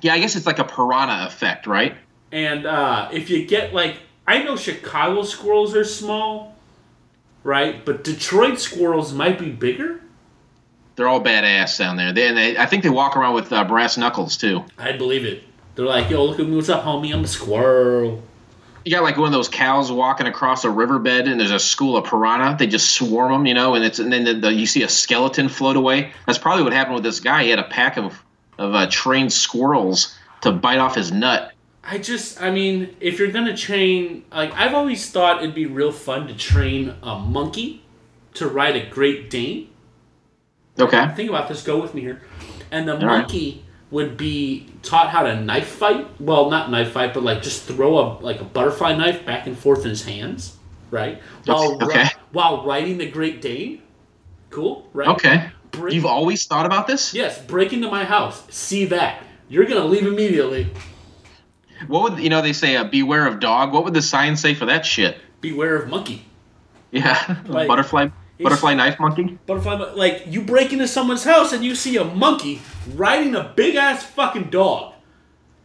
Yeah, 0.00 0.14
I 0.14 0.18
guess 0.20 0.34
it's 0.36 0.46
like 0.46 0.58
a 0.58 0.64
piranha 0.64 1.26
effect, 1.26 1.66
right? 1.66 1.94
and 2.32 2.66
uh, 2.66 3.08
if 3.12 3.30
you 3.30 3.46
get 3.46 3.72
like, 3.74 3.96
I 4.26 4.42
know 4.42 4.56
Chicago 4.56 5.22
squirrels 5.22 5.74
are 5.76 5.84
small, 5.84 6.56
right? 7.44 7.84
But 7.84 8.02
Detroit 8.04 8.58
squirrels 8.58 9.12
might 9.12 9.38
be 9.38 9.50
bigger. 9.50 10.00
They're 10.96 11.08
all 11.08 11.22
badass 11.22 11.78
down 11.78 11.96
there. 11.96 12.12
They, 12.12 12.28
and 12.28 12.36
they, 12.36 12.56
I 12.58 12.66
think 12.66 12.82
they 12.82 12.88
walk 12.90 13.16
around 13.16 13.34
with 13.34 13.52
uh, 13.52 13.64
brass 13.64 13.96
knuckles 13.98 14.36
too. 14.36 14.64
I'd 14.78 14.98
believe 14.98 15.24
it. 15.24 15.44
They're 15.76 15.84
like, 15.84 16.08
yo, 16.10 16.24
look 16.24 16.40
at 16.40 16.46
me, 16.46 16.56
what's 16.56 16.70
up, 16.70 16.84
homie? 16.84 17.14
I'm 17.14 17.22
a 17.22 17.28
squirrel. 17.28 18.22
You 18.84 18.92
got 18.92 19.02
like 19.02 19.18
one 19.18 19.26
of 19.26 19.32
those 19.32 19.48
cows 19.48 19.92
walking 19.92 20.26
across 20.26 20.64
a 20.64 20.70
riverbed, 20.70 21.28
and 21.28 21.38
there's 21.38 21.50
a 21.50 21.58
school 21.58 21.96
of 21.96 22.06
piranha. 22.06 22.56
They 22.58 22.66
just 22.66 22.92
swarm 22.92 23.32
them, 23.32 23.46
you 23.46 23.52
know, 23.52 23.74
and 23.74 23.84
it's 23.84 23.98
and 23.98 24.12
then 24.12 24.24
the, 24.24 24.34
the, 24.34 24.52
you 24.52 24.66
see 24.66 24.82
a 24.82 24.88
skeleton 24.88 25.48
float 25.48 25.76
away. 25.76 26.12
That's 26.24 26.38
probably 26.38 26.64
what 26.64 26.72
happened 26.72 26.94
with 26.94 27.04
this 27.04 27.20
guy. 27.20 27.44
He 27.44 27.50
had 27.50 27.58
a 27.58 27.64
pack 27.64 27.98
of 27.98 28.22
of 28.58 28.74
uh, 28.74 28.86
trained 28.88 29.32
squirrels 29.32 30.16
to 30.42 30.52
bite 30.52 30.78
off 30.78 30.94
his 30.94 31.12
nut. 31.12 31.52
I 31.84 31.98
just, 31.98 32.40
I 32.40 32.50
mean, 32.50 32.96
if 33.00 33.18
you're 33.18 33.30
gonna 33.30 33.56
train, 33.56 34.24
like, 34.32 34.52
I've 34.54 34.74
always 34.74 35.10
thought 35.10 35.42
it'd 35.42 35.54
be 35.54 35.66
real 35.66 35.92
fun 35.92 36.26
to 36.28 36.34
train 36.34 36.94
a 37.02 37.18
monkey 37.18 37.82
to 38.34 38.48
ride 38.48 38.76
a 38.76 38.88
Great 38.88 39.28
Dane. 39.30 39.68
Okay. 40.78 41.08
think 41.14 41.28
about 41.28 41.48
this. 41.48 41.62
Go 41.62 41.80
with 41.80 41.94
me 41.94 42.00
here. 42.00 42.22
And 42.70 42.88
the 42.88 42.94
right. 42.94 43.02
monkey 43.02 43.64
would 43.90 44.16
be 44.16 44.66
taught 44.82 45.10
how 45.10 45.22
to 45.22 45.40
knife 45.40 45.68
fight. 45.68 46.06
Well, 46.20 46.50
not 46.50 46.70
knife 46.70 46.92
fight, 46.92 47.14
but 47.14 47.22
like 47.22 47.42
just 47.42 47.64
throw 47.64 47.98
a 47.98 48.18
like 48.20 48.40
a 48.40 48.44
butterfly 48.44 48.94
knife 48.96 49.24
back 49.24 49.46
and 49.46 49.56
forth 49.56 49.84
in 49.84 49.90
his 49.90 50.04
hands, 50.04 50.56
right? 50.90 51.20
While 51.44 51.78
ri- 51.78 52.04
while 52.32 52.64
riding 52.64 52.98
the 52.98 53.08
Great 53.10 53.40
Dane. 53.40 53.82
Cool, 54.50 54.88
right? 54.92 55.08
Okay. 55.08 55.50
Break, 55.72 55.92
You've 55.94 56.06
always 56.06 56.46
thought 56.46 56.64
about 56.64 56.86
this? 56.86 57.12
yes, 57.12 57.40
break 57.42 57.72
into 57.72 57.90
my 57.90 58.04
house. 58.04 58.42
See 58.50 58.86
that? 58.86 59.22
You're 59.48 59.64
gonna 59.66 59.84
leave 59.84 60.06
immediately. 60.06 60.72
What 61.88 62.02
would 62.14 62.22
you 62.22 62.30
know? 62.30 62.40
They 62.40 62.54
say, 62.54 62.76
uh, 62.76 62.84
"Beware 62.84 63.26
of 63.26 63.38
dog." 63.40 63.72
What 63.72 63.84
would 63.84 63.92
the 63.94 64.00
sign 64.02 64.36
say 64.36 64.54
for 64.54 64.64
that 64.66 64.86
shit? 64.86 65.18
Beware 65.40 65.76
of 65.76 65.88
monkey. 65.88 66.24
Yeah, 66.90 67.36
Like, 67.46 67.68
butterfly, 67.68 68.08
butterfly 68.40 68.74
knife 68.74 68.98
monkey. 69.00 69.38
Butterfly, 69.46 69.74
like 69.94 70.24
you 70.26 70.42
break 70.42 70.72
into 70.72 70.88
someone's 70.88 71.24
house 71.24 71.52
and 71.52 71.64
you 71.64 71.74
see 71.74 71.96
a 71.96 72.04
monkey 72.04 72.60
riding 72.94 73.34
a 73.34 73.52
big 73.56 73.76
ass 73.76 74.04
fucking 74.04 74.50
dog, 74.50 74.94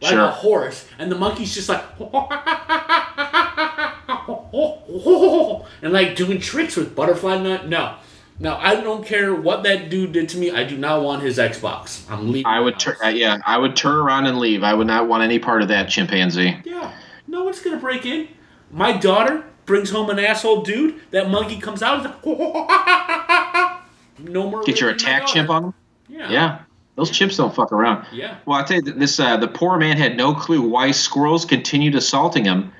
like 0.00 0.12
Sure. 0.12 0.24
a 0.24 0.30
horse, 0.30 0.86
and 0.98 1.10
the 1.10 1.16
monkey's 1.16 1.54
just 1.54 1.68
like 1.68 1.82
and 5.82 5.92
like 5.92 6.16
doing 6.16 6.40
tricks 6.40 6.76
with 6.76 6.94
butterfly 6.94 7.38
knife. 7.38 7.64
No, 7.66 7.96
no, 8.38 8.56
I 8.56 8.76
don't 8.76 9.04
care 9.04 9.34
what 9.34 9.62
that 9.64 9.90
dude 9.90 10.12
did 10.12 10.28
to 10.30 10.38
me. 10.38 10.50
I 10.50 10.64
do 10.64 10.76
not 10.76 11.02
want 11.02 11.22
his 11.22 11.38
Xbox. 11.38 12.08
I'm 12.10 12.30
leaving. 12.32 12.46
I 12.46 12.60
would, 12.60 12.74
house. 12.74 12.82
tur- 12.84 13.04
uh, 13.04 13.08
yeah, 13.08 13.38
I 13.46 13.58
would 13.58 13.76
turn 13.76 13.96
around 13.96 14.26
and 14.26 14.38
leave. 14.38 14.62
I 14.62 14.74
would 14.74 14.86
not 14.86 15.08
want 15.08 15.22
any 15.22 15.38
part 15.38 15.62
of 15.62 15.68
that 15.68 15.88
chimpanzee. 15.88 16.56
Yeah, 16.64 16.92
no 17.26 17.44
one's 17.44 17.60
gonna 17.60 17.78
break 17.78 18.06
in. 18.06 18.28
My 18.70 18.96
daughter 18.96 19.44
brings 19.66 19.90
home 19.90 20.10
an 20.10 20.18
asshole 20.18 20.62
dude. 20.62 21.00
That 21.10 21.30
monkey 21.30 21.58
comes 21.58 21.82
out. 21.82 22.04
Like, 22.04 22.24
no 24.18 24.50
more. 24.50 24.62
Get 24.64 24.80
your 24.80 24.90
attack 24.90 25.26
chimp 25.26 25.50
on 25.50 25.64
him. 25.64 25.74
Yeah. 26.08 26.30
Yeah, 26.30 26.58
those 26.96 27.10
chips 27.10 27.36
don't 27.36 27.54
fuck 27.54 27.72
around. 27.72 28.06
Yeah. 28.12 28.36
Well, 28.44 28.58
I 28.58 28.64
tell 28.64 28.76
you, 28.76 28.82
this 28.82 29.18
uh, 29.18 29.36
the 29.38 29.48
poor 29.48 29.78
man 29.78 29.96
had 29.96 30.16
no 30.16 30.34
clue 30.34 30.62
why 30.62 30.90
squirrels 30.90 31.44
continued 31.44 31.94
assaulting 31.94 32.44
him 32.44 32.72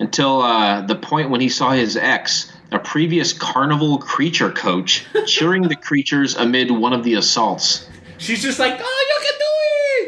until 0.00 0.40
uh, 0.40 0.80
the 0.82 0.96
point 0.96 1.30
when 1.30 1.40
he 1.40 1.48
saw 1.48 1.70
his 1.70 1.96
ex, 1.96 2.52
a 2.72 2.78
previous 2.78 3.32
carnival 3.32 3.98
creature 3.98 4.50
coach, 4.50 5.06
cheering 5.26 5.62
the 5.62 5.76
creatures 5.76 6.34
amid 6.34 6.70
one 6.70 6.92
of 6.92 7.04
the 7.04 7.14
assaults. 7.14 7.88
She's 8.18 8.42
just 8.42 8.58
like, 8.58 8.78
oh, 8.82 9.06
you 9.08 9.28
can 9.28 9.38
do 9.38 9.44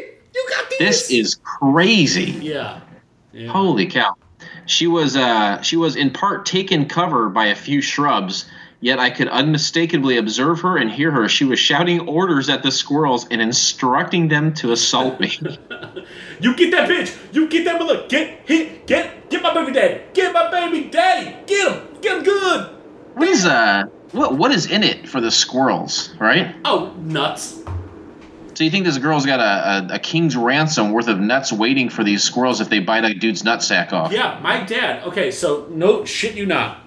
it. 0.03 0.21
You 0.35 0.45
got 0.49 0.69
this. 0.69 1.07
This 1.07 1.11
is 1.11 1.35
crazy. 1.43 2.31
Yeah. 2.31 2.81
yeah. 3.31 3.51
Holy 3.51 3.85
cow! 3.87 4.15
She 4.65 4.87
was 4.87 5.15
uh, 5.15 5.61
she 5.61 5.75
was 5.77 5.95
in 5.95 6.11
part 6.11 6.45
taken 6.45 6.87
cover 6.87 7.29
by 7.29 7.45
a 7.47 7.55
few 7.55 7.81
shrubs. 7.81 8.45
Yet 8.79 8.99
I 8.99 9.11
could 9.11 9.29
unmistakably 9.29 10.17
observe 10.17 10.59
her 10.59 10.75
and 10.75 10.91
hear 10.91 11.09
her. 11.09 11.29
She 11.29 11.45
was 11.45 11.57
shouting 11.57 12.01
orders 12.01 12.49
at 12.49 12.63
the 12.63 12.71
squirrels 12.71 13.25
and 13.31 13.41
instructing 13.41 14.27
them 14.27 14.53
to 14.55 14.73
assault 14.73 15.19
me. 15.21 15.39
You 16.41 16.53
get 16.57 16.71
that 16.71 16.89
bitch. 16.89 17.15
You 17.33 17.47
get 17.47 17.63
that 17.63 17.79
mother. 17.79 18.05
Get 18.09 18.41
hit. 18.45 18.85
Get 18.85 19.29
get 19.29 19.41
my 19.41 19.53
baby 19.53 19.71
daddy. 19.71 20.01
Get 20.13 20.33
my 20.33 20.51
baby 20.51 20.89
daddy. 20.89 21.37
Get 21.47 21.71
him. 21.71 22.01
Get 22.01 22.17
him 22.17 22.23
good. 22.23 22.69
what 23.13 23.29
is 23.29 23.45
uh 23.45 23.85
what 24.11 24.35
what 24.35 24.51
is 24.51 24.69
in 24.69 24.83
it 24.83 25.07
for 25.07 25.21
the 25.21 25.31
squirrels, 25.31 26.13
right? 26.19 26.53
Oh, 26.65 26.93
nuts. 26.99 27.61
So 28.55 28.63
you 28.63 28.69
think 28.69 28.85
this 28.85 28.99
girl's 28.99 29.25
got 29.25 29.39
a, 29.39 29.93
a, 29.93 29.95
a 29.95 29.99
king's 29.99 30.35
ransom 30.37 30.91
worth 30.91 31.07
of 31.07 31.19
nuts 31.19 31.51
waiting 31.51 31.89
for 31.89 32.03
these 32.03 32.23
squirrels 32.23 32.61
if 32.61 32.69
they 32.69 32.79
bite 32.79 33.03
a 33.03 33.13
dude's 33.13 33.41
nutsack 33.41 33.93
off? 33.93 34.11
Yeah, 34.11 34.39
my 34.43 34.63
dad. 34.63 35.03
Okay, 35.07 35.31
so 35.31 35.67
no 35.71 36.05
shit, 36.05 36.35
you 36.35 36.45
not. 36.45 36.81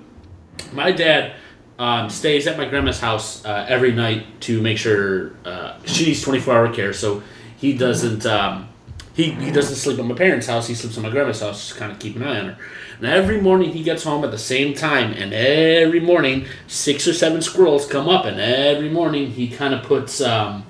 My 0.72 0.92
dad 0.92 1.34
um, 1.78 2.08
stays 2.08 2.46
at 2.46 2.56
my 2.56 2.66
grandma's 2.66 3.00
house 3.00 3.44
uh, 3.44 3.66
every 3.68 3.92
night 3.92 4.40
to 4.42 4.62
make 4.62 4.78
sure 4.78 5.32
uh, 5.44 5.78
she 5.84 6.06
needs 6.06 6.22
twenty 6.22 6.40
four 6.40 6.54
hour 6.54 6.72
care. 6.72 6.92
So 6.92 7.22
he 7.56 7.76
doesn't. 7.76 8.26
Um, 8.26 8.68
he, 9.14 9.30
he 9.30 9.50
doesn't 9.50 9.76
sleep 9.76 9.98
at 9.98 10.04
my 10.04 10.14
parents' 10.14 10.46
house. 10.46 10.68
He 10.68 10.74
sleeps 10.74 10.98
at 10.98 11.02
my 11.02 11.08
grandma's 11.08 11.40
house, 11.40 11.68
just 11.68 11.78
kind 11.78 11.90
of 11.90 11.98
keep 11.98 12.16
an 12.16 12.22
eye 12.22 12.38
on 12.38 12.46
her. 12.48 12.58
And 12.98 13.06
every 13.06 13.40
morning 13.40 13.70
he 13.72 13.82
gets 13.82 14.04
home 14.04 14.24
at 14.24 14.30
the 14.30 14.38
same 14.38 14.74
time, 14.74 15.14
and 15.14 15.32
every 15.32 16.00
morning 16.00 16.44
six 16.66 17.08
or 17.08 17.14
seven 17.14 17.40
squirrels 17.40 17.86
come 17.86 18.10
up, 18.10 18.26
and 18.26 18.38
every 18.38 18.90
morning 18.90 19.30
he 19.30 19.48
kind 19.48 19.72
of 19.72 19.84
puts 19.84 20.20
um, 20.20 20.65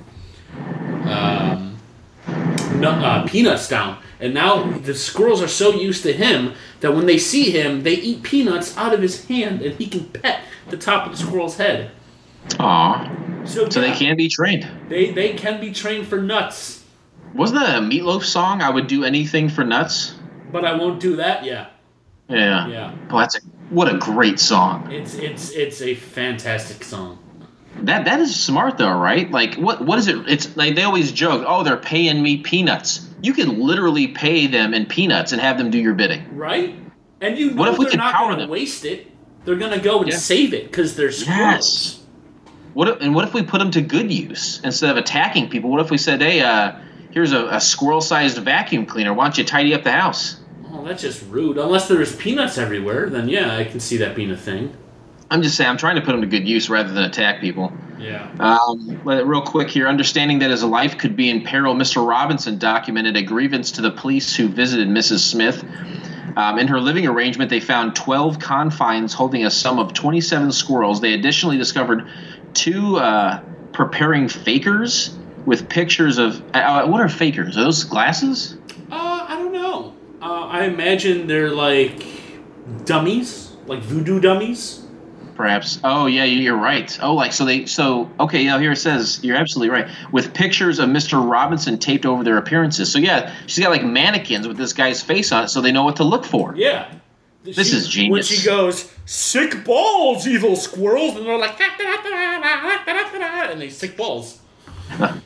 um, 1.09 1.79
nut, 2.81 3.03
uh, 3.05 3.25
peanuts 3.27 3.69
down. 3.69 3.99
And 4.21 4.33
now 4.33 4.71
the 4.79 4.95
squirrels 4.95 5.43
are 5.43 5.49
so 5.49 5.73
used 5.73 6.03
to 6.05 6.13
him 6.13 6.55
that 6.81 6.95
when 6.95 7.07
they 7.07 7.19
see 7.19 7.51
him, 7.51 7.83
they 7.83 7.95
eat 7.95 8.23
peanuts 8.23 8.77
out 8.77 8.95
of 8.95 9.03
his 9.03 9.27
hand, 9.27 9.61
and 9.63 9.75
he 9.75 9.87
can 9.87 10.07
pet 10.07 10.41
the 10.71 10.77
top 10.77 11.07
of 11.07 11.13
the 11.13 11.19
squirrel's 11.19 11.57
head. 11.59 11.91
Aw. 12.59 13.11
So, 13.45 13.69
So 13.69 13.81
they 13.81 13.93
can 13.93 14.17
be 14.17 14.29
trained. 14.29 14.67
they 14.89 15.11
they 15.13 15.35
can 15.35 15.61
be 15.61 15.73
trained 15.73 16.07
for 16.07 16.21
nuts, 16.21 16.85
Wasn't 17.35 17.61
that 17.61 17.77
a 17.77 17.81
Meatloaf 17.81 18.23
song? 18.25 18.63
I 18.63 18.71
would 18.71 18.87
do 18.87 19.05
anything 19.05 19.49
for 19.49 19.65
nuts. 19.65 20.15
but 20.51 20.65
I 20.65 20.73
won't 20.75 20.99
do 21.01 21.17
that. 21.17 21.45
Yeah, 21.45 21.67
Yeah. 22.29 22.67
yeah. 22.69 22.93
Well, 23.11 23.19
that's 23.19 23.37
a 23.37 23.41
what 23.71 23.93
a 23.93 23.99
great 23.99 24.39
song. 24.41 24.91
It's 24.91 25.15
it's 25.15 25.51
it's 25.51 25.83
a 25.83 25.95
fantastic 25.95 26.83
song. 26.85 27.19
That 27.85 28.05
that 28.07 28.21
is 28.21 28.35
smart 28.39 28.79
though, 28.79 28.97
right? 28.99 29.31
Like 29.31 29.55
what 29.57 29.83
what 29.85 29.99
is 29.99 30.09
it? 30.09 30.17
It's 30.29 30.57
like 30.57 30.75
they 30.75 30.83
always 30.83 31.13
joke, 31.13 31.45
oh, 31.47 31.63
they're 31.63 31.77
paying 31.77 32.23
me 32.23 32.39
peanuts. 32.39 33.09
You 33.23 33.33
can 33.33 33.61
literally 33.61 34.09
pay 34.09 34.47
them 34.47 34.75
in 34.75 34.87
peanuts 34.87 35.33
and 35.33 35.41
have 35.41 35.59
them 35.59 35.71
do 35.71 35.79
your 35.79 35.95
bidding. 35.95 36.37
Right? 36.37 36.75
And 37.21 37.39
you 37.39 37.51
know 37.53 37.57
What 37.57 37.73
if 37.73 37.79
we 37.79 37.87
they're 37.87 37.97
not 37.97 38.19
going 38.19 38.35
to 38.37 38.43
them? 38.43 38.51
waste 38.51 38.85
it. 38.85 39.11
They're 39.45 39.57
going 39.57 39.73
to 39.73 39.79
go 39.79 40.01
and 40.01 40.11
Yeah. 40.11 40.17
save 40.17 40.53
it 40.53 40.65
because 40.71 40.97
they're 40.97 41.13
squirrels. 41.13 42.03
What 42.75 42.89
if, 42.89 43.01
and 43.01 43.15
what 43.15 43.27
if 43.27 43.33
we 43.33 43.43
put 43.43 43.59
them 43.59 43.71
to 43.71 43.81
good 43.81 44.13
use 44.13 44.61
instead 44.63 44.91
of 44.91 44.97
attacking 44.99 45.49
people? 45.49 45.71
What 45.71 45.81
if 45.81 45.91
we 45.91 45.97
said, 45.97 46.21
hey, 46.21 46.41
uh, 46.41 46.73
here's 47.11 47.33
a, 47.33 47.47
a 47.47 47.61
squirrel-sized 47.61 48.37
vacuum 48.39 48.85
cleaner. 48.85 49.15
Why 49.15 49.25
don't 49.25 49.39
you 49.39 49.45
tidy 49.45 49.73
up 49.73 49.83
the 49.83 49.93
house? 49.93 50.41
Oh, 50.73 50.85
that's 50.85 51.01
just 51.01 51.25
rude. 51.31 51.57
Unless 51.57 51.89
there's 51.89 52.15
peanuts 52.15 52.59
everywhere, 52.59 53.09
then 53.09 53.29
yeah, 53.31 53.57
I 53.57 53.65
can 53.65 53.81
see 53.81 53.97
that 53.97 54.15
being 54.15 54.31
a 54.31 54.37
thing. 54.37 54.77
I'm 55.31 55.43
just 55.43 55.57
saying, 55.57 55.69
I'm 55.69 55.77
trying 55.77 55.97
to 55.97 56.03
put 56.03 56.13
them 56.13 56.21
to 56.21 56.27
good 56.27 56.47
use 56.47 56.71
rather 56.71 56.93
than 56.93 57.05
attack 57.05 57.41
people. 57.41 57.73
Yeah. 57.99 58.31
Um, 58.39 59.01
real 59.05 59.43
quick 59.43 59.69
here, 59.69 59.89
understanding 59.89 60.39
that 60.41 60.51
his 60.51 60.63
life 60.63 60.99
could 60.99 61.17
be 61.17 61.31
in 61.31 61.43
peril, 61.43 61.75
Mr. 61.75 62.07
Robinson 62.07 62.59
documented 62.59 63.17
a 63.17 63.23
grievance 63.23 63.73
to 63.73 63.83
the 63.83 63.91
police 63.91 64.37
who 64.37 64.49
visited 64.49 64.89
Mrs. 64.89 65.21
Smith. 65.21 65.65
Um, 66.37 66.59
in 66.59 66.69
her 66.69 66.81
living 66.81 67.07
arrangement, 67.07 67.49
they 67.51 67.61
found 67.61 67.97
12 67.97 68.39
confines 68.39 69.15
holding 69.15 69.47
a 69.47 69.51
sum 69.51 69.79
of 69.79 69.95
27 69.95 70.53
squirrels. 70.53 71.01
They 71.01 71.15
additionally 71.15 71.57
discovered 71.57 72.07
two 72.53 72.99
uh, 72.99 73.41
preparing 73.73 74.29
fakers 74.29 75.17
with 75.47 75.69
pictures 75.69 76.19
of. 76.19 76.43
Uh, 76.55 76.87
what 76.87 77.01
are 77.01 77.09
fakers? 77.09 77.57
Are 77.57 77.65
those 77.65 77.85
glasses? 77.85 78.59
Uh, 78.91 79.27
I 79.29 79.37
don't 79.39 79.53
know. 79.53 79.95
Uh, 80.21 80.47
I 80.47 80.65
imagine 80.65 81.27
they're 81.27 81.51
like 81.51 82.05
dummies, 82.85 83.57
like 83.67 83.81
voodoo 83.81 84.21
dummies. 84.21 84.86
Perhaps. 85.37 85.81
Oh 85.85 86.07
yeah, 86.07 86.25
you're 86.25 86.57
right. 86.57 86.97
Oh, 87.03 87.15
like 87.15 87.33
so 87.33 87.45
they 87.45 87.67
so 87.67 88.11
okay. 88.21 88.43
Yeah, 88.43 88.59
here 88.59 88.73
it 88.73 88.77
says 88.77 89.21
you're 89.23 89.37
absolutely 89.37 89.71
right. 89.71 89.89
With 90.13 90.33
pictures 90.35 90.79
of 90.79 90.89
Mr. 90.89 91.31
Robinson 91.31 91.79
taped 91.79 92.07
over 92.07 92.25
their 92.25 92.39
appearances. 92.39 92.91
So 92.91 92.99
yeah, 92.99 93.35
she's 93.47 93.63
got 93.63 93.71
like 93.71 93.85
mannequins 93.85 94.49
with 94.49 94.57
this 94.57 94.73
guy's 94.73 95.03
face 95.03 95.31
on 95.33 95.45
it, 95.45 95.49
so 95.49 95.61
they 95.61 95.73
know 95.73 95.85
what 95.85 95.97
to 95.97 96.05
look 96.05 96.25
for. 96.25 96.55
Yeah. 96.57 96.93
This 97.45 97.71
She- 97.71 97.77
is 97.77 97.89
genius. 97.89 98.31
When 98.31 98.39
she 98.39 98.45
goes, 98.45 98.93
sick 99.05 99.65
balls, 99.65 100.27
evil 100.27 100.57
squirrels, 100.57 101.15
and 101.17 101.27
they're 101.27 101.39
like, 101.39 101.61
and 101.61 103.61
they 103.61 103.71
sick 103.71 103.97
balls. 103.97 104.41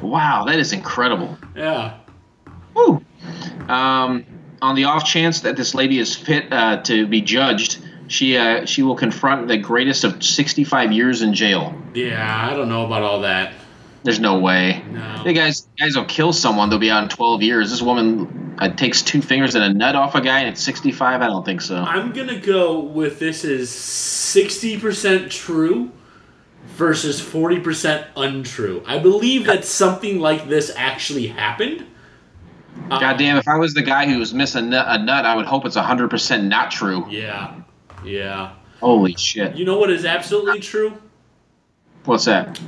Wow, 0.00 0.44
that 0.46 0.58
is 0.58 0.72
incredible. 0.72 1.36
Yeah. 1.54 1.98
Woo. 2.74 3.04
Um, 3.68 4.24
on 4.62 4.74
the 4.74 4.84
off 4.84 5.04
chance 5.04 5.40
that 5.40 5.56
this 5.56 5.74
lady 5.74 5.98
is 5.98 6.16
fit 6.16 6.50
uh, 6.52 6.78
to 6.84 7.06
be 7.06 7.20
judged, 7.20 7.78
she 8.10 8.36
uh, 8.36 8.66
she 8.66 8.82
will 8.82 8.96
confront 8.96 9.46
the 9.46 9.56
greatest 9.56 10.02
of 10.02 10.22
65 10.22 10.90
years 10.90 11.22
in 11.22 11.32
jail. 11.32 11.80
Yeah, 11.94 12.48
I 12.50 12.54
don't 12.56 12.68
know 12.68 12.84
about 12.84 13.02
all 13.02 13.20
that. 13.20 13.54
There's 14.02 14.18
no 14.18 14.40
way. 14.40 14.82
No. 14.90 15.00
Hey 15.22 15.32
guys, 15.32 15.68
guys 15.78 15.94
will 15.94 16.06
kill 16.06 16.32
someone. 16.32 16.70
They'll 16.70 16.80
be 16.80 16.90
out 16.90 17.04
in 17.04 17.08
12 17.08 17.42
years. 17.42 17.70
This 17.70 17.80
woman 17.80 18.56
uh, 18.58 18.70
takes 18.70 19.02
two 19.02 19.22
fingers 19.22 19.54
and 19.54 19.62
a 19.62 19.72
nut 19.72 19.94
off 19.94 20.16
a 20.16 20.20
guy, 20.20 20.40
and 20.40 20.48
it's 20.48 20.62
65. 20.62 21.22
I 21.22 21.26
don't 21.26 21.44
think 21.44 21.60
so. 21.60 21.76
I'm 21.76 22.12
gonna 22.12 22.40
go 22.40 22.80
with 22.80 23.20
this 23.20 23.44
is 23.44 23.70
sixty 23.70 24.78
percent 24.78 25.30
true 25.30 25.92
versus 26.76 27.20
forty 27.20 27.60
percent 27.60 28.08
untrue. 28.16 28.82
I 28.88 28.98
believe 28.98 29.46
that 29.46 29.64
something 29.64 30.18
like 30.18 30.48
this 30.48 30.72
actually 30.74 31.28
happened. 31.28 31.86
God 32.88 33.18
damn! 33.18 33.36
If 33.36 33.46
I 33.46 33.56
was 33.56 33.74
the 33.74 33.82
guy 33.82 34.08
who 34.08 34.18
was 34.18 34.34
missing 34.34 34.74
a 34.74 34.98
nut, 34.98 35.26
I 35.26 35.36
would 35.36 35.46
hope 35.46 35.64
it's 35.64 35.76
100 35.76 36.10
percent 36.10 36.44
not 36.44 36.72
true. 36.72 37.06
Yeah, 37.08 37.54
yeah. 38.04 38.52
Holy 38.80 39.14
shit! 39.14 39.56
You 39.56 39.64
know 39.64 39.78
what 39.78 39.90
is 39.90 40.04
absolutely 40.04 40.60
true? 40.60 40.94
What's 42.04 42.24
that? 42.24 42.58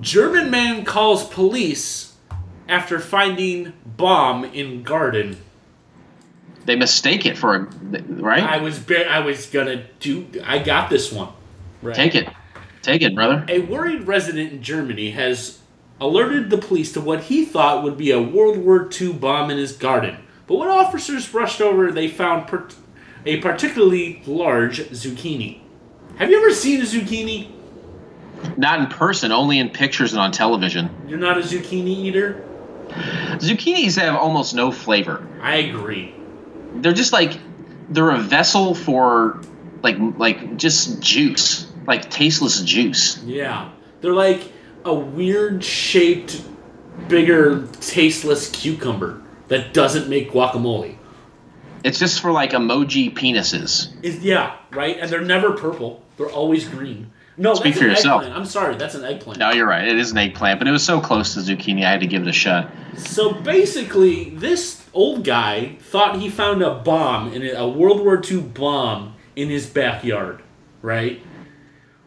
German 0.00 0.50
man 0.50 0.84
calls 0.84 1.24
police 1.28 2.14
after 2.68 2.98
finding 2.98 3.72
bomb 3.84 4.44
in 4.44 4.82
garden. 4.82 5.36
They 6.64 6.76
mistake 6.76 7.26
it 7.26 7.36
for 7.36 7.54
a 7.56 8.02
right. 8.06 8.42
I 8.42 8.58
was 8.58 8.78
bar- 8.78 9.08
I 9.08 9.20
was 9.20 9.46
gonna 9.46 9.84
do. 10.00 10.26
I 10.44 10.58
got 10.58 10.90
this 10.90 11.12
one. 11.12 11.28
Right. 11.82 11.94
Take 11.94 12.14
it, 12.14 12.28
take 12.82 13.02
it, 13.02 13.14
brother. 13.14 13.44
A 13.48 13.60
worried 13.60 14.06
resident 14.06 14.52
in 14.52 14.62
Germany 14.62 15.10
has 15.12 15.58
alerted 16.00 16.50
the 16.50 16.58
police 16.58 16.92
to 16.92 17.00
what 17.00 17.24
he 17.24 17.44
thought 17.44 17.82
would 17.82 17.96
be 17.96 18.10
a 18.10 18.20
World 18.20 18.58
War 18.58 18.88
II 19.00 19.14
bomb 19.14 19.50
in 19.50 19.58
his 19.58 19.72
garden. 19.72 20.16
But 20.46 20.56
when 20.56 20.68
officers 20.68 21.32
rushed 21.34 21.60
over, 21.60 21.90
they 21.90 22.08
found 22.08 22.46
per- 22.46 22.68
a 23.28 23.36
particularly 23.40 24.22
large 24.26 24.80
zucchini. 24.88 25.60
Have 26.16 26.30
you 26.30 26.38
ever 26.38 26.52
seen 26.52 26.80
a 26.80 26.84
zucchini? 26.84 27.50
Not 28.56 28.80
in 28.80 28.86
person, 28.86 29.32
only 29.32 29.58
in 29.58 29.68
pictures 29.68 30.12
and 30.12 30.20
on 30.20 30.32
television. 30.32 30.88
You're 31.06 31.18
not 31.18 31.36
a 31.36 31.42
zucchini 31.42 31.88
eater? 31.88 32.42
Zucchinis 32.88 34.00
have 34.00 34.16
almost 34.16 34.54
no 34.54 34.72
flavor. 34.72 35.26
I 35.42 35.56
agree. 35.56 36.14
They're 36.76 36.94
just 36.94 37.12
like 37.12 37.38
they're 37.90 38.10
a 38.10 38.18
vessel 38.18 38.74
for 38.74 39.42
like 39.82 39.96
like 40.16 40.56
just 40.56 41.00
juice, 41.02 41.70
like 41.86 42.10
tasteless 42.10 42.62
juice. 42.62 43.22
Yeah. 43.24 43.70
They're 44.00 44.14
like 44.14 44.50
a 44.86 44.94
weird 44.94 45.62
shaped, 45.62 46.42
bigger, 47.08 47.66
tasteless 47.80 48.50
cucumber 48.50 49.20
that 49.48 49.74
doesn't 49.74 50.08
make 50.08 50.30
guacamole. 50.30 50.97
It's 51.84 51.98
just 51.98 52.20
for 52.20 52.32
like 52.32 52.50
emoji 52.52 53.14
penises. 53.14 53.92
Is 54.02 54.18
yeah, 54.20 54.56
right? 54.72 54.96
And 54.98 55.10
they're 55.10 55.20
never 55.20 55.52
purple. 55.52 56.02
They're 56.16 56.30
always 56.30 56.68
green. 56.68 57.10
No, 57.36 57.54
Speak 57.54 57.76
for 57.76 57.84
an 57.84 57.90
yourself. 57.90 58.22
eggplant. 58.22 58.40
I'm 58.40 58.46
sorry, 58.46 58.74
that's 58.74 58.96
an 58.96 59.04
eggplant. 59.04 59.38
No, 59.38 59.52
you're 59.52 59.68
right. 59.68 59.86
It 59.86 59.96
is 59.96 60.10
an 60.10 60.18
eggplant, 60.18 60.58
but 60.58 60.66
it 60.66 60.72
was 60.72 60.84
so 60.84 61.00
close 61.00 61.34
to 61.34 61.40
zucchini, 61.40 61.84
I 61.84 61.90
had 61.92 62.00
to 62.00 62.08
give 62.08 62.22
it 62.22 62.28
a 62.28 62.32
shot. 62.32 62.68
So 62.96 63.32
basically, 63.32 64.30
this 64.30 64.84
old 64.92 65.22
guy 65.24 65.76
thought 65.80 66.16
he 66.18 66.28
found 66.30 66.62
a 66.62 66.74
bomb 66.74 67.32
in 67.32 67.44
a, 67.56 67.68
World 67.68 68.00
War 68.00 68.20
II 68.28 68.40
bomb 68.40 69.14
in 69.36 69.48
his 69.50 69.66
backyard, 69.66 70.42
right? 70.82 71.22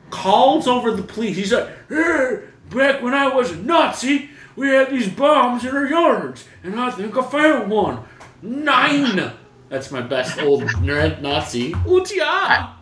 Calls 0.09 0.67
over 0.67 0.91
the 0.91 1.03
police. 1.03 1.37
He's 1.37 1.53
like, 1.53 1.69
"Hey, 1.87 2.41
back 2.69 3.01
when 3.01 3.13
I 3.13 3.33
was 3.33 3.51
a 3.51 3.55
Nazi, 3.55 4.29
we 4.57 4.67
had 4.67 4.89
these 4.89 5.07
bombs 5.07 5.63
in 5.63 5.73
our 5.73 5.85
yards, 5.87 6.45
and 6.61 6.77
I 6.77 6.91
think 6.91 7.15
I 7.17 7.21
found 7.21 7.71
one. 7.71 8.03
Nine. 8.41 9.31
That's 9.71 9.89
my 9.89 10.01
best 10.01 10.37
old 10.41 10.63
nerd 10.63 11.21
Nazi. 11.21 11.71
Utia. 11.71 12.73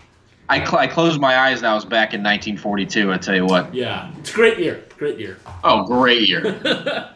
I, 0.51 0.65
cl- 0.65 0.79
I 0.79 0.87
closed 0.87 1.21
my 1.21 1.37
eyes 1.37 1.59
and 1.59 1.67
I 1.67 1.75
was 1.75 1.85
back 1.85 2.15
in 2.15 2.23
1942. 2.23 3.13
I 3.13 3.17
tell 3.17 3.35
you 3.35 3.45
what. 3.45 3.71
Yeah, 3.75 4.11
it's 4.17 4.31
a 4.31 4.33
great 4.33 4.57
year. 4.57 4.83
Great 4.97 5.19
year. 5.19 5.37
Oh, 5.63 5.85
great 5.85 6.27
year. 6.27 7.13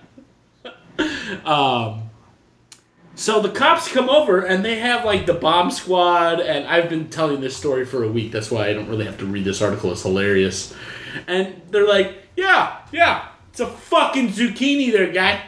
um, 1.43 2.07
So 3.15 3.41
the 3.41 3.49
cops 3.49 3.91
come 3.91 4.09
over 4.11 4.45
and 4.45 4.63
they 4.63 4.75
have 4.77 5.05
like 5.05 5.25
the 5.25 5.33
bomb 5.33 5.71
squad, 5.71 6.39
and 6.39 6.67
I've 6.67 6.87
been 6.87 7.09
telling 7.09 7.41
this 7.41 7.57
story 7.57 7.83
for 7.83 8.03
a 8.03 8.07
week. 8.07 8.31
That's 8.31 8.51
why 8.51 8.67
I 8.67 8.73
don't 8.73 8.87
really 8.87 9.05
have 9.05 9.17
to 9.17 9.25
read 9.25 9.43
this 9.43 9.59
article. 9.59 9.91
It's 9.91 10.03
hilarious. 10.03 10.75
And 11.27 11.61
they're 11.71 11.87
like, 11.87 12.15
"Yeah, 12.35 12.77
yeah, 12.91 13.29
it's 13.49 13.59
a 13.59 13.67
fucking 13.67 14.29
zucchini 14.29 14.91
there, 14.91 15.11
guy." 15.11 15.41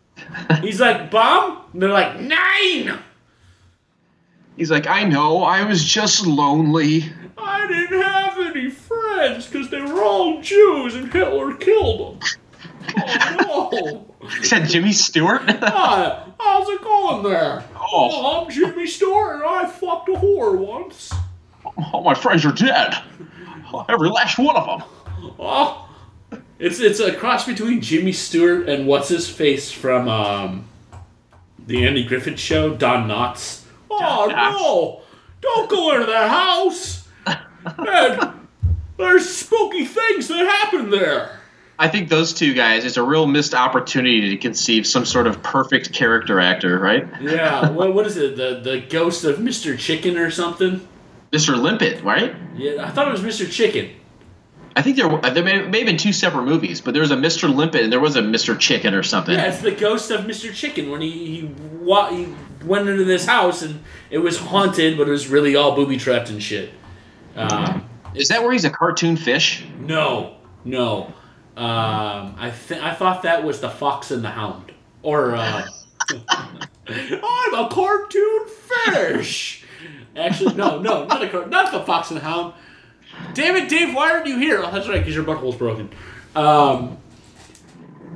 He's 0.62 0.80
like, 0.80 1.10
"Bomb?" 1.10 1.64
And 1.74 1.82
they're 1.82 1.90
like, 1.90 2.18
nine. 2.20 2.98
He's 4.58 4.72
like, 4.72 4.88
I 4.88 5.04
know, 5.04 5.44
I 5.44 5.64
was 5.64 5.84
just 5.84 6.26
lonely. 6.26 7.04
I 7.38 7.68
didn't 7.68 8.02
have 8.02 8.38
any 8.38 8.68
friends 8.68 9.46
because 9.46 9.70
they 9.70 9.80
were 9.80 10.02
all 10.02 10.42
Jews 10.42 10.96
and 10.96 11.12
Hitler 11.12 11.54
killed 11.54 12.20
them. 12.20 12.28
Oh 12.98 14.04
no! 14.20 14.28
Is 14.42 14.50
that 14.50 14.68
Jimmy 14.68 14.92
Stewart? 14.92 15.42
Hi, 15.46 16.26
how's 16.40 16.68
it 16.70 16.82
going 16.82 17.22
there? 17.22 17.62
Oh. 17.76 18.42
I'm 18.42 18.50
Jimmy 18.50 18.88
Stewart 18.88 19.36
and 19.36 19.44
I 19.44 19.66
fucked 19.66 20.08
a 20.08 20.12
whore 20.14 20.58
once. 20.58 21.12
All 21.92 22.02
my 22.02 22.14
friends 22.14 22.44
are 22.44 22.50
dead. 22.50 23.00
Every 23.88 24.08
last 24.08 24.38
one 24.38 24.56
of 24.56 24.66
them. 24.66 24.88
Oh, 25.38 25.88
it's 26.58 26.80
it's 26.80 26.98
a 26.98 27.14
cross 27.14 27.46
between 27.46 27.80
Jimmy 27.80 28.12
Stewart 28.12 28.68
and 28.68 28.88
what's 28.88 29.08
his 29.08 29.30
face 29.30 29.70
from 29.70 30.08
um, 30.08 30.68
the 31.64 31.86
Andy 31.86 32.02
Griffith 32.02 32.40
Show, 32.40 32.74
Don 32.74 33.06
Knotts. 33.06 33.66
Oh 33.90 34.26
no! 34.30 35.02
Don't 35.40 35.70
go 35.70 35.94
into 35.94 36.06
that 36.06 36.28
house. 36.30 37.08
Man, 37.78 38.48
there's 38.96 39.28
spooky 39.28 39.84
things 39.84 40.28
that 40.28 40.38
happen 40.46 40.90
there. 40.90 41.38
I 41.80 41.86
think 41.88 42.08
those 42.08 42.32
two 42.34 42.54
guys, 42.54 42.84
it's 42.84 42.96
a 42.96 43.02
real 43.02 43.26
missed 43.26 43.54
opportunity 43.54 44.30
to 44.30 44.36
conceive 44.36 44.84
some 44.86 45.04
sort 45.04 45.28
of 45.28 45.42
perfect 45.44 45.92
character 45.92 46.40
actor, 46.40 46.78
right? 46.78 47.06
Yeah, 47.20 47.70
what, 47.70 47.94
what 47.94 48.06
is 48.06 48.16
it? 48.16 48.36
The 48.36 48.60
the 48.60 48.80
ghost 48.80 49.24
of 49.24 49.36
Mr. 49.38 49.78
Chicken 49.78 50.16
or 50.16 50.30
something? 50.30 50.86
Mr. 51.32 51.60
Limpet, 51.60 52.02
right? 52.02 52.34
Yeah, 52.56 52.86
I 52.86 52.90
thought 52.90 53.08
it 53.08 53.12
was 53.12 53.20
Mr. 53.20 53.50
Chicken. 53.50 53.90
I 54.74 54.82
think 54.82 54.96
there, 54.96 55.08
there 55.32 55.44
may, 55.44 55.66
may 55.66 55.78
have 55.78 55.86
been 55.86 55.96
two 55.96 56.12
separate 56.12 56.44
movies, 56.44 56.80
but 56.80 56.94
there 56.94 57.00
was 57.02 57.10
a 57.10 57.16
Mr. 57.16 57.52
Limpet 57.52 57.82
and 57.82 57.92
there 57.92 58.00
was 58.00 58.16
a 58.16 58.22
Mr. 58.22 58.58
Chicken 58.58 58.94
or 58.94 59.02
something. 59.02 59.34
Yeah, 59.34 59.46
it's 59.48 59.60
the 59.60 59.72
ghost 59.72 60.10
of 60.10 60.20
Mr. 60.22 60.54
Chicken 60.54 60.90
when 60.90 61.00
he 61.00 61.10
he, 61.40 61.50
wa- 61.80 62.10
he 62.10 62.28
went 62.64 62.88
into 62.88 63.04
this 63.04 63.24
house 63.26 63.62
and 63.62 63.82
it 64.10 64.18
was 64.18 64.38
haunted, 64.38 64.96
but 64.98 65.08
it 65.08 65.10
was 65.10 65.28
really 65.28 65.56
all 65.56 65.74
booby 65.74 65.96
trapped 65.96 66.30
and 66.30 66.42
shit. 66.42 66.70
Um, 67.36 67.88
Is 68.14 68.28
that 68.28 68.42
where 68.42 68.52
he's 68.52 68.64
a 68.64 68.70
cartoon 68.70 69.16
fish? 69.16 69.64
no, 69.80 70.36
no. 70.64 71.12
Um, 71.56 72.36
I 72.38 72.52
th- 72.68 72.80
I 72.80 72.94
thought 72.94 73.22
that 73.24 73.42
was 73.42 73.60
the 73.60 73.68
Fox 73.70 74.12
and 74.12 74.22
the 74.22 74.30
Hound, 74.30 74.70
or 75.02 75.34
uh, 75.34 75.66
I'm 76.88 77.54
a 77.54 77.68
cartoon 77.68 78.46
fish. 78.46 79.64
Actually, 80.16 80.54
no, 80.54 80.78
no, 80.80 81.04
not 81.06 81.20
a 81.22 81.28
car- 81.28 81.46
not 81.46 81.72
the 81.72 81.80
Fox 81.80 82.10
and 82.12 82.20
the 82.20 82.24
Hound. 82.24 82.54
Damn 83.34 83.56
it, 83.56 83.68
Dave! 83.68 83.92
Why 83.92 84.12
aren't 84.12 84.26
you 84.28 84.38
here? 84.38 84.62
Oh, 84.64 84.70
that's 84.70 84.88
right, 84.88 84.98
because 85.00 85.16
your 85.16 85.24
butthole's 85.24 85.56
broken. 85.56 85.90
Um, 86.36 86.98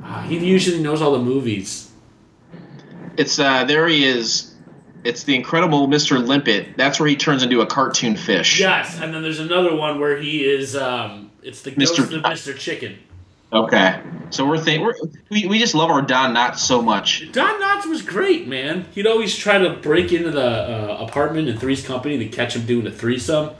ah, 0.03 0.25
he 0.27 0.37
usually 0.37 0.81
knows 0.81 1.01
all 1.01 1.11
the 1.11 1.19
movies. 1.19 1.91
It's 3.17 3.39
uh, 3.39 3.65
there 3.65 3.87
he 3.87 4.05
is. 4.05 4.55
It's 5.03 5.23
the 5.23 5.35
incredible 5.35 5.87
Mr. 5.87 6.25
Limpet. 6.25 6.77
That's 6.77 6.99
where 6.99 7.09
he 7.09 7.15
turns 7.15 7.43
into 7.43 7.61
a 7.61 7.65
cartoon 7.65 8.15
fish. 8.15 8.59
Yes, 8.59 8.99
and 9.01 9.13
then 9.13 9.21
there's 9.21 9.39
another 9.39 9.75
one 9.75 9.99
where 9.99 10.17
he 10.17 10.45
is. 10.45 10.75
Um, 10.75 11.31
it's 11.41 11.61
the 11.61 11.71
ghost 11.71 11.95
Mr. 11.95 12.17
of 12.17 12.23
Mr. 12.23 12.57
Chicken. 12.57 12.97
Okay. 13.51 14.01
So 14.31 14.47
we're 14.47 14.57
think 14.57 14.81
we're, 14.81 14.95
we 15.29 15.45
we 15.45 15.59
just 15.59 15.75
love 15.75 15.91
our 15.91 16.01
Don 16.01 16.33
Knotts 16.33 16.57
so 16.57 16.81
much. 16.81 17.31
Don 17.31 17.61
Knotts 17.61 17.85
was 17.85 18.01
great, 18.01 18.47
man. 18.47 18.85
He'd 18.95 19.05
always 19.05 19.35
try 19.35 19.59
to 19.59 19.75
break 19.75 20.11
into 20.11 20.31
the 20.31 20.41
uh, 20.41 21.05
apartment 21.07 21.47
in 21.47 21.57
Three's 21.57 21.85
Company 21.85 22.17
to 22.17 22.27
catch 22.27 22.55
him 22.55 22.65
doing 22.65 22.87
a 22.87 22.91
threesome. 22.91 23.51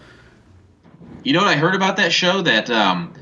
You 1.24 1.34
know 1.34 1.40
what 1.40 1.50
I 1.50 1.56
heard 1.56 1.76
about 1.76 1.98
that 1.98 2.12
show? 2.12 2.42
That 2.42 2.72
um, 2.72 3.14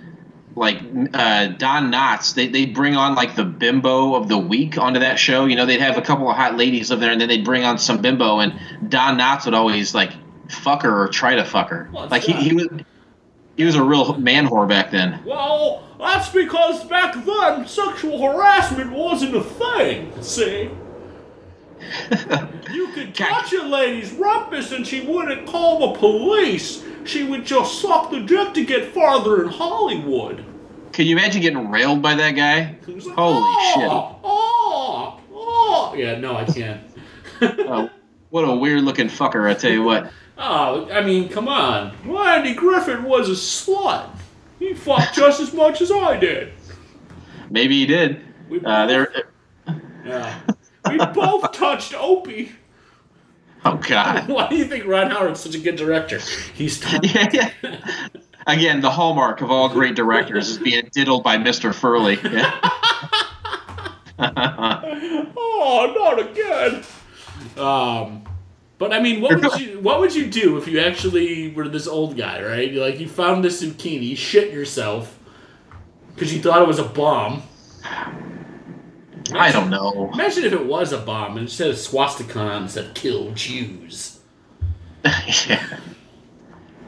like 0.55 0.79
uh, 1.13 1.47
Don 1.47 1.91
Knotts, 1.91 2.33
they 2.33 2.47
they 2.47 2.65
bring 2.65 2.95
on 2.95 3.15
like 3.15 3.35
the 3.35 3.45
bimbo 3.45 4.15
of 4.15 4.27
the 4.27 4.37
week 4.37 4.77
onto 4.77 4.99
that 4.99 5.17
show. 5.19 5.45
You 5.45 5.55
know, 5.55 5.65
they'd 5.65 5.79
have 5.79 5.97
a 5.97 6.01
couple 6.01 6.29
of 6.29 6.35
hot 6.35 6.57
ladies 6.57 6.89
live 6.89 6.99
there, 6.99 7.11
and 7.11 7.21
then 7.21 7.29
they'd 7.29 7.45
bring 7.45 7.63
on 7.63 7.77
some 7.77 8.01
bimbo, 8.01 8.39
and 8.39 8.53
Don 8.89 9.17
Knotts 9.17 9.45
would 9.45 9.53
always 9.53 9.95
like 9.95 10.11
fuck 10.49 10.83
her 10.83 11.03
or 11.03 11.07
try 11.07 11.35
to 11.35 11.45
fuck 11.45 11.69
her. 11.69 11.87
What's 11.91 12.11
like 12.11 12.23
he, 12.23 12.33
he 12.33 12.53
was 12.53 12.67
he 13.55 13.63
was 13.63 13.75
a 13.75 13.83
real 13.83 14.17
man 14.17 14.47
whore 14.47 14.67
back 14.67 14.91
then. 14.91 15.21
Well, 15.25 15.87
that's 15.99 16.29
because 16.29 16.83
back 16.85 17.13
then 17.25 17.67
sexual 17.67 18.21
harassment 18.21 18.91
wasn't 18.91 19.35
a 19.35 19.43
thing. 19.43 20.21
See. 20.21 20.71
You 22.71 22.87
could 22.93 23.13
touch 23.13 23.51
a 23.53 23.63
lady's 23.63 24.13
rumpus 24.13 24.71
and 24.71 24.87
she 24.87 25.01
wouldn't 25.01 25.45
call 25.47 25.91
the 25.91 25.99
police. 25.99 26.83
She 27.05 27.23
would 27.23 27.45
just 27.45 27.81
suck 27.81 28.11
the 28.11 28.19
dick 28.21 28.53
to 28.53 28.65
get 28.65 28.93
farther 28.93 29.43
in 29.43 29.49
Hollywood. 29.49 30.45
Can 30.93 31.05
you 31.05 31.15
imagine 31.15 31.41
getting 31.41 31.69
railed 31.69 32.01
by 32.01 32.15
that 32.15 32.31
guy? 32.31 32.75
Like, 32.85 33.03
Holy 33.15 33.39
oh, 33.39 34.19
Oh, 34.23 35.19
oh. 35.33 35.93
Yeah, 35.95 36.19
no, 36.19 36.35
I 36.35 36.45
can't. 36.45 36.81
Oh, 37.41 37.89
what 38.29 38.43
a 38.43 38.55
weird 38.55 38.83
looking 38.83 39.07
fucker! 39.07 39.49
I 39.49 39.53
tell 39.55 39.71
you 39.71 39.83
what. 39.83 40.11
Oh, 40.37 40.89
I 40.91 41.01
mean, 41.01 41.27
come 41.27 41.47
on. 41.47 41.95
Well, 42.05 42.23
Andy 42.23 42.53
Griffith 42.53 43.01
was 43.01 43.29
a 43.29 43.33
slut. 43.33 44.09
He 44.59 44.73
fucked 44.73 45.15
just 45.15 45.39
as 45.39 45.53
much 45.53 45.81
as 45.81 45.91
I 45.91 46.17
did. 46.17 46.53
Maybe 47.49 47.79
he 47.79 47.85
did. 47.85 48.21
We 48.47 48.61
Uh, 48.63 48.85
there. 48.85 49.11
Uh, 49.67 49.73
yeah. 50.05 50.39
we 50.89 50.97
both 50.97 51.51
touched 51.51 51.93
Opie. 51.95 52.51
Oh 53.65 53.75
God. 53.75 54.27
Why 54.27 54.47
do 54.49 54.55
you 54.55 54.65
think 54.65 54.87
Ron 54.87 55.11
Howard's 55.11 55.39
such 55.39 55.53
a 55.53 55.59
good 55.59 55.75
director? 55.75 56.19
He's 56.55 56.79
touched. 56.81 57.13
Yeah, 57.13 57.29
yeah. 57.61 58.07
Again, 58.47 58.81
the 58.81 58.89
hallmark 58.89 59.41
of 59.41 59.51
all 59.51 59.69
great 59.69 59.95
directors 59.95 60.49
is 60.49 60.57
being 60.57 60.89
diddled 60.91 61.23
by 61.23 61.37
Mr. 61.37 61.71
Furley. 61.71 62.17
Yeah. 62.23 62.59
oh, 65.37 65.93
not 65.95 66.19
again. 66.19 66.83
Um, 67.55 68.23
but 68.79 68.93
I 68.93 68.99
mean, 68.99 69.21
what 69.21 69.39
would 69.39 69.59
you 69.59 69.79
what 69.79 69.99
would 69.99 70.15
you 70.15 70.25
do 70.25 70.57
if 70.57 70.67
you 70.67 70.79
actually 70.79 71.51
were 71.51 71.67
this 71.67 71.87
old 71.87 72.17
guy, 72.17 72.41
right? 72.43 72.73
Like 72.73 72.99
you 72.99 73.07
found 73.07 73.43
this 73.43 73.61
zucchini, 73.63 74.09
you 74.09 74.15
shit 74.15 74.51
yourself 74.51 75.19
because 76.15 76.33
you 76.33 76.41
thought 76.41 76.63
it 76.63 76.67
was 76.67 76.79
a 76.79 76.83
bomb. 76.83 77.43
I 79.33 79.51
don't 79.51 79.69
know. 79.69 80.09
Imagine 80.13 80.43
if 80.45 80.53
it 80.53 80.65
was 80.65 80.91
a 80.93 80.97
bomb 80.97 81.37
and 81.37 81.47
it 81.47 81.51
said 81.51 81.69
a 81.71 81.75
swastika 81.75 82.39
it 82.39 82.61
and 82.63 82.71
said 82.71 82.93
"Kill 82.95 83.31
Jews." 83.31 84.19
yeah. 85.05 85.79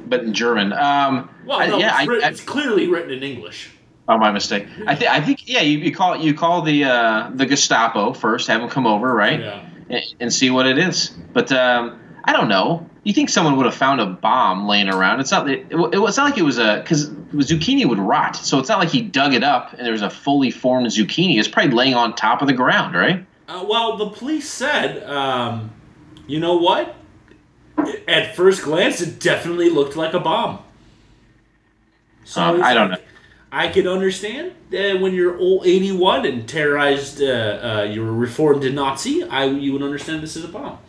But 0.06 0.24
in 0.26 0.34
German. 0.34 0.74
Um, 0.74 1.30
Well, 1.46 1.60
I- 1.60 1.66
yeah, 1.78 2.02
it's, 2.02 2.10
I, 2.24 2.28
I, 2.28 2.30
it's 2.30 2.41
clearly 2.41 2.88
written 2.88 3.12
in 3.12 3.24
English. 3.24 3.72
oh 4.10 4.18
my 4.18 4.32
mistake. 4.32 4.68
I 4.86 4.96
think 4.96 5.10
I 5.10 5.22
think 5.22 5.48
yeah. 5.48 5.62
You, 5.62 5.78
you 5.80 5.94
call 5.96 6.18
you 6.18 6.34
call 6.34 6.62
the 6.62 6.84
uh, 6.84 7.32
the 7.34 7.46
Gestapo 7.46 8.12
first. 8.14 8.48
Have 8.50 8.60
them 8.62 8.70
come 8.70 8.86
over, 8.86 9.14
right? 9.14 9.39
Yeah. 9.39 9.66
and, 9.89 10.04
and 10.20 10.34
see 10.34 10.50
what 10.50 10.68
it 10.68 10.78
is. 10.78 11.12
But 11.32 11.52
um, 11.54 12.00
I 12.26 12.34
don't 12.34 12.50
know. 12.50 12.89
You 13.04 13.14
think 13.14 13.30
someone 13.30 13.58
would 13.58 13.66
have 13.66 13.76
found 13.76 13.99
a 13.99 14.06
bomb 14.06 14.66
laying 14.68 14.88
around? 14.88 15.20
It's 15.20 15.32
not. 15.32 15.49
It, 15.49 15.68
it, 15.70 15.76
it's 15.78 16.18
not 16.18 16.24
like 16.30 16.38
it 16.38 16.43
was 16.43 16.58
a 16.58 16.78
because 16.82 17.10
zucchini 17.10 17.86
would 17.88 17.99
rot. 17.99 18.36
So 18.38 18.60
it's 18.60 18.70
not 18.70 18.80
like 18.80 18.89
he 18.89 19.01
dug 19.01 19.34
it 19.34 19.43
up 19.43 19.74
and 19.74 19.82
there 19.86 19.91
was 19.91 20.01
a 20.01 20.10
fully 20.10 20.51
formed 20.51 20.88
zucchini. 20.88 21.38
It's 21.38 21.47
probably 21.47 21.72
laying 21.74 21.95
on 21.95 22.16
top 22.16 22.41
of 22.41 22.47
the 22.47 22.54
ground, 22.54 22.95
right? 22.95 23.26
Uh, 23.47 23.66
well, 23.68 23.97
the 23.97 24.10
police 24.10 24.49
said, 24.49 25.04
um, 25.10 25.70
you 26.28 26.39
know 26.39 26.56
what? 26.56 26.95
At 28.08 28.36
first 28.38 28.64
glance, 28.64 29.01
it 29.01 29.20
definitely 29.20 29.70
looked 29.70 29.97
like 29.97 30.14
a 30.14 30.20
bomb. 30.20 30.60
So 32.24 32.41
Um, 32.41 32.64
I 32.64 32.74
don't 32.74 32.89
like- 32.91 32.99
know. 32.99 33.06
I 33.56 33.68
can 33.68 33.88
understand 33.88 34.54
uh, 34.74 34.97
when 34.97 35.14
you're 35.14 35.38
old 35.38 35.68
81 35.68 36.26
and 36.26 36.47
terrorized, 36.49 37.22
uh, 37.22 37.26
uh, 37.82 37.88
you 37.88 38.01
were 38.04 38.12
reformed 38.12 38.64
Nazi. 38.74 39.24
I 39.24 39.43
you 39.45 39.74
would 39.74 39.84
understand 39.84 40.24
this 40.24 40.36
is 40.36 40.43
a 40.43 40.47
bomb. 40.47 40.80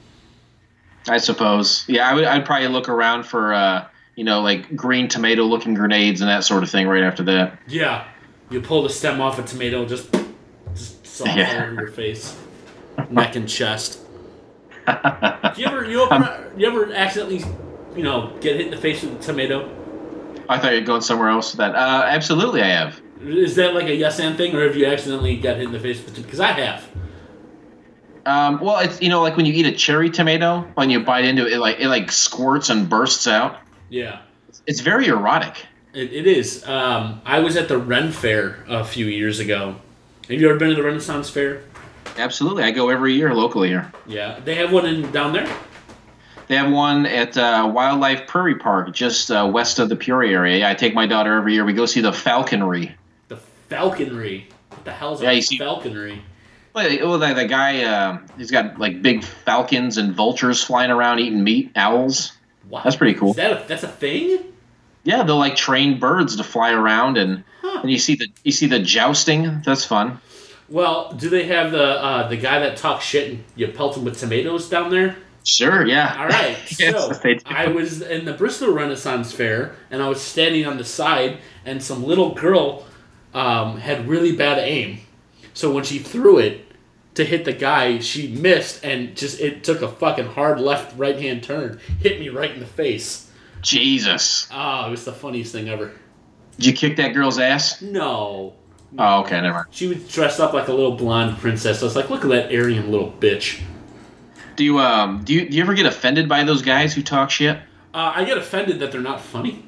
I 1.09 1.19
suppose. 1.19 1.85
Yeah, 1.89 2.09
I 2.09 2.15
would. 2.15 2.25
I'd 2.25 2.45
probably 2.47 2.69
look 2.69 2.89
around 2.89 3.25
for 3.25 3.53
uh, 3.53 3.87
you 4.17 4.25
know 4.25 4.41
like 4.41 4.75
green 4.77 5.09
tomato 5.09 5.43
looking 5.45 5.75
grenades 5.75 6.21
and 6.21 6.31
that 6.31 6.45
sort 6.45 6.63
of 6.63 6.71
thing 6.71 6.87
right 6.89 7.03
after 7.03 7.23
that. 7.25 7.59
Yeah, 7.67 8.07
you 8.51 8.61
pull 8.61 8.83
the 8.83 8.89
stem 8.91 9.21
off 9.21 9.39
a 9.39 9.43
tomato, 9.43 9.85
just 9.85 10.11
just 10.75 11.07
soft 11.07 11.37
Yeah. 11.37 11.65
over 11.65 11.75
your 11.83 11.91
face, 11.91 12.39
neck 13.11 13.37
and 13.37 13.49
chest. 13.49 14.01
you 15.57 15.67
ever 15.67 15.85
you 15.85 16.03
ever 16.11 16.51
you 16.57 16.67
ever 16.67 16.93
accidentally 16.93 17.43
you 17.97 18.03
know 18.03 18.37
get 18.41 18.57
hit 18.57 18.67
in 18.67 18.71
the 18.71 18.77
face 18.77 19.03
with 19.03 19.19
a 19.19 19.23
tomato? 19.23 19.71
I 20.49 20.59
thought 20.59 20.73
you 20.75 20.81
were 20.81 20.87
going 20.87 21.01
somewhere 21.01 21.29
else 21.31 21.53
with 21.53 21.59
that. 21.59 21.75
Uh, 21.75 22.05
absolutely, 22.07 22.63
I 22.63 22.67
have. 22.69 23.01
Is 23.23 23.57
that 23.57 23.75
like 23.75 23.87
a 23.87 23.95
yes 23.95 24.19
and 24.21 24.37
thing, 24.37 24.55
or 24.55 24.63
have 24.67 24.77
you 24.77 24.85
accidentally 24.87 25.37
got 25.37 25.57
hit 25.57 25.65
in 25.67 25.73
the 25.73 25.81
face 25.81 26.05
with 26.05 26.15
Because 26.17 26.41
I 26.41 26.53
have. 26.53 26.87
Um, 28.27 28.61
well, 28.61 28.79
it's 28.79 29.01
you 29.03 29.09
know 29.09 29.22
like 29.22 29.37
when 29.37 29.47
you 29.47 29.53
eat 29.53 29.66
a 29.66 29.72
cherry 29.72 30.11
tomato, 30.11 30.61
when 30.75 30.91
you 30.91 31.01
bite 31.01 31.25
into 31.25 31.47
it, 31.47 31.55
it 31.55 31.59
like 31.59 31.79
it 31.81 31.89
like 31.89 32.11
squirts 32.11 32.70
and 32.70 32.89
bursts 32.89 33.27
out. 33.27 33.59
Yeah. 33.91 34.20
It's 34.66 34.81
very 34.81 35.07
erotic. 35.07 35.66
It, 35.93 36.12
it 36.12 36.27
is. 36.27 36.66
Um, 36.66 37.20
I 37.25 37.41
was 37.41 37.57
at 37.57 37.68
the 37.68 37.79
Ren 37.79 38.11
Fair 38.11 38.64
a 38.68 38.85
few 38.85 39.07
years 39.07 39.41
ago. 39.41 39.77
Have 40.29 40.41
you 40.41 40.49
ever 40.49 40.59
been 40.59 40.70
to 40.70 40.75
the 40.75 40.83
Renaissance 40.83 41.29
Fair? 41.29 41.62
Absolutely, 42.16 42.62
I 42.62 42.70
go 42.70 42.89
every 42.89 43.14
year 43.14 43.35
locally 43.35 43.68
here. 43.68 43.93
Yeah. 44.07 44.41
They 44.41 44.55
have 44.57 44.72
one 44.72 44.87
in 44.87 45.11
down 45.12 45.33
there? 45.33 45.49
They 46.47 46.57
have 46.57 46.70
one 46.70 47.07
at 47.07 47.37
uh, 47.37 47.70
Wildlife 47.75 48.27
Prairie 48.27 48.57
Park, 48.57 48.93
just 48.93 49.31
uh, 49.31 49.49
west 49.53 49.79
of 49.79 49.89
the 49.89 49.97
Peoria 49.97 50.33
area. 50.33 50.59
Yeah, 50.59 50.70
I 50.70 50.75
take 50.75 50.95
my 50.95 51.07
daughter 51.07 51.37
every 51.37 51.55
year. 51.55 51.64
We 51.64 51.72
go 51.72 51.87
see 51.87 52.01
the 52.01 52.12
falconry. 52.12 52.95
The 53.29 53.37
falconry. 53.68 54.49
What 54.68 54.85
the 54.85 54.93
hell's 54.93 55.22
Yeah, 55.22 55.31
a 55.31 55.41
falconry? 55.43 56.22
Well, 56.75 57.18
the, 57.18 57.35
the 57.35 57.47
guy, 57.47 57.85
uh, 57.85 58.18
he's 58.37 58.51
got 58.51 58.79
like 58.79 59.01
big 59.01 59.22
falcons 59.22 59.97
and 59.97 60.12
vultures 60.14 60.62
flying 60.62 60.91
around 60.91 61.20
eating 61.20 61.45
meat, 61.45 61.70
owls. 61.77 62.33
Wow. 62.68 62.83
That's 62.83 62.97
pretty 62.97 63.18
cool. 63.18 63.31
Is 63.31 63.37
that 63.37 63.53
a, 63.53 63.68
that's 63.68 63.85
a 63.85 63.89
thing? 63.89 64.53
Yeah, 65.05 65.22
they'll 65.22 65.39
like 65.39 65.55
train 65.55 66.01
birds 66.01 66.37
to 66.37 66.45
fly 66.45 66.72
around, 66.72 67.18
and 67.18 67.45
Huh. 67.64 67.81
and 67.81 67.91
you 67.91 67.99
see 67.99 68.14
the 68.14 68.29
you 68.43 68.53
see 68.53 68.66
the 68.66 68.79
jousting. 68.79 69.62
That's 69.64 69.85
fun. 69.87 70.20
Well, 70.68 71.12
do 71.12 71.31
they 71.31 71.45
have 71.45 71.72
the 71.72 71.83
uh, 71.83 72.29
the 72.29 72.37
guy 72.37 72.59
that 72.61 72.77
talks 72.77 73.05
shit 73.05 73.31
and 73.31 73.45
you 73.57 73.68
pelt 73.68 73.97
him 73.97 74.05
with 74.05 74.18
tomatoes 74.18 74.68
down 74.68 74.91
there? 74.91 75.16
Sure, 75.45 75.87
yeah. 75.87 76.16
All 76.18 76.27
right. 76.29 76.57
Yes, 76.79 77.20
so. 77.20 77.35
I 77.47 77.68
was 77.68 78.01
in 78.01 78.25
the 78.25 78.33
Bristol 78.33 78.72
Renaissance 78.72 79.33
Fair, 79.33 79.77
and 79.91 80.03
I 80.03 80.09
was 80.09 80.20
standing 80.20 80.66
on 80.66 80.79
the 80.79 80.85
side, 80.85 81.39
and 81.64 81.83
some 81.83 82.03
little 82.05 82.35
girl 82.35 82.87
um, 83.35 83.79
had 83.79 84.09
really 84.09 84.35
bad 84.35 84.59
aim. 84.59 84.99
So 85.53 85.70
when 85.72 85.85
she 85.85 85.99
threw 85.99 86.39
it 86.39 86.64
to 87.15 87.25
hit 87.25 87.45
the 87.45 87.53
guy, 87.53 87.99
she 88.01 88.29
missed, 88.29 88.85
and 88.85 89.17
just 89.17 89.41
it 89.41 89.62
took 89.65 89.83
a 89.83 89.89
fucking 89.89 90.27
hard 90.27 90.61
left 90.61 90.97
right 90.99 91.19
hand 91.19 91.43
turn, 91.43 91.81
hit 92.01 92.19
me 92.21 92.29
right 92.29 92.51
in 92.51 92.61
the 92.61 92.67
face. 92.67 93.31
Jesus, 93.62 94.47
Oh, 94.53 94.87
it 94.89 94.91
was 94.91 95.05
the 95.05 95.12
funniest 95.12 95.53
thing 95.53 95.69
ever. 95.69 95.93
did 96.57 96.67
you 96.67 96.73
kick 96.73 96.97
that 96.97 97.15
girl's 97.15 97.39
ass? 97.39 97.81
No. 97.83 98.55
Oh, 98.99 99.21
okay, 99.21 99.41
never 99.41 99.55
mind. 99.55 99.67
She 99.71 99.87
was 99.89 100.07
dressed 100.12 100.39
up 100.39 100.53
like 100.53 100.69
a 100.69 100.73
little 100.73 100.95
blonde 100.97 101.39
princess. 101.39 101.83
I 101.83 101.85
was 101.87 101.97
like, 101.97 102.11
look 102.11 102.23
at 102.25 102.29
that 102.31 102.55
Aryan 102.55 102.91
little 102.93 103.12
bitch. 103.19 103.61
Do 104.57 104.62
you 104.65 104.79
um 104.79 105.25
do 105.25 105.33
you 105.35 105.49
do 105.49 105.57
you 105.57 105.62
ever 105.65 105.75
get 105.75 105.87
offended 105.87 106.29
by 106.29 106.45
those 106.45 106.62
guys 106.62 106.95
who 106.95 107.03
talk 107.03 107.29
shit? 107.31 107.57
Uh, 107.93 108.12
I 108.15 108.25
get 108.25 108.39
offended 108.39 108.79
that 108.81 108.93
they're 108.93 109.01
not 109.01 109.21
funny. 109.21 109.65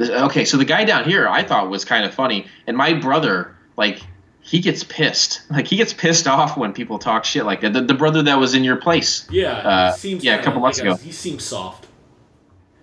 Okay, 0.00 0.44
so 0.46 0.56
the 0.56 0.64
guy 0.64 0.84
down 0.84 1.04
here 1.04 1.28
I 1.28 1.42
thought 1.42 1.68
was 1.68 1.84
kind 1.84 2.04
of 2.04 2.14
funny, 2.14 2.46
and 2.66 2.76
my 2.76 2.94
brother 2.94 3.54
like 3.76 4.00
he 4.44 4.60
gets 4.60 4.84
pissed. 4.84 5.40
Like 5.50 5.66
he 5.66 5.76
gets 5.76 5.94
pissed 5.94 6.28
off 6.28 6.58
when 6.58 6.74
people 6.74 6.98
talk 6.98 7.24
shit 7.24 7.46
like 7.46 7.62
that. 7.62 7.72
The, 7.72 7.80
the 7.80 7.94
brother 7.94 8.22
that 8.24 8.38
was 8.38 8.54
in 8.54 8.62
your 8.62 8.76
place. 8.76 9.26
Yeah, 9.30 9.52
Uh, 9.52 9.92
seems 9.92 10.22
yeah, 10.22 10.38
a 10.38 10.42
couple 10.42 10.60
months 10.60 10.78
ago. 10.78 10.96
He 10.96 11.12
seems 11.12 11.42
soft. 11.42 11.86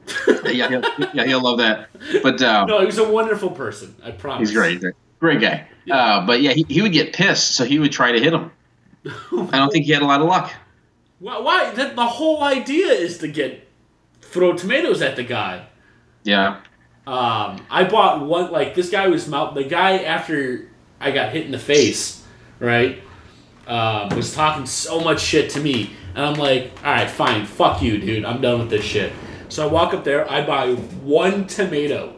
yeah, 0.46 0.68
he'll, 0.68 0.84
yeah, 1.14 1.24
he'll 1.26 1.42
love 1.42 1.60
that. 1.60 1.90
But 2.24 2.42
um, 2.42 2.68
No, 2.68 2.80
he 2.80 2.88
was 2.88 2.98
a 2.98 3.08
wonderful 3.08 3.52
person. 3.52 3.96
I 4.04 4.10
promise. 4.10 4.50
he's 4.50 4.58
great, 4.58 4.82
great, 5.20 5.40
guy. 5.40 5.68
Uh, 5.90 6.26
but 6.26 6.42
yeah, 6.42 6.52
he, 6.54 6.66
he 6.68 6.82
would 6.82 6.94
get 6.94 7.14
pissed, 7.14 7.52
so 7.52 7.64
he 7.64 7.78
would 7.78 7.92
try 7.92 8.12
to 8.12 8.20
hit 8.20 8.34
him. 8.34 8.52
I 9.06 9.58
don't 9.58 9.72
think 9.72 9.86
he 9.86 9.92
had 9.92 10.02
a 10.02 10.06
lot 10.06 10.20
of 10.20 10.28
luck. 10.28 10.52
Why? 11.20 11.40
why? 11.40 11.72
That, 11.76 11.96
the 11.96 12.08
whole 12.08 12.44
idea 12.44 12.88
is 12.88 13.20
to 13.20 13.28
get 13.28 13.68
throw 14.22 14.54
tomatoes 14.54 15.04
at 15.04 15.16
the 15.16 15.24
guy. 15.24 15.68
Yeah. 16.24 16.62
Um, 17.06 17.64
I 17.70 17.88
bought 17.88 18.26
one. 18.26 18.52
Like 18.52 18.74
this 18.74 18.90
guy 18.90 19.08
was 19.10 19.28
mouth. 19.28 19.54
The 19.54 19.64
guy 19.64 20.00
after 20.00 20.71
I 21.02 21.12
got 21.12 21.34
hit 21.34 21.46
in 21.46 21.52
the 21.52 21.60
face, 21.60 22.24
right? 22.60 23.02
Um, 23.68 24.10
was 24.16 24.34
talking 24.34 24.66
so 24.66 25.00
much 25.00 25.22
shit 25.22 25.50
to 25.52 25.60
me, 25.60 25.92
and 26.16 26.26
I'm 26.26 26.36
like, 26.36 26.72
all 26.84 26.92
right, 26.92 27.10
fine, 27.10 27.46
fuck 27.46 27.82
you, 27.82 27.98
dude. 27.98 28.26
I'm 28.26 28.42
done 28.42 28.60
with 28.60 28.70
this 28.70 28.86
shit. 28.86 29.12
So 29.50 29.68
I 29.68 29.72
walk 29.72 29.94
up 29.94 30.06
there. 30.06 30.30
I 30.32 30.46
buy 30.46 30.76
one 30.76 31.46
tomato, 31.48 32.16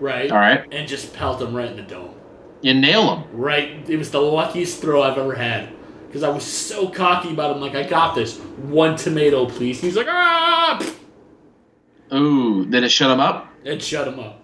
right? 0.00 0.30
All 0.30 0.38
right. 0.38 0.66
And 0.72 0.88
just 0.88 1.12
pelt 1.12 1.42
him 1.42 1.54
right 1.54 1.68
in 1.68 1.76
the 1.76 1.82
dome. 1.82 2.14
You 2.62 2.72
nail 2.72 3.14
him. 3.14 3.24
Right. 3.30 3.88
It 3.90 3.98
was 3.98 4.10
the 4.10 4.22
luckiest 4.22 4.80
throw 4.80 5.02
I've 5.02 5.18
ever 5.18 5.34
had. 5.34 5.68
Because 6.06 6.22
I 6.22 6.30
was 6.30 6.44
so 6.44 6.88
cocky 6.88 7.30
about 7.30 7.54
him. 7.54 7.60
Like, 7.60 7.74
I 7.74 7.82
got 7.82 8.14
this. 8.14 8.38
One 8.38 8.96
tomato, 8.96 9.46
please. 9.46 9.80
He's 9.80 9.96
like, 9.96 10.06
ah! 10.08 10.94
Ooh, 12.14 12.64
did 12.64 12.84
it 12.84 12.88
shut 12.88 13.10
him 13.10 13.20
up? 13.20 13.52
It 13.64 13.82
shut 13.82 14.08
him 14.08 14.18
up. 14.18 14.40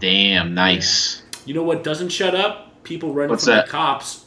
Damn, 0.00 0.54
nice. 0.54 1.22
You 1.46 1.54
know 1.54 1.62
what 1.62 1.82
doesn't 1.82 2.10
shut 2.10 2.34
up? 2.34 2.82
People 2.82 3.14
running 3.14 3.30
What's 3.30 3.44
from 3.44 3.54
that? 3.54 3.66
the 3.66 3.72
cops. 3.72 4.26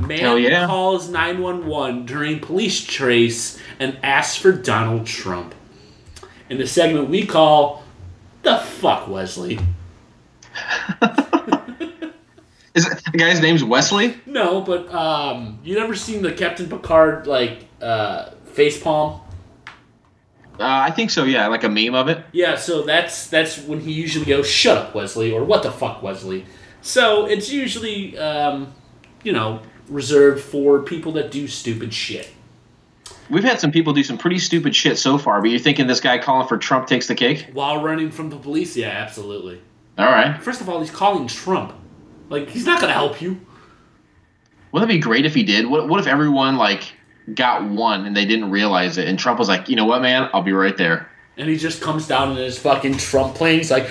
Man 0.00 0.38
yeah. 0.38 0.66
calls 0.66 1.08
911 1.08 2.06
during 2.06 2.40
police 2.40 2.80
chase 2.82 3.58
and 3.78 3.96
asks 4.02 4.36
for 4.36 4.52
Donald 4.52 5.06
Trump. 5.06 5.54
In 6.50 6.58
the 6.58 6.66
segment 6.66 7.08
we 7.08 7.24
call 7.24 7.84
The 8.42 8.58
Fuck 8.58 9.08
Wesley. 9.08 9.58
Is 12.74 12.86
it, 12.86 13.02
the 13.12 13.18
guy's 13.18 13.40
name's 13.40 13.62
Wesley? 13.62 14.16
No, 14.24 14.62
but 14.62 14.92
um, 14.92 15.60
you 15.62 15.78
never 15.78 15.94
seen 15.94 16.22
the 16.22 16.32
Captain 16.32 16.68
Picard, 16.68 17.26
like, 17.26 17.66
uh, 17.82 18.30
face 18.46 18.82
palm? 18.82 19.20
Uh, 20.62 20.86
I 20.86 20.90
think 20.90 21.10
so. 21.10 21.24
Yeah, 21.24 21.48
like 21.48 21.64
a 21.64 21.68
meme 21.68 21.94
of 21.94 22.08
it. 22.08 22.24
Yeah, 22.32 22.56
so 22.56 22.82
that's 22.82 23.28
that's 23.28 23.58
when 23.58 23.80
he 23.80 23.92
usually 23.92 24.24
goes, 24.24 24.48
"Shut 24.48 24.78
up, 24.78 24.94
Wesley," 24.94 25.32
or 25.32 25.44
"What 25.44 25.62
the 25.62 25.72
fuck, 25.72 26.02
Wesley." 26.02 26.44
So 26.80 27.26
it's 27.26 27.50
usually, 27.50 28.18
um, 28.18 28.72
you 29.22 29.32
know, 29.32 29.60
reserved 29.88 30.42
for 30.42 30.80
people 30.80 31.12
that 31.12 31.30
do 31.30 31.46
stupid 31.46 31.92
shit. 31.94 32.30
We've 33.30 33.44
had 33.44 33.60
some 33.60 33.70
people 33.70 33.92
do 33.92 34.02
some 34.02 34.18
pretty 34.18 34.38
stupid 34.38 34.74
shit 34.74 34.98
so 34.98 35.16
far, 35.16 35.40
but 35.40 35.50
you're 35.50 35.60
thinking 35.60 35.86
this 35.86 36.00
guy 36.00 36.18
calling 36.18 36.48
for 36.48 36.58
Trump 36.58 36.86
takes 36.86 37.06
the 37.06 37.14
cake? 37.14 37.48
While 37.52 37.82
running 37.82 38.10
from 38.10 38.30
the 38.30 38.36
police, 38.36 38.76
yeah, 38.76 38.88
absolutely. 38.88 39.60
All 39.96 40.06
right. 40.06 40.42
First 40.42 40.60
of 40.60 40.68
all, 40.68 40.80
he's 40.80 40.90
calling 40.90 41.28
Trump. 41.28 41.72
Like, 42.28 42.48
he's 42.48 42.66
not 42.66 42.80
gonna 42.80 42.92
help 42.92 43.22
you. 43.22 43.40
Wouldn't 44.72 44.90
it 44.90 44.94
be 44.94 45.00
great 45.00 45.24
if 45.24 45.34
he 45.34 45.42
did? 45.44 45.66
What, 45.66 45.88
what 45.88 46.00
if 46.00 46.06
everyone 46.06 46.56
like 46.56 46.92
got 47.34 47.64
one 47.64 48.06
and 48.06 48.16
they 48.16 48.24
didn't 48.24 48.50
realize 48.50 48.98
it, 48.98 49.08
and 49.08 49.18
Trump 49.18 49.38
was 49.38 49.48
like, 49.48 49.68
you 49.68 49.76
know 49.76 49.84
what, 49.84 50.02
man, 50.02 50.28
I'll 50.32 50.42
be 50.42 50.52
right 50.52 50.76
there. 50.76 51.08
And 51.36 51.48
he 51.48 51.56
just 51.56 51.80
comes 51.80 52.06
down 52.06 52.32
in 52.32 52.36
his 52.36 52.58
fucking 52.58 52.98
Trump 52.98 53.34
plane. 53.34 53.58
He's 53.58 53.70
like, 53.70 53.88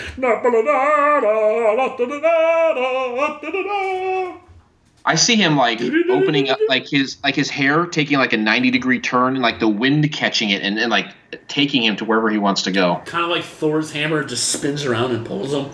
I 5.03 5.15
see 5.15 5.35
him 5.35 5.57
like 5.57 5.81
opening 5.81 6.49
up 6.49 6.59
like 6.69 6.87
his 6.87 7.17
like 7.23 7.35
his 7.35 7.49
hair 7.49 7.87
taking 7.87 8.19
like 8.19 8.33
a 8.33 8.37
90 8.37 8.69
degree 8.69 8.99
turn 8.99 9.33
and 9.33 9.41
like 9.41 9.59
the 9.59 9.67
wind 9.67 10.11
catching 10.11 10.51
it 10.51 10.61
and, 10.61 10.77
and 10.77 10.91
like 10.91 11.07
taking 11.47 11.83
him 11.83 11.95
to 11.95 12.05
wherever 12.05 12.29
he 12.29 12.37
wants 12.37 12.61
to 12.63 12.71
go. 12.71 13.01
kind 13.05 13.23
of 13.23 13.31
like 13.31 13.43
Thor's 13.43 13.91
hammer, 13.91 14.23
just 14.23 14.49
spins 14.49 14.85
around 14.85 15.11
and 15.11 15.25
pulls 15.25 15.51
him. 15.51 15.71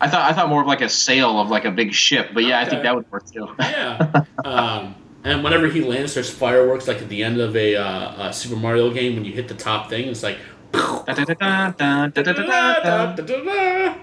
I 0.00 0.08
thought 0.08 0.28
I 0.30 0.34
thought 0.34 0.48
more 0.48 0.62
of 0.62 0.66
like 0.66 0.80
a 0.80 0.88
sail 0.88 1.40
of 1.40 1.48
like 1.48 1.64
a 1.64 1.70
big 1.70 1.92
ship, 1.92 2.30
but 2.34 2.42
yeah, 2.42 2.60
I 2.60 2.68
think 2.68 2.82
that 2.82 2.94
would 2.94 3.10
work 3.12 3.30
too. 3.30 3.48
Yeah. 3.60 4.24
um, 4.44 4.94
and 5.26 5.42
whenever 5.42 5.66
he 5.66 5.82
lands, 5.82 6.14
there's 6.14 6.30
fireworks 6.30 6.86
like 6.86 7.02
at 7.02 7.08
the 7.08 7.24
end 7.24 7.40
of 7.40 7.56
a, 7.56 7.76
uh, 7.76 8.28
a 8.28 8.32
Super 8.32 8.56
Mario 8.56 8.92
game 8.92 9.14
when 9.14 9.24
you 9.24 9.32
hit 9.32 9.48
the 9.48 9.54
top 9.54 9.90
thing. 9.90 10.08
It's 10.08 10.22
like. 10.22 10.38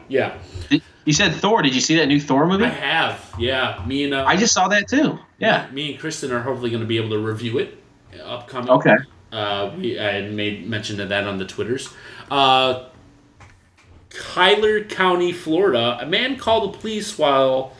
Yeah, 0.10 0.38
You 1.06 1.14
said 1.14 1.34
Thor. 1.34 1.62
Did 1.62 1.76
you 1.76 1.82
see 1.82 1.96
that 1.98 2.08
new 2.08 2.20
Thor 2.20 2.46
movie? 2.46 2.66
I 2.66 2.70
have. 2.70 3.34
Yeah, 3.38 3.84
me 3.86 4.06
and 4.06 4.14
uh, 4.14 4.26
I 4.26 4.36
just 4.36 4.54
saw 4.54 4.68
that 4.70 4.88
too. 4.88 5.20
Yeah. 5.40 5.70
me 5.72 5.92
and 5.92 6.00
Kristen 6.00 6.32
are 6.32 6.42
hopefully 6.42 6.70
going 6.70 6.82
to 6.82 6.88
be 6.88 6.98
able 6.98 7.10
to 7.10 7.20
review 7.20 7.58
it 7.60 7.78
upcoming. 8.22 8.70
Okay. 8.70 8.96
Uh, 9.32 9.72
we 9.78 10.00
I 10.00 10.22
made 10.30 10.68
mention 10.70 11.00
of 11.00 11.10
that 11.10 11.26
on 11.26 11.38
the 11.38 11.46
twitters. 11.46 11.90
Uh, 12.30 12.90
Kyler 14.10 14.88
County, 14.90 15.32
Florida. 15.32 15.98
A 16.00 16.06
man 16.06 16.38
called 16.38 16.74
the 16.74 16.78
police 16.78 17.18
while 17.18 17.74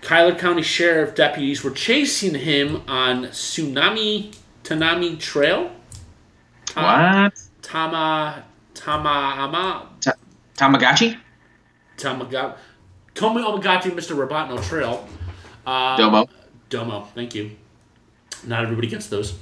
Kyler 0.00 0.38
County 0.38 0.62
Sheriff 0.62 1.14
deputies 1.14 1.62
were 1.62 1.70
chasing 1.70 2.34
him 2.34 2.82
on 2.88 3.26
Tsunami 3.26 4.34
Tanami 4.64 5.18
Trail. 5.18 5.70
What? 6.74 7.40
Tama 7.62 8.44
Tama 8.74 9.88
Ta- 10.00 10.12
Tamagotchi? 10.56 11.18
Tamaga 11.96 12.56
Tomi 13.14 13.42
Omagati 13.42 13.90
Mr. 13.90 14.16
Robotno 14.16 14.62
Trail. 14.66 15.06
Uh, 15.66 15.96
Domo. 15.96 16.28
Domo, 16.70 17.08
thank 17.14 17.34
you. 17.34 17.56
Not 18.46 18.62
everybody 18.62 18.88
gets 18.88 19.08
those. 19.08 19.34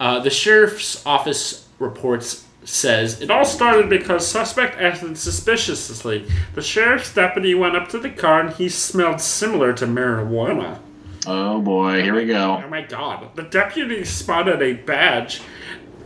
Uh, 0.00 0.18
the 0.20 0.30
sheriff's 0.30 1.04
office 1.06 1.68
reports 1.78 2.45
says 2.66 3.20
it 3.20 3.30
all 3.30 3.44
started 3.44 3.88
because 3.88 4.26
suspect 4.26 4.78
acted 4.80 5.16
suspiciously. 5.16 6.28
The 6.54 6.62
sheriff's 6.62 7.14
deputy 7.14 7.54
went 7.54 7.76
up 7.76 7.88
to 7.90 7.98
the 7.98 8.10
car 8.10 8.40
and 8.40 8.52
he 8.52 8.68
smelled 8.68 9.20
similar 9.20 9.72
to 9.74 9.86
marijuana. 9.86 10.80
Oh 11.26 11.60
boy, 11.60 12.02
here 12.02 12.14
we 12.14 12.26
go. 12.26 12.62
Oh 12.64 12.68
my 12.68 12.82
god! 12.82 13.34
The 13.34 13.44
deputy 13.44 14.04
spotted 14.04 14.62
a 14.62 14.74
badge, 14.74 15.40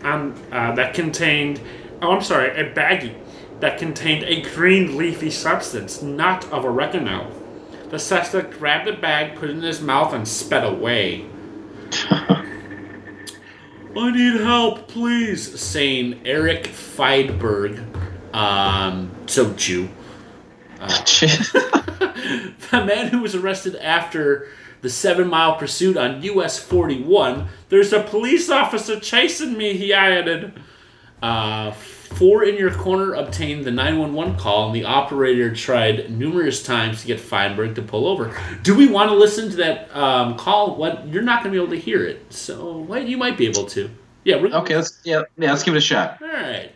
um, 0.02 0.34
uh, 0.52 0.74
that 0.74 0.94
contained. 0.94 1.61
Oh, 2.00 2.12
I'm 2.12 2.22
sorry, 2.22 2.48
a 2.58 2.72
baggie 2.72 3.16
that 3.61 3.78
contained 3.78 4.24
a 4.24 4.40
green 4.54 4.96
leafy 4.96 5.30
substance, 5.30 6.00
not 6.00 6.50
of 6.50 6.64
oregano. 6.64 7.30
The 7.90 7.98
suspect 7.98 8.58
grabbed 8.58 8.86
the 8.86 8.92
bag, 8.92 9.36
put 9.36 9.50
it 9.50 9.56
in 9.56 9.62
his 9.62 9.82
mouth, 9.82 10.14
and 10.14 10.26
sped 10.26 10.64
away. 10.64 11.26
I 13.97 14.11
need 14.12 14.41
help, 14.41 14.86
please, 14.88 15.61
saying 15.61 16.20
Eric 16.24 16.66
Feinberg, 16.68 17.82
um, 18.32 19.11
so 19.26 19.53
Jew. 19.55 19.88
the 20.80 22.55
man 22.72 23.09
who 23.09 23.20
was 23.20 23.34
arrested 23.34 23.76
after 23.76 24.49
the 24.80 24.88
seven 24.88 25.28
mile 25.28 25.57
pursuit 25.57 25.97
on 25.97 26.22
US 26.22 26.59
41. 26.59 27.49
There's 27.68 27.93
a 27.93 28.03
police 28.03 28.49
officer 28.49 28.99
chasing 28.99 29.59
me, 29.59 29.76
he 29.76 29.93
added. 29.93 30.53
Uh, 31.22 31.72
four 32.16 32.44
in 32.44 32.56
your 32.56 32.72
corner 32.74 33.14
obtained 33.14 33.64
the 33.64 33.70
911 33.70 34.36
call, 34.38 34.66
and 34.66 34.74
the 34.74 34.84
operator 34.84 35.54
tried 35.54 36.11
numerous 36.11 36.62
times 36.62 37.00
to 37.00 37.06
get 37.06 37.18
Feinberg 37.20 37.74
to 37.76 37.82
pull 37.82 38.06
over. 38.06 38.36
Do 38.62 38.74
we 38.74 38.86
want 38.88 39.11
to 39.11 39.16
listen 39.16 39.50
to 39.50 39.56
that 39.56 39.94
um, 39.96 40.36
call? 40.36 40.76
What 40.76 41.08
You're 41.08 41.22
not 41.22 41.42
going 41.42 41.52
to 41.54 41.58
be 41.58 41.62
able 41.64 41.74
to 41.74 41.80
hear 41.80 42.04
it, 42.04 42.32
so 42.32 42.76
what 42.78 43.06
you 43.08 43.16
might 43.16 43.38
be 43.38 43.46
able 43.46 43.64
to. 43.66 43.88
Yeah, 44.24 44.36
we're, 44.36 44.52
okay, 44.52 44.76
let's 44.76 44.98
yeah, 45.04 45.22
yeah, 45.38 45.50
let's 45.50 45.62
give 45.62 45.74
it 45.74 45.78
a 45.78 45.80
shot. 45.80 46.18
all 46.20 46.28
right. 46.28 46.72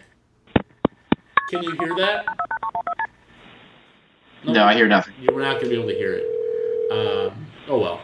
Can 1.51 1.63
you 1.63 1.73
hear 1.73 1.95
that? 1.97 2.25
No, 4.47 4.65
I 4.65 4.75
hear 4.75 4.89
nothing. 4.89 5.15
You 5.21 5.35
were 5.35 5.43
not 5.43 5.55
going 5.61 5.65
to 5.65 5.71
be 5.71 5.77
able 5.77 5.89
to 5.89 5.95
hear 5.95 6.15
it. 6.15 6.25
Um, 6.91 7.47
oh 7.69 7.79
well. 7.79 8.01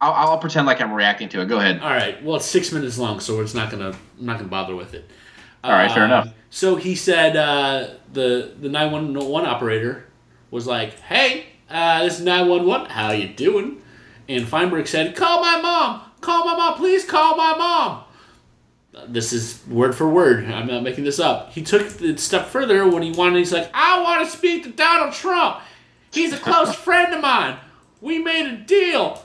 I'll, 0.00 0.12
I'll 0.12 0.38
pretend 0.38 0.66
like 0.66 0.80
I'm 0.80 0.92
reacting 0.92 1.28
to 1.30 1.40
it. 1.40 1.46
Go 1.46 1.58
ahead. 1.58 1.80
All 1.80 1.90
right. 1.90 2.22
Well, 2.22 2.36
it's 2.36 2.44
six 2.46 2.72
minutes 2.72 2.98
long, 2.98 3.20
so 3.20 3.40
it's 3.40 3.54
not 3.54 3.70
gonna. 3.70 3.90
I'm 4.18 4.26
not 4.26 4.36
gonna 4.38 4.48
bother 4.50 4.76
with 4.76 4.92
it. 4.94 5.08
All 5.62 5.72
right, 5.72 5.90
fair 5.90 6.04
Um, 6.04 6.10
enough. 6.10 6.28
So 6.54 6.76
he 6.76 6.94
said 6.94 7.36
uh, 7.36 7.94
the 8.12 8.52
the 8.60 8.68
nine 8.68 8.92
one 8.92 9.12
one 9.12 9.44
operator 9.44 10.06
was 10.52 10.68
like, 10.68 11.00
"Hey, 11.00 11.46
uh, 11.68 12.04
this 12.04 12.20
is 12.20 12.24
nine 12.24 12.48
one 12.48 12.64
one. 12.64 12.88
How 12.88 13.10
you 13.10 13.26
doing?" 13.26 13.82
And 14.28 14.46
Feinberg 14.46 14.86
said, 14.86 15.16
"Call 15.16 15.40
my 15.40 15.60
mom. 15.60 16.02
Call 16.20 16.44
my 16.44 16.54
mom. 16.54 16.74
Please 16.74 17.04
call 17.04 17.36
my 17.36 17.56
mom." 17.58 18.04
This 19.08 19.32
is 19.32 19.66
word 19.68 19.96
for 19.96 20.08
word. 20.08 20.44
I'm 20.44 20.68
not 20.68 20.84
making 20.84 21.02
this 21.02 21.18
up. 21.18 21.52
He 21.52 21.60
took 21.60 22.00
it 22.00 22.20
step 22.20 22.46
further 22.46 22.88
when 22.88 23.02
he 23.02 23.10
wanted. 23.10 23.40
He's 23.40 23.52
like, 23.52 23.68
"I 23.74 24.00
want 24.00 24.24
to 24.24 24.30
speak 24.30 24.62
to 24.62 24.70
Donald 24.70 25.12
Trump. 25.12 25.60
He's 26.12 26.32
a 26.32 26.38
close 26.38 26.72
friend 26.86 27.12
of 27.12 27.20
mine. 27.20 27.56
We 28.00 28.20
made 28.20 28.46
a 28.46 28.56
deal." 28.58 29.20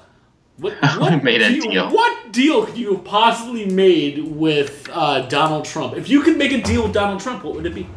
What, 0.60 0.74
what 1.00 1.24
made 1.24 1.42
a 1.42 1.60
deal. 1.60 1.90
What 1.90 2.32
deal 2.32 2.66
could 2.66 2.78
you 2.78 2.96
have 2.96 3.06
possibly 3.06 3.66
made 3.66 4.20
with 4.26 4.90
uh, 4.92 5.22
Donald 5.28 5.66
Trump? 5.66 5.96
If 5.96 6.10
you 6.10 6.22
could 6.22 6.38
make 6.38 6.52
a 6.52 6.62
deal 6.62 6.84
with 6.84 6.94
Donald 6.94 7.22
Trump, 7.22 7.44
what 7.44 7.56
would 7.56 7.66
it 7.66 7.76
be? 7.76 7.88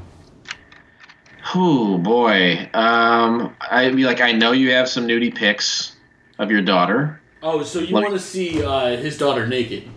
Oh 1.55 1.99
boy. 1.99 2.71
Um, 2.73 3.55
I'd 3.61 3.97
be 3.97 4.05
like, 4.05 4.21
I 4.21 4.33
know 4.33 4.53
you 4.53 4.73
have 4.73 4.89
some 4.89 5.07
nudie 5.07 5.35
pics 5.35 5.97
of 6.39 6.51
your 6.51 6.63
daughter. 6.63 7.21
Oh, 7.43 7.63
so 7.65 7.81
you 7.81 7.95
want 7.95 8.11
to 8.15 8.21
see 8.21 8.65
uh, 8.65 8.97
his 8.97 9.19
daughter 9.19 9.47
naked? 9.47 9.89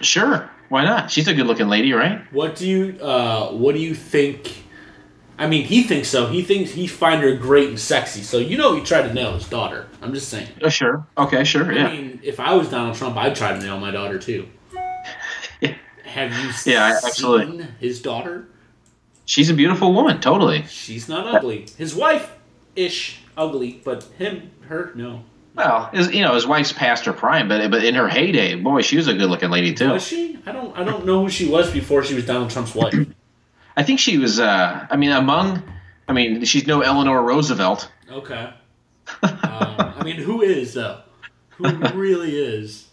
Sure, 0.00 0.48
why 0.68 0.84
not? 0.84 1.10
She's 1.10 1.26
a 1.26 1.34
good-looking 1.34 1.68
lady, 1.68 1.92
right? 1.92 2.22
What 2.32 2.54
do 2.54 2.68
you 2.68 2.98
uh, 3.00 3.50
What 3.50 3.74
do 3.74 3.80
you 3.80 3.94
think? 3.94 4.64
I 5.40 5.46
mean, 5.48 5.64
he 5.64 5.82
thinks 5.82 6.08
so. 6.08 6.26
He 6.26 6.42
thinks 6.42 6.70
he 6.72 6.86
find 6.86 7.22
her 7.22 7.34
great 7.34 7.70
and 7.70 7.80
sexy. 7.80 8.20
So 8.22 8.36
you 8.38 8.58
know 8.58 8.74
he 8.76 8.82
tried 8.84 9.08
to 9.08 9.14
nail 9.14 9.32
his 9.32 9.48
daughter. 9.48 9.88
I'm 10.02 10.12
just 10.12 10.28
saying. 10.28 10.48
Oh, 10.62 10.68
sure. 10.68 11.06
Okay, 11.16 11.44
sure. 11.44 11.72
Yeah. 11.72 11.88
I 11.88 11.92
Yeah. 11.92 12.00
mean, 12.00 12.20
if 12.22 12.38
I 12.38 12.52
was 12.54 12.68
Donald 12.68 12.94
Trump, 12.96 13.16
I'd 13.16 13.34
try 13.34 13.52
to 13.54 13.58
nail 13.58 13.80
my 13.80 13.90
daughter 13.90 14.18
too. 14.18 14.46
Have 16.04 16.32
you 16.32 16.50
Yeah, 16.72 16.92
seen 16.94 17.06
absolutely. 17.08 17.66
his 17.80 18.02
daughter? 18.02 18.48
She's 19.24 19.48
a 19.48 19.54
beautiful 19.54 19.94
woman. 19.94 20.20
Totally. 20.20 20.64
She's 20.68 21.08
not 21.08 21.26
ugly. 21.34 21.66
His 21.78 21.94
wife, 21.94 22.32
ish, 22.76 23.20
ugly, 23.36 23.80
but 23.84 24.02
him, 24.18 24.50
her, 24.68 24.92
no. 24.94 25.22
Well, 25.54 25.88
his, 25.92 26.12
you 26.12 26.22
know, 26.22 26.34
his 26.34 26.46
wife's 26.46 26.72
past 26.72 27.04
her 27.06 27.12
prime, 27.12 27.48
but 27.48 27.70
but 27.70 27.84
in 27.84 27.94
her 27.94 28.08
heyday, 28.08 28.56
boy, 28.56 28.82
she 28.82 28.96
was 28.96 29.06
a 29.08 29.14
good-looking 29.14 29.50
lady 29.50 29.72
too. 29.72 29.90
Was 29.90 30.06
she? 30.06 30.38
I 30.46 30.52
don't. 30.52 30.76
I 30.76 30.84
don't 30.84 31.04
know 31.06 31.22
who 31.22 31.28
she 31.28 31.48
was 31.48 31.70
before 31.70 32.02
she 32.04 32.14
was 32.14 32.24
Donald 32.26 32.50
Trump's 32.50 32.74
wife. 32.74 32.94
I 33.76 33.82
think 33.82 34.00
she 34.00 34.18
was. 34.18 34.40
Uh, 34.40 34.86
I 34.90 34.96
mean, 34.96 35.10
among. 35.12 35.62
I 36.08 36.12
mean, 36.12 36.44
she's 36.44 36.66
no 36.66 36.80
Eleanor 36.80 37.22
Roosevelt. 37.22 37.90
Okay. 38.10 38.52
Um, 39.22 39.32
I 39.42 40.02
mean, 40.04 40.16
who 40.16 40.42
is 40.42 40.74
though? 40.74 41.00
Who 41.56 41.68
really 41.94 42.36
is? 42.36 42.88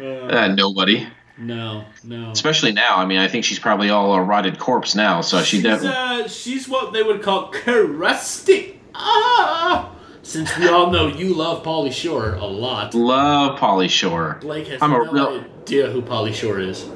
Uh, 0.00 0.04
Uh, 0.04 0.48
nobody. 0.48 1.06
no, 1.38 1.84
no. 2.02 2.30
Especially 2.30 2.72
now. 2.72 2.96
I 2.96 3.06
mean, 3.06 3.18
I 3.18 3.28
think 3.28 3.44
she's 3.44 3.58
probably 3.58 3.90
all 3.90 4.14
a 4.14 4.22
rotted 4.22 4.58
corpse 4.58 4.94
now. 4.94 5.20
So 5.20 5.40
she 5.42 5.56
She's, 5.56 5.62
definitely. 5.62 6.24
uh, 6.24 6.28
she's 6.28 6.68
what 6.68 6.92
they 6.92 7.02
would 7.02 7.22
call 7.22 7.50
crusty. 7.50 8.80
Ah! 8.94 9.90
Since 10.22 10.56
we 10.58 10.68
all 10.68 10.90
know 10.90 11.06
you 11.08 11.34
love 11.34 11.62
Pauly 11.62 11.92
Shore 11.92 12.34
a 12.34 12.46
lot, 12.46 12.94
Love 12.94 13.58
Pauly 13.58 13.90
Shore. 13.90 14.38
Blake 14.40 14.68
has 14.68 14.80
I'm 14.82 14.92
a 14.92 15.04
no 15.04 15.12
real- 15.12 15.44
idea 15.62 15.90
who 15.90 16.00
Pauly 16.02 16.32
Shore 16.34 16.58
is. 16.60 16.88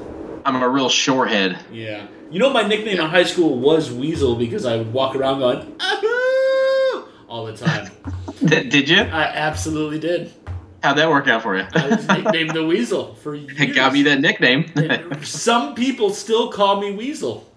I'm 0.45 0.61
a 0.61 0.67
real 0.69 0.89
shorehead. 0.89 1.59
Yeah. 1.71 2.07
You 2.31 2.37
know, 2.37 2.51
my 2.51 2.61
nickname 2.61 2.99
in 2.99 3.09
high 3.09 3.23
school 3.23 3.57
was 3.57 3.91
Weasel 3.91 4.35
because 4.35 4.63
I 4.63 4.77
would 4.77 4.93
walk 4.93 5.15
around 5.15 5.39
going, 5.39 5.75
all 7.27 7.45
the 7.45 7.57
time. 7.57 7.91
Did, 8.45 8.69
did 8.69 8.87
you? 8.87 8.99
I 8.99 9.23
absolutely 9.23 9.99
did. 9.99 10.31
How'd 10.83 10.97
that 10.97 11.09
work 11.09 11.27
out 11.27 11.41
for 11.41 11.57
you? 11.57 11.65
I 11.73 11.89
was 11.89 12.07
nicknamed 12.07 12.51
the 12.51 12.65
Weasel 12.65 13.15
for 13.15 13.33
years. 13.33 13.51
it 13.59 13.73
got 13.73 13.93
me 13.93 14.03
that 14.03 14.21
nickname. 14.21 14.71
Some 15.23 15.73
people 15.73 16.11
still 16.11 16.51
call 16.51 16.79
me 16.79 16.91
Weasel. 16.91 17.51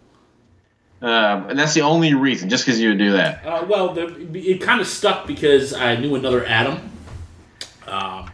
um, 1.03 1.51
and 1.51 1.59
that's 1.59 1.75
the 1.75 1.83
only 1.83 2.14
reason, 2.14 2.49
just 2.49 2.64
because 2.64 2.81
you 2.81 2.89
would 2.91 2.99
do 2.99 3.12
that. 3.12 3.45
Uh, 3.45 3.66
well, 3.68 3.93
the, 3.93 4.07
it 4.35 4.62
kind 4.62 4.81
of 4.81 4.87
stuck 4.87 5.27
because 5.27 5.75
I 5.75 5.97
knew 5.97 6.14
another 6.14 6.47
Adam, 6.47 6.91
um, 7.87 8.31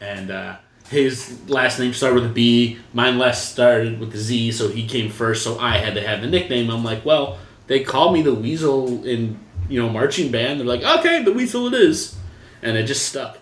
and 0.00 0.30
uh, 0.30 0.56
his 0.90 1.38
last 1.48 1.78
name 1.78 1.92
started 1.92 2.14
with 2.16 2.26
a 2.30 2.32
B. 2.32 2.78
Mine 2.92 3.18
last 3.18 3.52
started 3.52 3.98
with 4.00 4.14
a 4.14 4.18
Z, 4.18 4.52
so 4.52 4.68
he 4.68 4.86
came 4.86 5.10
first. 5.10 5.42
So 5.42 5.58
I 5.58 5.78
had 5.78 5.94
to 5.94 6.06
have 6.06 6.20
the 6.20 6.28
nickname. 6.28 6.70
I'm 6.70 6.84
like, 6.84 7.04
well, 7.04 7.38
they 7.66 7.80
call 7.82 8.12
me 8.12 8.22
the 8.22 8.34
Weasel 8.34 9.04
in 9.04 9.38
you 9.68 9.80
know 9.80 9.88
marching 9.88 10.30
band. 10.30 10.60
They're 10.60 10.66
like, 10.66 10.82
okay, 10.84 11.22
the 11.22 11.32
Weasel 11.32 11.66
it 11.68 11.74
is, 11.74 12.16
and 12.62 12.76
it 12.76 12.84
just 12.84 13.06
stuck. 13.06 13.38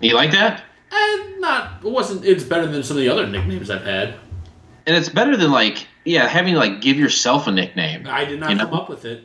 You 0.00 0.14
like 0.14 0.30
that? 0.32 0.62
And 0.92 1.40
not 1.40 1.84
it 1.84 1.90
wasn't. 1.90 2.24
It's 2.24 2.44
better 2.44 2.66
than 2.66 2.82
some 2.82 2.96
of 2.96 3.02
the 3.02 3.08
other 3.08 3.26
nicknames 3.26 3.70
I've 3.70 3.84
had. 3.84 4.14
And 4.86 4.96
it's 4.96 5.08
better 5.10 5.36
than 5.36 5.50
like, 5.50 5.86
yeah, 6.04 6.26
having 6.26 6.54
to 6.54 6.58
like 6.60 6.80
give 6.80 6.96
yourself 6.98 7.46
a 7.46 7.52
nickname. 7.52 8.06
I 8.08 8.24
did 8.24 8.40
not 8.40 8.50
You 8.50 8.56
know? 8.56 8.64
come 8.66 8.74
up 8.74 8.88
with 8.88 9.04
it. 9.04 9.24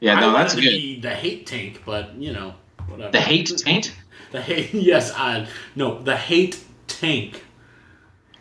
Yeah, 0.00 0.18
no, 0.20 0.32
that's 0.32 0.54
good. 0.54 1.02
the 1.02 1.14
hate 1.14 1.46
tank, 1.46 1.82
but 1.84 2.14
you 2.14 2.32
know, 2.32 2.54
whatever. 2.88 3.10
The 3.10 3.20
hate 3.20 3.52
taint. 3.58 3.94
The 4.32 4.40
hate. 4.40 4.72
Yes, 4.74 5.12
I 5.14 5.46
no. 5.76 6.00
The 6.02 6.16
hate 6.16 6.62
tank. 7.00 7.42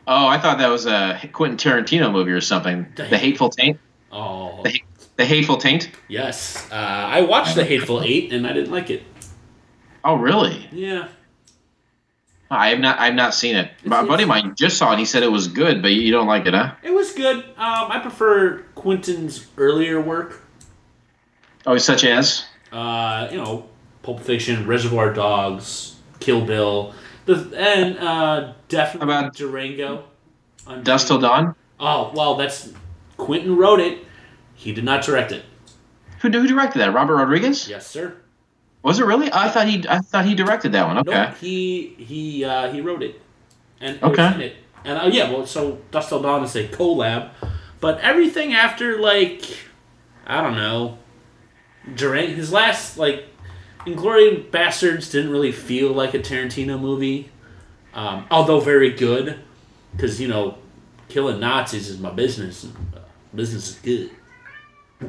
Oh, 0.07 0.27
I 0.27 0.37
thought 0.37 0.57
that 0.57 0.67
was 0.69 0.85
a 0.85 1.19
Quentin 1.31 1.57
Tarantino 1.57 2.11
movie 2.11 2.31
or 2.31 2.41
something. 2.41 2.85
The 2.95 3.03
The, 3.03 3.17
Hateful 3.17 3.49
Taint. 3.49 3.79
Oh, 4.11 4.61
The, 4.63 4.81
the 5.15 5.25
Hateful 5.25 5.57
Taint. 5.57 5.89
yes. 6.09 6.67
Uh, 6.71 6.75
I 6.75 7.21
watched 7.21 7.55
The 7.55 7.63
Hateful 7.63 8.01
Eight, 8.03 8.33
and 8.33 8.45
I 8.45 8.51
didn't 8.53 8.71
like 8.71 8.89
it. 8.89 9.03
Oh, 10.03 10.15
really? 10.15 10.67
Yeah. 10.73 11.07
I 12.51 12.69
have 12.69 12.79
not. 12.79 12.99
I've 12.99 13.15
not 13.15 13.33
seen 13.33 13.55
it. 13.55 13.71
My 13.83 13.97
It's- 13.97 14.07
buddy 14.09 14.23
of 14.23 14.29
mine 14.29 14.53
just 14.55 14.77
saw 14.77 14.91
it. 14.93 14.99
He 14.99 15.05
said 15.05 15.23
it 15.23 15.31
was 15.31 15.47
good, 15.47 15.81
but 15.81 15.91
you 15.93 16.11
don't 16.11 16.27
like 16.27 16.45
it, 16.45 16.53
huh? 16.53 16.73
It 16.83 16.93
was 16.93 17.11
good. 17.13 17.37
Um, 17.37 17.89
I 17.89 17.99
prefer 17.99 18.59
Quentin's 18.75 19.47
earlier 19.57 19.99
work. 19.99 20.43
Oh, 21.65 21.77
such 21.77 22.03
as. 22.03 22.45
Uh, 22.71 23.27
you 23.31 23.37
know, 23.37 23.69
Pulp 24.03 24.19
Fiction, 24.19 24.67
Reservoir 24.67 25.13
Dogs, 25.13 25.95
Kill 26.19 26.41
Bill, 26.45 26.93
the 27.25 27.51
and 27.57 27.97
uh, 27.99 28.53
definitely 28.67 29.13
How 29.13 29.19
about- 29.21 29.35
Durango. 29.35 30.03
on 30.67 30.83
Dusk 30.83 31.07
Till 31.07 31.19
Dawn. 31.19 31.55
Oh 31.79 32.11
well, 32.15 32.35
that's 32.35 32.71
Quentin 33.17 33.55
wrote 33.57 33.79
it. 33.79 33.99
He 34.55 34.71
did 34.73 34.83
not 34.83 35.03
direct 35.03 35.31
it. 35.31 35.43
Who, 36.21 36.29
who 36.29 36.47
directed 36.47 36.79
that? 36.79 36.93
Robert 36.93 37.15
Rodriguez. 37.15 37.67
Yes, 37.67 37.85
sir. 37.87 38.15
Was 38.81 38.99
it 38.99 39.05
really? 39.05 39.29
I 39.33 39.49
thought 39.49 39.67
he. 39.67 39.83
I 39.89 39.99
thought 39.99 40.25
he 40.25 40.35
directed 40.35 40.71
that 40.73 40.87
one. 40.87 40.97
Okay. 40.99 41.11
No, 41.11 41.27
he 41.39 41.95
he 41.97 42.43
uh, 42.45 42.71
he 42.71 42.81
wrote 42.81 43.01
it, 43.03 43.21
and 43.81 44.01
Okay. 44.03 44.45
it. 44.45 44.55
And 44.85 44.97
uh, 44.99 45.09
yeah, 45.11 45.31
well, 45.31 45.45
so 45.45 45.79
Dusk 45.91 46.09
Till 46.09 46.21
Dawn 46.21 46.43
is 46.43 46.55
a 46.57 46.67
collab, 46.67 47.29
but 47.79 47.99
everything 48.01 48.53
after 48.53 48.99
like 48.99 49.43
I 50.27 50.41
don't 50.41 50.55
know, 50.55 50.97
Durant 51.95 52.29
his 52.29 52.51
last 52.51 52.97
like 52.97 53.25
Inglourious 53.85 54.49
Basterds 54.49 55.11
didn't 55.11 55.31
really 55.31 55.51
feel 55.51 55.91
like 55.91 56.13
a 56.13 56.19
Tarantino 56.19 56.79
movie, 56.79 57.29
um, 57.93 58.25
although 58.31 58.59
very 58.59 58.91
good, 58.91 59.39
because 59.95 60.19
you 60.21 60.27
know, 60.27 60.57
killing 61.09 61.39
Nazis 61.39 61.89
is 61.89 61.99
my 61.99 62.11
business. 62.11 62.63
And, 62.63 62.75
uh, 62.95 62.99
business 63.35 63.69
is 63.71 63.75
good. 63.79 64.11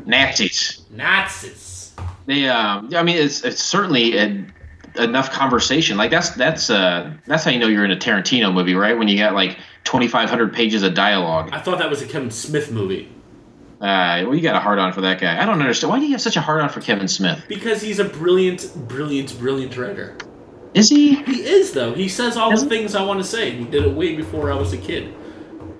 Nazis. 0.07 0.83
Nazis. 0.91 1.93
They. 2.27 2.49
Um. 2.49 2.91
I 2.95 3.03
mean, 3.03 3.16
it's 3.16 3.45
it's 3.45 3.62
certainly 3.62 4.16
a, 4.16 4.45
enough 4.97 5.31
conversation. 5.31 5.97
Like 5.97 6.11
that's 6.11 6.31
that's 6.31 6.70
uh 6.70 7.12
that's 7.27 7.45
how 7.45 7.51
you 7.51 7.59
know 7.59 7.68
you're 7.68 7.85
in 7.85 7.91
a 7.91 7.97
Tarantino 7.97 8.53
movie, 8.53 8.75
right? 8.75 8.97
When 8.97 9.09
you 9.09 9.16
got 9.16 9.35
like 9.35 9.59
2,500 9.85 10.53
pages 10.53 10.83
of 10.83 10.95
dialogue. 10.95 11.51
I 11.53 11.61
thought 11.61 11.79
that 11.79 11.91
was 11.91 12.03
a 12.03 12.07
Kevin 12.07 12.31
Smith 12.31 12.70
movie. 12.70 13.11
Uh, 13.85 14.24
well, 14.24 14.35
you 14.35 14.41
got 14.41 14.57
a 14.57 14.61
hard 14.61 14.78
on 14.78 14.93
for 14.95 15.03
that 15.03 15.20
guy. 15.20 15.41
I 15.41 15.45
don't 15.45 15.61
understand. 15.61 15.91
Why 15.93 15.99
do 15.99 16.07
you 16.07 16.12
have 16.12 16.20
such 16.22 16.37
a 16.37 16.41
hard 16.41 16.62
on 16.62 16.70
for 16.70 16.80
Kevin 16.80 17.07
Smith? 17.07 17.45
Because 17.49 17.82
he's 17.82 17.99
a 17.99 18.05
brilliant, 18.05 18.72
brilliant, 18.89 19.39
brilliant 19.39 19.76
writer. 19.76 20.16
Is 20.72 20.89
he? 20.89 21.16
He 21.16 21.45
is 21.45 21.72
though. 21.72 21.93
He 21.93 22.09
says 22.09 22.37
all 22.37 22.49
the 22.49 22.55
Isn't- 22.55 22.68
things 22.70 22.95
I 22.95 23.03
want 23.05 23.20
to 23.20 23.24
say. 23.24 23.51
He 23.51 23.64
did 23.64 23.85
it 23.85 23.93
way 23.95 24.16
before 24.16 24.51
I 24.51 24.55
was 24.57 24.72
a 24.72 24.78
kid. 24.78 25.12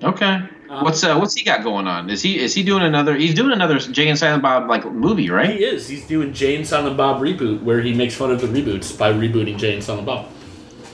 Okay. 0.03 0.39
what's 0.67 1.03
uh, 1.03 1.17
what's 1.17 1.33
he 1.33 1.43
got 1.43 1.63
going 1.63 1.87
on? 1.87 2.09
Is 2.11 2.21
he 2.21 2.37
is 2.39 2.53
he 2.53 2.61
doing 2.63 2.83
another? 2.83 3.15
He's 3.15 3.33
doing 3.33 3.51
another 3.51 3.79
Jay 3.79 4.07
and 4.07 4.17
Silent 4.19 4.43
Bob 4.43 4.69
like 4.69 4.85
movie, 4.85 5.29
right? 5.31 5.49
He 5.49 5.63
is. 5.63 5.87
He's 5.87 6.05
doing 6.07 6.31
Jay 6.31 6.55
and 6.55 6.67
Silent 6.67 6.97
Bob 6.97 7.21
reboot, 7.21 7.63
where 7.63 7.81
he 7.81 7.93
makes 7.93 8.13
fun 8.15 8.29
of 8.31 8.39
the 8.39 8.47
reboots 8.47 8.95
by 8.97 9.11
rebooting 9.11 9.57
Jay 9.57 9.73
and 9.73 9.83
Silent 9.83 10.05
Bob. 10.05 10.29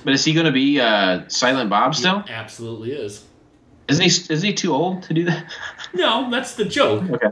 But 0.05 0.13
is 0.13 0.23
he 0.23 0.33
going 0.33 0.45
to 0.45 0.51
be 0.51 0.79
uh, 0.79 1.27
Silent 1.27 1.69
Bob 1.69 1.93
still? 1.93 2.21
He 2.21 2.31
absolutely 2.33 2.93
is. 2.93 3.23
Isn't 3.91 4.01
he? 4.03 4.33
Isn't 4.33 4.47
he 4.47 4.53
too 4.53 4.73
old 4.73 5.03
to 5.03 5.13
do 5.13 5.25
that? 5.25 5.45
No, 5.93 6.29
that's 6.31 6.55
the 6.55 6.63
joke. 6.65 7.03
Okay. 7.09 7.27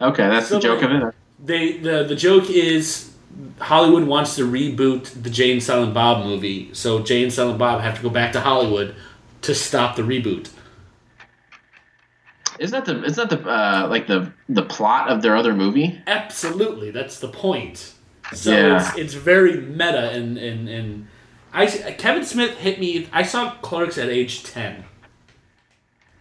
Okay, 0.00 0.28
that's 0.28 0.48
So, 0.48 0.54
the 0.56 0.60
joke 0.60 0.82
like- 0.82 0.90
of 0.90 1.08
it. 1.08 1.14
They 1.44 1.76
the 1.78 2.04
the 2.04 2.14
joke 2.16 2.48
is 2.48 3.12
Hollywood 3.60 4.04
wants 4.06 4.36
to 4.36 4.50
reboot 4.50 5.22
the 5.22 5.28
Jay 5.30 5.52
and 5.52 5.62
Silent 5.62 5.92
Bob 5.92 6.24
movie, 6.24 6.70
so 6.72 7.02
Jay 7.02 7.22
and 7.22 7.32
Silent 7.32 7.58
Bob 7.58 7.80
have 7.82 7.96
to 7.96 8.02
go 8.02 8.08
back 8.08 8.32
to 8.32 8.40
Hollywood 8.40 8.94
to 9.42 9.54
stop 9.54 9.96
the 9.96 10.02
reboot. 10.02 10.48
Isn't 12.58 12.72
that 12.84 12.86
the? 12.90 13.04
Isn't 13.04 13.28
that 13.28 13.42
the 13.42 13.48
uh, 13.50 13.86
like 13.90 14.06
the 14.06 14.32
the 14.48 14.62
plot 14.62 15.08
of 15.10 15.20
their 15.20 15.36
other 15.36 15.52
movie? 15.54 16.00
Absolutely, 16.06 16.90
that's 16.90 17.18
the 17.20 17.28
point. 17.28 17.92
So 18.32 18.50
Yeah. 18.52 18.78
it's, 18.88 18.96
it's 18.98 19.14
very 19.14 19.60
meta 19.60 20.10
and 20.10 20.38
and 20.38 20.68
and 20.68 21.06
I 21.52 21.66
Kevin 21.98 22.24
Smith 22.24 22.56
hit 22.56 22.80
me. 22.80 23.08
I 23.12 23.22
saw 23.24 23.50
Clerks 23.60 23.98
at 23.98 24.08
age 24.08 24.42
ten. 24.42 24.84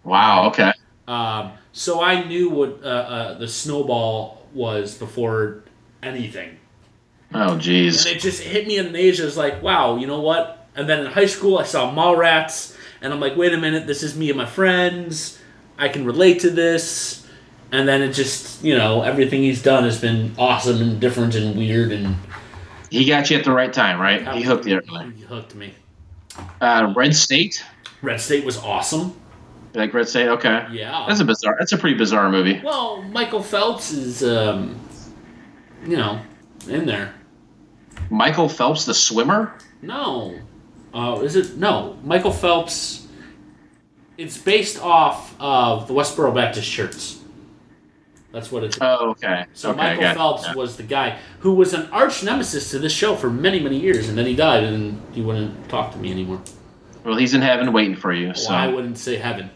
Wow. 0.06 0.48
Okay. 0.48 0.72
Um, 1.08 1.52
so 1.74 2.02
I 2.02 2.24
knew 2.24 2.50
what 2.50 2.80
uh, 2.84 2.88
uh, 2.88 3.38
the 3.38 3.48
snowball 3.48 4.48
was 4.54 4.98
before 4.98 5.64
anything. 6.02 6.58
Oh, 7.34 7.54
And 7.54 7.62
jeez. 7.62 8.06
it 8.06 8.20
just 8.22 8.42
hit 8.42 8.66
me 8.68 8.78
in 8.78 8.86
an 8.88 8.96
age 8.96 9.20
I 9.20 9.26
was 9.26 9.36
like, 9.36 9.62
wow, 9.62 9.98
you 9.98 10.08
know 10.08 10.22
what? 10.22 10.68
And 10.76 10.88
then 10.88 11.06
in 11.06 11.12
high 11.12 11.26
school, 11.26 11.58
I 11.58 11.64
saw 11.64 11.94
Mallrats, 11.94 12.78
and 13.02 13.12
I'm 13.14 13.20
like, 13.20 13.36
wait 13.36 13.54
a 13.54 13.58
minute, 13.58 13.88
this 13.88 14.04
is 14.04 14.16
me 14.16 14.30
and 14.30 14.38
my 14.38 14.46
friends. 14.46 15.40
I 15.78 15.90
can 15.90 16.06
relate 16.06 16.40
to 16.42 16.50
this. 16.50 17.28
And 17.72 17.88
then 17.88 18.02
it 18.02 18.14
just, 18.14 18.64
you 18.64 18.78
know, 18.78 19.02
everything 19.02 19.42
he's 19.42 19.62
done 19.62 19.84
has 19.84 20.00
been 20.00 20.34
awesome 20.38 20.82
and 20.82 21.00
different 21.02 21.36
and 21.36 21.58
weird, 21.58 21.92
and 21.92 22.16
He 22.90 23.06
got 23.06 23.30
you 23.30 23.38
at 23.38 23.44
the 23.44 23.52
right 23.52 23.74
time, 23.74 24.00
right? 24.00 24.26
He 24.36 24.44
hooked 24.44 24.66
you. 24.66 24.82
He 25.16 25.24
hooked 25.24 25.56
me. 25.56 25.74
Uh, 26.62 26.94
Red 26.96 27.16
State. 27.16 27.64
Red 28.02 28.22
State 28.22 28.46
was 28.46 28.58
awesome. 28.58 29.16
Like 29.76 29.94
Red 29.94 30.08
State. 30.08 30.28
Okay. 30.28 30.66
Yeah. 30.72 31.06
That's 31.08 31.20
a 31.20 31.26
bizarre. 31.26 31.56
That's 31.60 31.72
a 31.74 31.78
pretty 31.78 31.98
bizarre 31.98 32.30
movie. 32.30 32.62
Well, 32.64 33.02
Michael 33.04 33.44
Phelps 33.44 33.92
is, 33.92 34.24
um, 34.24 34.80
you 35.86 35.98
know, 35.98 36.22
in 36.68 36.86
there. 36.86 37.14
Michael 38.10 38.50
Phelps, 38.50 38.86
the 38.86 38.94
swimmer. 38.94 39.54
No. 39.82 40.40
Uh, 40.94 41.20
is 41.24 41.36
it? 41.36 41.58
No. 41.58 41.98
Michael 42.04 42.32
Phelps. 42.32 43.08
It's 44.18 44.38
based 44.38 44.82
off 44.82 45.36
of 45.42 45.88
the 45.88 45.94
Westboro 45.94 46.34
Baptist 46.34 46.72
Church. 46.72 47.16
That's 48.32 48.52
what 48.52 48.64
it's. 48.64 48.78
Oh, 48.82 49.12
okay. 49.12 49.46
so 49.54 49.72
okay, 49.72 49.78
Michael 49.78 50.04
it. 50.04 50.14
Phelps 50.16 50.56
was 50.56 50.76
the 50.78 50.84
guy 50.84 51.18
who 51.40 51.54
was 51.54 51.74
an 51.74 51.88
arch 51.92 52.22
nemesis 52.24 52.70
to 52.72 52.80
this 52.80 52.92
show 52.92 53.16
for 53.16 53.30
many, 53.30 53.60
many 53.62 53.80
years, 53.80 54.10
and 54.10 54.18
then 54.18 54.26
he 54.26 54.36
died, 54.36 54.64
and 54.64 55.02
he 55.14 55.22
wouldn't 55.22 55.70
talk 55.70 55.92
to 55.94 55.98
me 55.98 56.12
anymore. 56.12 56.42
Well, 57.06 57.16
he's 57.16 57.34
in 57.34 57.42
heaven 57.42 57.72
waiting 57.72 57.96
for 57.96 58.12
you. 58.12 58.34
So 58.34 58.50
Well, 58.50 58.60
I 58.60 58.68
wouldn't 58.68 58.98
say 58.98 59.16
heaven. 59.16 59.50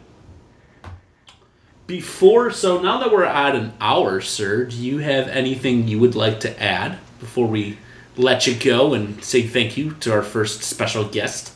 Before, 1.89 2.51
so 2.51 2.79
now 2.79 2.99
that 2.99 3.11
we're 3.11 3.23
at 3.23 3.55
an 3.55 3.73
hour, 3.81 4.21
sir, 4.21 4.65
do 4.65 4.75
you 4.75 4.99
have 4.99 5.27
anything 5.27 5.87
you 5.87 5.97
would 5.97 6.13
like 6.13 6.39
to 6.41 6.61
add 6.61 6.99
before 7.19 7.47
we 7.47 7.79
let 8.15 8.45
you 8.45 8.53
go 8.53 8.93
and 8.93 9.23
say 9.23 9.41
thank 9.41 9.75
you 9.75 9.93
to 10.01 10.13
our 10.13 10.21
first 10.21 10.61
special 10.61 11.03
guest? 11.03 11.51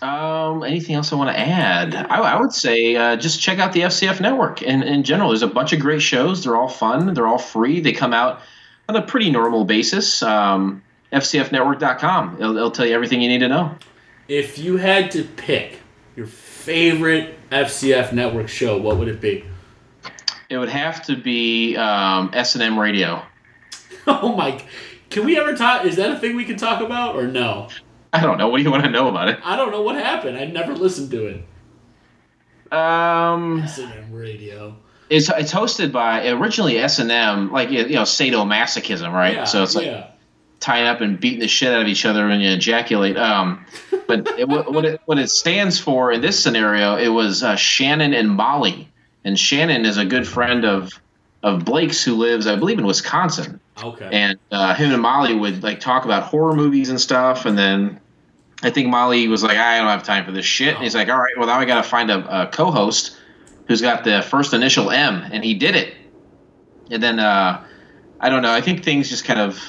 Um, 0.00 0.62
anything 0.62 0.94
else 0.94 1.12
I 1.12 1.16
want 1.16 1.34
to 1.34 1.40
add? 1.40 1.96
I, 1.96 2.18
I 2.18 2.40
would 2.40 2.52
say 2.52 2.94
uh, 2.94 3.16
just 3.16 3.40
check 3.40 3.58
out 3.58 3.72
the 3.72 3.80
FCF 3.80 4.20
network. 4.20 4.62
In 4.62 4.84
in 4.84 5.02
general, 5.02 5.30
there's 5.30 5.42
a 5.42 5.48
bunch 5.48 5.72
of 5.72 5.80
great 5.80 6.02
shows. 6.02 6.44
They're 6.44 6.54
all 6.54 6.68
fun. 6.68 7.12
They're 7.12 7.26
all 7.26 7.36
free. 7.36 7.80
They 7.80 7.92
come 7.92 8.12
out 8.12 8.42
on 8.88 8.94
a 8.94 9.02
pretty 9.02 9.32
normal 9.32 9.64
basis. 9.64 10.22
Um, 10.22 10.84
FCFnetwork.com. 11.12 12.36
It'll, 12.38 12.56
it'll 12.56 12.70
tell 12.70 12.86
you 12.86 12.94
everything 12.94 13.20
you 13.22 13.28
need 13.28 13.40
to 13.40 13.48
know. 13.48 13.74
If 14.28 14.56
you 14.56 14.76
had 14.76 15.10
to 15.10 15.24
pick 15.24 15.80
your 16.14 16.26
favorite 16.26 17.35
FCF 17.50 18.12
network 18.12 18.48
show, 18.48 18.78
what 18.78 18.98
would 18.98 19.08
it 19.08 19.20
be? 19.20 19.44
It 20.48 20.58
would 20.58 20.68
have 20.68 21.04
to 21.06 21.16
be 21.16 21.76
um, 21.76 22.30
S&M 22.32 22.78
Radio. 22.78 23.22
Oh 24.08 24.36
my! 24.36 24.64
Can 25.10 25.24
we 25.24 25.36
ever 25.36 25.56
talk? 25.56 25.84
Is 25.84 25.96
that 25.96 26.12
a 26.12 26.18
thing 26.20 26.36
we 26.36 26.44
can 26.44 26.56
talk 26.56 26.80
about 26.80 27.16
or 27.16 27.26
no? 27.26 27.66
I 28.12 28.20
don't 28.20 28.38
know. 28.38 28.46
What 28.46 28.58
do 28.58 28.62
you 28.62 28.70
want 28.70 28.84
to 28.84 28.90
know 28.90 29.08
about 29.08 29.28
it? 29.28 29.40
I 29.42 29.56
don't 29.56 29.72
know 29.72 29.82
what 29.82 29.96
happened. 29.96 30.38
I 30.38 30.44
never 30.44 30.76
listened 30.76 31.10
to 31.10 31.26
it. 31.26 32.72
Um, 32.72 33.62
S&M 33.62 34.12
Radio. 34.12 34.76
it's 35.10 35.28
it's 35.28 35.52
hosted 35.52 35.90
by 35.92 36.28
originally 36.28 36.78
S&M, 36.78 37.52
like 37.52 37.70
you 37.70 37.88
know 37.88 38.02
sadomasochism, 38.02 39.12
right? 39.12 39.34
Yeah, 39.34 39.44
so 39.44 39.62
it's 39.62 39.74
like 39.74 39.86
yeah. 39.86 40.10
tying 40.60 40.86
up 40.86 41.00
and 41.00 41.18
beating 41.18 41.40
the 41.40 41.48
shit 41.48 41.72
out 41.72 41.82
of 41.82 41.88
each 41.88 42.04
other 42.04 42.26
when 42.28 42.40
you 42.40 42.50
ejaculate. 42.50 43.16
Um, 43.16 43.66
but 44.06 44.26
it, 44.38 44.48
what, 44.48 44.84
it 44.84 45.00
what 45.06 45.18
it 45.18 45.30
stands 45.30 45.78
for 45.78 46.12
in 46.12 46.20
this 46.20 46.38
scenario, 46.38 46.96
it 46.96 47.08
was 47.08 47.42
uh, 47.42 47.56
Shannon 47.56 48.14
and 48.14 48.30
Molly, 48.30 48.88
and 49.24 49.38
Shannon 49.38 49.84
is 49.84 49.96
a 49.98 50.04
good 50.04 50.26
friend 50.26 50.64
of 50.64 50.92
of 51.42 51.64
Blake's 51.64 52.02
who 52.02 52.14
lives, 52.14 52.46
I 52.46 52.56
believe, 52.56 52.78
in 52.78 52.86
Wisconsin, 52.86 53.60
Okay. 53.82 54.08
and 54.10 54.38
uh, 54.50 54.74
him 54.74 54.92
and 54.92 55.02
Molly 55.02 55.34
would 55.34 55.62
like 55.62 55.80
talk 55.80 56.04
about 56.04 56.24
horror 56.24 56.54
movies 56.54 56.88
and 56.90 57.00
stuff, 57.00 57.46
and 57.46 57.56
then. 57.56 58.00
I 58.62 58.70
think 58.70 58.88
Molly 58.88 59.28
was 59.28 59.42
like, 59.42 59.58
I 59.58 59.76
don't 59.76 59.88
have 59.88 60.02
time 60.02 60.24
for 60.24 60.32
this 60.32 60.46
shit. 60.46 60.74
And 60.74 60.82
he's 60.82 60.94
like, 60.94 61.10
all 61.10 61.18
right, 61.18 61.34
well, 61.36 61.46
now 61.46 61.58
I 61.58 61.66
got 61.66 61.84
to 61.84 61.88
find 61.88 62.10
a, 62.10 62.44
a 62.44 62.46
co 62.46 62.70
host 62.70 63.14
who's 63.68 63.82
got 63.82 64.02
the 64.02 64.22
first 64.22 64.54
initial 64.54 64.90
M. 64.90 65.22
And 65.30 65.44
he 65.44 65.52
did 65.52 65.76
it. 65.76 65.92
And 66.90 67.02
then, 67.02 67.18
uh, 67.20 67.62
I 68.18 68.30
don't 68.30 68.40
know, 68.40 68.50
I 68.50 68.62
think 68.62 68.82
things 68.82 69.10
just 69.10 69.26
kind 69.26 69.40
of 69.40 69.62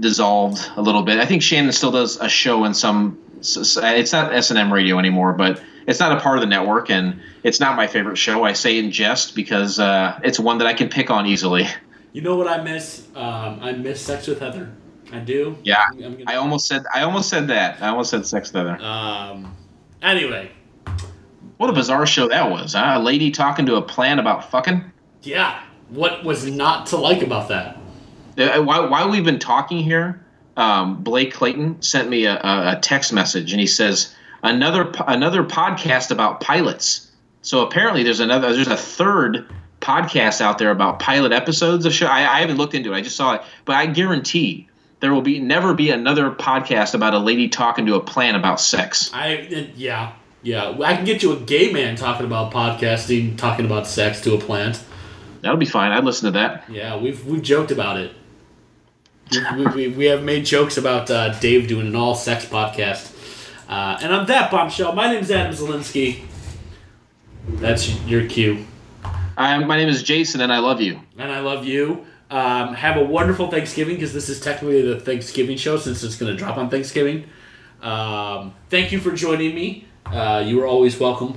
dissolved 0.00 0.70
a 0.76 0.82
little 0.82 1.02
bit. 1.02 1.18
I 1.18 1.26
think 1.26 1.42
Shannon 1.42 1.72
still 1.72 1.90
does 1.92 2.16
a 2.20 2.28
show 2.28 2.64
in 2.64 2.74
some. 2.74 3.18
It's 3.38 4.12
not 4.12 4.32
S 4.32 4.50
and 4.50 4.58
M 4.58 4.72
radio 4.72 4.98
anymore, 4.98 5.32
but 5.32 5.62
it's 5.86 5.98
not 5.98 6.16
a 6.16 6.20
part 6.20 6.36
of 6.36 6.42
the 6.42 6.46
network, 6.46 6.90
and 6.90 7.20
it's 7.42 7.58
not 7.60 7.76
my 7.76 7.86
favorite 7.86 8.16
show. 8.16 8.44
I 8.44 8.52
say 8.52 8.78
in 8.78 8.90
jest 8.92 9.34
because 9.34 9.78
uh, 9.80 10.18
it's 10.22 10.38
one 10.38 10.58
that 10.58 10.66
I 10.66 10.74
can 10.74 10.88
pick 10.88 11.10
on 11.10 11.26
easily. 11.26 11.66
You 12.12 12.20
know 12.22 12.36
what 12.36 12.46
I 12.46 12.62
miss? 12.62 13.06
Um, 13.16 13.58
I 13.60 13.72
miss 13.72 14.00
Sex 14.00 14.26
with 14.28 14.38
Heather. 14.38 14.70
I 15.10 15.18
do. 15.18 15.56
Yeah, 15.64 15.82
I'm, 15.90 16.04
I'm 16.04 16.22
I 16.26 16.34
almost 16.36 16.66
said 16.68 16.84
I 16.94 17.02
almost 17.02 17.28
said 17.28 17.48
that. 17.48 17.82
I 17.82 17.88
almost 17.88 18.10
said 18.10 18.24
sex 18.26 18.52
with 18.52 18.64
Heather. 18.66 18.82
Um. 18.82 19.54
Anyway, 20.02 20.50
What 21.58 21.70
a 21.70 21.72
bizarre 21.72 22.06
show 22.06 22.28
that 22.28 22.50
was. 22.50 22.72
Huh? 22.74 22.94
A 22.96 22.98
lady 23.00 23.30
talking 23.30 23.66
to 23.66 23.76
a 23.76 23.82
plant 23.82 24.20
about 24.20 24.50
fucking. 24.50 24.84
yeah. 25.22 25.62
What 25.90 26.24
was 26.24 26.46
not 26.50 26.86
to 26.86 26.96
like 26.96 27.22
about 27.22 27.48
that? 27.48 27.76
Uh, 28.38 28.62
While, 28.62 28.88
while 28.88 29.10
we've 29.10 29.24
been 29.24 29.38
talking 29.38 29.78
here, 29.78 30.24
um, 30.56 31.02
Blake 31.02 31.32
Clayton 31.32 31.82
sent 31.82 32.08
me 32.08 32.24
a, 32.24 32.34
a 32.36 32.78
text 32.80 33.12
message, 33.12 33.52
and 33.52 33.60
he 33.60 33.66
says 33.66 34.14
another 34.42 34.92
another 35.06 35.44
podcast 35.44 36.10
about 36.10 36.40
pilots. 36.40 37.10
So 37.42 37.66
apparently, 37.66 38.02
there's 38.02 38.20
another 38.20 38.52
there's 38.52 38.68
a 38.68 38.76
third 38.76 39.46
podcast 39.80 40.40
out 40.40 40.58
there 40.58 40.70
about 40.70 40.98
pilot 40.98 41.32
episodes 41.32 41.84
of 41.86 41.92
show. 41.92 42.06
I, 42.06 42.20
I 42.20 42.40
haven't 42.40 42.56
looked 42.56 42.74
into 42.74 42.92
it. 42.92 42.96
I 42.96 43.00
just 43.00 43.16
saw 43.16 43.34
it, 43.34 43.42
but 43.64 43.76
I 43.76 43.86
guarantee 43.86 44.68
there 45.00 45.12
will 45.12 45.22
be 45.22 45.40
never 45.40 45.74
be 45.74 45.90
another 45.90 46.30
podcast 46.30 46.94
about 46.94 47.14
a 47.14 47.18
lady 47.18 47.48
talking 47.48 47.86
to 47.86 47.94
a 47.96 48.00
plant 48.00 48.36
about 48.36 48.60
sex. 48.60 49.10
I 49.12 49.72
yeah 49.76 50.12
yeah. 50.42 50.76
I 50.82 50.96
can 50.96 51.04
get 51.04 51.22
you 51.22 51.32
a 51.32 51.40
gay 51.40 51.72
man 51.72 51.96
talking 51.96 52.26
about 52.26 52.52
podcasting, 52.52 53.36
talking 53.36 53.64
about 53.64 53.86
sex 53.86 54.20
to 54.22 54.34
a 54.34 54.38
plant. 54.38 54.82
That'll 55.40 55.56
be 55.56 55.66
fine. 55.66 55.92
I'd 55.92 56.04
listen 56.04 56.26
to 56.26 56.38
that. 56.38 56.70
Yeah, 56.70 56.96
we've 56.96 57.24
we've 57.26 57.42
joked 57.42 57.70
about 57.70 57.98
it. 57.98 58.12
We, 59.56 59.66
we, 59.66 59.88
we 59.88 60.04
have 60.06 60.22
made 60.22 60.44
jokes 60.44 60.76
about 60.76 61.10
uh, 61.10 61.38
Dave 61.40 61.68
doing 61.68 61.86
an 61.86 61.96
all 61.96 62.14
sex 62.14 62.44
podcast. 62.44 63.10
Uh, 63.68 63.98
and 64.02 64.12
on 64.12 64.26
that 64.26 64.50
bombshell, 64.50 64.92
my 64.92 65.10
name 65.10 65.20
is 65.22 65.30
Adam 65.30 65.52
Zielinski. 65.52 66.22
That's 67.48 67.88
your 68.02 68.26
cue. 68.28 68.66
Um, 69.36 69.66
my 69.66 69.76
name 69.76 69.88
is 69.88 70.02
Jason, 70.02 70.40
and 70.42 70.52
I 70.52 70.58
love 70.58 70.80
you. 70.80 71.00
and 71.18 71.32
I 71.32 71.40
love 71.40 71.64
you. 71.64 72.04
Um, 72.30 72.74
have 72.74 72.96
a 72.96 73.04
wonderful 73.04 73.50
Thanksgiving 73.50 73.96
because 73.96 74.12
this 74.12 74.28
is 74.28 74.40
technically 74.40 74.82
the 74.82 75.00
Thanksgiving 75.00 75.56
show 75.56 75.76
since 75.76 76.02
it's 76.02 76.16
going 76.16 76.32
to 76.32 76.36
drop 76.38 76.56
on 76.56 76.70
Thanksgiving. 76.70 77.24
Um, 77.82 78.54
thank 78.70 78.92
you 78.92 79.00
for 79.00 79.12
joining 79.12 79.54
me. 79.54 79.86
Uh, 80.06 80.42
you 80.46 80.60
are 80.62 80.66
always 80.66 80.98
welcome. 80.98 81.36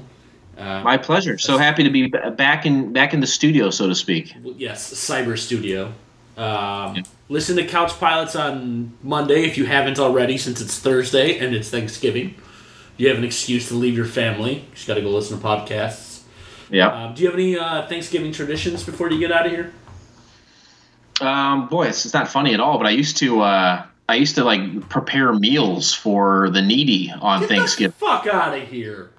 Uh, 0.57 0.81
My 0.83 0.97
pleasure. 0.97 1.37
So 1.37 1.57
happy 1.57 1.83
to 1.83 1.89
be 1.89 2.07
back 2.07 2.65
in 2.65 2.93
back 2.93 3.13
in 3.13 3.19
the 3.19 3.27
studio, 3.27 3.69
so 3.71 3.87
to 3.87 3.95
speak. 3.95 4.33
yes, 4.57 4.93
Cyber 4.93 5.37
Studio. 5.37 5.91
Um, 6.37 7.03
Listen 7.27 7.55
to 7.55 7.65
Couch 7.65 7.99
Pilots 7.99 8.35
on 8.35 8.93
Monday 9.01 9.45
if 9.45 9.57
you 9.57 9.65
haven't 9.65 9.97
already, 9.97 10.37
since 10.37 10.61
it's 10.61 10.77
Thursday 10.77 11.39
and 11.39 11.55
it's 11.55 11.69
Thanksgiving. 11.69 12.35
You 12.97 13.07
have 13.09 13.17
an 13.17 13.23
excuse 13.23 13.67
to 13.69 13.73
leave 13.73 13.95
your 13.95 14.05
family. 14.05 14.55
You 14.55 14.63
just 14.73 14.87
got 14.87 14.93
to 14.95 15.01
go 15.01 15.09
listen 15.09 15.39
to 15.39 15.43
podcasts. 15.43 16.21
Yeah. 16.69 16.87
Um, 17.07 17.13
do 17.15 17.23
you 17.23 17.29
have 17.29 17.35
any 17.37 17.57
uh, 17.57 17.87
Thanksgiving 17.87 18.31
traditions 18.31 18.83
before 18.83 19.09
you 19.09 19.19
get 19.19 19.31
out 19.31 19.47
of 19.47 19.51
here? 19.51 19.73
Um, 21.19 21.67
boy, 21.67 21.87
it's, 21.87 22.05
it's 22.05 22.13
not 22.13 22.27
funny 22.27 22.53
at 22.53 22.59
all. 22.59 22.77
But 22.77 22.87
I 22.87 22.91
used 22.91 23.17
to, 23.17 23.41
uh, 23.41 23.85
I 24.07 24.15
used 24.15 24.35
to 24.35 24.43
like 24.43 24.87
prepare 24.87 25.33
meals 25.33 25.93
for 25.93 26.49
the 26.51 26.61
needy 26.61 27.11
on 27.11 27.41
Get 27.41 27.49
Thanksgiving. 27.49 27.95
the 27.99 28.05
fuck 28.05 28.27
out 28.27 28.55
of 28.57 28.67
here. 28.67 29.09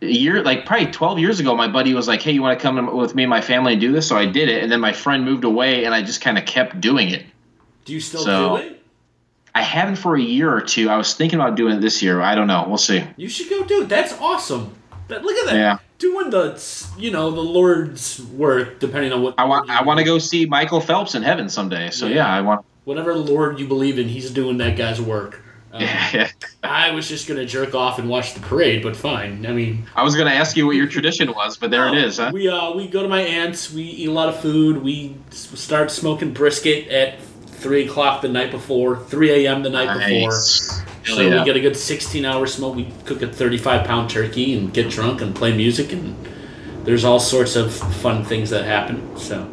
A 0.00 0.06
year 0.06 0.42
like 0.42 0.64
probably 0.64 0.86
12 0.86 1.18
years 1.18 1.40
ago 1.40 1.54
my 1.56 1.66
buddy 1.68 1.92
was 1.94 2.06
like 2.06 2.22
hey 2.22 2.30
you 2.32 2.40
want 2.42 2.58
to 2.58 2.62
come 2.62 2.96
with 2.96 3.14
me 3.14 3.24
and 3.24 3.30
my 3.30 3.40
family 3.40 3.72
and 3.72 3.80
do 3.80 3.90
this 3.92 4.06
so 4.08 4.16
i 4.16 4.24
did 4.24 4.48
it 4.48 4.62
and 4.62 4.70
then 4.70 4.80
my 4.80 4.92
friend 4.92 5.24
moved 5.24 5.44
away 5.44 5.84
and 5.84 5.94
i 5.94 6.00
just 6.02 6.20
kind 6.20 6.38
of 6.38 6.44
kept 6.44 6.80
doing 6.80 7.08
it 7.10 7.24
Do 7.84 7.92
you 7.92 8.00
still 8.00 8.20
So- 8.20 8.56
do 8.58 8.62
it? 8.62 8.82
i 9.54 9.62
haven't 9.62 9.96
for 9.96 10.14
a 10.16 10.20
year 10.20 10.52
or 10.54 10.60
two 10.60 10.88
i 10.88 10.96
was 10.96 11.14
thinking 11.14 11.40
about 11.40 11.56
doing 11.56 11.74
it 11.76 11.80
this 11.80 12.00
year 12.02 12.20
i 12.20 12.34
don't 12.36 12.46
know 12.46 12.64
we'll 12.68 12.78
see 12.78 13.02
You 13.16 13.28
should 13.28 13.48
go 13.50 13.64
do 13.64 13.82
it. 13.82 13.88
That's 13.88 14.12
awesome. 14.20 14.74
That, 15.08 15.24
look 15.24 15.36
at 15.38 15.46
that. 15.46 15.56
Yeah. 15.56 15.78
Doing 15.98 16.28
the, 16.30 16.62
you 16.98 17.10
know, 17.10 17.30
the 17.30 17.40
Lord's 17.40 18.20
work, 18.22 18.78
depending 18.78 19.10
on 19.12 19.22
what. 19.22 19.34
i 19.38 19.44
want 19.44 19.68
i 19.70 19.82
want 19.82 19.98
to 19.98 20.04
go 20.04 20.18
see 20.18 20.46
michael 20.46 20.80
phelps 20.80 21.14
in 21.16 21.22
heaven 21.24 21.48
someday 21.48 21.90
so 21.90 22.06
Yeah. 22.06 22.14
yeah, 22.16 22.28
i 22.34 22.40
want 22.40 22.64
Whatever 22.84 23.14
Lord 23.14 23.58
you 23.58 23.66
believe 23.66 23.98
in, 23.98 24.06
he's 24.08 24.30
doing 24.30 24.56
that 24.58 24.76
guy's 24.76 25.00
work. 25.00 25.42
Um, 25.78 26.20
yeah. 26.20 26.30
I 26.62 26.90
was 26.90 27.08
just 27.08 27.28
gonna 27.28 27.44
jerk 27.46 27.74
off 27.74 27.98
and 27.98 28.08
watch 28.08 28.34
the 28.34 28.40
parade, 28.40 28.82
but 28.82 28.96
fine. 28.96 29.46
I 29.46 29.52
mean, 29.52 29.84
i 29.94 30.02
was 30.02 30.14
going 30.14 30.26
to 30.26 30.34
ask 30.34 30.56
you 30.56 30.66
what 30.66 30.76
your 30.76 30.86
tradition 30.86 31.32
was 31.32 31.56
but 31.56 31.70
there 31.70 31.86
it 31.88 31.92
no, 31.92 31.98
is 31.98 32.18
huh 32.18 32.30
We 32.32 32.48
uh, 32.48 32.72
we 32.72 32.88
go 32.88 33.02
to 33.02 33.08
my 33.08 33.20
aunt's. 33.20 33.72
We 33.72 33.82
eat 33.82 34.08
a 34.08 34.12
lot 34.12 34.28
of 34.28 34.40
food. 34.40 34.82
We 34.82 35.16
start 35.30 35.90
smoking 35.90 36.32
brisket 36.32 36.88
at 36.88 37.20
three 37.20 37.86
o'clock 37.86 38.22
the 38.22 38.28
night 38.28 38.50
before, 38.50 38.96
three 39.04 39.46
a.m. 39.46 39.62
the 39.62 39.70
night 39.70 39.92
before. 39.92 40.30
Nice. 40.30 40.80
Hell 41.04 41.16
So 41.16 41.22
yeah. 41.22 41.38
we 41.38 41.44
get 41.44 41.56
a 41.56 41.60
good 41.60 41.76
16 41.76 42.24
hour 42.24 42.46
smoke. 42.46 42.76
We 42.76 42.92
cook 43.04 43.22
a 43.22 43.28
35 43.28 43.86
pound 43.86 44.10
turkey 44.10 44.56
and 44.56 44.72
get 44.72 44.90
drunk 44.90 45.20
and 45.20 45.34
play 45.34 45.56
music 45.56 45.92
and 45.92 46.16
there's 46.84 47.04
all 47.04 47.20
sorts 47.20 47.56
of 47.56 47.72
fun 47.74 48.24
things 48.24 48.50
that 48.50 48.64
happen. 48.64 49.16
So 49.16 49.52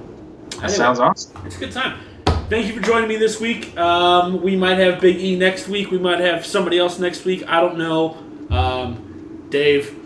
that 0.61 0.71
sounds 0.71 0.99
awesome 0.99 1.35
it's 1.45 1.57
a 1.57 1.59
good 1.59 1.71
time. 1.71 1.99
Thank 2.47 2.67
you 2.67 2.73
for 2.73 2.81
joining 2.81 3.09
me 3.09 3.15
this 3.17 3.39
week. 3.39 3.75
Um, 3.75 4.41
we 4.41 4.55
might 4.55 4.77
have 4.77 5.01
Big 5.01 5.17
E 5.17 5.35
next 5.35 5.67
week. 5.67 5.89
We 5.89 5.97
might 5.97 6.19
have 6.19 6.45
somebody 6.45 6.77
else 6.77 6.99
next 6.99 7.25
week. 7.25 7.43
I 7.47 7.59
don't 7.59 7.77
know. 7.77 8.17
Um, 8.51 9.47
Dave, 9.49 9.97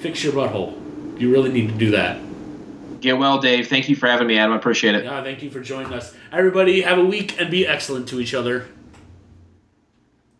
fix 0.00 0.24
your 0.24 0.32
butthole. 0.32 1.20
You 1.20 1.30
really 1.32 1.52
need 1.52 1.68
to 1.68 1.74
do 1.74 1.90
that. 1.92 2.18
get 3.00 3.16
well 3.16 3.38
dave 3.40 3.68
thank 3.68 3.88
you 3.88 3.94
for 3.96 4.06
having 4.08 4.26
me 4.26 4.36
adam 4.38 4.52
i 4.52 4.56
appreciate 4.56 4.94
it 4.94 5.04
Yeah, 5.04 5.22
thank 5.22 5.42
you 5.42 5.50
for 5.50 5.60
joining 5.60 5.92
us. 5.92 6.14
Everybody, 6.32 6.80
have 6.82 6.98
a 6.98 7.04
week 7.04 7.40
and 7.40 7.50
be 7.50 7.66
excellent 7.66 8.08
to 8.08 8.20
each 8.20 8.34
other. 8.34 8.66